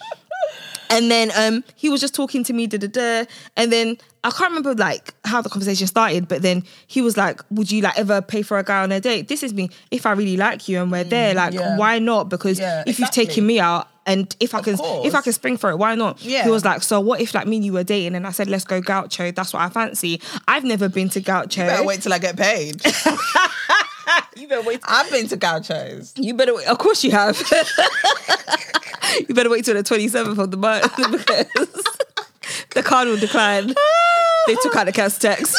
And 0.89 1.09
then 1.09 1.31
um 1.35 1.63
he 1.75 1.89
was 1.89 2.01
just 2.01 2.13
talking 2.13 2.43
to 2.43 2.53
me, 2.53 2.67
da 2.67 2.77
da 2.77 2.87
da. 2.87 3.25
And 3.57 3.71
then 3.71 3.97
I 4.23 4.29
can't 4.29 4.51
remember 4.51 4.75
like 4.75 5.13
how 5.25 5.41
the 5.41 5.49
conversation 5.49 5.87
started, 5.87 6.27
but 6.27 6.41
then 6.41 6.63
he 6.87 7.01
was 7.01 7.17
like, 7.17 7.41
Would 7.49 7.71
you 7.71 7.81
like 7.81 7.97
ever 7.97 8.21
pay 8.21 8.43
for 8.43 8.59
a 8.59 8.63
guy 8.63 8.83
on 8.83 8.91
a 8.91 8.99
date? 8.99 9.27
This 9.27 9.41
is 9.41 9.53
me. 9.53 9.69
If 9.89 10.05
I 10.05 10.11
really 10.11 10.37
like 10.37 10.67
you 10.69 10.81
and 10.81 10.91
we're 10.91 11.03
there, 11.03 11.33
like 11.33 11.53
yeah. 11.53 11.77
why 11.77 11.97
not? 11.99 12.29
Because 12.29 12.59
Yeah, 12.59 12.83
if 12.85 12.99
you've 12.99 13.11
taken 13.11 13.47
me 13.47 13.59
out 13.59 13.87
and 14.05 14.35
if 14.39 14.53
I 14.53 14.61
can 14.61 14.75
if 14.79 15.15
I 15.15 15.21
can 15.21 15.33
spring 15.33 15.57
for 15.57 15.69
it, 15.69 15.77
why 15.77 15.95
not? 15.95 16.21
Yeah. 16.23 16.43
He 16.43 16.49
was 16.49 16.65
like, 16.65 16.83
So 16.83 16.99
what 16.99 17.21
if 17.21 17.33
like 17.33 17.47
me 17.47 17.57
and 17.57 17.65
you 17.65 17.73
were 17.73 17.83
dating 17.83 18.15
and 18.15 18.27
I 18.27 18.31
said, 18.31 18.49
Let's 18.49 18.65
go 18.65 18.81
gaucho, 18.81 19.31
that's 19.31 19.53
what 19.53 19.61
I 19.61 19.69
fancy. 19.69 20.21
I've 20.47 20.63
never 20.63 20.89
been 20.89 21.09
to 21.09 21.21
gaucho. 21.21 21.65
Better 21.65 21.85
wait 21.85 22.01
till 22.01 22.13
I 22.13 22.19
get 22.19 22.37
paid. 22.37 22.81
You 24.35 24.47
better 24.47 24.67
wait. 24.67 24.81
I've 24.83 25.09
been 25.09 25.27
to 25.29 25.37
gauchos. 25.37 26.13
You 26.17 26.33
better 26.33 26.53
wait. 26.53 26.67
Of 26.67 26.77
course 26.77 27.03
you 27.03 27.11
have. 27.11 27.37
you 29.27 29.33
better 29.33 29.49
wait 29.49 29.63
till 29.63 29.75
the 29.75 29.83
27th 29.83 30.37
of 30.37 30.51
the 30.51 30.57
month 30.57 30.93
because 31.11 31.83
the 32.71 32.83
card 32.83 33.07
will 33.07 33.17
decline. 33.17 33.67
They 34.47 34.55
took 34.55 34.75
out 34.75 34.85
the 34.87 34.91
council 34.91 35.29
tax. 35.29 35.55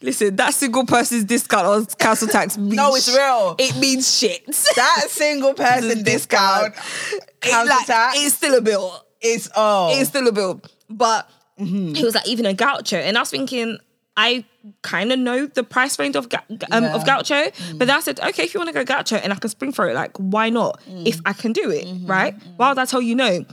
Listen, 0.00 0.36
that 0.36 0.54
single 0.54 0.86
person's 0.86 1.24
discount 1.24 1.66
on 1.66 1.86
council 1.86 2.28
tax 2.28 2.56
means 2.56 2.76
No, 2.76 2.94
it's 2.94 3.14
real. 3.14 3.56
It 3.58 3.76
means 3.78 4.18
shit. 4.18 4.46
That 4.76 5.06
single 5.08 5.54
person 5.54 6.04
discount, 6.04 6.74
It, 7.12 7.40
council 7.40 7.76
like, 7.76 7.86
tax 7.86 8.18
it's 8.18 8.34
still 8.34 8.54
a 8.56 8.60
bill. 8.60 9.04
is 9.20 9.50
oh. 9.56 9.98
It's 9.98 10.10
still 10.10 10.28
a 10.28 10.32
bill. 10.32 10.60
But 10.88 11.28
mm-hmm. 11.58 11.94
he 11.94 12.04
was 12.04 12.14
like, 12.14 12.28
even 12.28 12.46
a 12.46 12.54
gaucho. 12.54 12.96
And 12.96 13.16
I 13.16 13.20
was 13.20 13.30
thinking, 13.30 13.78
I 14.16 14.44
kind 14.82 15.12
of 15.12 15.18
know 15.18 15.46
the 15.46 15.64
price 15.64 15.98
range 15.98 16.16
of 16.16 16.28
ga- 16.28 16.42
um, 16.70 16.84
Yeah. 16.84 16.94
of 16.94 17.04
gaucho. 17.04 17.34
Mm. 17.34 17.78
But 17.78 17.86
then 17.88 17.96
I 17.96 18.00
said, 18.00 18.20
okay, 18.20 18.44
if 18.44 18.54
you 18.54 18.60
want 18.60 18.68
to 18.68 18.74
go 18.74 18.84
gaucho 18.84 19.16
and 19.16 19.32
I 19.32 19.36
can 19.36 19.50
spring 19.50 19.72
for 19.72 19.88
it, 19.88 19.94
like, 19.94 20.16
why 20.16 20.50
not? 20.50 20.80
Mm. 20.88 21.06
If 21.06 21.20
I 21.24 21.32
can 21.32 21.52
do 21.52 21.70
it, 21.70 21.86
mm-hmm. 21.86 22.06
right? 22.06 22.34
Why 22.56 22.68
would 22.68 22.78
I 22.78 22.84
tell 22.84 23.02
you 23.02 23.14
no? 23.14 23.44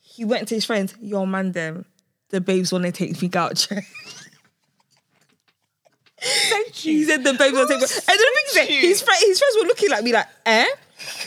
He 0.00 0.24
went 0.24 0.48
to 0.48 0.54
his 0.54 0.64
friends, 0.64 0.94
your 1.00 1.26
man, 1.26 1.52
them, 1.52 1.84
the 2.30 2.40
babes 2.40 2.72
want 2.72 2.84
to 2.84 2.92
take 2.92 3.20
me 3.20 3.28
gaucho. 3.28 3.76
He 6.72 7.04
said 7.04 7.24
the 7.24 7.34
babes 7.34 7.54
want 7.54 7.68
to 7.68 7.74
take 7.78 7.82
me. 7.82 7.88
And 8.08 8.18
then 8.18 8.18
the 8.18 8.50
thing 8.54 8.76
is, 8.76 8.82
his, 8.82 9.02
friend, 9.02 9.20
his 9.20 9.38
friends 9.38 9.56
were 9.60 9.66
looking 9.68 9.92
at 9.92 10.02
me 10.04 10.12
like, 10.12 10.26
eh? 10.46 10.66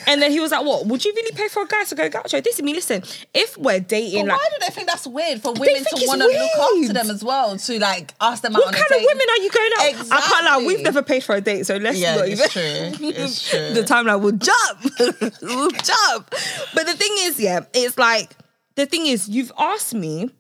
And 0.08 0.20
then 0.20 0.32
he 0.32 0.40
was 0.40 0.52
like, 0.52 0.66
what? 0.66 0.88
Would 0.88 1.06
you 1.06 1.14
really 1.16 1.32
pay 1.32 1.48
for 1.48 1.62
a 1.64 1.68
guy 1.68 1.84
to 1.84 1.96
go 1.96 2.10
gaucho? 2.10 2.42
This 2.42 2.56
is 2.56 2.64
me, 2.64 2.74
listen, 2.74 3.04
if 3.36 3.56
we're 3.58 3.80
dating, 3.80 4.26
But 4.26 4.30
like, 4.34 4.38
why 4.40 4.48
do 4.50 4.66
they 4.66 4.74
think 4.74 4.88
that's 4.88 5.06
weird 5.06 5.42
for 5.42 5.54
women 5.54 5.84
to 5.86 6.06
want 6.08 6.22
to 6.22 6.28
look 6.28 6.34
weird. 6.74 6.84
after 6.90 6.94
them 6.94 7.10
as 7.12 7.24
well? 7.24 7.56
To 7.56 7.80
like 7.80 8.14
ask 8.20 8.42
them 8.42 8.56
out 8.56 8.60
What 8.60 8.68
on 8.70 8.74
kind 8.74 8.86
of 9.00 9.08
women 9.08 9.28
are 9.30 9.38
you 9.38 9.50
going 9.52 9.72
out? 9.78 10.12
I 10.12 10.22
can't 10.22 10.46
lie. 10.46 10.64
We've 10.66 10.82
never 10.82 11.04
paid 11.04 11.24
for 11.24 11.36
a 11.36 11.42
date, 11.42 11.68
so 11.68 11.78
let's 11.78 12.00
Yeah, 12.00 12.16
not 12.16 12.28
it's 12.28 12.56
even. 12.58 12.94
true. 12.94 13.08
It's 13.10 13.50
true. 13.50 13.74
the 13.74 13.82
timeline 13.84 14.22
will 14.22 14.32
jump. 14.32 15.32
will 15.44 15.70
jump. 15.72 16.30
But 16.74 16.88
the 16.88 16.94
thing 16.96 17.12
is, 17.20 17.40
yeah, 17.40 17.62
it's 17.74 17.98
like 17.98 18.32
the 18.76 18.88
thing 18.88 19.06
is, 19.06 19.30
you've 19.30 19.52
asked 19.58 19.94
me 19.94 20.32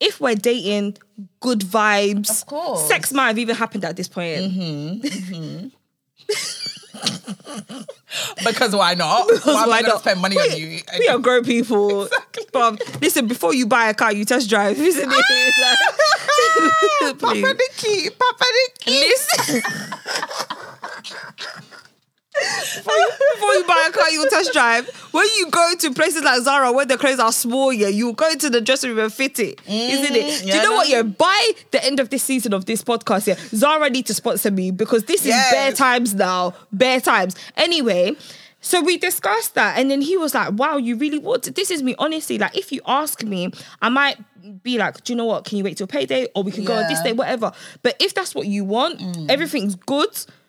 if 0.00 0.20
we're 0.20 0.34
dating, 0.34 0.96
good 1.40 1.60
vibes. 1.60 2.42
Of 2.42 2.46
course. 2.46 2.86
Sex 2.88 3.12
might 3.12 3.28
have 3.28 3.38
even 3.38 3.54
happened 3.56 3.84
at 3.84 3.96
this 3.96 4.08
point. 4.08 4.52
Mm-hmm, 4.52 5.06
mm-hmm. 5.06 5.68
Because 8.44 8.74
why 8.74 8.94
not? 8.94 9.26
why 9.26 9.34
am 9.34 9.40
I 9.46 9.66
why 9.66 9.80
gonna 9.82 9.88
not? 9.94 10.00
spend 10.00 10.20
money 10.20 10.36
we, 10.36 10.42
on 10.42 10.56
you? 10.56 10.80
We 10.98 11.08
are 11.08 11.18
grown 11.18 11.44
people. 11.44 12.08
But 12.52 13.00
listen, 13.02 13.26
before 13.26 13.54
you 13.54 13.66
buy 13.66 13.88
a 13.88 13.94
car, 13.94 14.12
you 14.12 14.24
test 14.24 14.48
drive, 14.48 14.78
isn't 14.78 15.10
it? 15.12 15.14
Like, 17.02 17.18
Papa 17.18 17.34
please. 17.34 17.44
Nicky, 17.44 18.10
Papa 18.10 18.44
Nicky. 18.78 18.90
Listen. 18.90 19.62
before, 22.74 23.54
you, 23.54 23.64
before 23.92 23.92
you 23.92 23.92
buy 23.92 24.00
a 24.00 24.02
car, 24.04 24.10
you 24.10 24.20
will 24.20 24.30
test 24.30 24.52
drive. 24.52 24.88
When 25.12 25.26
you 25.38 25.50
go 25.50 25.72
to 25.78 25.92
places 25.94 26.22
like 26.22 26.40
Zara 26.42 26.72
where 26.72 26.86
the 26.86 26.96
clothes 26.98 27.18
are 27.18 27.32
small, 27.32 27.72
yeah, 27.72 27.88
you 27.88 28.12
go 28.12 28.28
into 28.30 28.50
the 28.50 28.60
dressing 28.60 28.90
room 28.90 28.98
and 29.00 29.12
fit 29.12 29.38
it, 29.38 29.60
isn't 29.66 30.14
it? 30.16 30.24
Mm, 30.24 30.40
Do 30.42 30.46
yeah, 30.48 30.54
you 30.56 30.62
know 30.62 30.70
no. 30.70 30.76
what? 30.76 30.88
Yeah, 30.88 31.02
by 31.02 31.50
the 31.70 31.84
end 31.84 32.00
of 32.00 32.10
this 32.10 32.22
season 32.22 32.52
of 32.52 32.66
this 32.66 32.82
podcast, 32.82 33.26
yeah, 33.26 33.36
Zara 33.56 33.90
need 33.90 34.06
to 34.06 34.14
sponsor 34.14 34.50
me 34.50 34.70
because 34.70 35.04
this 35.04 35.20
is 35.22 35.28
Yes. 35.28 35.52
bare 35.52 35.72
times 35.72 36.14
now, 36.14 36.54
bare 36.72 37.00
times. 37.00 37.36
Anyway. 37.56 38.16
So 38.62 38.80
we 38.82 38.96
discussed 38.96 39.54
that, 39.54 39.78
and 39.78 39.88
then 39.92 40.00
he 40.00 40.16
was 40.16 40.34
like, 40.34 40.54
"Wow, 40.54 40.76
you 40.76 40.96
really 40.96 41.18
would." 41.18 41.44
This 41.44 41.70
is 41.70 41.84
me, 41.84 41.94
honestly. 42.00 42.36
Like, 42.36 42.56
if 42.56 42.72
you 42.72 42.80
ask 42.84 43.22
me, 43.22 43.52
I 43.80 43.90
might 43.90 44.16
be 44.64 44.76
like, 44.76 45.04
"Do 45.04 45.12
you 45.12 45.16
know 45.16 45.26
what? 45.26 45.44
Can 45.44 45.58
you 45.58 45.62
wait 45.62 45.76
till 45.76 45.86
payday, 45.86 46.26
or 46.34 46.42
we 46.42 46.50
can 46.50 46.64
go 46.64 46.74
on 46.74 46.88
this 46.88 47.00
day, 47.02 47.12
whatever." 47.12 47.52
But 47.84 47.94
if 48.00 48.14
that's 48.14 48.34
what 48.34 48.48
you 48.48 48.64
want, 48.64 48.98
mm. 48.98 49.30
everything's 49.30 49.76
good. 49.76 50.08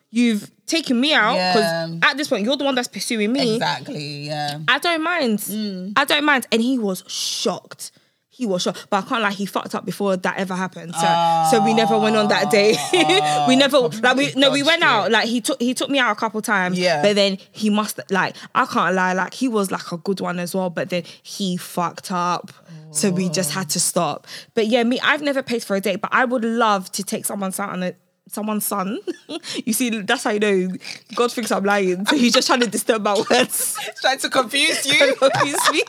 You've 0.09 0.49
taken 0.65 0.99
me 0.99 1.13
out 1.13 1.33
because 1.33 1.61
Yeah. 1.61 2.09
at 2.09 2.17
this 2.17 2.27
point 2.29 2.43
you're 2.45 2.55
the 2.57 2.63
one 2.63 2.75
that's 2.75 2.87
pursuing 2.87 3.31
me. 3.33 3.55
Exactly. 3.55 4.25
Yeah. 4.27 4.59
I 4.67 4.79
don't 4.79 5.03
mind. 5.03 5.39
Mm. 5.39 5.93
I 5.95 6.05
don't 6.05 6.23
mind. 6.25 6.47
And 6.51 6.61
he 6.61 6.79
was 6.79 7.03
shocked. 7.07 7.91
He 8.29 8.45
was 8.45 8.61
shocked. 8.61 8.87
But 8.89 9.03
I 9.03 9.07
can't 9.09 9.21
lie, 9.23 9.31
he 9.31 9.45
fucked 9.45 9.75
up 9.75 9.83
before 9.85 10.15
that 10.15 10.37
ever 10.37 10.55
happened. 10.55 10.93
So 10.95 11.47
so 11.51 11.65
we 11.65 11.73
never 11.73 11.97
went 11.99 12.15
on 12.15 12.27
that 12.29 12.49
day. 12.51 12.77
we 13.47 13.55
never 13.57 13.79
like 14.01 14.15
we 14.15 14.31
no, 14.35 14.51
we 14.51 14.63
went 14.63 14.81
dodged 14.81 15.05
out. 15.07 15.11
Like 15.11 15.27
he 15.27 15.41
took 15.41 15.59
he 15.61 15.73
took 15.73 15.89
me 15.89 15.99
out 15.99 16.11
a 16.11 16.15
couple 16.15 16.41
times. 16.41 16.79
Yeah. 16.79 17.01
But 17.01 17.15
then 17.15 17.37
he 17.51 17.69
must 17.69 17.99
like 18.09 18.35
I 18.55 18.65
can't 18.65 18.95
lie, 18.95 19.13
like 19.13 19.33
he 19.33 19.47
was 19.49 19.71
like 19.71 19.91
a 19.91 19.97
good 19.97 20.21
one 20.21 20.39
as 20.39 20.55
well. 20.55 20.69
But 20.69 20.89
then 20.89 21.03
he 21.23 21.57
fucked 21.57 22.11
up. 22.11 22.51
So 22.91 23.09
we 23.11 23.27
just 23.29 23.51
had 23.51 23.69
to 23.71 23.79
stop. 23.81 24.25
But 24.53 24.67
yeah, 24.67 24.83
me, 24.83 24.99
I've 25.01 25.21
never 25.21 25.43
paid 25.43 25.61
for 25.63 25.75
a 25.75 25.81
date, 25.81 25.99
but 26.01 26.09
I 26.13 26.23
would 26.23 26.45
love 26.45 26.89
to 26.93 27.03
take 27.03 27.25
someone's 27.25 27.59
out 27.59 27.71
on 27.71 27.83
a 27.83 27.93
someone's 28.29 28.65
son. 28.65 28.99
you 29.65 29.73
see, 29.73 29.89
that's 30.01 30.23
how 30.23 30.31
you 30.31 30.39
know 30.39 30.69
God 31.15 31.31
thinks 31.31 31.51
I'm 31.51 31.63
lying. 31.63 32.05
So 32.05 32.15
he's 32.17 32.33
just 32.33 32.47
trying 32.47 32.61
to 32.61 32.67
disturb 32.67 33.03
my 33.03 33.13
words. 33.29 33.77
Trying 34.01 34.19
to 34.19 34.29
confuse 34.29 34.85
you. 34.85 35.15
Confuse 35.15 35.71
me. 35.71 35.83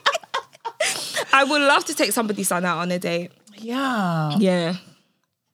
I 1.33 1.45
would 1.45 1.61
love 1.63 1.85
to 1.87 1.95
take 1.95 2.13
somebody's 2.13 2.49
son 2.49 2.65
out 2.65 2.79
on 2.79 2.91
a 2.91 2.99
date. 2.99 3.33
yeah. 3.57 4.37
Yeah. 4.39 4.77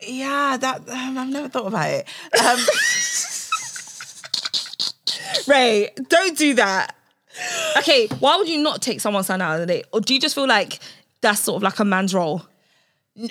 Yeah. 0.00 0.56
That 0.58 0.88
um, 0.88 1.18
I've 1.18 1.28
never 1.28 1.48
thought 1.48 1.66
about 1.68 1.88
it. 1.90 2.06
Um, 2.38 2.58
Rae, 5.46 5.90
don't 6.08 6.36
do 6.36 6.54
that. 6.54 6.94
Okay, 7.78 8.06
why 8.20 8.36
would 8.36 8.48
you 8.48 8.62
not 8.62 8.80
take 8.80 9.00
someone's 9.00 9.26
son 9.26 9.42
out 9.42 9.56
on 9.56 9.60
a 9.62 9.66
date? 9.66 9.86
Or 9.92 10.00
do 10.00 10.14
you 10.14 10.20
just 10.20 10.34
feel 10.34 10.46
like 10.46 10.78
that's 11.20 11.40
sort 11.40 11.56
of 11.56 11.62
like 11.62 11.78
a 11.80 11.84
man's 11.84 12.14
role? 12.14 12.42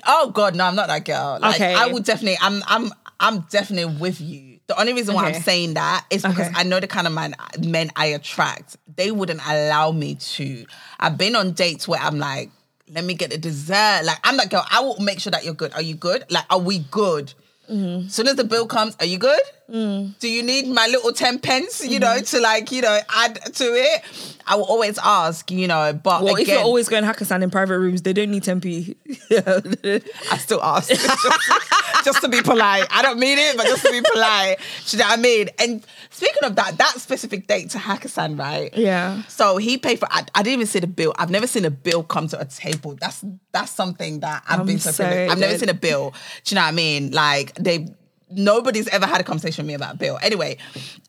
Oh 0.06 0.30
God, 0.32 0.56
no, 0.56 0.66
I'm 0.66 0.76
not 0.76 0.88
that 0.88 1.06
girl. 1.06 1.40
Like, 1.42 1.56
Okay. 1.56 1.74
I 1.74 1.88
would 1.88 2.04
definitely. 2.04 2.38
I'm. 2.42 2.62
I'm. 2.68 2.92
I'm 3.24 3.40
definitely 3.50 3.98
with 4.00 4.22
you. 4.22 4.60
The 4.68 4.80
only 4.80 4.94
reason 4.94 5.16
why 5.16 5.28
Okay. 5.28 5.38
I'm 5.38 5.42
saying 5.42 5.74
that 5.74 6.06
is 6.10 6.22
because 6.22 6.48
Okay. 6.48 6.52
I 6.56 6.64
know 6.64 6.80
the 6.80 6.88
kind 6.88 7.08
of 7.08 7.14
man 7.14 7.36
men 7.60 7.90
I 7.96 8.08
attract. 8.08 8.78
They 8.96 9.12
wouldn't 9.12 9.42
allow 9.46 9.92
me 9.92 10.16
to. 10.16 10.66
I've 11.00 11.18
been 11.18 11.36
on 11.36 11.54
dates 11.54 11.88
where 11.88 12.00
I'm 12.00 12.20
like, 12.20 12.52
let 12.90 13.04
me 13.04 13.14
get 13.16 13.32
the 13.32 13.38
dessert. 13.38 14.02
Like 14.04 14.20
I'm 14.24 14.38
that 14.38 14.50
girl. 14.52 14.66
I 14.70 14.82
will 14.82 15.00
make 15.00 15.20
sure 15.20 15.32
that 15.32 15.44
you're 15.44 15.54
good. 15.54 15.74
Are 15.74 15.82
you 15.82 15.96
good? 15.96 16.26
Like, 16.30 16.46
are 16.50 16.60
we 16.60 16.80
good? 16.80 17.34
Mm-hmm. 17.70 18.08
Soon 18.10 18.28
as 18.28 18.36
the 18.36 18.44
bill 18.44 18.68
comes, 18.68 18.96
are 19.00 19.06
you 19.06 19.18
good? 19.18 19.40
Mm. 19.74 20.20
Do 20.20 20.28
you 20.30 20.44
need 20.44 20.68
my 20.68 20.86
little 20.88 21.12
10 21.12 21.40
pence, 21.40 21.84
you 21.86 22.00
know, 22.00 22.08
Mm-hmm. 22.08 22.38
to 22.38 22.42
like, 22.42 22.72
you 22.72 22.82
know, 22.84 23.00
add 23.10 23.40
to 23.56 23.64
it? 23.74 24.02
I 24.46 24.56
will 24.56 24.66
always 24.66 25.00
ask, 25.04 25.50
you 25.50 25.68
know, 25.68 25.94
but 25.94 26.22
Well, 26.24 26.36
if 26.36 26.48
you're 26.48 26.60
always 26.60 26.88
going 26.90 27.04
Hakkasan 27.04 27.42
in 27.42 27.50
private 27.50 27.80
rooms, 27.80 28.02
they 28.04 28.14
don't 28.14 28.30
need 28.30 28.44
10p. 28.44 28.96
I 30.32 30.38
still 30.38 30.62
ask 30.62 30.90
just, 30.90 31.18
just 32.06 32.22
to 32.22 32.28
be 32.30 32.42
polite. 32.42 32.86
I 32.92 33.02
don't 33.02 33.18
mean 33.20 33.38
it, 33.40 33.58
but 33.58 33.66
just 33.66 33.84
to 33.86 33.92
be 33.92 34.02
polite. 34.12 34.60
Do 34.86 34.98
you 34.98 35.02
know 35.04 35.10
what 35.10 35.20
I 35.20 35.22
mean? 35.22 35.50
And 35.60 35.86
speaking 36.10 36.44
of 36.44 36.56
that, 36.58 36.78
that 36.78 36.96
specific 37.00 37.48
date 37.48 37.70
to 37.72 37.78
Hakkasan, 37.80 38.38
right? 38.38 38.76
Yeah. 38.78 39.24
So 39.24 39.58
he 39.58 39.78
paid 39.78 40.00
for. 40.00 40.08
I, 40.12 40.24
I 40.36 40.44
didn't 40.44 40.54
even 40.60 40.68
see 40.68 40.80
the 40.80 40.88
bill. 40.88 41.14
I've 41.18 41.32
never 41.32 41.48
seen 41.48 41.66
a 41.66 41.72
bill 41.72 42.04
come 42.04 42.28
to 42.28 42.40
a 42.40 42.46
table. 42.46 42.96
That's 43.00 43.24
that's 43.54 43.72
something 43.72 44.20
that 44.20 44.44
I've 44.48 44.60
I'm 44.62 44.66
been 44.68 44.80
so. 44.80 44.92
so. 44.92 45.06
I've 45.06 45.40
never 45.40 45.58
seen 45.58 45.70
a 45.70 45.74
bill. 45.74 46.14
Do 46.44 46.54
you 46.54 46.56
know 46.56 46.62
what 46.64 46.68
I 46.68 46.72
mean? 46.74 47.12
Like 47.12 47.56
they. 47.56 47.88
Nobody's 48.36 48.88
ever 48.90 49.06
had 49.06 49.22
a 49.22 49.24
conversation 49.24 49.64
with 49.64 49.68
me 49.68 49.74
about 49.74 49.98
bill. 49.98 50.20
Anyway, 50.22 50.58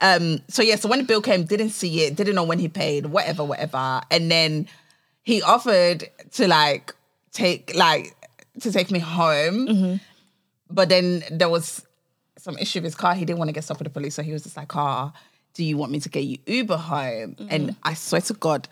um, 0.01 0.41
so 0.49 0.63
yeah, 0.63 0.77
so 0.77 0.89
when 0.89 1.05
bill 1.05 1.21
came, 1.21 1.45
didn't 1.45 1.71
see 1.71 2.03
it, 2.03 2.17
didn't 2.17 2.35
know 2.35 2.45
when 2.45 2.59
he 2.59 2.69
paid, 2.69 3.07
whatever, 3.07 3.45
whatever. 3.45 4.01
And 4.11 4.31
then 4.31 4.69
he 5.23 5.43
offered 5.43 6.09
to 6.33 6.49
like 6.49 6.95
take 7.33 7.75
like 7.75 8.15
to 8.61 8.73
take 8.73 8.91
me 8.91 8.99
home. 8.99 9.67
Mm-hmm. 9.67 9.97
But 10.71 10.89
then 10.89 11.23
there 11.31 11.49
was 11.49 11.87
some 12.39 12.59
issue 12.59 12.79
with 12.79 12.85
his 12.85 12.95
car. 12.95 13.15
He 13.15 13.25
didn't 13.25 13.39
want 13.39 13.49
to 13.49 13.53
get 13.53 13.65
stopped 13.65 13.81
with 13.81 13.87
the 13.87 13.91
police. 13.91 14.15
So 14.15 14.23
he 14.23 14.33
was 14.33 14.43
just 14.43 14.57
like, 14.57 14.75
ah, 14.77 15.13
do 15.55 15.65
you 15.65 15.77
want 15.77 15.93
me 15.93 16.01
to 16.01 16.09
get 16.09 16.25
you 16.25 16.39
Uber 16.47 16.77
home? 16.77 17.37
Mm-hmm. 17.37 17.47
And 17.51 17.77
I 17.83 17.95
swear 17.95 18.21
to 18.23 18.35
God, 18.35 18.69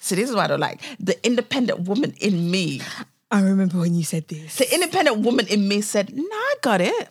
so 0.00 0.14
this 0.14 0.28
is 0.28 0.34
what 0.34 0.44
I 0.44 0.46
don't 0.48 0.60
like. 0.60 0.80
The 1.00 1.24
independent 1.24 1.80
woman 1.80 2.14
in 2.20 2.50
me, 2.50 2.82
I 3.30 3.40
remember 3.40 3.78
when 3.78 3.94
you 3.94 4.04
said 4.04 4.28
this. 4.28 4.56
the 4.56 4.72
independent 4.74 5.18
woman 5.18 5.46
in 5.48 5.66
me 5.66 5.80
said, 5.80 6.14
no, 6.14 6.22
I 6.22 6.54
got 6.60 6.80
it. 6.80 7.08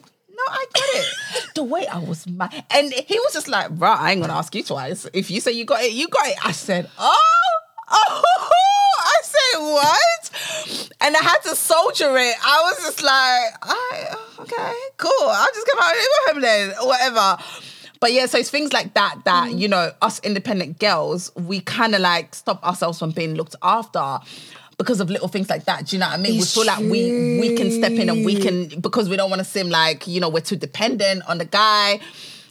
No, 0.48 0.54
I 0.54 0.66
get 0.74 0.84
it. 0.96 1.56
the 1.56 1.64
way 1.64 1.88
I 1.88 2.00
was 2.00 2.28
mad. 2.28 2.64
And 2.72 2.92
he 2.92 3.20
was 3.20 3.34
just 3.34 3.48
like, 3.48 3.70
bro, 3.72 3.92
I 3.92 4.12
ain't 4.12 4.22
gonna 4.22 4.34
ask 4.34 4.54
you 4.56 4.64
twice. 4.64 5.08
If 5.14 5.30
you 5.32 5.40
say 5.42 5.52
you 5.52 5.66
got 5.66 5.82
it, 5.82 5.94
you 5.94 6.08
got 6.08 6.28
it. 6.28 6.46
I 6.46 6.52
said, 6.52 6.90
oh, 6.98 7.18
oh, 7.92 8.24
I 9.00 9.22
said, 9.24 9.60
what? 9.60 10.90
And 11.02 11.16
I 11.16 11.20
had 11.20 11.40
to 11.44 11.56
soldier 11.56 12.18
it. 12.18 12.36
I 12.44 12.62
was 12.64 12.84
just 12.84 13.04
like, 13.04 13.54
I, 13.62 14.16
okay, 14.40 14.74
cool. 14.98 15.28
I'll 15.28 15.54
just 15.54 15.66
get 15.66 15.76
my 15.78 15.94
Uber 15.94 16.34
home 16.34 16.42
then, 16.42 16.74
or 16.82 16.88
whatever. 16.88 17.38
But 18.00 18.12
yeah, 18.12 18.26
so 18.26 18.38
it's 18.38 18.50
things 18.50 18.74
like 18.74 18.96
that 18.96 19.22
that, 19.24 19.52
mm. 19.52 19.60
you 19.60 19.70
know, 19.70 19.92
us 20.02 20.20
independent 20.20 20.80
girls, 20.80 21.32
we 21.36 21.62
kind 21.62 21.96
of 21.96 22.02
like 22.02 22.36
stop 22.36 22.62
ourselves 22.66 23.00
from 23.00 23.12
being 23.12 23.36
looked 23.36 23.56
after 23.62 24.20
because 24.78 25.00
of 25.00 25.10
little 25.10 25.28
things 25.28 25.50
like 25.50 25.66
that. 25.66 25.88
Do 25.88 25.96
you 25.96 26.00
know 26.00 26.08
what 26.08 26.20
I 26.20 26.22
mean? 26.22 26.40
It's 26.42 26.56
we 26.56 26.64
feel 26.64 26.74
like 26.74 26.80
we 26.92 27.40
we 27.40 27.56
can 27.56 27.72
step 27.72 27.92
in 27.94 28.10
and 28.10 28.26
we 28.26 28.36
can 28.40 28.68
because 28.82 29.10
we 29.10 29.16
don't 29.18 29.30
want 29.30 29.40
to 29.40 29.46
seem 29.46 29.70
like, 29.70 30.08
you 30.08 30.20
know, 30.20 30.30
we're 30.30 30.42
too 30.42 30.56
dependent 30.56 31.24
on 31.28 31.38
the 31.38 31.46
guy. 31.46 32.00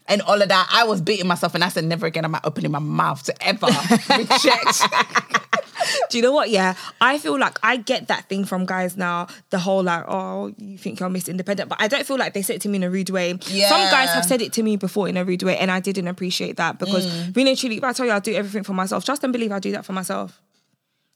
And 0.08 0.20
all 0.22 0.42
of 0.42 0.48
that, 0.48 0.68
I 0.72 0.82
was 0.82 1.00
beating 1.00 1.28
myself, 1.28 1.54
and 1.54 1.62
I 1.62 1.68
said, 1.68 1.84
"Never 1.84 2.06
again 2.06 2.24
am 2.24 2.34
I 2.34 2.40
opening 2.42 2.72
my 2.72 2.80
mouth 2.80 3.22
to 3.22 3.34
ever 3.46 3.66
reject." 4.18 4.82
Do 6.10 6.18
you 6.18 6.22
know 6.22 6.32
what? 6.32 6.50
Yeah, 6.50 6.74
I 7.00 7.18
feel 7.18 7.38
like 7.38 7.58
I 7.62 7.76
get 7.76 8.08
that 8.08 8.28
thing 8.28 8.44
from 8.44 8.66
guys 8.66 8.96
now. 8.96 9.28
The 9.50 9.58
whole 9.60 9.82
like, 9.82 10.04
oh, 10.08 10.52
you 10.58 10.76
think 10.76 11.00
you're 11.00 11.08
Miss 11.08 11.28
Independent, 11.28 11.68
but 11.68 11.80
I 11.80 11.86
don't 11.88 12.04
feel 12.06 12.18
like 12.18 12.34
they 12.34 12.42
said 12.42 12.56
it 12.56 12.62
to 12.62 12.68
me 12.68 12.76
in 12.76 12.82
a 12.82 12.90
rude 12.90 13.10
way. 13.10 13.38
Yeah. 13.46 13.68
Some 13.68 13.80
guys 13.90 14.10
have 14.10 14.24
said 14.24 14.42
it 14.42 14.52
to 14.54 14.62
me 14.62 14.76
before 14.76 15.08
in 15.08 15.16
a 15.16 15.24
rude 15.24 15.42
way, 15.44 15.56
and 15.56 15.70
I 15.70 15.80
didn't 15.80 16.08
appreciate 16.08 16.56
that 16.56 16.78
because 16.78 17.06
Mm. 17.06 17.34
really 17.36 17.56
truly, 17.56 17.76
if 17.78 17.84
I 17.84 17.92
tell 17.92 18.06
you 18.06 18.12
I 18.12 18.18
do 18.18 18.34
everything 18.34 18.64
for 18.64 18.74
myself, 18.74 19.04
trust 19.04 19.22
and 19.24 19.32
believe 19.32 19.52
I 19.52 19.58
do 19.60 19.72
that 19.72 19.84
for 19.84 19.92
myself. 19.92 20.40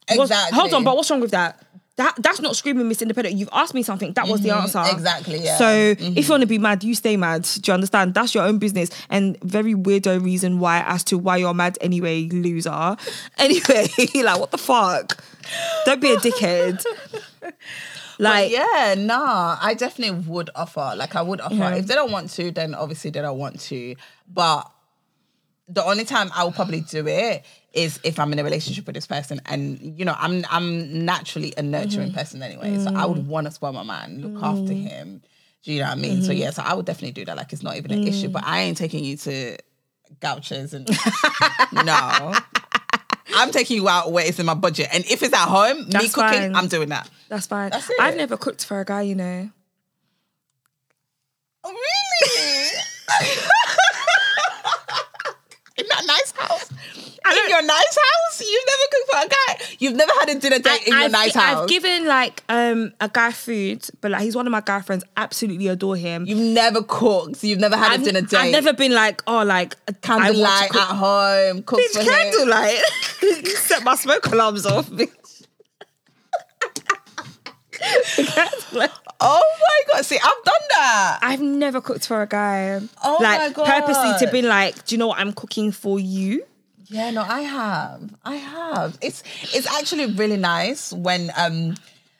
Exactly. 0.08 0.58
Hold 0.58 0.74
on, 0.74 0.84
but 0.84 0.96
what's 0.96 1.10
wrong 1.10 1.20
with 1.20 1.32
that? 1.32 1.62
That 1.96 2.14
that's 2.18 2.40
not 2.40 2.54
screaming 2.56 2.88
Miss 2.88 3.00
Independent. 3.00 3.36
You've 3.36 3.48
asked 3.52 3.72
me 3.72 3.82
something. 3.82 4.12
That 4.12 4.28
was 4.28 4.42
the 4.42 4.50
answer. 4.50 4.78
Mm-hmm. 4.78 4.96
exactly, 4.96 5.38
yeah. 5.38 5.56
Mm-hmm. 5.56 6.04
So 6.04 6.18
if 6.20 6.28
you 6.28 6.30
want 6.30 6.42
to 6.42 6.46
be 6.46 6.58
mad, 6.58 6.84
you 6.84 6.94
stay 6.94 7.16
mad. 7.16 7.48
Do 7.60 7.70
you 7.70 7.74
understand? 7.74 8.12
That's 8.12 8.34
your 8.34 8.44
own 8.44 8.58
business. 8.58 8.90
And 9.08 9.40
very 9.40 9.74
weirdo 9.74 10.22
reason 10.22 10.60
why 10.60 10.84
as 10.86 11.02
to 11.04 11.16
why 11.16 11.38
you're 11.38 11.54
mad 11.54 11.78
anyway, 11.80 12.28
loser. 12.28 12.96
Anyway, 13.38 13.88
like 14.14 14.38
what 14.38 14.50
the 14.50 14.58
fuck? 14.58 15.22
Don't 15.84 16.00
be 16.00 16.12
a 16.12 16.16
dickhead. 16.16 16.84
Like 18.18 18.50
yeah, 18.50 18.94
nah, 18.96 19.58
I 19.60 19.74
definitely 19.74 20.20
would 20.26 20.48
offer. 20.54 20.94
Like 20.96 21.14
I 21.14 21.20
would 21.20 21.40
offer. 21.42 21.54
Yeah. 21.54 21.74
If 21.74 21.86
they 21.86 21.94
don't 21.94 22.10
want 22.10 22.30
to, 22.30 22.50
then 22.50 22.74
obviously 22.74 23.10
they 23.10 23.20
don't 23.20 23.38
want 23.38 23.60
to. 23.60 23.94
But 24.26 24.70
the 25.68 25.84
only 25.84 26.04
time 26.04 26.30
I 26.34 26.44
will 26.44 26.52
probably 26.52 26.80
do 26.80 27.06
it 27.06 27.44
is 27.76 28.00
if 28.02 28.18
I'm 28.18 28.32
in 28.32 28.38
a 28.38 28.44
relationship 28.44 28.86
with 28.86 28.94
this 28.94 29.06
person, 29.06 29.40
and 29.46 29.78
you 29.98 30.04
know, 30.04 30.16
I'm 30.18 30.44
I'm 30.50 31.04
naturally 31.04 31.52
a 31.56 31.62
nurturing 31.62 32.08
Mm-hmm. 32.08 32.16
person 32.18 32.42
anyway. 32.42 32.78
So 32.78 32.90
I 32.94 33.06
would 33.06 33.26
want 33.26 33.46
to 33.46 33.50
spoil 33.52 33.72
my 33.72 33.82
man, 33.84 34.20
look 34.22 34.42
after 34.42 34.72
him. 34.72 35.22
Do 35.62 35.72
you 35.72 35.80
know 35.80 35.86
what 35.88 35.98
I 35.98 36.00
mean? 36.00 36.22
So 36.22 36.32
Mm-hmm. 36.32 36.40
yeah, 36.42 36.50
so 36.50 36.62
I 36.64 36.74
would 36.74 36.86
definitely 36.86 37.12
do 37.12 37.24
that. 37.26 37.36
Like 37.36 37.52
it's 37.52 37.62
not 37.62 37.76
even 37.76 37.90
an 37.92 38.02
issue. 38.06 38.28
But 38.28 38.44
I 38.46 38.62
ain't 38.62 38.76
taking 38.78 39.04
you 39.04 39.16
to 39.18 39.56
Gauchos 40.20 40.72
and 40.74 40.88
no. 41.84 42.32
I'm 43.34 43.50
taking 43.50 43.76
you 43.76 43.88
out 43.88 44.12
where 44.12 44.24
it's 44.24 44.38
in 44.38 44.46
my 44.46 44.54
budget. 44.54 44.88
And 44.92 45.04
if 45.06 45.22
it's 45.22 45.34
at 45.34 45.46
home, 45.48 45.88
me 45.88 46.08
cooking, 46.08 46.12
fine. 46.12 46.54
I'm 46.56 46.68
doing 46.68 46.88
that. 46.90 47.10
that's 47.28 47.46
fine. 47.48 47.70
That's 47.70 47.90
it. 47.90 47.96
I've 48.00 48.16
never 48.16 48.36
cooked 48.36 48.64
for 48.64 48.80
a 48.80 48.84
guy, 48.84 49.02
you 49.02 49.14
know. 49.16 49.50
Oh, 51.64 51.70
really? 51.72 52.70
In 55.78 55.84
that 55.88 56.04
nice 56.06 56.30
house? 56.32 56.70
In 57.32 57.48
your 57.50 57.62
nice 57.62 57.98
house? 57.98 58.40
You've 58.40 58.64
never 58.66 58.82
cooked 58.90 59.10
for 59.10 59.18
a 59.18 59.28
guy? 59.28 59.76
You've 59.78 59.96
never 59.96 60.12
had 60.20 60.28
a 60.30 60.38
dinner 60.38 60.58
date 60.58 60.86
in 60.86 60.92
your 60.92 61.02
I've, 61.02 61.10
nice 61.12 61.34
house? 61.34 61.62
I've 61.62 61.68
given 61.68 62.06
like 62.06 62.42
um 62.48 62.92
a 63.00 63.08
guy 63.08 63.32
food, 63.32 63.84
but 64.00 64.10
like 64.12 64.22
he's 64.22 64.36
one 64.36 64.46
of 64.46 64.50
my 64.52 64.60
guy 64.60 64.80
friends. 64.82 65.04
Absolutely 65.16 65.68
adore 65.68 65.96
him. 65.96 66.26
You've 66.26 66.38
never 66.38 66.82
cooked. 66.82 67.42
You've 67.42 67.58
never 67.58 67.76
had 67.76 67.92
I've, 67.92 68.02
a 68.02 68.04
dinner 68.04 68.20
date. 68.22 68.36
I've 68.36 68.52
never 68.52 68.72
been 68.72 68.92
like, 68.92 69.22
oh, 69.26 69.44
like 69.44 69.76
I 69.88 69.92
candlelight 69.92 70.74
at 70.74 70.96
home. 70.96 71.62
Cook 71.62 71.80
Bitch, 71.80 71.92
for 71.94 72.00
him. 72.00 72.06
candlelight. 72.06 72.78
Set 73.56 73.82
my 73.82 73.96
smoke 73.96 74.26
alarms 74.26 74.66
off. 74.66 74.88
bitch. 74.90 75.46
Candlelight. 77.72 78.90
Oh 79.18 79.42
my 79.62 79.94
god! 79.94 80.04
See, 80.04 80.16
I've 80.16 80.44
done 80.44 80.54
that. 80.72 81.18
I've 81.22 81.40
never 81.40 81.80
cooked 81.80 82.06
for 82.06 82.20
a 82.20 82.26
guy. 82.26 82.78
Oh 83.02 83.16
like 83.18 83.38
my 83.40 83.48
God. 83.50 83.66
purposely 83.66 84.26
to 84.26 84.30
be 84.30 84.42
like, 84.42 84.84
do 84.84 84.94
you 84.94 84.98
know 84.98 85.06
what? 85.06 85.18
I'm 85.18 85.32
cooking 85.32 85.72
for 85.72 85.98
you. 85.98 86.44
Yeah, 86.88 87.10
no, 87.10 87.22
I 87.22 87.40
have. 87.42 88.14
I 88.24 88.36
have. 88.36 88.98
It's 89.00 89.22
it's 89.54 89.66
actually 89.66 90.06
really 90.06 90.36
nice 90.36 90.92
when 90.92 91.30
um 91.36 91.74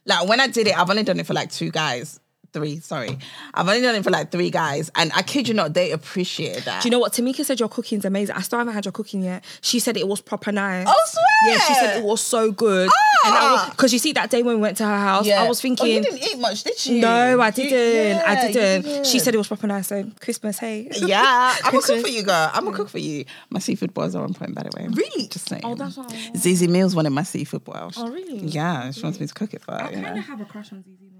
like 0.06 0.28
when 0.28 0.40
I 0.40 0.48
did 0.48 0.66
it, 0.66 0.78
I've 0.78 0.90
only 0.90 1.02
done 1.02 1.20
it 1.20 1.26
for 1.26 1.34
like 1.34 1.50
two 1.52 1.70
guys. 1.70 2.20
Three. 2.56 2.80
Sorry, 2.80 3.18
I've 3.52 3.68
only 3.68 3.82
done 3.82 3.94
it 3.94 4.02
for 4.02 4.10
like 4.10 4.30
three 4.30 4.50
guys, 4.50 4.90
and 4.94 5.12
I 5.14 5.22
kid 5.22 5.46
you 5.46 5.54
not, 5.54 5.74
they 5.74 5.92
appreciate 5.92 6.64
that. 6.64 6.82
Do 6.82 6.88
you 6.88 6.90
know 6.90 6.98
what? 6.98 7.12
Tamika 7.12 7.44
said 7.44 7.60
your 7.60 7.68
cooking's 7.68 8.04
amazing. 8.06 8.34
I 8.34 8.40
still 8.40 8.58
haven't 8.58 8.72
had 8.72 8.86
your 8.86 8.92
cooking 8.92 9.22
yet. 9.22 9.44
She 9.60 9.78
said 9.78 9.96
it 9.96 10.08
was 10.08 10.20
proper 10.22 10.52
nice. 10.52 10.86
Oh, 10.88 11.04
swear. 11.06 11.52
Yeah, 11.52 11.58
she 11.60 11.74
said 11.74 11.98
it 11.98 12.04
was 12.04 12.22
so 12.22 12.50
good. 12.50 12.88
Ah. 13.24 13.68
Because 13.70 13.92
you 13.92 13.98
see, 13.98 14.12
that 14.12 14.30
day 14.30 14.42
when 14.42 14.56
we 14.56 14.60
went 14.60 14.78
to 14.78 14.84
her 14.86 14.98
house, 14.98 15.28
I 15.28 15.46
was 15.46 15.60
thinking. 15.60 15.84
Oh, 15.84 15.88
you 15.88 16.02
didn't 16.02 16.22
eat 16.22 16.38
much, 16.38 16.64
did 16.64 16.86
you? 16.86 17.00
no, 17.00 17.40
I 17.40 17.50
didn't. 17.50 18.22
I 18.26 18.32
yeah, 18.32 18.46
you 18.46 18.52
didn't. 18.52 19.06
She 19.06 19.18
said 19.18 19.34
it 19.34 19.38
was 19.38 19.48
proper 19.48 19.66
nice. 19.66 19.88
So 19.88 20.10
Christmas, 20.20 20.58
hey. 20.58 20.90
Yeah, 21.06 21.54
I'm 21.62 21.72
gonna 21.72 21.82
cook 21.82 22.00
for 22.00 22.08
you, 22.08 22.22
girl. 22.22 22.50
I'm 22.52 22.64
gonna 22.64 22.76
cook 22.76 22.88
for 22.88 22.98
you. 22.98 23.26
My 23.50 23.60
seafood 23.60 23.94
boils 23.94 24.14
are 24.16 24.24
on 24.24 24.34
point, 24.34 24.54
by 24.54 24.62
the 24.62 24.70
way. 24.76 24.88
Really? 24.88 25.28
Just 25.28 25.48
saying. 25.48 25.62
Oh, 25.64 25.74
that's 25.74 25.98
I 25.98 26.00
want. 26.00 26.36
Zizi 26.36 26.66
Mills 26.66 26.96
wanted 26.96 27.10
my 27.10 27.22
seafood 27.22 27.64
boil. 27.64 27.92
Oh, 27.96 28.10
really? 28.10 28.38
Yeah, 28.38 28.90
she 28.90 29.02
wants 29.02 29.20
me 29.20 29.26
to 29.26 29.34
cook 29.34 29.54
it 29.54 29.62
for 29.62 29.72
her. 29.72 29.82
I 29.82 29.90
you 29.90 30.02
kind 30.02 30.14
know. 30.14 30.20
of 30.20 30.26
have 30.26 30.40
a 30.40 30.44
crush 30.44 30.72
on 30.72 30.84
Mills. 30.86 31.15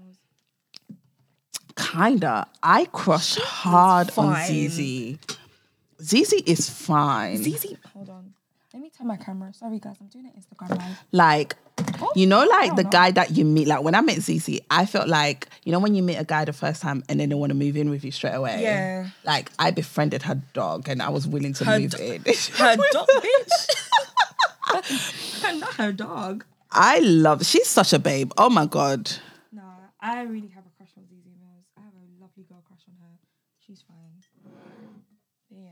Kinda. 1.77 2.47
I 2.63 2.85
crush 2.85 3.35
hard 3.37 4.11
on. 4.17 4.45
Zizi. 4.47 5.19
Zizi 6.01 6.37
is 6.45 6.69
fine. 6.69 7.37
ZZ, 7.37 7.75
hold 7.93 8.09
on. 8.09 8.33
Let 8.73 8.81
me 8.83 8.91
turn 8.95 9.07
my 9.07 9.17
camera. 9.17 9.53
Sorry, 9.53 9.79
guys, 9.79 9.95
I'm 9.99 10.07
doing 10.07 10.25
an 10.27 10.33
Instagram 10.39 10.69
live. 10.77 10.97
Like, 11.11 11.55
oh, 12.01 12.11
you 12.15 12.27
know, 12.27 12.43
like 12.45 12.75
the 12.75 12.83
know. 12.83 12.89
guy 12.89 13.09
that 13.11 13.31
you 13.31 13.43
meet. 13.45 13.67
Like 13.67 13.81
when 13.81 13.95
I 13.95 14.01
met 14.01 14.19
Zizi, 14.21 14.61
I 14.69 14.85
felt 14.85 15.07
like 15.07 15.47
you 15.63 15.71
know 15.71 15.79
when 15.79 15.95
you 15.95 16.03
meet 16.03 16.17
a 16.17 16.23
guy 16.23 16.45
the 16.45 16.53
first 16.53 16.81
time 16.83 17.03
and 17.09 17.19
then 17.19 17.29
they 17.29 17.35
want 17.35 17.49
to 17.51 17.55
move 17.55 17.75
in 17.77 17.89
with 17.89 18.03
you 18.03 18.11
straight 18.11 18.33
away. 18.35 18.61
Yeah. 18.61 19.07
Like 19.23 19.49
I 19.57 19.71
befriended 19.71 20.21
her 20.23 20.35
dog 20.53 20.87
and 20.89 21.01
I 21.01 21.09
was 21.09 21.27
willing 21.27 21.53
to 21.53 21.65
Her 21.65 21.79
move 21.79 21.91
do- 21.91 22.03
in. 22.03 22.21
Her 22.53 22.75
dog, 22.91 23.07
bitch. 23.23 23.77
Not 25.59 25.73
her 25.75 25.91
dog. 25.91 26.45
I 26.71 26.99
love. 26.99 27.45
She's 27.45 27.67
such 27.67 27.93
a 27.93 27.99
babe. 27.99 28.31
Oh 28.37 28.49
my 28.49 28.65
god. 28.67 29.09
No, 29.51 29.63
I 29.99 30.21
really 30.23 30.49
have 30.49 30.65
a 30.65 30.69
crush 30.77 30.89
on 30.97 31.05
ZZ 31.05 31.25
Mills. 31.39 31.65
I 31.77 31.81
have 31.81 31.93
a 31.93 32.21
lovely 32.21 32.43
girl 32.43 32.61
crush 32.67 32.81
on 32.89 32.95
her. 33.01 33.17
She's 33.65 33.81
fine. 33.81 34.21
Yeah. 35.49 35.71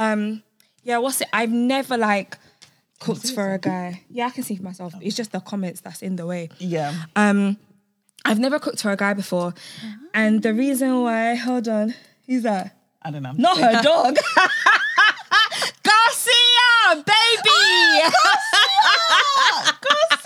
Um. 0.00 0.42
Yeah. 0.82 0.98
What's 0.98 1.20
it? 1.20 1.28
I've 1.32 1.50
never 1.52 1.96
like 1.96 2.38
cooked 2.98 3.30
for 3.32 3.54
a 3.54 3.58
guy. 3.58 4.02
Yeah, 4.10 4.26
I 4.26 4.30
can 4.30 4.42
see 4.42 4.56
for 4.56 4.62
myself. 4.62 4.94
It's 5.00 5.16
just 5.16 5.32
the 5.32 5.40
comments 5.40 5.80
that's 5.80 6.02
in 6.02 6.16
the 6.16 6.26
way. 6.26 6.48
Yeah. 6.58 6.94
Um, 7.16 7.56
I've 8.24 8.38
never 8.38 8.58
cooked 8.58 8.82
for 8.82 8.90
a 8.92 8.96
guy 8.96 9.14
before, 9.14 9.54
and 10.14 10.42
the 10.42 10.52
reason 10.54 11.02
why. 11.02 11.34
Hold 11.36 11.68
on. 11.68 11.94
Who's 12.26 12.42
that? 12.42 12.76
I 13.02 13.10
don't 13.10 13.22
know. 13.22 13.32
Not 13.36 13.58
her 13.58 13.82
dog. 13.82 14.16
Garcia, 15.82 16.94
baby. 16.94 18.14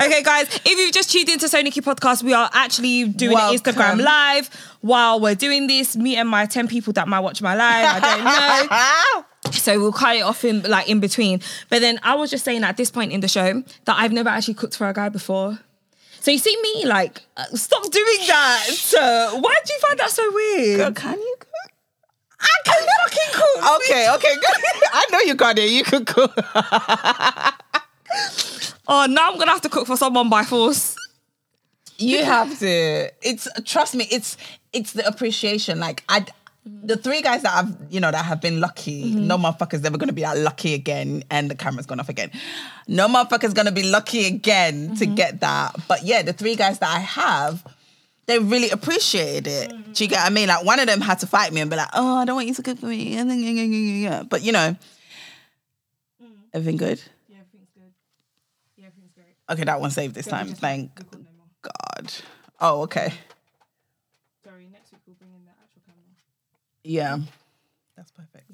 Okay, 0.00 0.22
guys, 0.22 0.46
if 0.64 0.78
you've 0.78 0.92
just 0.92 1.10
tuned 1.10 1.28
into 1.28 1.46
SoNicky 1.46 1.82
podcast, 1.82 2.22
we 2.22 2.32
are 2.32 2.50
actually 2.52 3.04
doing 3.04 3.36
an 3.36 3.54
Instagram 3.54 4.02
live 4.02 4.48
while 4.80 5.20
we're 5.20 5.34
doing 5.34 5.66
this. 5.66 5.96
Me 5.96 6.16
and 6.16 6.28
my 6.28 6.46
10 6.46 6.68
people 6.68 6.92
that 6.94 7.08
might 7.08 7.20
watch 7.20 7.42
my 7.42 7.54
live, 7.54 8.02
I 8.02 8.16
don't 8.16 8.24
know. 8.24 9.24
So 9.50 9.78
we'll 9.80 9.92
cut 9.92 10.16
it 10.16 10.20
off 10.20 10.44
in 10.44 10.62
like 10.62 10.88
in 10.88 11.00
between. 11.00 11.40
But 11.68 11.80
then 11.80 11.98
I 12.04 12.14
was 12.14 12.30
just 12.30 12.44
saying 12.44 12.62
at 12.62 12.76
this 12.76 12.92
point 12.92 13.10
in 13.12 13.20
the 13.20 13.28
show 13.28 13.62
that 13.84 13.96
I've 13.98 14.12
never 14.12 14.28
actually 14.28 14.54
cooked 14.54 14.76
for 14.76 14.88
a 14.88 14.92
guy 14.94 15.08
before. 15.08 15.58
So 16.20 16.30
you 16.30 16.38
see 16.38 16.56
me 16.62 16.86
like, 16.86 17.22
uh, 17.36 17.44
stop 17.52 17.82
doing 17.82 18.18
that. 18.28 18.64
So 18.70 19.00
why 19.40 19.56
do 19.64 19.72
you 19.72 19.80
find 19.80 19.98
that 19.98 20.10
so 20.10 20.32
weird? 20.32 20.78
Girl, 20.78 20.92
can 20.92 21.18
you 21.18 21.36
cook? 21.40 21.48
I 22.40 22.48
can 22.64 22.86
fucking 23.02 23.32
cook. 23.32 23.80
Okay, 23.80 24.06
okay, 24.14 24.34
good. 24.36 24.82
I 24.92 25.06
know 25.10 25.18
you 25.20 25.34
got 25.34 25.58
it. 25.58 25.70
You 25.70 25.82
can 25.82 26.04
cook. 26.04 26.36
Oh, 28.88 29.06
now 29.08 29.30
I'm 29.30 29.38
gonna 29.38 29.50
have 29.50 29.60
to 29.62 29.68
cook 29.68 29.86
for 29.86 29.96
someone 29.96 30.28
by 30.28 30.44
force. 30.44 30.96
You 31.98 32.24
have 32.24 32.58
to. 32.58 33.10
It's 33.22 33.48
trust 33.64 33.94
me. 33.94 34.06
It's 34.10 34.36
it's 34.72 34.92
the 34.92 35.06
appreciation. 35.06 35.78
Like 35.78 36.02
I, 36.08 36.26
the 36.64 36.96
three 36.96 37.22
guys 37.22 37.42
that 37.42 37.54
I've 37.54 37.76
you 37.92 38.00
know 38.00 38.10
that 38.10 38.24
have 38.24 38.40
been 38.40 38.60
lucky. 38.60 39.04
Mm-hmm. 39.04 39.26
No 39.26 39.38
motherfucker's 39.38 39.84
ever 39.84 39.98
gonna 39.98 40.12
be 40.12 40.22
that 40.22 40.38
lucky 40.38 40.74
again, 40.74 41.22
and 41.30 41.50
the 41.50 41.54
camera's 41.54 41.86
gone 41.86 42.00
off 42.00 42.08
again. 42.08 42.30
No 42.88 43.06
motherfucker's 43.08 43.54
gonna 43.54 43.72
be 43.72 43.84
lucky 43.84 44.26
again 44.26 44.96
to 44.96 45.04
mm-hmm. 45.04 45.14
get 45.14 45.40
that. 45.40 45.76
But 45.86 46.04
yeah, 46.04 46.22
the 46.22 46.32
three 46.32 46.56
guys 46.56 46.78
that 46.80 46.94
I 46.94 47.00
have. 47.00 47.64
They 48.26 48.38
really 48.38 48.70
appreciated 48.70 49.48
it. 49.48 49.94
Do 49.94 50.04
you 50.04 50.08
get 50.08 50.20
what 50.20 50.26
I 50.26 50.30
mean? 50.30 50.46
Like 50.46 50.64
one 50.64 50.78
of 50.78 50.86
them 50.86 51.00
had 51.00 51.18
to 51.18 51.26
fight 51.26 51.52
me 51.52 51.60
and 51.60 51.68
be 51.68 51.76
like, 51.76 51.88
"Oh, 51.92 52.18
I 52.18 52.24
don't 52.24 52.36
want 52.36 52.46
you 52.46 52.54
to 52.54 52.62
cook 52.62 52.78
for 52.78 52.86
me." 52.86 53.16
But 53.16 54.42
you 54.42 54.52
know, 54.52 54.76
mm. 54.76 54.76
everything. 54.94 56.18
Yeah, 56.20 56.28
everything's 56.54 56.78
good. 56.78 57.02
Yeah, 59.52 59.58
everything's 59.58 59.58
great. 59.58 59.58
Okay, 59.58 59.64
that 59.64 59.80
one 59.80 59.90
saved 59.90 60.14
this 60.14 60.26
time. 60.26 60.48
Thank 60.48 60.94
God. 61.62 62.12
Oh, 62.60 62.82
okay. 62.82 63.12
Sorry, 64.44 64.68
next 64.72 64.92
week 64.92 65.00
we'll 65.06 65.16
bring 65.16 65.30
in 65.34 65.44
the 65.44 65.50
actual 65.50 65.82
camera. 65.86 66.02
Yeah. 66.84 67.18
That's 67.96 68.10
perfect. 68.10 68.44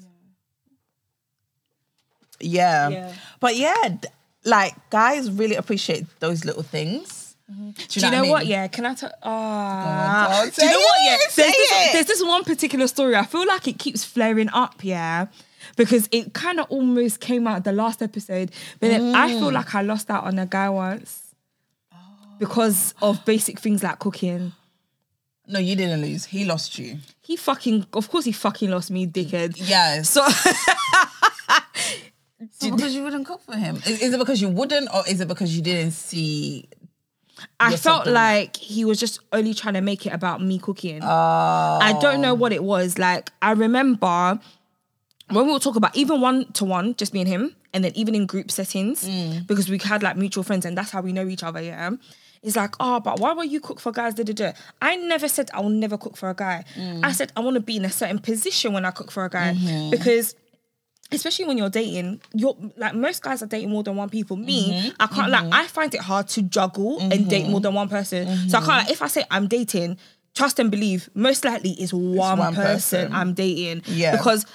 Yeah. 2.39 2.89
Yeah. 2.89 3.13
But 3.39 3.55
yeah, 3.57 3.97
like 4.45 4.73
guys 4.89 5.29
really 5.31 5.55
appreciate 5.55 6.05
those 6.19 6.45
little 6.45 6.63
things. 6.63 7.35
Do 7.49 7.99
you 7.99 8.11
know, 8.11 8.25
what? 8.25 8.45
Yeah, 8.45 8.67
can 8.67 8.85
I 8.85 8.93
tell? 8.93 9.11
Ah, 9.23 10.27
Go 10.29 10.41
on, 10.41 10.49
do 10.49 10.65
you 10.65 10.71
know 10.71 10.77
say 10.77 10.83
what? 10.83 10.97
Yeah, 11.03 11.17
there's 11.17 11.35
this, 11.35 11.91
there's 11.93 12.05
this 12.05 12.23
one 12.23 12.43
particular 12.43 12.85
story. 12.87 13.15
I 13.15 13.25
feel 13.25 13.47
like 13.47 13.67
it 13.67 13.79
keeps 13.79 14.03
flaring 14.03 14.49
up. 14.49 14.83
Yeah, 14.83 15.27
because 15.75 16.07
it 16.11 16.33
kind 16.33 16.59
of 16.59 16.67
almost 16.69 17.19
came 17.19 17.47
out 17.47 17.63
the 17.63 17.71
last 17.71 18.01
episode, 18.01 18.51
but 18.79 18.89
then 18.89 19.15
I 19.15 19.29
Mm. 19.31 19.39
feel 19.39 19.51
like 19.51 19.75
I 19.75 19.81
lost 19.81 20.09
out 20.09 20.23
on 20.25 20.39
a 20.39 20.45
guy 20.45 20.69
once 20.69 21.23
because 22.39 22.93
of 23.01 23.23
basic 23.25 23.59
things 23.59 23.83
like 23.83 23.99
cooking. 23.99 24.53
No, 25.47 25.59
you 25.59 25.75
didn't 25.75 26.01
lose. 26.01 26.25
He 26.25 26.45
lost 26.45 26.77
you. 26.77 26.99
He 27.21 27.35
fucking, 27.35 27.87
of 27.93 28.09
course, 28.09 28.25
he 28.25 28.31
fucking 28.31 28.69
lost 28.69 28.91
me, 28.91 29.07
dickhead. 29.07 29.55
Yes. 29.57 30.09
So 30.11 30.23
because 32.71 32.95
you 32.95 33.03
wouldn't 33.03 33.25
cook 33.25 33.41
for 33.41 33.55
him. 33.55 33.77
Is, 33.77 34.01
is 34.01 34.13
it 34.13 34.17
because 34.19 34.41
you 34.41 34.49
wouldn't, 34.49 34.93
or 34.93 35.03
is 35.07 35.21
it 35.21 35.27
because 35.27 35.55
you 35.55 35.61
didn't 35.61 35.91
see? 35.91 36.67
I 37.59 37.75
felt 37.77 38.05
like 38.05 38.55
he 38.57 38.83
was 38.85 38.99
just 38.99 39.21
only 39.31 39.53
trying 39.53 39.73
to 39.75 39.81
make 39.81 40.05
it 40.05 40.13
about 40.13 40.41
me 40.41 40.59
cooking. 40.59 41.01
I 41.01 41.97
don't 42.01 42.21
know 42.21 42.33
what 42.33 42.51
it 42.53 42.63
was. 42.63 42.97
Like 42.97 43.31
I 43.41 43.51
remember 43.51 44.39
when 45.31 45.45
we 45.45 45.51
would 45.53 45.61
talk 45.61 45.75
about 45.75 45.95
even 45.95 46.21
one 46.21 46.51
to 46.53 46.65
one, 46.65 46.95
just 46.95 47.13
me 47.13 47.21
and 47.21 47.27
him, 47.27 47.55
and 47.73 47.83
then 47.83 47.91
even 47.95 48.15
in 48.15 48.25
group 48.25 48.51
settings, 48.51 49.07
mm. 49.07 49.45
because 49.47 49.69
we 49.69 49.77
had 49.77 50.03
like 50.03 50.17
mutual 50.17 50.43
friends 50.43 50.65
and 50.65 50.77
that's 50.77 50.91
how 50.91 51.01
we 51.01 51.13
know 51.13 51.27
each 51.27 51.43
other, 51.43 51.61
yeah. 51.61 51.91
It's 52.41 52.55
like, 52.55 52.75
oh, 52.79 52.99
but 53.01 53.19
why 53.19 53.33
will 53.33 53.43
you 53.43 53.59
cook 53.59 53.79
for 53.79 53.91
guys? 53.91 54.13
Da, 54.13 54.23
da, 54.23 54.33
da. 54.33 54.53
I 54.81 54.95
never 54.95 55.27
said 55.27 55.49
I 55.53 55.59
will 55.59 55.69
never 55.69 55.97
cook 55.97 56.15
for 56.15 56.29
a 56.29 56.33
guy. 56.33 56.63
Mm. 56.75 57.03
I 57.03 57.11
said 57.11 57.31
I 57.35 57.41
want 57.41 57.55
to 57.55 57.59
be 57.59 57.77
in 57.77 57.85
a 57.85 57.89
certain 57.89 58.19
position 58.19 58.73
when 58.73 58.85
I 58.85 58.91
cook 58.91 59.11
for 59.11 59.25
a 59.25 59.29
guy 59.29 59.53
mm-hmm. 59.53 59.89
because 59.89 60.35
especially 61.11 61.45
when 61.45 61.57
you're 61.57 61.69
dating, 61.69 62.21
you're 62.33 62.55
like 62.77 62.95
most 62.95 63.21
guys 63.23 63.43
are 63.43 63.47
dating 63.47 63.69
more 63.69 63.83
than 63.83 63.95
one 63.95 64.09
people. 64.09 64.37
Me, 64.37 64.71
mm-hmm. 64.71 64.89
I 64.99 65.07
can't 65.07 65.29
like 65.29 65.43
mm-hmm. 65.43 65.53
I 65.53 65.67
find 65.67 65.93
it 65.93 66.01
hard 66.01 66.27
to 66.29 66.41
juggle 66.43 66.99
and 67.01 67.29
date 67.29 67.47
more 67.47 67.59
than 67.59 67.73
one 67.73 67.89
person. 67.89 68.49
So 68.49 68.57
I 68.57 68.61
can't 68.61 68.83
like 68.83 68.91
if 68.91 69.01
I 69.01 69.07
say 69.07 69.25
I'm 69.29 69.47
dating, 69.47 69.97
trust 70.33 70.59
and 70.59 70.71
believe, 70.71 71.09
most 71.13 71.43
likely 71.43 71.71
it's 71.71 71.91
one, 71.91 72.39
one 72.39 72.55
person, 72.55 73.07
person. 73.07 73.13
I'm 73.13 73.33
dating. 73.33 73.83
Yeah. 73.85 74.15
Because 74.15 74.45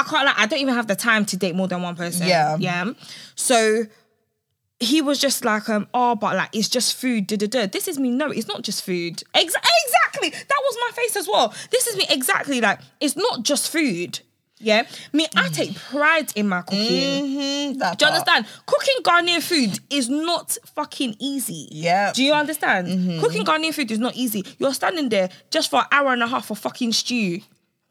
I, 0.00 0.08
can't 0.08 0.26
like 0.26 0.38
I 0.38 0.46
don't 0.46 0.58
even 0.60 0.74
have 0.74 0.86
the 0.86 0.96
time 0.96 1.24
to 1.26 1.36
date 1.36 1.54
more 1.54 1.68
than 1.68 1.82
one 1.82 1.96
person. 1.96 2.26
Yeah. 2.26 2.56
Yeah. 2.58 2.92
So 3.34 3.84
he 4.78 5.02
was 5.02 5.18
just 5.18 5.44
like, 5.44 5.68
um, 5.68 5.86
oh, 5.92 6.14
but 6.14 6.36
like 6.36 6.50
it's 6.54 6.68
just 6.68 6.94
food. 6.96 7.26
Da, 7.26 7.36
da, 7.36 7.46
da. 7.46 7.66
This 7.66 7.86
is 7.86 7.98
me. 7.98 8.10
No, 8.10 8.30
it's 8.30 8.48
not 8.48 8.62
just 8.62 8.82
food. 8.84 9.22
Ex- 9.34 9.54
exactly. 9.54 10.30
That 10.30 10.60
was 10.62 10.76
my 10.88 10.90
face 10.94 11.16
as 11.16 11.28
well. 11.28 11.54
This 11.70 11.86
is 11.86 11.96
me 11.96 12.06
exactly 12.08 12.60
like 12.60 12.80
it's 13.00 13.16
not 13.16 13.42
just 13.42 13.70
food. 13.70 14.20
Yeah. 14.62 14.86
Me, 15.14 15.26
I 15.36 15.48
Mm. 15.48 15.54
take 15.54 15.74
pride 15.74 16.32
in 16.36 16.46
my 16.48 16.60
cooking. 16.60 17.24
Mhm, 17.38 17.78
that 17.78 17.98
Do 17.98 18.04
you 18.04 18.10
part. 18.10 18.20
understand? 18.30 18.46
Cooking 18.66 19.02
Ghanaian 19.02 19.42
food 19.42 19.80
is 19.88 20.10
not 20.10 20.58
fucking 20.74 21.16
easy. 21.18 21.66
Yeah. 21.70 22.08
Mm-hmm. 22.08 22.12
Do 22.12 22.24
you 22.24 22.32
understand? 22.34 23.20
Cooking 23.22 23.44
Ghanaian 23.46 23.72
food 23.72 23.90
is 23.90 23.98
not 23.98 24.16
easy. 24.16 24.44
You're 24.58 24.74
standing 24.74 25.08
there 25.08 25.30
just 25.50 25.70
for 25.70 25.80
an 25.80 25.86
hour 25.92 26.12
and 26.12 26.22
a 26.22 26.26
half 26.26 26.46
for 26.46 26.54
fucking 26.54 26.92
stew 26.92 27.40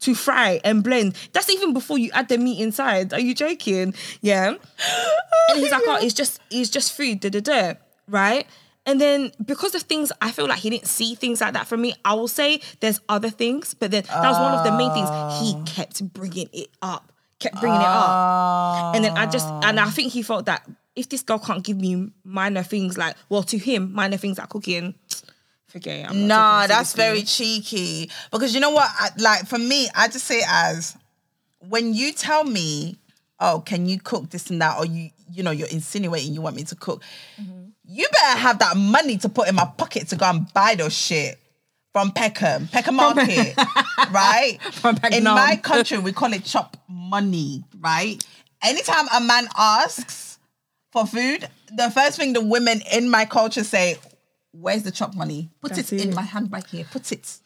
to 0.00 0.14
fry 0.14 0.60
and 0.64 0.82
blend. 0.82 1.16
That's 1.32 1.50
even 1.50 1.72
before 1.72 1.98
you 1.98 2.10
add 2.12 2.28
the 2.28 2.38
meat 2.38 2.60
inside. 2.60 3.12
Are 3.12 3.20
you 3.20 3.34
joking? 3.34 3.94
Yeah. 4.20 4.48
and 5.48 5.58
he's 5.58 5.70
like, 5.70 5.82
oh, 5.86 5.98
it's 6.02 6.14
just 6.14 6.40
it's 6.50 6.70
just 6.70 6.92
food, 6.92 7.20
da 7.20 7.30
da 7.30 7.40
da. 7.40 7.74
Right? 8.08 8.46
And 8.86 9.00
then 9.00 9.30
because 9.44 9.74
of 9.74 9.82
things, 9.82 10.10
I 10.20 10.32
feel 10.32 10.48
like 10.48 10.60
he 10.60 10.70
didn't 10.70 10.86
see 10.86 11.14
things 11.14 11.40
like 11.40 11.52
that 11.52 11.66
from 11.66 11.82
me. 11.82 11.94
I 12.04 12.14
will 12.14 12.28
say 12.28 12.60
there's 12.80 13.00
other 13.08 13.30
things, 13.30 13.74
but 13.74 13.90
then 13.90 14.04
that 14.04 14.30
was 14.30 14.38
one 14.38 14.52
of 14.52 14.64
the 14.64 14.72
main 14.72 14.90
things. 14.92 15.08
He 15.40 15.54
ah. 15.56 15.62
kept 15.66 16.12
bringing 16.12 16.48
it 16.52 16.68
up, 16.80 17.12
kept 17.38 17.60
bringing 17.60 17.80
it 17.80 17.86
up. 17.86 18.94
And 18.94 19.04
then 19.04 19.16
I 19.16 19.26
just, 19.26 19.46
and 19.46 19.78
I 19.78 19.84
ah. 19.84 19.90
think 19.90 20.12
he 20.12 20.22
felt 20.22 20.46
that 20.46 20.68
if 20.96 21.08
this 21.08 21.22
girl 21.22 21.38
can't 21.38 21.62
give 21.62 21.76
me 21.76 22.10
minor 22.24 22.62
things 22.62 22.96
like, 22.98 23.16
well, 23.28 23.42
to 23.44 23.58
him, 23.58 23.92
minor 23.92 24.16
things 24.16 24.38
like 24.38 24.48
cooking, 24.48 24.94
forget 25.70 26.04
not 26.04 26.14
Nah, 26.14 26.66
that's 26.66 26.94
very 26.94 27.22
cheeky. 27.22 28.10
Because 28.30 28.54
you 28.54 28.60
know 28.60 28.70
what? 28.70 28.88
I, 28.98 29.10
like 29.18 29.46
for 29.46 29.58
me, 29.58 29.88
I 29.94 30.08
just 30.08 30.26
say 30.26 30.38
it 30.38 30.46
as 30.48 30.96
when 31.68 31.94
you 31.94 32.12
tell 32.12 32.44
me, 32.44 32.96
"Oh, 33.38 33.62
can 33.64 33.86
you 33.86 33.98
cook 34.00 34.30
this 34.30 34.50
and 34.50 34.60
that?" 34.60 34.78
or 34.78 34.86
you, 34.86 35.10
you 35.32 35.42
know, 35.42 35.50
you're 35.50 35.68
insinuating 35.68 36.34
you 36.34 36.40
want 36.40 36.56
me 36.56 36.64
to 36.64 36.74
cook. 36.74 37.02
Mm-hmm. 37.40 37.68
you 37.84 38.06
better 38.12 38.38
have 38.38 38.58
that 38.60 38.76
money 38.76 39.16
to 39.18 39.28
put 39.28 39.48
in 39.48 39.54
my 39.54 39.64
pocket 39.76 40.08
to 40.08 40.16
go 40.16 40.26
and 40.26 40.52
buy 40.52 40.74
those 40.74 40.92
shit 40.92 41.38
from 41.92 42.12
Peckham, 42.12 42.68
Peckham 42.68 42.96
Market, 42.96 43.54
right? 44.12 44.58
From 44.72 44.96
Peckham. 44.96 45.18
in 45.18 45.24
my 45.24 45.56
country, 45.56 45.98
we 45.98 46.12
call 46.12 46.32
it 46.32 46.44
chop 46.44 46.76
money, 46.88 47.64
right? 47.80 48.24
Anytime 48.62 49.06
a 49.14 49.20
man 49.20 49.48
asks 49.56 50.38
for 50.92 51.06
food, 51.06 51.48
the 51.74 51.90
first 51.90 52.18
thing 52.18 52.32
the 52.32 52.40
women 52.40 52.80
in 52.92 53.08
my 53.10 53.24
culture 53.24 53.64
say, 53.64 53.96
"Where's 54.52 54.82
the 54.82 54.90
chop 54.90 55.14
money? 55.14 55.50
Put 55.60 55.74
That's 55.74 55.92
it, 55.92 56.04
in 56.06 56.14
my 56.14 56.22
handbag 56.22 56.66
here. 56.66 56.84
Put 56.90 57.10
it." 57.12 57.38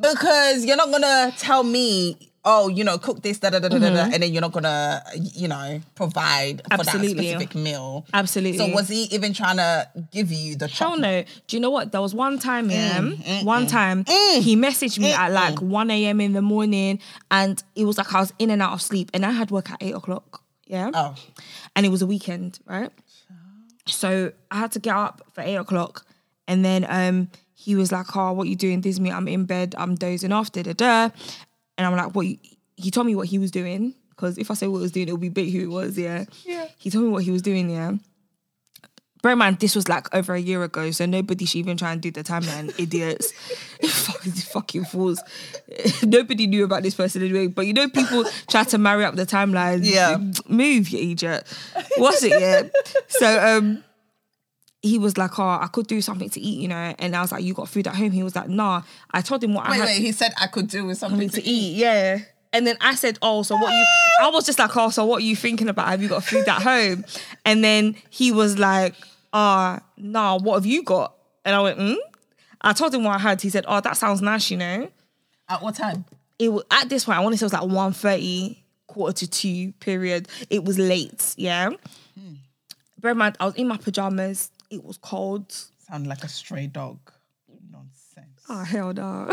Because 0.00 0.64
you're 0.66 0.76
not 0.76 0.90
gonna 0.90 1.32
tell 1.38 1.62
me, 1.62 2.18
oh, 2.44 2.68
you 2.68 2.84
know, 2.84 2.98
cook 2.98 3.22
this, 3.22 3.38
da 3.38 3.48
da 3.48 3.58
da 3.60 3.68
da 3.68 3.78
da, 3.78 3.88
da, 3.90 4.02
and 4.12 4.22
then 4.22 4.30
you're 4.30 4.42
not 4.42 4.52
gonna, 4.52 5.02
you 5.34 5.48
know, 5.48 5.80
provide 5.94 6.58
for 6.58 6.68
Mm-hmm. 6.68 6.80
Absolutely. 6.80 7.14
that 7.14 7.22
specific 7.40 7.54
meal. 7.54 8.06
Absolutely. 8.12 8.58
So 8.58 8.68
was 8.74 8.88
he 8.88 9.04
even 9.04 9.32
trying 9.32 9.56
to 9.56 9.88
give 10.12 10.30
you 10.30 10.54
the 10.54 10.68
chop? 10.68 10.90
Hell 10.90 10.98
no. 10.98 11.24
Do 11.46 11.56
you 11.56 11.60
know 11.60 11.70
what? 11.70 11.92
There 11.92 12.02
was 12.02 12.14
one 12.14 12.38
time, 12.38 12.70
yeah. 12.70 12.98
Mm, 12.98 13.44
one 13.44 13.66
time 13.66 14.04
he 14.06 14.54
messaged 14.54 14.98
me 14.98 15.12
at 15.12 15.32
like 15.32 15.60
1 15.62 15.90
a.m. 15.90 16.20
in 16.20 16.34
the 16.34 16.42
morning 16.42 17.00
and 17.30 17.62
it 17.74 17.84
was 17.86 17.96
like 17.96 18.12
I 18.14 18.20
was 18.20 18.34
in 18.38 18.50
and 18.50 18.60
out 18.60 18.74
of 18.74 18.82
sleep 18.82 19.10
and 19.14 19.24
I 19.24 19.30
had 19.30 19.50
work 19.50 19.70
at 19.70 19.78
8 19.82 19.94
o'clock. 19.94 20.42
Yeah. 20.66 20.90
Oh, 20.92 21.14
And 21.74 21.86
it 21.86 21.88
was 21.88 22.02
a 22.02 22.06
weekend, 22.06 22.58
right? 22.66 22.90
So 23.86 24.32
I 24.50 24.56
had 24.58 24.72
to 24.72 24.78
get 24.78 24.94
up 24.94 25.22
for 25.32 25.40
8 25.40 25.54
o'clock 25.56 26.05
and 26.48 26.64
then 26.64 26.86
um 26.88 27.28
he 27.54 27.74
was 27.74 27.90
like, 27.90 28.14
Oh, 28.14 28.32
what 28.32 28.48
you 28.48 28.56
doing? 28.56 28.80
This 28.80 28.96
is 28.96 29.00
me. 29.00 29.10
I'm 29.10 29.26
in 29.28 29.44
bed. 29.44 29.74
I'm 29.78 29.94
dozing 29.94 30.32
off. 30.32 30.52
Da 30.52 30.62
da 30.62 30.72
da. 30.72 31.10
And 31.78 31.86
I'm 31.86 31.96
like, 31.96 32.14
What? 32.14 32.26
You, 32.26 32.38
he 32.76 32.90
told 32.90 33.06
me 33.06 33.14
what 33.16 33.26
he 33.28 33.38
was 33.38 33.50
doing 33.50 33.94
because 34.10 34.38
if 34.38 34.50
I 34.50 34.54
say 34.54 34.66
what 34.66 34.78
he 34.78 34.82
was 34.82 34.92
doing, 34.92 35.08
it'll 35.08 35.18
be 35.18 35.28
big 35.28 35.52
who 35.52 35.60
it 35.60 35.70
was. 35.70 35.98
Yeah. 35.98 36.24
Yeah. 36.44 36.66
He 36.78 36.90
told 36.90 37.04
me 37.04 37.10
what 37.10 37.24
he 37.24 37.30
was 37.30 37.42
doing. 37.42 37.70
Yeah. 37.70 37.92
Bear 39.22 39.32
in 39.32 39.38
mind, 39.38 39.58
this 39.58 39.74
was 39.74 39.88
like 39.88 40.14
over 40.14 40.34
a 40.34 40.40
year 40.40 40.62
ago, 40.62 40.90
so 40.92 41.04
nobody 41.04 41.46
should 41.46 41.58
even 41.58 41.76
try 41.76 41.90
and 41.90 42.00
do 42.00 42.10
the 42.10 42.22
timeline. 42.22 42.72
Idiots, 42.78 43.32
fucking 43.82 44.32
fucking 44.32 44.84
fools. 44.84 45.20
nobody 46.04 46.46
knew 46.46 46.64
about 46.64 46.82
this 46.82 46.94
person 46.94 47.22
anyway. 47.22 47.48
But 47.48 47.66
you 47.66 47.72
know, 47.72 47.88
people 47.88 48.24
try 48.48 48.64
to 48.64 48.78
marry 48.78 49.04
up 49.04 49.16
the 49.16 49.26
timeline. 49.26 49.80
Yeah. 49.82 50.18
move, 50.48 50.90
you 50.90 51.10
idiot. 51.10 51.44
What's 51.96 52.22
it? 52.22 52.40
Yeah. 52.40 52.68
so 53.08 53.58
um, 53.58 53.82
he 54.86 54.98
was 54.98 55.16
like, 55.18 55.38
"Oh, 55.38 55.42
I 55.42 55.68
could 55.72 55.86
do 55.86 56.00
something 56.00 56.30
to 56.30 56.40
eat," 56.40 56.60
you 56.60 56.68
know. 56.68 56.94
And 56.98 57.14
I 57.16 57.20
was 57.20 57.32
like, 57.32 57.44
"You 57.44 57.54
got 57.54 57.68
food 57.68 57.86
at 57.86 57.94
home?" 57.94 58.10
He 58.10 58.22
was 58.22 58.36
like, 58.36 58.48
"Nah." 58.48 58.82
I 59.10 59.20
told 59.20 59.42
him 59.42 59.54
what 59.54 59.66
I 59.66 59.70
wait, 59.70 59.76
had 59.78 59.86
wait. 59.86 60.00
He 60.00 60.12
said 60.12 60.32
I 60.40 60.46
could 60.46 60.68
do 60.68 60.86
with 60.86 60.98
something 60.98 61.28
to 61.30 61.42
eat. 61.44 61.76
Yeah. 61.76 62.18
And 62.52 62.66
then 62.66 62.76
I 62.80 62.94
said, 62.94 63.18
"Oh, 63.22 63.42
so 63.42 63.56
what 63.56 63.70
you?" 63.72 63.86
I 64.20 64.30
was 64.30 64.46
just 64.46 64.58
like, 64.58 64.76
"Oh, 64.76 64.90
so 64.90 65.04
what 65.04 65.18
are 65.22 65.24
you 65.24 65.36
thinking 65.36 65.68
about? 65.68 65.88
Have 65.88 66.02
you 66.02 66.08
got 66.08 66.24
food 66.24 66.48
at 66.48 66.62
home?" 66.62 67.04
And 67.44 67.62
then 67.62 67.96
he 68.10 68.32
was 68.32 68.58
like, 68.58 68.94
"Ah, 69.32 69.80
nah. 69.96 70.38
What 70.38 70.54
have 70.54 70.66
you 70.66 70.82
got?" 70.82 71.14
And 71.44 71.54
I 71.54 71.60
went, 71.60 71.78
"Hmm." 71.78 71.94
I 72.62 72.72
told 72.72 72.94
him 72.94 73.04
what 73.04 73.14
I 73.14 73.18
had. 73.18 73.42
He 73.42 73.50
said, 73.50 73.64
"Oh, 73.68 73.80
that 73.80 73.96
sounds 73.96 74.22
nice, 74.22 74.50
you 74.50 74.56
know." 74.56 74.88
At 75.48 75.62
what 75.62 75.74
time? 75.76 76.04
It 76.38 76.48
was, 76.50 76.64
at 76.70 76.88
this 76.88 77.04
point, 77.04 77.18
I 77.18 77.20
want 77.22 77.34
to 77.34 77.38
say 77.38 77.44
it 77.44 77.52
was 77.52 77.52
like 77.52 77.70
1.30, 77.70 78.58
quarter 78.88 79.12
to 79.20 79.26
two 79.26 79.72
period. 79.80 80.28
It 80.50 80.64
was 80.64 80.78
late. 80.78 81.34
Yeah. 81.36 81.70
Bear 82.98 83.12
in 83.12 83.18
mind, 83.18 83.36
I 83.38 83.44
was 83.44 83.54
in 83.54 83.68
my 83.68 83.76
pajamas. 83.76 84.50
It 84.70 84.84
was 84.84 84.96
cold. 84.98 85.52
Sound 85.78 86.06
like 86.06 86.24
a 86.24 86.28
stray 86.28 86.66
dog. 86.66 86.98
Nonsense. 87.70 88.42
Oh 88.48 88.64
hell 88.64 88.92
no. 88.92 89.30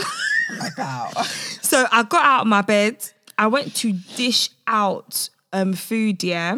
Like. 0.59 1.17
So 1.61 1.87
I 1.91 2.03
got 2.03 2.23
out 2.23 2.41
of 2.41 2.47
my 2.47 2.61
bed. 2.61 2.97
I 3.37 3.47
went 3.47 3.75
to 3.77 3.93
dish 4.15 4.49
out 4.67 5.29
um 5.51 5.73
food, 5.73 6.23
yeah, 6.23 6.57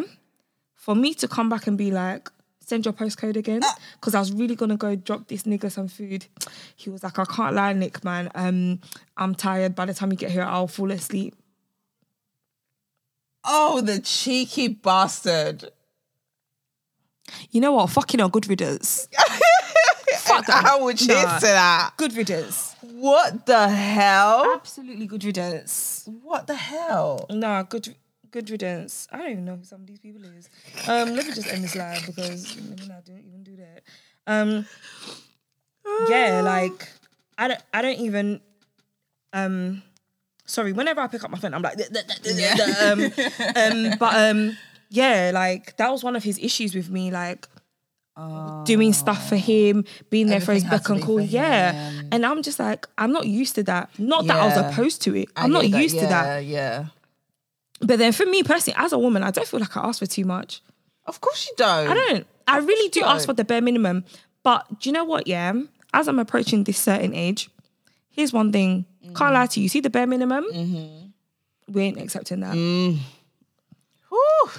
for 0.74 0.94
me 0.94 1.14
to 1.14 1.28
come 1.28 1.48
back 1.48 1.66
and 1.66 1.78
be 1.78 1.90
like, 1.90 2.28
send 2.60 2.84
your 2.84 2.92
postcode 2.92 3.36
again, 3.36 3.62
because 3.94 4.14
I 4.14 4.18
was 4.18 4.32
really 4.32 4.56
gonna 4.56 4.76
go 4.76 4.94
drop 4.94 5.28
this 5.28 5.44
nigga 5.44 5.70
some 5.70 5.88
food. 5.88 6.26
He 6.74 6.90
was 6.90 7.02
like, 7.02 7.18
I 7.18 7.24
can't 7.24 7.54
lie, 7.54 7.72
Nick, 7.72 8.04
man. 8.04 8.30
Um, 8.34 8.80
I'm 9.16 9.34
tired. 9.34 9.74
By 9.74 9.86
the 9.86 9.94
time 9.94 10.10
you 10.10 10.18
get 10.18 10.30
here, 10.32 10.42
I'll 10.42 10.68
fall 10.68 10.90
asleep. 10.90 11.34
Oh, 13.44 13.80
the 13.80 14.00
cheeky 14.00 14.68
bastard. 14.68 15.70
You 17.50 17.60
know 17.60 17.72
what? 17.72 17.90
Fucking 17.90 18.18
hell, 18.20 18.28
good 18.28 18.48
riddance. 18.48 19.08
Fuck 20.18 20.46
that. 20.46 20.64
I 20.64 20.80
would 20.80 20.96
chase 20.98 21.08
Nah. 21.08 21.38
to 21.38 21.46
that. 21.46 21.90
Good 21.96 22.14
riddance. 22.16 22.74
What 22.82 23.46
the 23.46 23.68
hell? 23.68 24.52
Absolutely 24.54 25.06
good 25.06 25.24
riddance. 25.24 26.08
What 26.22 26.46
the 26.46 26.54
hell? 26.56 27.26
Nah, 27.30 27.62
good 27.62 27.94
good 28.30 28.50
riddance. 28.50 29.06
I 29.12 29.18
don't 29.18 29.30
even 29.30 29.44
know 29.44 29.56
who 29.56 29.64
some 29.64 29.80
of 29.82 29.86
these 29.86 29.98
people 30.00 30.22
is. 30.24 30.48
Um, 30.88 31.14
let 31.14 31.26
me 31.26 31.32
just 31.32 31.48
end 31.48 31.64
this 31.64 31.74
live 31.76 32.04
because 32.06 32.56
let 32.56 32.80
me 32.80 32.86
not 32.86 33.04
do, 33.04 33.12
even 33.12 33.42
do 33.44 33.56
that. 33.56 33.82
Um, 34.26 34.66
yeah, 36.08 36.40
like 36.44 36.88
I 37.38 37.48
don't, 37.48 37.60
I 37.72 37.82
don't 37.82 37.98
even. 37.98 38.40
Um, 39.32 39.82
sorry. 40.46 40.72
Whenever 40.72 41.00
I 41.00 41.06
pick 41.06 41.22
up 41.24 41.30
my 41.30 41.38
phone, 41.38 41.54
I'm 41.54 41.62
like, 41.62 41.78
um, 42.82 43.02
um, 43.56 43.98
but 43.98 44.14
um, 44.30 44.56
yeah, 44.88 45.30
like 45.32 45.76
that 45.76 45.90
was 45.90 46.02
one 46.04 46.16
of 46.16 46.24
his 46.24 46.38
issues 46.38 46.74
with 46.74 46.90
me, 46.90 47.10
like. 47.10 47.48
Doing 48.64 48.94
stuff 48.94 49.28
for 49.28 49.36
him, 49.36 49.84
being 50.08 50.28
there 50.28 50.40
for 50.40 50.54
his 50.54 50.64
beck 50.64 50.88
and 50.88 51.02
call, 51.02 51.20
yeah. 51.20 51.72
him. 51.90 52.08
And 52.10 52.24
I'm 52.24 52.42
just 52.42 52.58
like, 52.58 52.86
I'm 52.96 53.12
not 53.12 53.26
used 53.26 53.56
to 53.56 53.62
that. 53.64 53.90
Not 53.98 54.26
that 54.26 54.38
I 54.38 54.46
was 54.46 54.56
opposed 54.56 55.02
to 55.02 55.14
it. 55.14 55.28
I 55.36 55.44
I'm 55.44 55.52
not 55.52 55.70
that. 55.70 55.82
used 55.82 55.98
to 55.98 56.06
that. 56.06 56.42
Yeah, 56.42 56.58
yeah. 56.58 56.84
But 57.82 57.98
then 57.98 58.12
for 58.12 58.24
me 58.24 58.42
personally, 58.42 58.74
as 58.78 58.94
a 58.94 58.98
woman, 58.98 59.22
I 59.22 59.30
don't 59.32 59.46
feel 59.46 59.60
like 59.60 59.76
I 59.76 59.86
ask 59.86 59.98
for 59.98 60.06
too 60.06 60.24
much. 60.24 60.62
Of 61.04 61.20
course 61.20 61.46
you 61.46 61.52
don't. 61.58 61.88
I 61.90 61.92
don't. 61.92 62.26
I 62.48 62.56
really 62.56 62.88
do 62.88 63.02
ask 63.04 63.26
for 63.26 63.34
the 63.34 63.44
bare 63.44 63.60
minimum. 63.60 64.02
But 64.42 64.80
do 64.80 64.88
you 64.88 64.94
know 64.94 65.04
what? 65.04 65.26
Yeah, 65.26 65.52
as 65.92 66.08
I'm 66.08 66.18
approaching 66.18 66.64
this 66.64 66.78
certain 66.78 67.12
age, 67.12 67.50
here's 68.08 68.32
one 68.32 68.50
thing. 68.50 68.86
Can't 69.14 69.34
lie 69.34 69.44
to 69.44 69.60
you. 69.60 69.68
See 69.68 69.80
the 69.80 69.90
bare 69.90 70.06
minimum. 70.06 70.46
Mm-hmm. 70.50 71.72
We 71.74 71.82
ain't 71.82 72.00
accepting 72.00 72.40
that. 72.40 72.54
Mm. 72.54 72.96
Whew. 74.08 74.50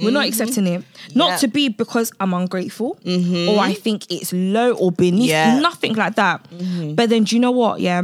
We're 0.00 0.10
not 0.10 0.20
mm-hmm. 0.20 0.28
accepting 0.28 0.66
it. 0.66 0.84
Not 1.14 1.30
Yeah. 1.30 1.36
to 1.38 1.48
be 1.48 1.68
because 1.68 2.12
I'm 2.20 2.32
ungrateful 2.32 2.96
mm-hmm. 3.04 3.48
or 3.48 3.58
I 3.58 3.74
think 3.74 4.10
it's 4.10 4.32
low 4.32 4.72
or 4.74 4.92
beneath. 4.92 5.30
Yeah. 5.30 5.58
Nothing 5.58 5.94
like 5.94 6.14
that. 6.14 6.48
Mm-hmm. 6.50 6.94
But 6.94 7.10
then 7.10 7.24
do 7.24 7.34
you 7.36 7.40
know 7.40 7.50
what? 7.50 7.80
Yeah, 7.80 8.02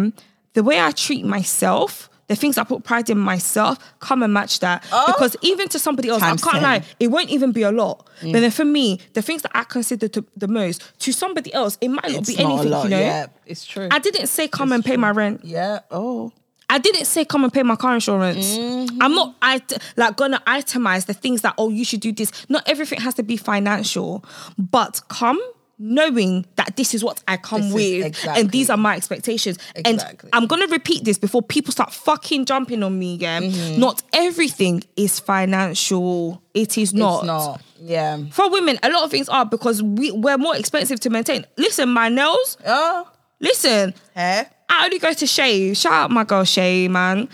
the 0.55 0.63
way 0.63 0.81
I 0.81 0.91
treat 0.93 1.25
myself. 1.25 2.11
The 2.29 2.35
things 2.35 2.59
I 2.59 2.65
put 2.65 2.83
pride 2.83 3.09
in 3.09 3.19
myself 3.21 3.79
come 4.01 4.21
and 4.25 4.35
match 4.35 4.59
that. 4.59 4.85
Oh. 4.91 5.05
Because 5.07 5.37
even 5.43 5.69
to 5.69 5.79
somebody 5.79 6.09
else, 6.09 6.21
Times 6.21 6.43
I 6.43 6.51
can't 6.51 6.61
10. 6.61 6.63
lie, 6.65 6.83
it 6.99 7.07
won't 7.07 7.31
even 7.31 7.53
be 7.53 7.63
a 7.63 7.71
lot. 7.71 8.05
Mm. 8.21 8.33
But 8.33 8.41
then 8.41 8.51
for 8.51 8.65
me, 8.65 8.99
the 9.13 9.23
things 9.23 9.43
that 9.43 9.53
I 9.55 9.63
consider 9.63 10.09
to, 10.09 10.25
the 10.37 10.49
most, 10.49 10.83
to 11.03 11.13
somebody 11.13 11.55
else, 11.55 11.79
it 11.81 11.87
might 11.87 12.11
not 12.11 12.27
be 12.27 12.37
anything, 12.37 12.65
you 12.65 12.89
know? 12.89 12.99
Yeah, 12.99 13.27
it's 13.47 13.65
true. 13.65 13.87
I 13.93 14.01
didn't 14.01 14.27
say 14.27 14.49
come 14.49 14.73
and 14.73 14.85
pay 14.85 14.97
my 14.97 15.11
rent. 15.13 15.43
yeah. 15.45 15.79
Oh. 15.93 16.33
I 16.69 16.79
didn't 16.79 17.05
say 17.05 17.25
come 17.25 17.45
and 17.45 17.53
pay 17.53 17.63
my 17.63 17.77
car 17.77 17.95
insurance. 17.95 18.57
Mm-hmm. 18.59 19.01
I'm 19.01 19.15
not 19.15 19.37
I 19.41 19.61
like 19.97 20.17
gonna 20.17 20.43
itemize 20.47 21.07
the 21.07 21.15
things 21.15 21.43
that 21.43 21.55
oh 21.59 21.69
you 21.71 21.85
should 21.85 22.01
do 22.01 22.13
this. 22.13 22.33
Not 22.49 22.69
everything 22.69 23.01
has 23.01 23.15
to 23.15 23.23
be 23.23 23.37
financial, 23.37 24.25
but 24.59 25.01
come 25.09 25.41
knowing 25.79 26.47
that 26.57 26.75
this 26.77 26.95
is 26.95 27.05
what 27.05 27.23
I 27.29 27.37
come 27.37 27.61
This 27.61 27.73
with 27.75 28.07
exactly. 28.07 28.41
and 28.41 28.51
these 28.51 28.71
are 28.71 28.79
my 28.79 28.97
expectations. 28.97 29.59
Exactly. 29.75 30.31
And 30.33 30.35
I'm 30.43 30.47
gonna 30.49 30.67
repeat 30.69 31.05
this 31.05 31.19
before 31.19 31.43
people 31.43 31.71
start 31.71 31.93
fucking 31.93 32.47
jumping 32.47 32.83
on 32.83 32.99
me 32.99 33.15
again. 33.15 33.45
Mm-hmm. 33.45 33.79
Not 33.81 34.03
everything 34.15 34.83
is 34.97 35.21
financial. 35.21 36.43
It 36.55 36.79
is 36.79 36.95
not. 36.95 37.19
It's 37.19 37.27
not. 37.27 37.63
Yeah. 37.79 38.19
For 38.33 38.51
women, 38.51 38.79
a 38.83 38.91
lot 38.91 39.05
of 39.05 39.11
things 39.11 39.29
are 39.29 39.45
because 39.45 39.83
we, 39.83 40.11
we're 40.13 40.39
more 40.39 40.57
expensive 40.57 40.99
to 41.01 41.11
maintain. 41.11 41.45
Listen, 41.59 41.91
my 41.91 42.09
nails, 42.09 42.57
Oh. 42.67 43.07
listen, 43.41 43.93
Hair. 44.15 44.51
I 44.69 44.85
only 44.85 44.99
go 44.99 45.13
to 45.13 45.27
Shay. 45.27 45.75
Shout 45.75 45.93
out 45.93 46.11
my 46.11 46.25
girl 46.25 46.45
Shay, 46.45 46.89
man. 46.89 47.29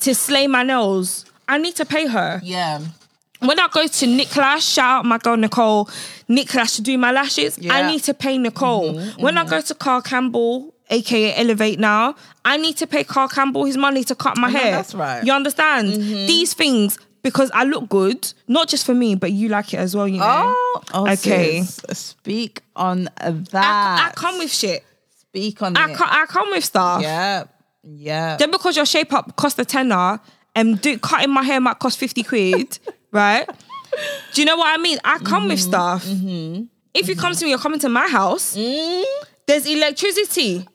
to 0.00 0.14
slay 0.14 0.46
my 0.46 0.62
nails. 0.62 1.24
I 1.48 1.58
need 1.58 1.76
to 1.76 1.84
pay 1.84 2.06
her. 2.06 2.40
Yeah. 2.42 2.80
When 3.40 3.60
I 3.60 3.68
go 3.68 3.86
to 3.86 4.06
Nicholas, 4.06 4.64
shout 4.66 5.00
out 5.00 5.04
my 5.04 5.18
girl 5.18 5.36
Nicole, 5.36 5.88
Nicholas 6.28 6.76
to 6.76 6.82
do 6.82 6.96
my 6.96 7.12
lashes, 7.12 7.58
I 7.68 7.90
need 7.90 8.02
to 8.04 8.14
pay 8.14 8.38
Nicole. 8.38 8.94
Mm-hmm, 8.94 9.22
when 9.22 9.36
I 9.36 9.42
mm-hmm. 9.42 9.50
go 9.50 9.60
to 9.60 9.74
Carl 9.74 10.00
Campbell, 10.00 10.74
aka 10.88 11.34
Elevate 11.34 11.78
now, 11.78 12.14
I 12.44 12.56
need 12.56 12.76
to 12.78 12.86
pay 12.86 13.04
Carl 13.04 13.28
Campbell 13.28 13.64
his 13.64 13.76
money 13.76 14.02
to 14.04 14.14
cut 14.14 14.38
my 14.38 14.48
hair. 14.48 14.72
that's 14.72 14.94
right. 14.94 15.22
You 15.24 15.32
understand? 15.32 15.88
Mm-hmm. 15.88 16.26
These 16.26 16.54
things, 16.54 16.98
because 17.22 17.50
I 17.52 17.64
look 17.64 17.88
good, 17.88 18.32
not 18.48 18.68
just 18.68 18.86
for 18.86 18.94
me, 18.94 19.14
but 19.14 19.32
you 19.32 19.48
like 19.48 19.74
it 19.74 19.78
as 19.78 19.94
well, 19.94 20.08
you 20.08 20.18
know? 20.18 20.24
Oh. 20.26 20.82
oh 20.94 21.12
Okay. 21.12 21.62
sis, 21.62 21.98
Speak 21.98 22.62
on 22.76 23.08
I, 23.18 23.30
that. 23.30 24.10
I 24.10 24.14
come 24.14 24.38
with 24.38 24.52
shit. 24.52 24.84
Speak 25.34 25.62
on 25.62 25.76
I, 25.76 25.90
it. 25.90 26.00
I 26.00 26.26
come 26.28 26.50
with 26.50 26.64
stuff. 26.64 27.02
Yeah. 27.02 27.44
Yeah. 27.82 28.36
Then 28.36 28.52
because 28.52 28.76
your 28.76 28.86
shape 28.86 29.12
up 29.12 29.34
cost 29.34 29.58
a 29.58 29.64
tenner 29.64 30.20
and 30.54 30.80
do 30.80 30.96
cutting 30.96 31.30
my 31.32 31.42
hair 31.42 31.60
might 31.60 31.80
cost 31.80 31.98
50 31.98 32.22
quid, 32.22 32.78
right? 33.10 33.44
Do 34.32 34.40
you 34.40 34.46
know 34.46 34.56
what 34.56 34.72
I 34.72 34.80
mean? 34.80 34.98
I 35.04 35.18
come 35.18 35.48
with 35.48 35.58
mm-hmm. 35.58 35.68
stuff. 35.68 36.04
Mm-hmm. 36.04 36.64
If 36.94 37.08
you 37.08 37.16
come 37.16 37.34
to 37.34 37.44
me, 37.44 37.50
you're 37.50 37.58
coming 37.58 37.80
to 37.80 37.88
my 37.88 38.06
house. 38.06 38.56
Mm-hmm. 38.56 39.24
There's 39.46 39.66
electricity. 39.66 40.68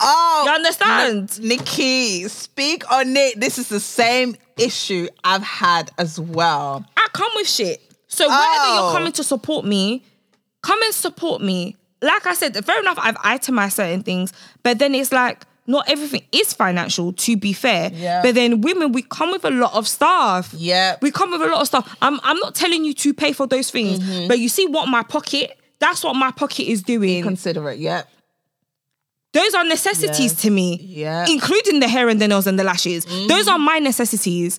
Oh, 0.00 0.42
You 0.46 0.52
understand? 0.52 1.38
Ni- 1.40 1.56
Nicky, 1.56 2.28
speak 2.28 2.90
on 2.90 3.14
it. 3.14 3.38
This 3.38 3.58
is 3.58 3.68
the 3.68 3.80
same 3.80 4.36
issue 4.56 5.08
I've 5.22 5.42
had 5.42 5.90
as 5.98 6.18
well. 6.18 6.86
I 6.96 7.08
come 7.12 7.30
with 7.34 7.48
shit. 7.48 7.82
So 8.06 8.26
whether 8.26 8.40
Oh. 8.40 8.74
you're 8.84 8.92
coming 8.96 9.12
to 9.12 9.22
support 9.24 9.66
me, 9.66 10.02
come 10.62 10.82
and 10.82 10.94
support 10.94 11.42
me. 11.42 11.76
Like 12.00 12.26
I 12.26 12.34
said, 12.34 12.64
fair 12.64 12.80
enough, 12.80 12.98
I've 13.00 13.16
itemized 13.24 13.76
certain 13.76 14.02
things, 14.02 14.32
but 14.62 14.78
then 14.78 14.94
it's 14.94 15.12
like 15.12 15.44
not 15.66 15.88
everything 15.90 16.22
is 16.32 16.52
financial, 16.54 17.12
to 17.12 17.36
be 17.36 17.52
fair. 17.52 17.90
Yeah. 17.92 18.22
But 18.22 18.34
then 18.36 18.60
women, 18.62 18.92
we 18.92 19.02
come 19.02 19.32
with 19.32 19.44
a 19.44 19.50
lot 19.50 19.74
of 19.74 19.86
stuff. 19.86 20.54
Yeah. 20.56 20.96
We 21.02 21.10
come 21.10 21.30
with 21.32 21.42
a 21.42 21.46
lot 21.46 21.60
of 21.60 21.66
stuff. 21.66 21.96
I'm 22.00 22.18
I'm 22.22 22.38
not 22.38 22.54
telling 22.54 22.84
you 22.84 22.94
to 22.94 23.12
pay 23.12 23.32
for 23.32 23.46
those 23.46 23.70
things, 23.70 23.98
Mm-hmm. 23.98 24.28
but 24.28 24.38
you 24.38 24.48
see 24.48 24.66
what 24.66 24.88
my 24.88 25.02
pocket, 25.02 25.58
that's 25.78 26.02
what 26.04 26.14
my 26.14 26.30
pocket 26.30 26.68
is 26.70 26.82
doing. 26.82 27.22
Consider 27.22 27.68
it. 27.70 27.78
Yeah. 27.80 28.02
Those 29.34 29.54
are 29.54 29.64
necessities 29.64 30.32
Yes. 30.32 30.42
to 30.42 30.50
me. 30.50 30.78
Yeah. 30.82 31.24
Mm-hmm. 31.24 31.32
Including 31.32 31.80
the 31.80 31.88
hair 31.88 32.08
and 32.08 32.20
the 32.20 32.28
nails 32.28 32.46
and 32.46 32.58
the 32.58 32.64
lashes. 32.64 33.04
Those 33.28 33.46
are 33.46 33.58
my 33.58 33.78
necessities. 33.78 34.58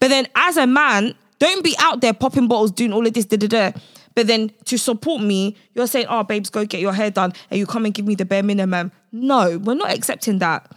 But 0.00 0.08
then 0.08 0.26
as 0.34 0.56
a 0.56 0.66
man, 0.66 1.14
don't 1.38 1.62
be 1.62 1.76
out 1.78 2.00
there 2.00 2.12
popping 2.12 2.48
bottles, 2.48 2.72
doing 2.72 2.92
all 2.92 3.06
of 3.06 3.12
this, 3.14 3.26
da 3.26 3.36
da 3.36 3.46
da. 3.46 3.78
But 4.18 4.26
then 4.26 4.50
to 4.64 4.76
support 4.76 5.22
me, 5.22 5.54
you're 5.74 5.86
saying, 5.86 6.06
oh, 6.08 6.24
babes, 6.24 6.50
go 6.50 6.64
get 6.66 6.80
your 6.80 6.92
hair 6.92 7.08
done. 7.08 7.32
And 7.52 7.58
you 7.60 7.66
come 7.66 7.84
and 7.84 7.94
give 7.94 8.04
me 8.04 8.16
the 8.16 8.24
bare 8.24 8.42
minimum. 8.42 8.90
No, 9.12 9.58
we're 9.58 9.74
not 9.74 9.92
accepting 9.92 10.40
that. 10.40 10.68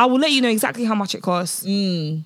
I 0.00 0.06
will 0.06 0.18
let 0.18 0.32
you 0.32 0.40
know 0.40 0.48
exactly 0.48 0.82
how 0.82 0.96
much 0.96 1.14
it 1.14 1.22
costs. 1.22 1.64
Mm. 1.64 2.24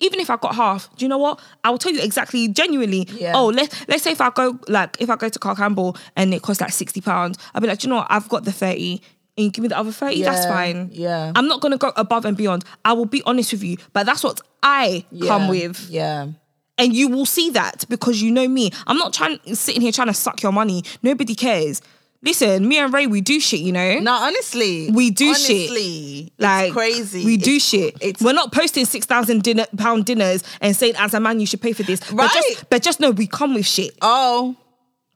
Even 0.00 0.20
if 0.20 0.30
I 0.30 0.38
got 0.38 0.54
half, 0.54 0.88
do 0.96 1.04
you 1.04 1.10
know 1.10 1.18
what? 1.18 1.40
I 1.62 1.68
will 1.68 1.76
tell 1.76 1.92
you 1.92 2.00
exactly, 2.00 2.48
genuinely. 2.48 3.06
Yeah. 3.12 3.32
Oh, 3.34 3.48
let 3.48 3.84
let's 3.86 4.02
say 4.02 4.12
if 4.12 4.22
I 4.22 4.30
go 4.30 4.58
like 4.66 4.96
if 4.98 5.10
I 5.10 5.16
go 5.16 5.28
to 5.28 5.38
Carl 5.38 5.56
Campbell 5.56 5.94
and 6.16 6.32
it 6.32 6.40
costs 6.40 6.62
like 6.62 6.72
sixty 6.72 7.02
pounds, 7.02 7.36
I'll 7.54 7.60
be 7.60 7.68
like, 7.68 7.80
do 7.80 7.86
you 7.86 7.90
know 7.90 7.96
what? 7.96 8.06
I've 8.08 8.28
got 8.30 8.46
the 8.46 8.52
thirty, 8.52 9.02
and 9.36 9.44
you 9.44 9.50
give 9.50 9.60
me 9.62 9.68
the 9.68 9.76
other 9.76 9.92
thirty. 9.92 10.22
That's 10.22 10.46
fine. 10.46 10.88
yeah. 10.90 11.32
I'm 11.36 11.48
not 11.48 11.60
gonna 11.60 11.76
go 11.76 11.92
above 11.96 12.24
and 12.24 12.34
beyond. 12.34 12.64
I 12.82 12.94
will 12.94 13.04
be 13.04 13.22
honest 13.26 13.52
with 13.52 13.62
you, 13.62 13.76
but 13.92 14.06
that's 14.06 14.24
what 14.24 14.40
I 14.62 15.04
come 15.26 15.48
with, 15.48 15.86
Yeah. 15.90 16.28
And 16.78 16.92
you 16.94 17.08
will 17.08 17.26
see 17.26 17.50
that 17.50 17.84
because 17.88 18.20
you 18.20 18.30
know 18.32 18.48
me. 18.48 18.70
I'm 18.86 18.96
not 18.98 19.12
trying 19.12 19.38
sitting 19.54 19.80
here 19.80 19.92
trying 19.92 20.08
to 20.08 20.14
suck 20.14 20.42
your 20.42 20.52
money. 20.52 20.82
Nobody 21.02 21.34
cares. 21.34 21.80
Listen, 22.22 22.66
me 22.66 22.78
and 22.78 22.92
Rae, 22.92 23.06
we 23.06 23.20
do 23.20 23.38
shit. 23.38 23.60
You 23.60 23.70
know. 23.72 23.98
No, 24.00 24.12
honestly, 24.12 24.90
We 24.90 25.10
do 25.10 25.34
shit. 25.34 25.70
honestly, 25.70 26.32
Like 26.38 26.64
it's 26.68 26.72
crazy. 26.72 27.24
We 27.24 27.36
do 27.36 27.56
It's- 27.56 27.68
shit. 27.68 27.96
It's 28.00 28.22
We're 28.22 28.32
not 28.32 28.50
posting 28.50 28.86
six 28.86 29.04
thousand 29.06 29.42
dinner 29.42 29.66
pound 29.76 30.06
dinners 30.06 30.42
and 30.60 30.74
saying 30.74 30.94
as 30.96 31.12
a 31.14 31.20
man 31.20 31.38
you 31.38 31.46
should 31.46 31.60
pay 31.60 31.72
for 31.74 31.82
this. 31.82 32.00
But 32.00 32.14
Right. 32.14 32.30
just, 32.32 32.70
but 32.70 32.82
just 32.82 32.98
know 32.98 33.10
we 33.10 33.26
come 33.26 33.54
with 33.54 33.66
shit. 33.66 33.94
oh, 34.02 34.56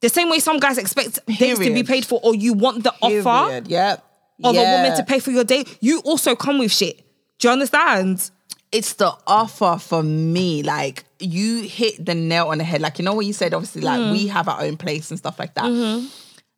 The 0.01 0.09
same 0.11 0.31
way 0.31 0.39
some 0.39 0.59
guys 0.61 0.79
expect 0.79 1.19
dates 1.27 1.59
to 1.59 1.75
be 1.75 1.83
paid 1.83 2.07
for, 2.07 2.21
or 2.23 2.33
you 2.35 2.53
want 2.53 2.85
the 2.85 2.95
offer 3.03 3.49
period. 3.49 3.67
Yep. 3.69 4.05
of 4.45 4.55
a 4.55 4.59
woman 4.63 4.97
to 4.97 5.03
pay 5.03 5.19
for 5.19 5.33
your 5.33 5.43
date. 5.43 5.67
You 5.81 5.99
also 6.05 6.37
come 6.37 6.59
with 6.61 6.71
shit. 6.71 7.01
Do 7.41 7.49
you 7.49 7.53
understand? 7.53 8.31
It's 8.73 8.95
the 8.95 9.13
offer 9.27 9.79
for 9.81 10.03
me. 10.03 10.63
Like 10.63 11.05
you 11.19 11.63
hit 11.63 12.05
the 12.05 12.15
nail 12.15 12.49
on 12.49 12.59
the 12.59 12.65
head. 12.65 12.81
Like 12.81 12.99
you 12.99 13.05
know 13.05 13.15
what 13.15 13.27
you 13.27 13.33
said. 13.33 13.55
Obviously, 13.55 13.83
like 13.83 14.01
Mm. 14.01 14.13
we 14.13 14.27
have 14.29 14.49
our 14.49 14.61
own 14.63 14.77
place 14.77 15.11
and 15.11 15.19
stuff 15.19 15.39
like 15.39 15.55
that. 15.55 15.65
Mm-hmm. 15.65 16.07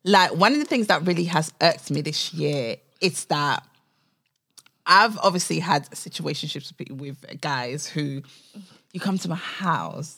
Like 0.03 0.35
one 0.35 0.53
of 0.53 0.59
the 0.59 0.65
things 0.65 0.87
that 0.87 1.05
really 1.05 1.25
has 1.25 1.53
irked 1.61 1.91
me 1.91 2.01
this 2.01 2.33
year, 2.33 2.75
it's 3.01 3.25
that 3.25 3.63
I've 4.85 5.17
obviously 5.19 5.59
had 5.59 5.89
situationships 5.91 6.73
with- 6.77 6.91
with 6.99 7.41
guys 7.41 7.87
who 7.87 8.23
you 8.93 8.99
come 8.99 9.17
to 9.19 9.29
my 9.29 9.35
house. 9.35 10.17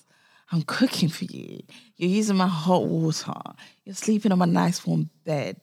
I'm 0.52 0.62
cooking 0.64 1.10
for 1.10 1.26
you. 1.26 1.62
You're 1.98 2.10
using 2.10 2.38
my 2.38 2.48
hot 2.48 2.86
water. 2.86 3.34
You're 3.86 3.96
sleeping 3.96 4.32
on 4.32 4.40
my 4.40 4.46
nice 4.46 4.86
warm 4.86 5.10
bed. 5.26 5.60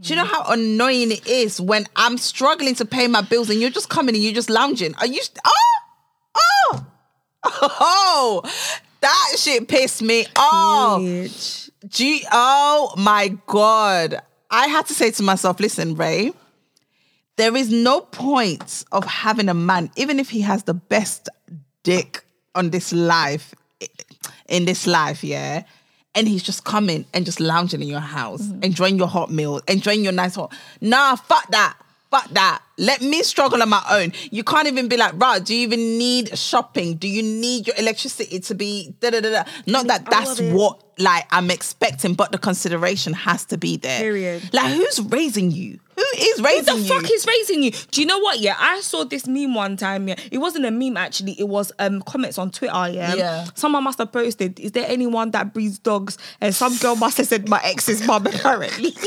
Do 0.00 0.08
you 0.08 0.16
know 0.16 0.24
how 0.24 0.44
annoying 0.52 1.12
it 1.12 1.26
is 1.26 1.60
when 1.60 1.86
I'm 1.94 2.18
struggling 2.18 2.74
to 2.76 2.84
pay 2.84 3.06
my 3.06 3.20
bills 3.20 3.48
and 3.48 3.60
you're 3.60 3.70
just 3.70 3.88
coming 3.88 4.14
and 4.14 4.24
you're 4.24 4.32
just 4.32 4.50
lounging? 4.50 4.94
Are 4.96 5.06
you? 5.06 5.20
Oh, 5.44 5.80
oh, 6.36 6.86
oh! 7.44 8.42
That 9.00 9.34
shit 9.36 9.68
pissed 9.68 10.02
me 10.02 10.26
off. 10.36 11.00
Bitch. 11.00 11.70
Gee, 11.86 12.26
oh 12.32 12.92
my 12.96 13.36
god! 13.46 14.20
I 14.50 14.66
had 14.66 14.86
to 14.86 14.94
say 14.94 15.10
to 15.12 15.22
myself, 15.22 15.60
"Listen, 15.60 15.94
Rae, 15.94 16.32
there 17.36 17.54
is 17.56 17.70
no 17.70 18.00
point 18.00 18.84
of 18.90 19.04
having 19.04 19.48
a 19.48 19.54
man, 19.54 19.90
even 19.96 20.18
if 20.18 20.30
he 20.30 20.40
has 20.40 20.64
the 20.64 20.74
best 20.74 21.28
dick 21.84 22.24
on 22.54 22.70
this 22.70 22.92
life, 22.92 23.54
in 24.48 24.64
this 24.64 24.86
life, 24.88 25.22
yeah." 25.22 25.64
And 26.14 26.28
he's 26.28 26.42
just 26.42 26.64
coming 26.64 27.06
and 27.12 27.24
just 27.24 27.40
lounging 27.40 27.82
in 27.82 27.88
your 27.88 28.00
house, 28.00 28.48
enjoying 28.62 28.98
your 28.98 29.08
hot 29.08 29.30
meal, 29.30 29.60
enjoying 29.66 30.04
your 30.04 30.12
nice 30.12 30.36
hot. 30.36 30.52
Nah, 30.80 31.16
fuck 31.16 31.48
that. 31.50 31.76
Fuck 32.14 32.30
that. 32.30 32.62
Let 32.78 33.02
me 33.02 33.24
struggle 33.24 33.60
on 33.60 33.68
my 33.68 33.82
own. 33.90 34.12
You 34.30 34.44
can't 34.44 34.68
even 34.68 34.86
be 34.86 34.96
like, 34.96 35.20
right, 35.20 35.44
do 35.44 35.52
you 35.52 35.62
even 35.62 35.98
need 35.98 36.38
shopping? 36.38 36.94
Do 36.94 37.08
you 37.08 37.24
need 37.24 37.66
your 37.66 37.74
electricity 37.76 38.38
to 38.38 38.54
be 38.54 38.94
da 39.00 39.10
da 39.10 39.20
da 39.20 39.30
da? 39.30 39.50
Not 39.66 39.88
that 39.88 40.08
that's 40.08 40.40
what 40.40 40.80
like 40.96 41.26
I'm 41.32 41.50
expecting, 41.50 42.14
but 42.14 42.30
the 42.30 42.38
consideration 42.38 43.14
has 43.14 43.44
to 43.46 43.58
be 43.58 43.78
there. 43.78 43.98
Period. 43.98 44.48
Like, 44.52 44.72
who's 44.74 45.00
raising 45.00 45.50
you? 45.50 45.80
Who 45.96 46.04
is 46.16 46.40
raising 46.40 46.76
you? 46.76 46.82
Who 46.82 46.88
the 46.88 46.94
you? 46.94 47.00
fuck 47.00 47.10
is 47.10 47.26
raising 47.26 47.64
you? 47.64 47.72
Do 47.90 48.00
you 48.00 48.06
know 48.06 48.20
what? 48.20 48.38
Yeah, 48.38 48.54
I 48.60 48.80
saw 48.80 49.02
this 49.02 49.26
meme 49.26 49.52
one 49.54 49.76
time. 49.76 50.06
Yeah, 50.06 50.14
it 50.30 50.38
wasn't 50.38 50.66
a 50.66 50.70
meme 50.70 50.96
actually. 50.96 51.32
It 51.32 51.48
was 51.48 51.72
um 51.80 52.00
comments 52.02 52.38
on 52.38 52.52
Twitter. 52.52 52.90
Yeah, 52.90 53.14
Yeah. 53.14 53.46
Someone 53.54 53.82
must 53.82 53.98
have 53.98 54.12
posted. 54.12 54.60
Is 54.60 54.70
there 54.70 54.86
anyone 54.88 55.32
that 55.32 55.52
breeds 55.52 55.80
dogs? 55.80 56.16
And 56.40 56.54
some 56.54 56.76
girl 56.76 56.94
must 56.94 57.16
have 57.16 57.26
said 57.26 57.48
my 57.48 57.60
ex's 57.64 58.06
mum 58.06 58.24
apparently. 58.24 58.94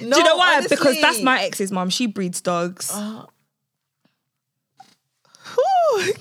no, 0.00 0.10
Do 0.10 0.18
you 0.18 0.24
know 0.24 0.36
why? 0.36 0.66
Because 0.66 1.00
that's 1.00 1.22
my 1.22 1.42
ex's 1.42 1.72
mom. 1.72 1.90
She 1.90 2.06
breeds 2.06 2.40
dogs. 2.40 2.90
Whew. 2.90 3.26
Uh, 6.00 6.04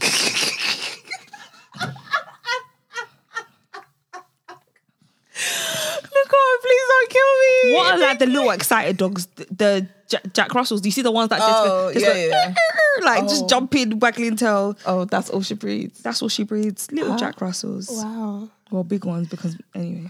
Nicole, 5.38 6.58
please 6.62 6.82
don't 6.90 7.10
kill 7.10 7.34
me. 7.40 7.74
what 7.76 7.94
are 7.94 7.99
like 7.99 8.20
the 8.20 8.26
little 8.26 8.49
excited 8.52 8.98
dogs? 8.98 9.28
The, 9.36 9.88
Jack, 10.08 10.34
Jack 10.34 10.56
Russells. 10.56 10.82
Do 10.82 10.88
you 10.88 10.91
see 10.94 11.02
the 11.02 11.12
ones 11.12 11.30
that 11.30 11.40
just, 11.40 11.52
Oh, 11.52 11.91
just 11.94 12.06
yeah, 12.06 12.14
go, 12.14 12.20
yeah. 12.20 12.54
like 13.04 13.24
Oh. 13.24 13.28
just 13.28 13.49
jumping, 13.49 13.99
waggling 13.99 14.38
tail? 14.38 14.78
Oh, 14.86 15.06
that's 15.06 15.30
all 15.30 15.41
she 15.41 15.54
breeds. 15.54 15.99
That's 15.99 16.22
all 16.22 16.30
she 16.30 16.44
breeds. 16.44 16.90
Little 16.91 17.10
uh-huh. 17.10 17.20
Jack 17.20 17.41
Russells. 17.41 17.90
Wow. 17.91 18.49
Well, 18.72 18.84
big 18.84 19.06
ones 19.06 19.28
because 19.28 19.58
anyway. 19.76 20.10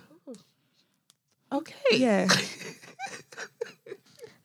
Okay. 1.51 1.75
Yeah. 1.93 2.27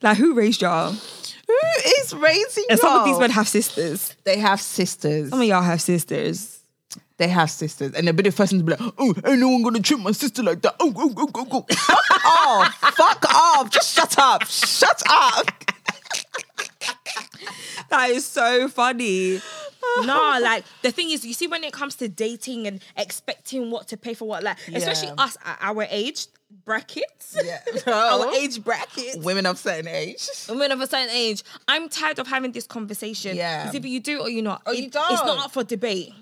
like 0.03 0.17
who 0.17 0.33
raised 0.33 0.61
y'all? 0.61 0.91
Who 0.91 1.59
is 1.99 2.13
raising 2.13 2.63
y'all? 2.63 2.71
And 2.71 2.79
some 2.79 2.99
of 2.99 3.05
these 3.05 3.13
y'all? 3.13 3.19
men 3.21 3.29
have 3.31 3.47
sisters. 3.47 4.15
They 4.23 4.37
have 4.39 4.61
sisters. 4.61 5.29
Some 5.29 5.41
of 5.41 5.47
y'all 5.47 5.61
have 5.61 5.81
sisters. 5.81 6.59
They 7.17 7.27
have 7.27 7.49
sisters, 7.51 7.93
and 7.93 8.07
they'll 8.07 8.13
be 8.15 8.23
the 8.23 8.31
first 8.31 8.51
one 8.53 8.59
to 8.59 8.65
be 8.65 8.71
like, 8.71 8.93
"Oh, 8.97 9.13
ain't 9.25 9.39
no 9.39 9.49
one 9.49 9.61
gonna 9.61 9.79
treat 9.79 9.99
my 9.99 10.11
sister 10.11 10.41
like 10.41 10.61
that." 10.63 10.75
Oh, 10.79 10.91
oh, 10.95 11.13
oh, 11.15 11.29
oh, 11.35 11.47
oh. 11.51 11.65
Fuck 11.75 12.25
off! 12.25 12.95
Fuck 12.95 13.33
off! 13.33 13.69
Just 13.69 13.93
shut 13.95 14.17
up! 14.17 14.43
Shut 14.47 15.01
up! 15.07 15.47
That 17.89 18.09
is 18.09 18.25
so 18.25 18.67
funny. 18.69 19.39
no, 20.05 20.39
like 20.41 20.63
the 20.81 20.91
thing 20.91 21.11
is, 21.11 21.25
you 21.25 21.33
see, 21.33 21.47
when 21.47 21.63
it 21.63 21.73
comes 21.73 21.95
to 21.95 22.07
dating 22.07 22.65
and 22.65 22.81
expecting 22.97 23.69
what 23.69 23.87
to 23.89 23.97
pay 23.97 24.13
for 24.13 24.27
what, 24.27 24.43
like 24.43 24.57
especially 24.73 25.11
us 25.17 25.37
at 25.45 25.57
our 25.61 25.85
age 25.89 26.27
brackets, 26.65 27.37
Yeah. 27.43 27.59
our 27.93 28.31
age 28.33 28.63
brackets, 28.63 29.17
Women 29.17 29.45
of 29.45 29.57
certain 29.59 29.87
age. 29.87 30.27
women 30.49 30.71
of 30.71 30.81
a 30.81 30.87
certain 30.87 31.09
age, 31.13 31.43
I'm 31.67 31.89
tired 31.89 32.19
of 32.19 32.27
having 32.27 32.51
this 32.51 32.65
conversation. 32.65 33.35
Yeah. 33.35 33.65
It's 33.67 33.75
either 33.75 33.87
you 33.87 33.99
do 33.99 34.19
it 34.19 34.21
or 34.21 34.29
you 34.29 34.41
not. 34.41 34.61
Or 34.65 34.73
It- 34.73 34.77
you 34.79 34.85
It's 34.85 34.93
don't. 34.93 35.11
It's 35.11 35.23
not 35.23 35.45
up 35.45 35.51
for 35.51 35.63
debate. 35.63 36.13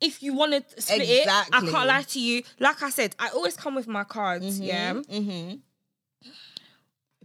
If 0.00 0.22
you 0.22 0.34
want 0.34 0.52
to 0.52 0.82
split 0.82 1.02
it, 1.08 1.28
I 1.28 1.44
can't 1.60 1.86
lie 1.86 2.02
to 2.08 2.18
you. 2.20 2.42
Like 2.58 2.82
I 2.82 2.90
said, 2.90 3.14
I 3.20 3.28
always 3.28 3.56
come 3.56 3.74
with 3.76 3.86
my 3.86 4.02
cards. 4.04 4.58
Mm-hmm, 4.58 4.62
Yeah. 4.64 4.94
If 5.08 5.58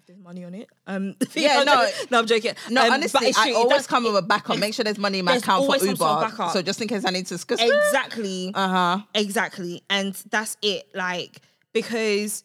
there's 0.08 0.20
money 0.20 0.46
on 0.46 0.54
it, 0.56 0.70
um, 0.88 1.16
Yeah, 1.36 1.64
no. 1.64 1.88
no, 2.10 2.20
I'm 2.20 2.26
joking. 2.26 2.54
No, 2.70 2.86
Um, 2.86 2.94
honestly, 2.94 3.28
it's 3.28 3.38
I. 3.38 3.52
Always 3.52 3.86
come 3.88 4.06
with 4.06 4.16
a 4.16 4.22
backup. 4.22 4.58
Make 4.58 4.74
sure 4.74 4.84
there's 4.86 4.98
money 4.98 5.20
in 5.20 5.26
my 5.26 5.36
account 5.36 5.66
for 5.66 5.76
Uber. 5.76 5.96
sort 5.98 6.40
of. 6.40 6.52
So 6.52 6.62
just 6.62 6.82
in 6.82 6.88
case 6.88 7.04
I 7.06 7.10
need 7.12 7.26
to 7.28 7.34
discuss. 7.36 7.60
exactly. 7.62 8.52
Uh 8.56 8.68
huh. 8.68 9.00
Exactly. 9.14 9.84
And 9.90 10.14
that's 10.32 10.56
it. 10.62 10.88
Like, 10.96 11.42
because 11.74 12.44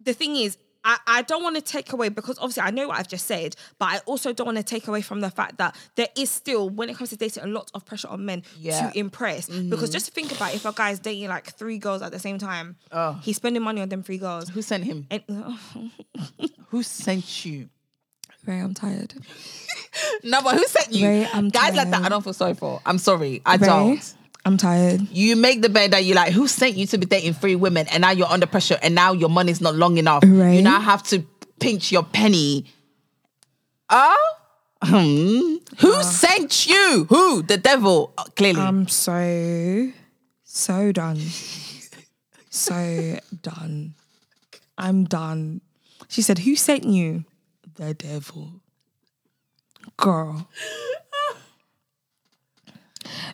the 0.00 0.12
thing 0.12 0.36
is, 0.36 0.58
I, 0.90 0.98
I 1.18 1.22
don't 1.22 1.42
want 1.42 1.54
to 1.56 1.60
take 1.62 1.92
away 1.92 2.08
because 2.08 2.38
obviously 2.38 2.62
I 2.62 2.70
know 2.70 2.88
what 2.88 2.98
I've 2.98 3.08
just 3.08 3.26
said, 3.26 3.54
but 3.78 3.86
I 3.86 3.98
also 4.06 4.32
don't 4.32 4.46
want 4.46 4.56
to 4.56 4.64
take 4.64 4.88
away 4.88 5.02
from 5.02 5.20
the 5.20 5.28
fact 5.30 5.58
that 5.58 5.76
there 5.96 6.08
is 6.16 6.30
still, 6.30 6.70
when 6.70 6.88
it 6.88 6.96
comes 6.96 7.10
to 7.10 7.16
dating, 7.16 7.44
a 7.44 7.46
lot 7.46 7.70
of 7.74 7.84
pressure 7.84 8.08
on 8.08 8.24
men 8.24 8.42
Yeah. 8.58 8.80
Mm-hmm. 8.80 8.90
to 8.92 8.98
impress. 8.98 9.48
Because 9.50 9.90
just 9.90 10.12
think 10.14 10.32
about 10.32 10.54
if 10.54 10.64
a 10.64 10.72
guy's 10.72 10.98
dating 10.98 11.28
like 11.28 11.52
three 11.52 11.76
girls 11.76 12.00
at 12.00 12.10
the 12.12 12.18
same 12.18 12.38
time, 12.38 12.76
Oh. 12.90 13.18
he's 13.22 13.36
spending 13.36 13.62
money 13.62 13.82
on 13.82 13.90
them 13.90 14.02
three 14.02 14.18
girls. 14.18 14.48
Who 14.48 14.62
sent 14.62 14.84
him? 14.84 15.06
And 15.10 15.22
Who 16.68 16.82
sent 16.82 17.44
you? 17.44 17.68
Rae, 18.46 18.60
I'm 18.60 18.72
tired. 18.74 19.14
No, 20.22 20.42
but 20.42 20.54
who 20.56 20.64
sent 20.66 20.92
you? 20.92 21.06
Rae, 21.08 21.28
I'm 21.32 21.48
Guys 21.48 21.74
like 21.74 21.90
that. 21.90 22.02
I 22.02 22.08
don't 22.08 22.22
feel 22.22 22.32
sorry 22.32 22.54
for. 22.54 22.80
I'm 22.86 22.98
sorry, 22.98 23.42
I 23.44 23.56
Rae, 23.56 23.66
don't. 23.66 24.14
I'm 24.44 24.56
tired. 24.56 25.06
You 25.10 25.36
make 25.36 25.62
the 25.62 25.68
bed 25.68 25.90
that 25.90 26.04
you 26.04 26.14
like. 26.14 26.32
Who 26.32 26.48
sent 26.48 26.76
you 26.76 26.86
to 26.86 26.98
be 26.98 27.06
dating 27.06 27.34
three 27.34 27.56
women, 27.56 27.86
and 27.88 28.00
now 28.00 28.10
you're 28.10 28.28
under 28.28 28.46
pressure, 28.46 28.78
and 28.82 28.94
now 28.94 29.12
your 29.12 29.28
money's 29.28 29.60
not 29.60 29.74
long 29.74 29.98
enough. 29.98 30.22
Right. 30.26 30.54
You 30.54 30.62
now 30.62 30.80
have 30.80 31.02
to 31.04 31.24
pinch 31.60 31.92
your 31.92 32.04
penny. 32.04 32.64
Oh, 33.90 34.34
hmm. 34.82 35.56
who 35.78 36.02
sent 36.02 36.66
you? 36.66 37.06
Who? 37.08 37.42
The 37.42 37.56
devil? 37.56 38.12
Uh, 38.16 38.24
Clearly. 38.36 38.60
I'm 38.60 38.88
so, 38.88 39.90
so 40.44 40.92
done. 40.92 41.16
so 42.50 43.18
done. 43.42 43.94
I'm 44.76 45.04
done. 45.04 45.60
She 46.08 46.22
said, 46.22 46.38
Who 46.40 46.56
sent 46.56 46.84
you? 46.84 47.24
The 47.74 47.94
devil. 47.94 48.60
Girl. 49.96 50.48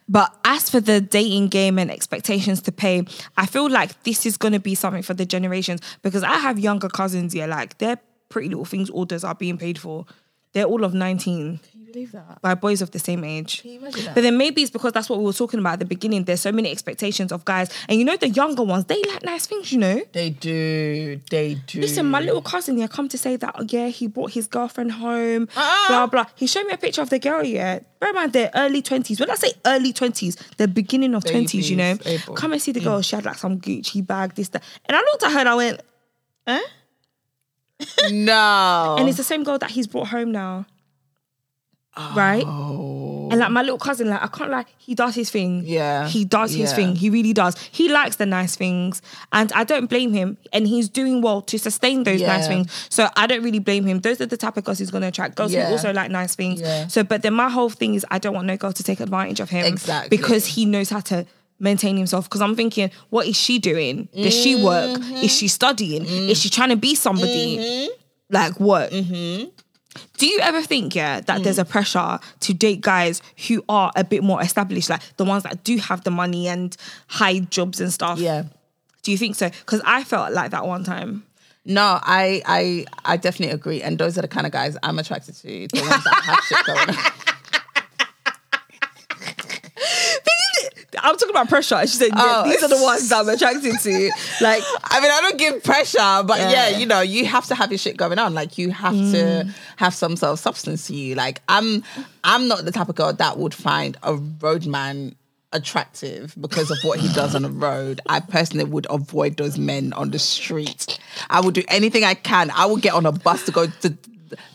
But 0.08 0.34
as 0.44 0.70
for 0.70 0.80
the 0.80 1.00
dating 1.00 1.48
game 1.48 1.78
and 1.78 1.90
expectations 1.90 2.60
to 2.62 2.72
pay, 2.72 3.04
I 3.36 3.46
feel 3.46 3.68
like 3.68 4.02
this 4.04 4.26
is 4.26 4.36
going 4.36 4.52
to 4.52 4.60
be 4.60 4.74
something 4.74 5.02
for 5.02 5.14
the 5.14 5.26
generations 5.26 5.80
because 6.02 6.22
I 6.22 6.38
have 6.38 6.58
younger 6.58 6.88
cousins, 6.88 7.34
yeah, 7.34 7.46
like 7.46 7.78
their 7.78 7.98
pretty 8.28 8.48
little 8.48 8.64
things 8.64 8.90
orders 8.90 9.24
are 9.24 9.34
being 9.34 9.58
paid 9.58 9.78
for. 9.78 10.06
They're 10.54 10.64
all 10.64 10.84
of 10.84 10.94
19 10.94 11.58
Can 11.58 11.80
you 11.80 11.92
believe 11.92 12.12
that? 12.12 12.40
by 12.40 12.54
boys 12.54 12.80
of 12.80 12.90
the 12.92 12.98
same 12.98 13.24
age. 13.24 13.60
Can 13.62 13.72
you 13.72 13.78
imagine 13.80 14.04
that? 14.04 14.14
But 14.14 14.22
then 14.22 14.38
maybe 14.38 14.62
it's 14.62 14.70
because 14.70 14.92
that's 14.92 15.08
what 15.10 15.18
we 15.18 15.24
were 15.24 15.32
talking 15.32 15.58
about 15.60 15.74
at 15.74 15.78
the 15.80 15.84
beginning. 15.84 16.24
There's 16.24 16.40
so 16.40 16.52
many 16.52 16.70
expectations 16.70 17.32
of 17.32 17.44
guys. 17.44 17.70
And 17.88 17.98
you 17.98 18.04
know, 18.04 18.16
the 18.16 18.28
younger 18.28 18.62
ones, 18.62 18.84
they 18.86 19.02
like 19.02 19.22
nice 19.24 19.46
things, 19.46 19.72
you 19.72 19.78
know? 19.78 20.00
They 20.12 20.30
do. 20.30 21.20
They 21.28 21.54
do. 21.66 21.80
Listen, 21.80 22.06
my 22.08 22.20
little 22.20 22.40
cousin, 22.42 22.78
yeah, 22.78 22.86
come 22.86 23.08
to 23.08 23.18
say 23.18 23.34
that, 23.36 23.54
oh, 23.58 23.66
yeah, 23.68 23.88
he 23.88 24.06
brought 24.06 24.30
his 24.32 24.46
girlfriend 24.46 24.92
home, 24.92 25.48
Uh-uh. 25.56 25.88
blah, 25.88 26.06
blah. 26.06 26.26
He 26.36 26.46
showed 26.46 26.66
me 26.66 26.72
a 26.74 26.78
picture 26.78 27.02
of 27.02 27.10
the 27.10 27.18
girl, 27.18 27.42
yeah. 27.44 27.80
Bear 27.98 28.10
in 28.10 28.14
mind, 28.14 28.32
they're 28.32 28.50
early 28.54 28.80
20s. 28.82 29.18
When 29.18 29.30
I 29.30 29.34
say 29.34 29.52
early 29.66 29.92
20s, 29.92 30.56
the 30.56 30.68
beginning 30.68 31.14
of 31.16 31.24
20s, 31.24 31.68
you 31.68 31.76
know. 31.76 31.94
Babies, 31.96 32.22
April. 32.22 32.36
Come 32.36 32.52
and 32.52 32.62
see 32.62 32.70
the 32.72 32.80
girl. 32.80 33.00
She 33.02 33.16
had 33.16 33.24
like 33.24 33.38
some 33.38 33.58
Gucci 33.60 34.06
bag, 34.06 34.34
this, 34.36 34.48
that. 34.50 34.62
And 34.86 34.96
I 34.96 35.00
looked 35.00 35.24
at 35.24 35.32
her 35.32 35.38
and 35.40 35.48
I 35.48 35.54
went, 35.56 35.80
eh? 36.46 36.60
No. 38.10 38.96
And 38.98 39.08
it's 39.08 39.16
the 39.18 39.24
same 39.24 39.44
girl 39.44 39.58
that 39.58 39.70
he's 39.70 39.86
brought 39.86 40.08
home 40.08 40.32
now. 40.32 40.66
Right? 42.16 42.42
oh. 42.44 43.28
And 43.30 43.38
like 43.40 43.50
my 43.52 43.62
little 43.62 43.78
cousin, 43.78 44.08
like 44.10 44.20
I 44.22 44.26
can't 44.26 44.50
lie, 44.50 44.64
he 44.78 44.94
does 44.96 45.14
his 45.14 45.30
thing. 45.30 45.62
Yeah. 45.64 46.08
He 46.08 46.24
does 46.24 46.50
his 46.52 46.70
Yeah. 46.70 46.76
thing. 46.76 46.96
He 46.96 47.08
really 47.08 47.32
does. 47.32 47.56
He 47.70 47.88
likes 47.88 48.16
the 48.16 48.26
nice 48.26 48.56
things. 48.56 49.00
And 49.32 49.52
I 49.52 49.62
don't 49.64 49.86
blame 49.88 50.12
him. 50.12 50.36
And 50.52 50.66
he's 50.66 50.88
doing 50.88 51.22
well 51.22 51.40
to 51.42 51.58
sustain 51.58 52.02
those 52.02 52.20
nice 52.20 52.48
things. 52.48 52.70
So 52.90 53.08
I 53.16 53.26
don't 53.28 53.42
really 53.44 53.60
blame 53.60 53.84
him. 53.86 54.00
Those 54.00 54.20
are 54.20 54.26
the 54.26 54.36
type 54.36 54.56
of 54.56 54.64
girls 54.64 54.78
he's 54.80 54.90
gonna 54.90 55.06
attract. 55.08 55.36
Girls 55.36 55.52
Yeah. 55.52 55.66
who 55.66 55.72
also 55.72 55.92
like 55.92 56.10
nice 56.10 56.34
things. 56.34 56.60
Yeah. 56.60 56.88
So 56.88 57.04
but 57.04 57.22
then 57.22 57.34
my 57.34 57.48
whole 57.48 57.70
thing 57.70 57.94
is 57.94 58.04
I 58.10 58.18
don't 58.18 58.34
want 58.34 58.46
no 58.48 58.56
girl 58.56 58.72
to 58.72 58.82
take 58.82 58.98
advantage 59.00 59.38
of 59.40 59.50
him. 59.50 59.64
Exactly. 59.64 60.08
Because 60.16 60.46
he 60.46 60.64
knows 60.64 60.90
how 60.90 61.00
to 61.00 61.26
maintain 61.58 61.96
himself. 61.96 62.24
Because 62.24 62.40
I'm 62.42 62.56
thinking, 62.56 62.90
what 63.10 63.26
is 63.26 63.36
she 63.36 63.58
doing? 63.58 64.08
Does 64.14 64.34
she 64.34 64.56
work? 64.62 64.98
Mm-hmm. 65.00 65.16
Is 65.16 65.34
she 65.36 65.48
studying? 65.48 66.04
Is 66.04 66.40
she 66.40 66.50
trying 66.50 66.70
to 66.70 66.76
be 66.76 66.94
somebody? 66.94 67.88
Like 68.30 68.58
what? 68.60 68.90
Mm-hmm. 68.90 69.48
Do 70.18 70.26
you 70.26 70.40
ever 70.40 70.60
think, 70.62 70.94
yeah, 70.96 71.20
that 71.20 71.40
Mm. 71.40 71.44
there's 71.44 71.58
a 71.58 71.64
pressure 71.64 72.18
to 72.40 72.54
date 72.54 72.80
guys 72.80 73.22
who 73.46 73.64
are 73.68 73.92
a 73.94 74.02
bit 74.02 74.24
more 74.24 74.42
established, 74.42 74.90
like 74.90 75.02
the 75.18 75.24
ones 75.24 75.44
that 75.44 75.62
do 75.62 75.76
have 75.76 76.02
the 76.02 76.10
money 76.10 76.48
and 76.48 76.76
high 77.06 77.38
jobs 77.38 77.80
and 77.80 77.92
stuff? 77.92 78.18
yeah. 78.18 78.44
Do 79.02 79.12
you 79.12 79.18
think 79.18 79.36
so? 79.36 79.50
Because 79.50 79.82
I 79.84 80.02
felt 80.02 80.32
like 80.32 80.50
that 80.52 80.66
one 80.66 80.82
time. 80.82 81.24
No, 81.66 81.98
I, 82.02 82.42
I, 82.46 82.86
I 83.04 83.16
definitely 83.18 83.54
agree. 83.54 83.82
And 83.82 83.98
those 83.98 84.16
are 84.18 84.22
the 84.22 84.28
kind 84.28 84.46
of 84.46 84.52
guys 84.52 84.76
I'm 84.82 84.98
attracted 84.98 85.34
to. 85.36 85.68
The 85.68 85.80
ones 85.80 86.04
that 86.04 86.22
have 86.24 86.40
shit 86.44 86.66
going 86.66 86.88
on. 86.88 86.96
I'm 91.02 91.16
talking 91.16 91.30
about 91.30 91.48
pressure. 91.48 91.80
She 91.82 91.96
said, 91.96 92.10
Oh. 92.14 92.48
these 92.48 92.62
are 92.62 92.68
the 92.68 92.82
ones 92.82 93.08
that 93.08 93.20
I'm 93.20 93.28
attracted 93.28 93.78
to. 93.78 94.10
Like, 94.40 94.62
I 94.84 95.00
mean, 95.00 95.10
I 95.10 95.20
don't 95.22 95.38
give 95.38 95.62
pressure, 95.62 96.22
but 96.24 96.38
yeah. 96.38 96.68
Yeah. 96.68 96.78
you 96.78 96.86
know, 96.86 97.00
you 97.00 97.26
have 97.26 97.46
to 97.46 97.54
have 97.54 97.70
your 97.70 97.78
shit 97.78 97.96
going 97.96 98.18
on. 98.18 98.34
Like 98.34 98.58
you 98.58 98.70
have 98.70 98.94
to 98.94 98.98
mm. 98.98 99.54
have 99.76 99.94
some 99.94 100.16
sort 100.16 100.32
of 100.32 100.38
substance 100.38 100.86
to 100.88 100.94
you. 100.94 101.14
Like 101.14 101.42
I'm, 101.48 101.82
I'm 102.22 102.48
not 102.48 102.64
the 102.64 102.72
type 102.72 102.88
of 102.88 102.94
girl 102.94 103.12
that 103.12 103.38
would 103.38 103.54
find 103.54 103.96
a 104.02 104.14
roadman 104.14 105.16
attractive 105.54 106.34
because 106.38 106.70
of 106.70 106.78
what 106.82 106.98
he 106.98 107.10
does 107.14 107.34
on 107.34 107.42
the 107.42 107.48
road. 107.68 108.00
I 108.08 108.20
personally 108.20 108.64
would 108.64 108.86
avoid 108.90 109.36
those 109.36 109.58
men 109.58 109.92
on 109.94 110.10
the 110.10 110.18
street. 110.18 110.98
I 111.30 111.40
would 111.40 111.54
do 111.54 111.62
anything 111.68 112.04
I 112.04 112.14
can. 112.14 112.50
I 112.50 112.66
would 112.66 112.82
get 112.82 112.92
on 112.92 113.06
a 113.06 113.12
bus 113.12 113.44
to 113.46 113.52
go 113.52 113.66
to 113.66 113.96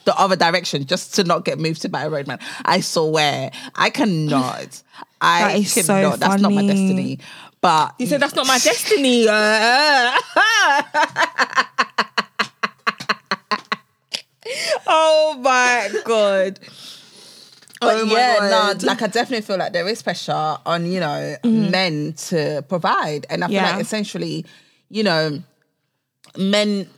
the 0.06 0.18
other 0.20 0.36
direction 0.36 0.86
just 0.86 1.14
to 1.16 1.24
not 1.24 1.46
get 1.46 1.60
moved 1.60 1.82
to 1.84 1.90
by 1.90 2.04
a 2.04 2.10
roadman. 2.10 2.40
I 2.66 2.82
swear, 2.82 3.52
I 3.76 3.90
cannot. 3.90 4.82
I 5.22 5.40
That 5.42 5.56
is 5.60 5.74
so 5.74 5.84
cannot. 5.94 6.20
That's 6.20 6.42
not 6.42 6.52
my 6.54 6.62
destiny. 6.66 7.20
But 7.62 7.94
you 8.00 8.06
said, 8.08 8.22
that's 8.22 8.36
not 8.36 8.48
my 8.48 8.58
destiny. 8.60 9.28
Uh, 9.28 10.18
oh 14.88 15.38
my 15.42 15.90
God. 16.06 16.60
But 17.82 17.96
Oh 17.96 18.06
my 18.06 18.12
yeah, 18.18 18.38
God. 18.50 18.82
no, 18.82 18.88
like 18.88 19.02
I 19.02 19.08
definitely 19.08 19.42
feel 19.42 19.58
like 19.58 19.72
there 19.74 19.88
is 19.88 20.02
pressure 20.02 20.58
on, 20.66 20.86
you 20.92 21.00
know, 21.00 21.36
men 21.44 22.14
to 22.28 22.64
provide. 22.68 23.26
And 23.30 23.44
I 23.44 23.48
feel 23.48 23.56
Yeah. 23.58 23.72
like 23.72 23.82
essentially, 23.82 24.46
you 24.90 25.04
know, 25.04 25.42
men, 26.38 26.90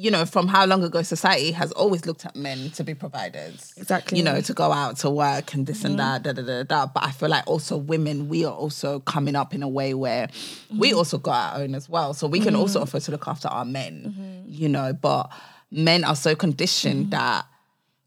you 0.00 0.10
know, 0.10 0.24
from 0.24 0.48
how 0.48 0.64
long 0.64 0.82
ago 0.82 1.02
society 1.02 1.52
has 1.52 1.72
always 1.72 2.06
looked 2.06 2.24
at 2.24 2.34
men 2.34 2.70
to 2.70 2.82
be 2.82 2.94
providers. 2.94 3.74
Exactly. 3.76 4.16
You 4.16 4.24
know, 4.24 4.40
to 4.40 4.54
go 4.54 4.72
out 4.72 4.96
to 4.98 5.10
work 5.10 5.52
and 5.52 5.66
this 5.66 5.84
and 5.84 5.98
that, 5.98 6.22
da, 6.22 6.32
da, 6.32 6.40
da, 6.40 6.62
da. 6.62 6.86
But 6.86 7.04
I 7.04 7.10
feel 7.10 7.28
like 7.28 7.46
also 7.46 7.76
women, 7.76 8.30
we 8.30 8.46
are 8.46 8.52
also 8.52 9.00
coming 9.00 9.36
up 9.36 9.52
in 9.52 9.62
a 9.62 9.68
way 9.68 9.92
where 9.92 10.30
we 10.70 10.88
mm-hmm. 10.88 10.96
also 10.96 11.18
got 11.18 11.52
our 11.52 11.60
own 11.60 11.74
as 11.74 11.86
well. 11.86 12.14
So 12.14 12.26
we 12.26 12.40
can 12.40 12.56
also 12.56 12.78
mm-hmm. 12.78 12.84
afford 12.84 13.02
to 13.02 13.10
look 13.10 13.28
after 13.28 13.48
our 13.48 13.66
men, 13.66 14.14
mm-hmm. 14.16 14.50
you 14.50 14.70
know, 14.70 14.94
but 14.94 15.30
men 15.70 16.02
are 16.04 16.16
so 16.16 16.34
conditioned 16.34 17.10
that 17.10 17.44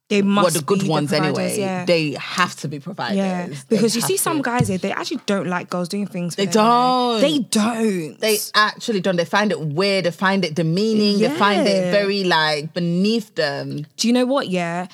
They 0.09 0.21
must 0.21 0.43
well, 0.43 0.51
the 0.61 0.65
good 0.65 0.81
be 0.81 0.89
ones 0.89 1.09
providers, 1.09 1.37
anyway. 1.37 1.59
Yeah. 1.59 1.85
They 1.85 2.11
have 2.11 2.55
to 2.57 2.67
be 2.67 2.79
providers. 2.79 3.17
Yeah, 3.17 3.47
They 3.47 3.55
because 3.69 3.95
you 3.95 4.01
see 4.01 4.17
some 4.17 4.41
guys, 4.41 4.69
eh, 4.69 4.77
they 4.77 4.91
actually 4.91 5.21
don't 5.25 5.47
like 5.47 5.69
girls 5.69 5.87
doing 5.87 6.07
things. 6.07 6.35
For 6.35 6.41
They 6.41 6.45
them, 6.45 6.53
don't. 6.53 7.21
They 7.21 7.39
don't. 7.39 8.19
They 8.19 8.37
actually 8.53 8.99
don't. 8.99 9.15
They 9.15 9.25
find 9.25 9.51
it 9.51 9.59
weird. 9.59 10.05
They 10.05 10.11
find 10.11 10.43
it 10.43 10.55
demeaning. 10.55 11.19
They 11.19 11.29
find 11.29 11.67
it 11.67 11.91
very 11.91 12.23
like 12.25 12.73
beneath 12.73 13.33
them. 13.35 13.85
Do 13.95 14.07
you 14.07 14.13
know 14.13 14.25
what? 14.25 14.49
Yeah, 14.49 14.87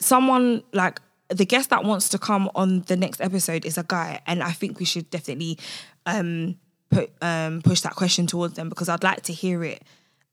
someone 0.00 0.62
like 0.72 1.00
the 1.28 1.46
guest 1.46 1.70
that 1.70 1.84
wants 1.84 2.08
to 2.10 2.18
come 2.18 2.50
on 2.54 2.82
the 2.82 2.96
next 2.96 3.20
episode 3.20 3.64
is 3.64 3.78
a 3.78 3.84
guy, 3.84 4.20
and 4.26 4.42
I 4.42 4.50
think 4.50 4.78
we 4.78 4.84
should 4.84 5.08
definitely 5.10 5.58
um 6.06 6.56
put 6.90 7.10
um 7.22 7.62
push 7.62 7.80
that 7.82 7.94
question 7.94 8.26
towards 8.26 8.54
them 8.54 8.68
because 8.68 8.88
I'd 8.88 9.04
like 9.04 9.22
to 9.22 9.32
hear 9.32 9.62
it. 9.64 9.82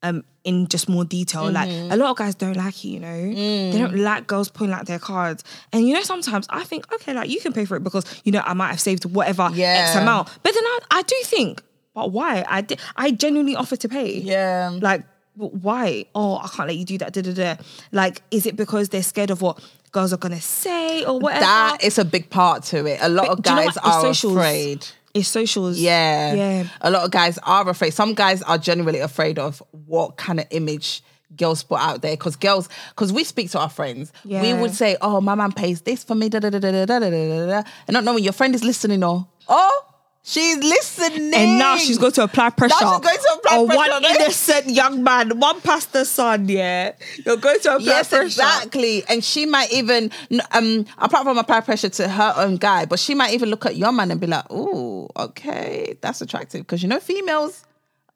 Um, 0.06 0.26
in 0.44 0.68
just 0.68 0.90
more 0.90 1.06
detail, 1.06 1.50
like 1.50 1.70
Mm-hmm. 1.70 1.94
a 1.94 1.96
lot 1.96 2.12
of 2.12 2.18
guys 2.18 2.36
don't 2.36 2.58
like 2.58 2.84
it, 2.84 2.88
you 2.90 3.00
know. 3.00 3.08
Mm. 3.08 3.72
They 3.72 3.78
don't 3.78 3.96
like 3.96 4.28
girls 4.28 4.50
pulling 4.50 4.74
out 4.74 4.86
their 4.86 5.00
cards, 5.00 5.42
and 5.72 5.88
you 5.88 5.94
know 5.94 6.02
sometimes 6.02 6.46
I 6.50 6.66
think, 6.66 6.92
okay, 6.94 7.14
like 7.14 7.30
you 7.30 7.40
can 7.40 7.54
pay 7.54 7.64
for 7.64 7.78
it 7.78 7.84
because 7.86 8.04
you 8.26 8.34
know 8.34 8.42
I 8.46 8.54
might 8.54 8.68
have 8.72 8.82
saved 8.82 9.06
whatever 9.06 9.50
X 9.56 9.96
amount, 9.96 10.28
but 10.44 10.54
then 10.54 10.64
I, 10.66 10.80
I 10.92 11.02
do 11.04 11.16
think, 11.24 11.64
but 11.94 12.12
why? 12.12 12.44
I 12.50 12.60
did, 12.60 12.82
I 12.98 13.12
genuinely 13.12 13.56
offer 13.56 13.78
to 13.78 13.88
pay. 13.88 14.18
Yeah. 14.20 14.78
Like, 14.82 15.06
why? 15.36 16.06
Oh, 16.14 16.38
I 16.38 16.48
can't 16.50 16.68
let 16.68 16.76
you 16.78 16.84
do 16.86 16.98
that. 16.98 17.14
Da, 17.14 17.22
da, 17.22 17.34
da. 17.34 17.56
Like, 17.94 18.22
is 18.30 18.46
it 18.46 18.56
because 18.58 18.90
they're 18.90 19.02
scared 19.04 19.32
of 19.32 19.42
what 19.42 19.60
girls 19.94 20.12
are 20.12 20.18
gonna 20.18 20.42
say 20.42 21.06
or 21.06 21.18
whatever? 21.20 21.46
That 21.46 21.78
is 21.84 21.98
a 21.98 22.04
big 22.06 22.30
part 22.30 22.64
to 22.66 22.86
it. 22.86 23.00
A 23.02 23.08
lot 23.10 23.28
But 23.28 23.32
of 23.40 23.44
do 23.44 23.50
you 23.52 23.56
know 23.56 23.66
guys 23.68 23.78
are 23.78 24.02
socials. 24.02 24.34
afraid. 24.36 24.88
It's 25.14 25.28
socials. 25.28 25.80
Yeah. 25.80 26.34
yeah. 26.34 26.68
A 26.82 26.90
lot 26.90 27.04
of 27.04 27.12
guys 27.12 27.38
are 27.44 27.70
afraid. 27.70 27.94
Some 27.94 28.14
guys 28.14 28.42
are 28.44 28.58
generally 28.58 29.00
afraid 29.00 29.38
of 29.38 29.62
what 29.72 30.18
kind 30.18 30.40
of 30.40 30.48
image 30.50 31.04
girls 31.36 31.64
put 31.64 31.80
out 31.80 32.02
there. 32.02 32.14
Because 32.14 32.36
girls, 32.36 32.70
because 32.90 33.14
we 33.14 33.24
speak 33.24 33.52
to 33.52 33.60
our 33.60 33.70
friends, 33.70 34.12
we 34.26 34.54
would 34.54 34.74
say, 34.74 34.98
oh, 35.02 35.22
my 35.22 35.36
man 35.36 35.52
pays 35.52 35.82
this 35.82 36.04
for 36.04 36.16
me, 36.16 36.30
da 36.30 36.40
da 36.40 36.50
da 36.50 36.60
da 36.60 36.72
da 36.72 36.86
da 36.86 37.00
da 37.00 37.10
da 37.10 37.46
da. 37.46 37.70
And 37.88 37.94
not 37.94 38.04
knowing 38.04 38.24
your 38.24 38.34
friend 38.34 38.56
is 38.56 38.64
listening 38.64 39.04
or, 39.04 39.28
oh, 39.48 39.86
she's 40.24 40.58
listening. 40.58 41.34
And 41.34 41.60
now 41.60 41.78
she's 41.78 41.98
going 41.98 42.14
to 42.14 42.24
apply 42.24 42.50
pressure. 42.52 42.76
Now 42.82 43.00
she's 43.00 43.06
going 43.06 43.18
on 43.60 43.68
one 43.68 44.04
innocent 44.06 44.70
young 44.70 45.04
man, 45.04 45.40
one 45.40 45.62
pastor's 45.62 46.10
son. 46.10 46.48
Yeah, 46.50 46.94
you're 47.26 47.38
going 47.38 47.60
to 47.62 47.76
apply 47.76 47.86
Yes, 47.86 48.10
pressure. 48.10 48.24
exactly. 48.26 49.04
And 49.10 49.24
she 49.24 49.46
might 49.46 49.72
even, 49.72 50.12
um, 50.52 50.86
apart 50.98 51.24
from 51.24 51.38
apply 51.38 51.62
pressure 51.62 51.90
to 51.90 52.08
her 52.10 52.34
own 52.38 52.58
guy, 52.58 52.86
but 52.86 53.00
she 53.00 53.16
might 53.16 53.34
even 53.34 53.50
look 53.50 53.66
at 53.66 53.76
your 53.76 53.92
man 53.92 54.12
and 54.12 54.20
be 54.20 54.28
like, 54.28 54.46
"Oh, 54.50 55.10
okay, 55.18 55.98
that's 56.02 56.22
attractive." 56.22 56.62
Because 56.62 56.82
you 56.84 56.90
know, 56.90 57.00
females, 57.00 57.64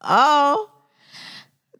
oh, 0.02 0.70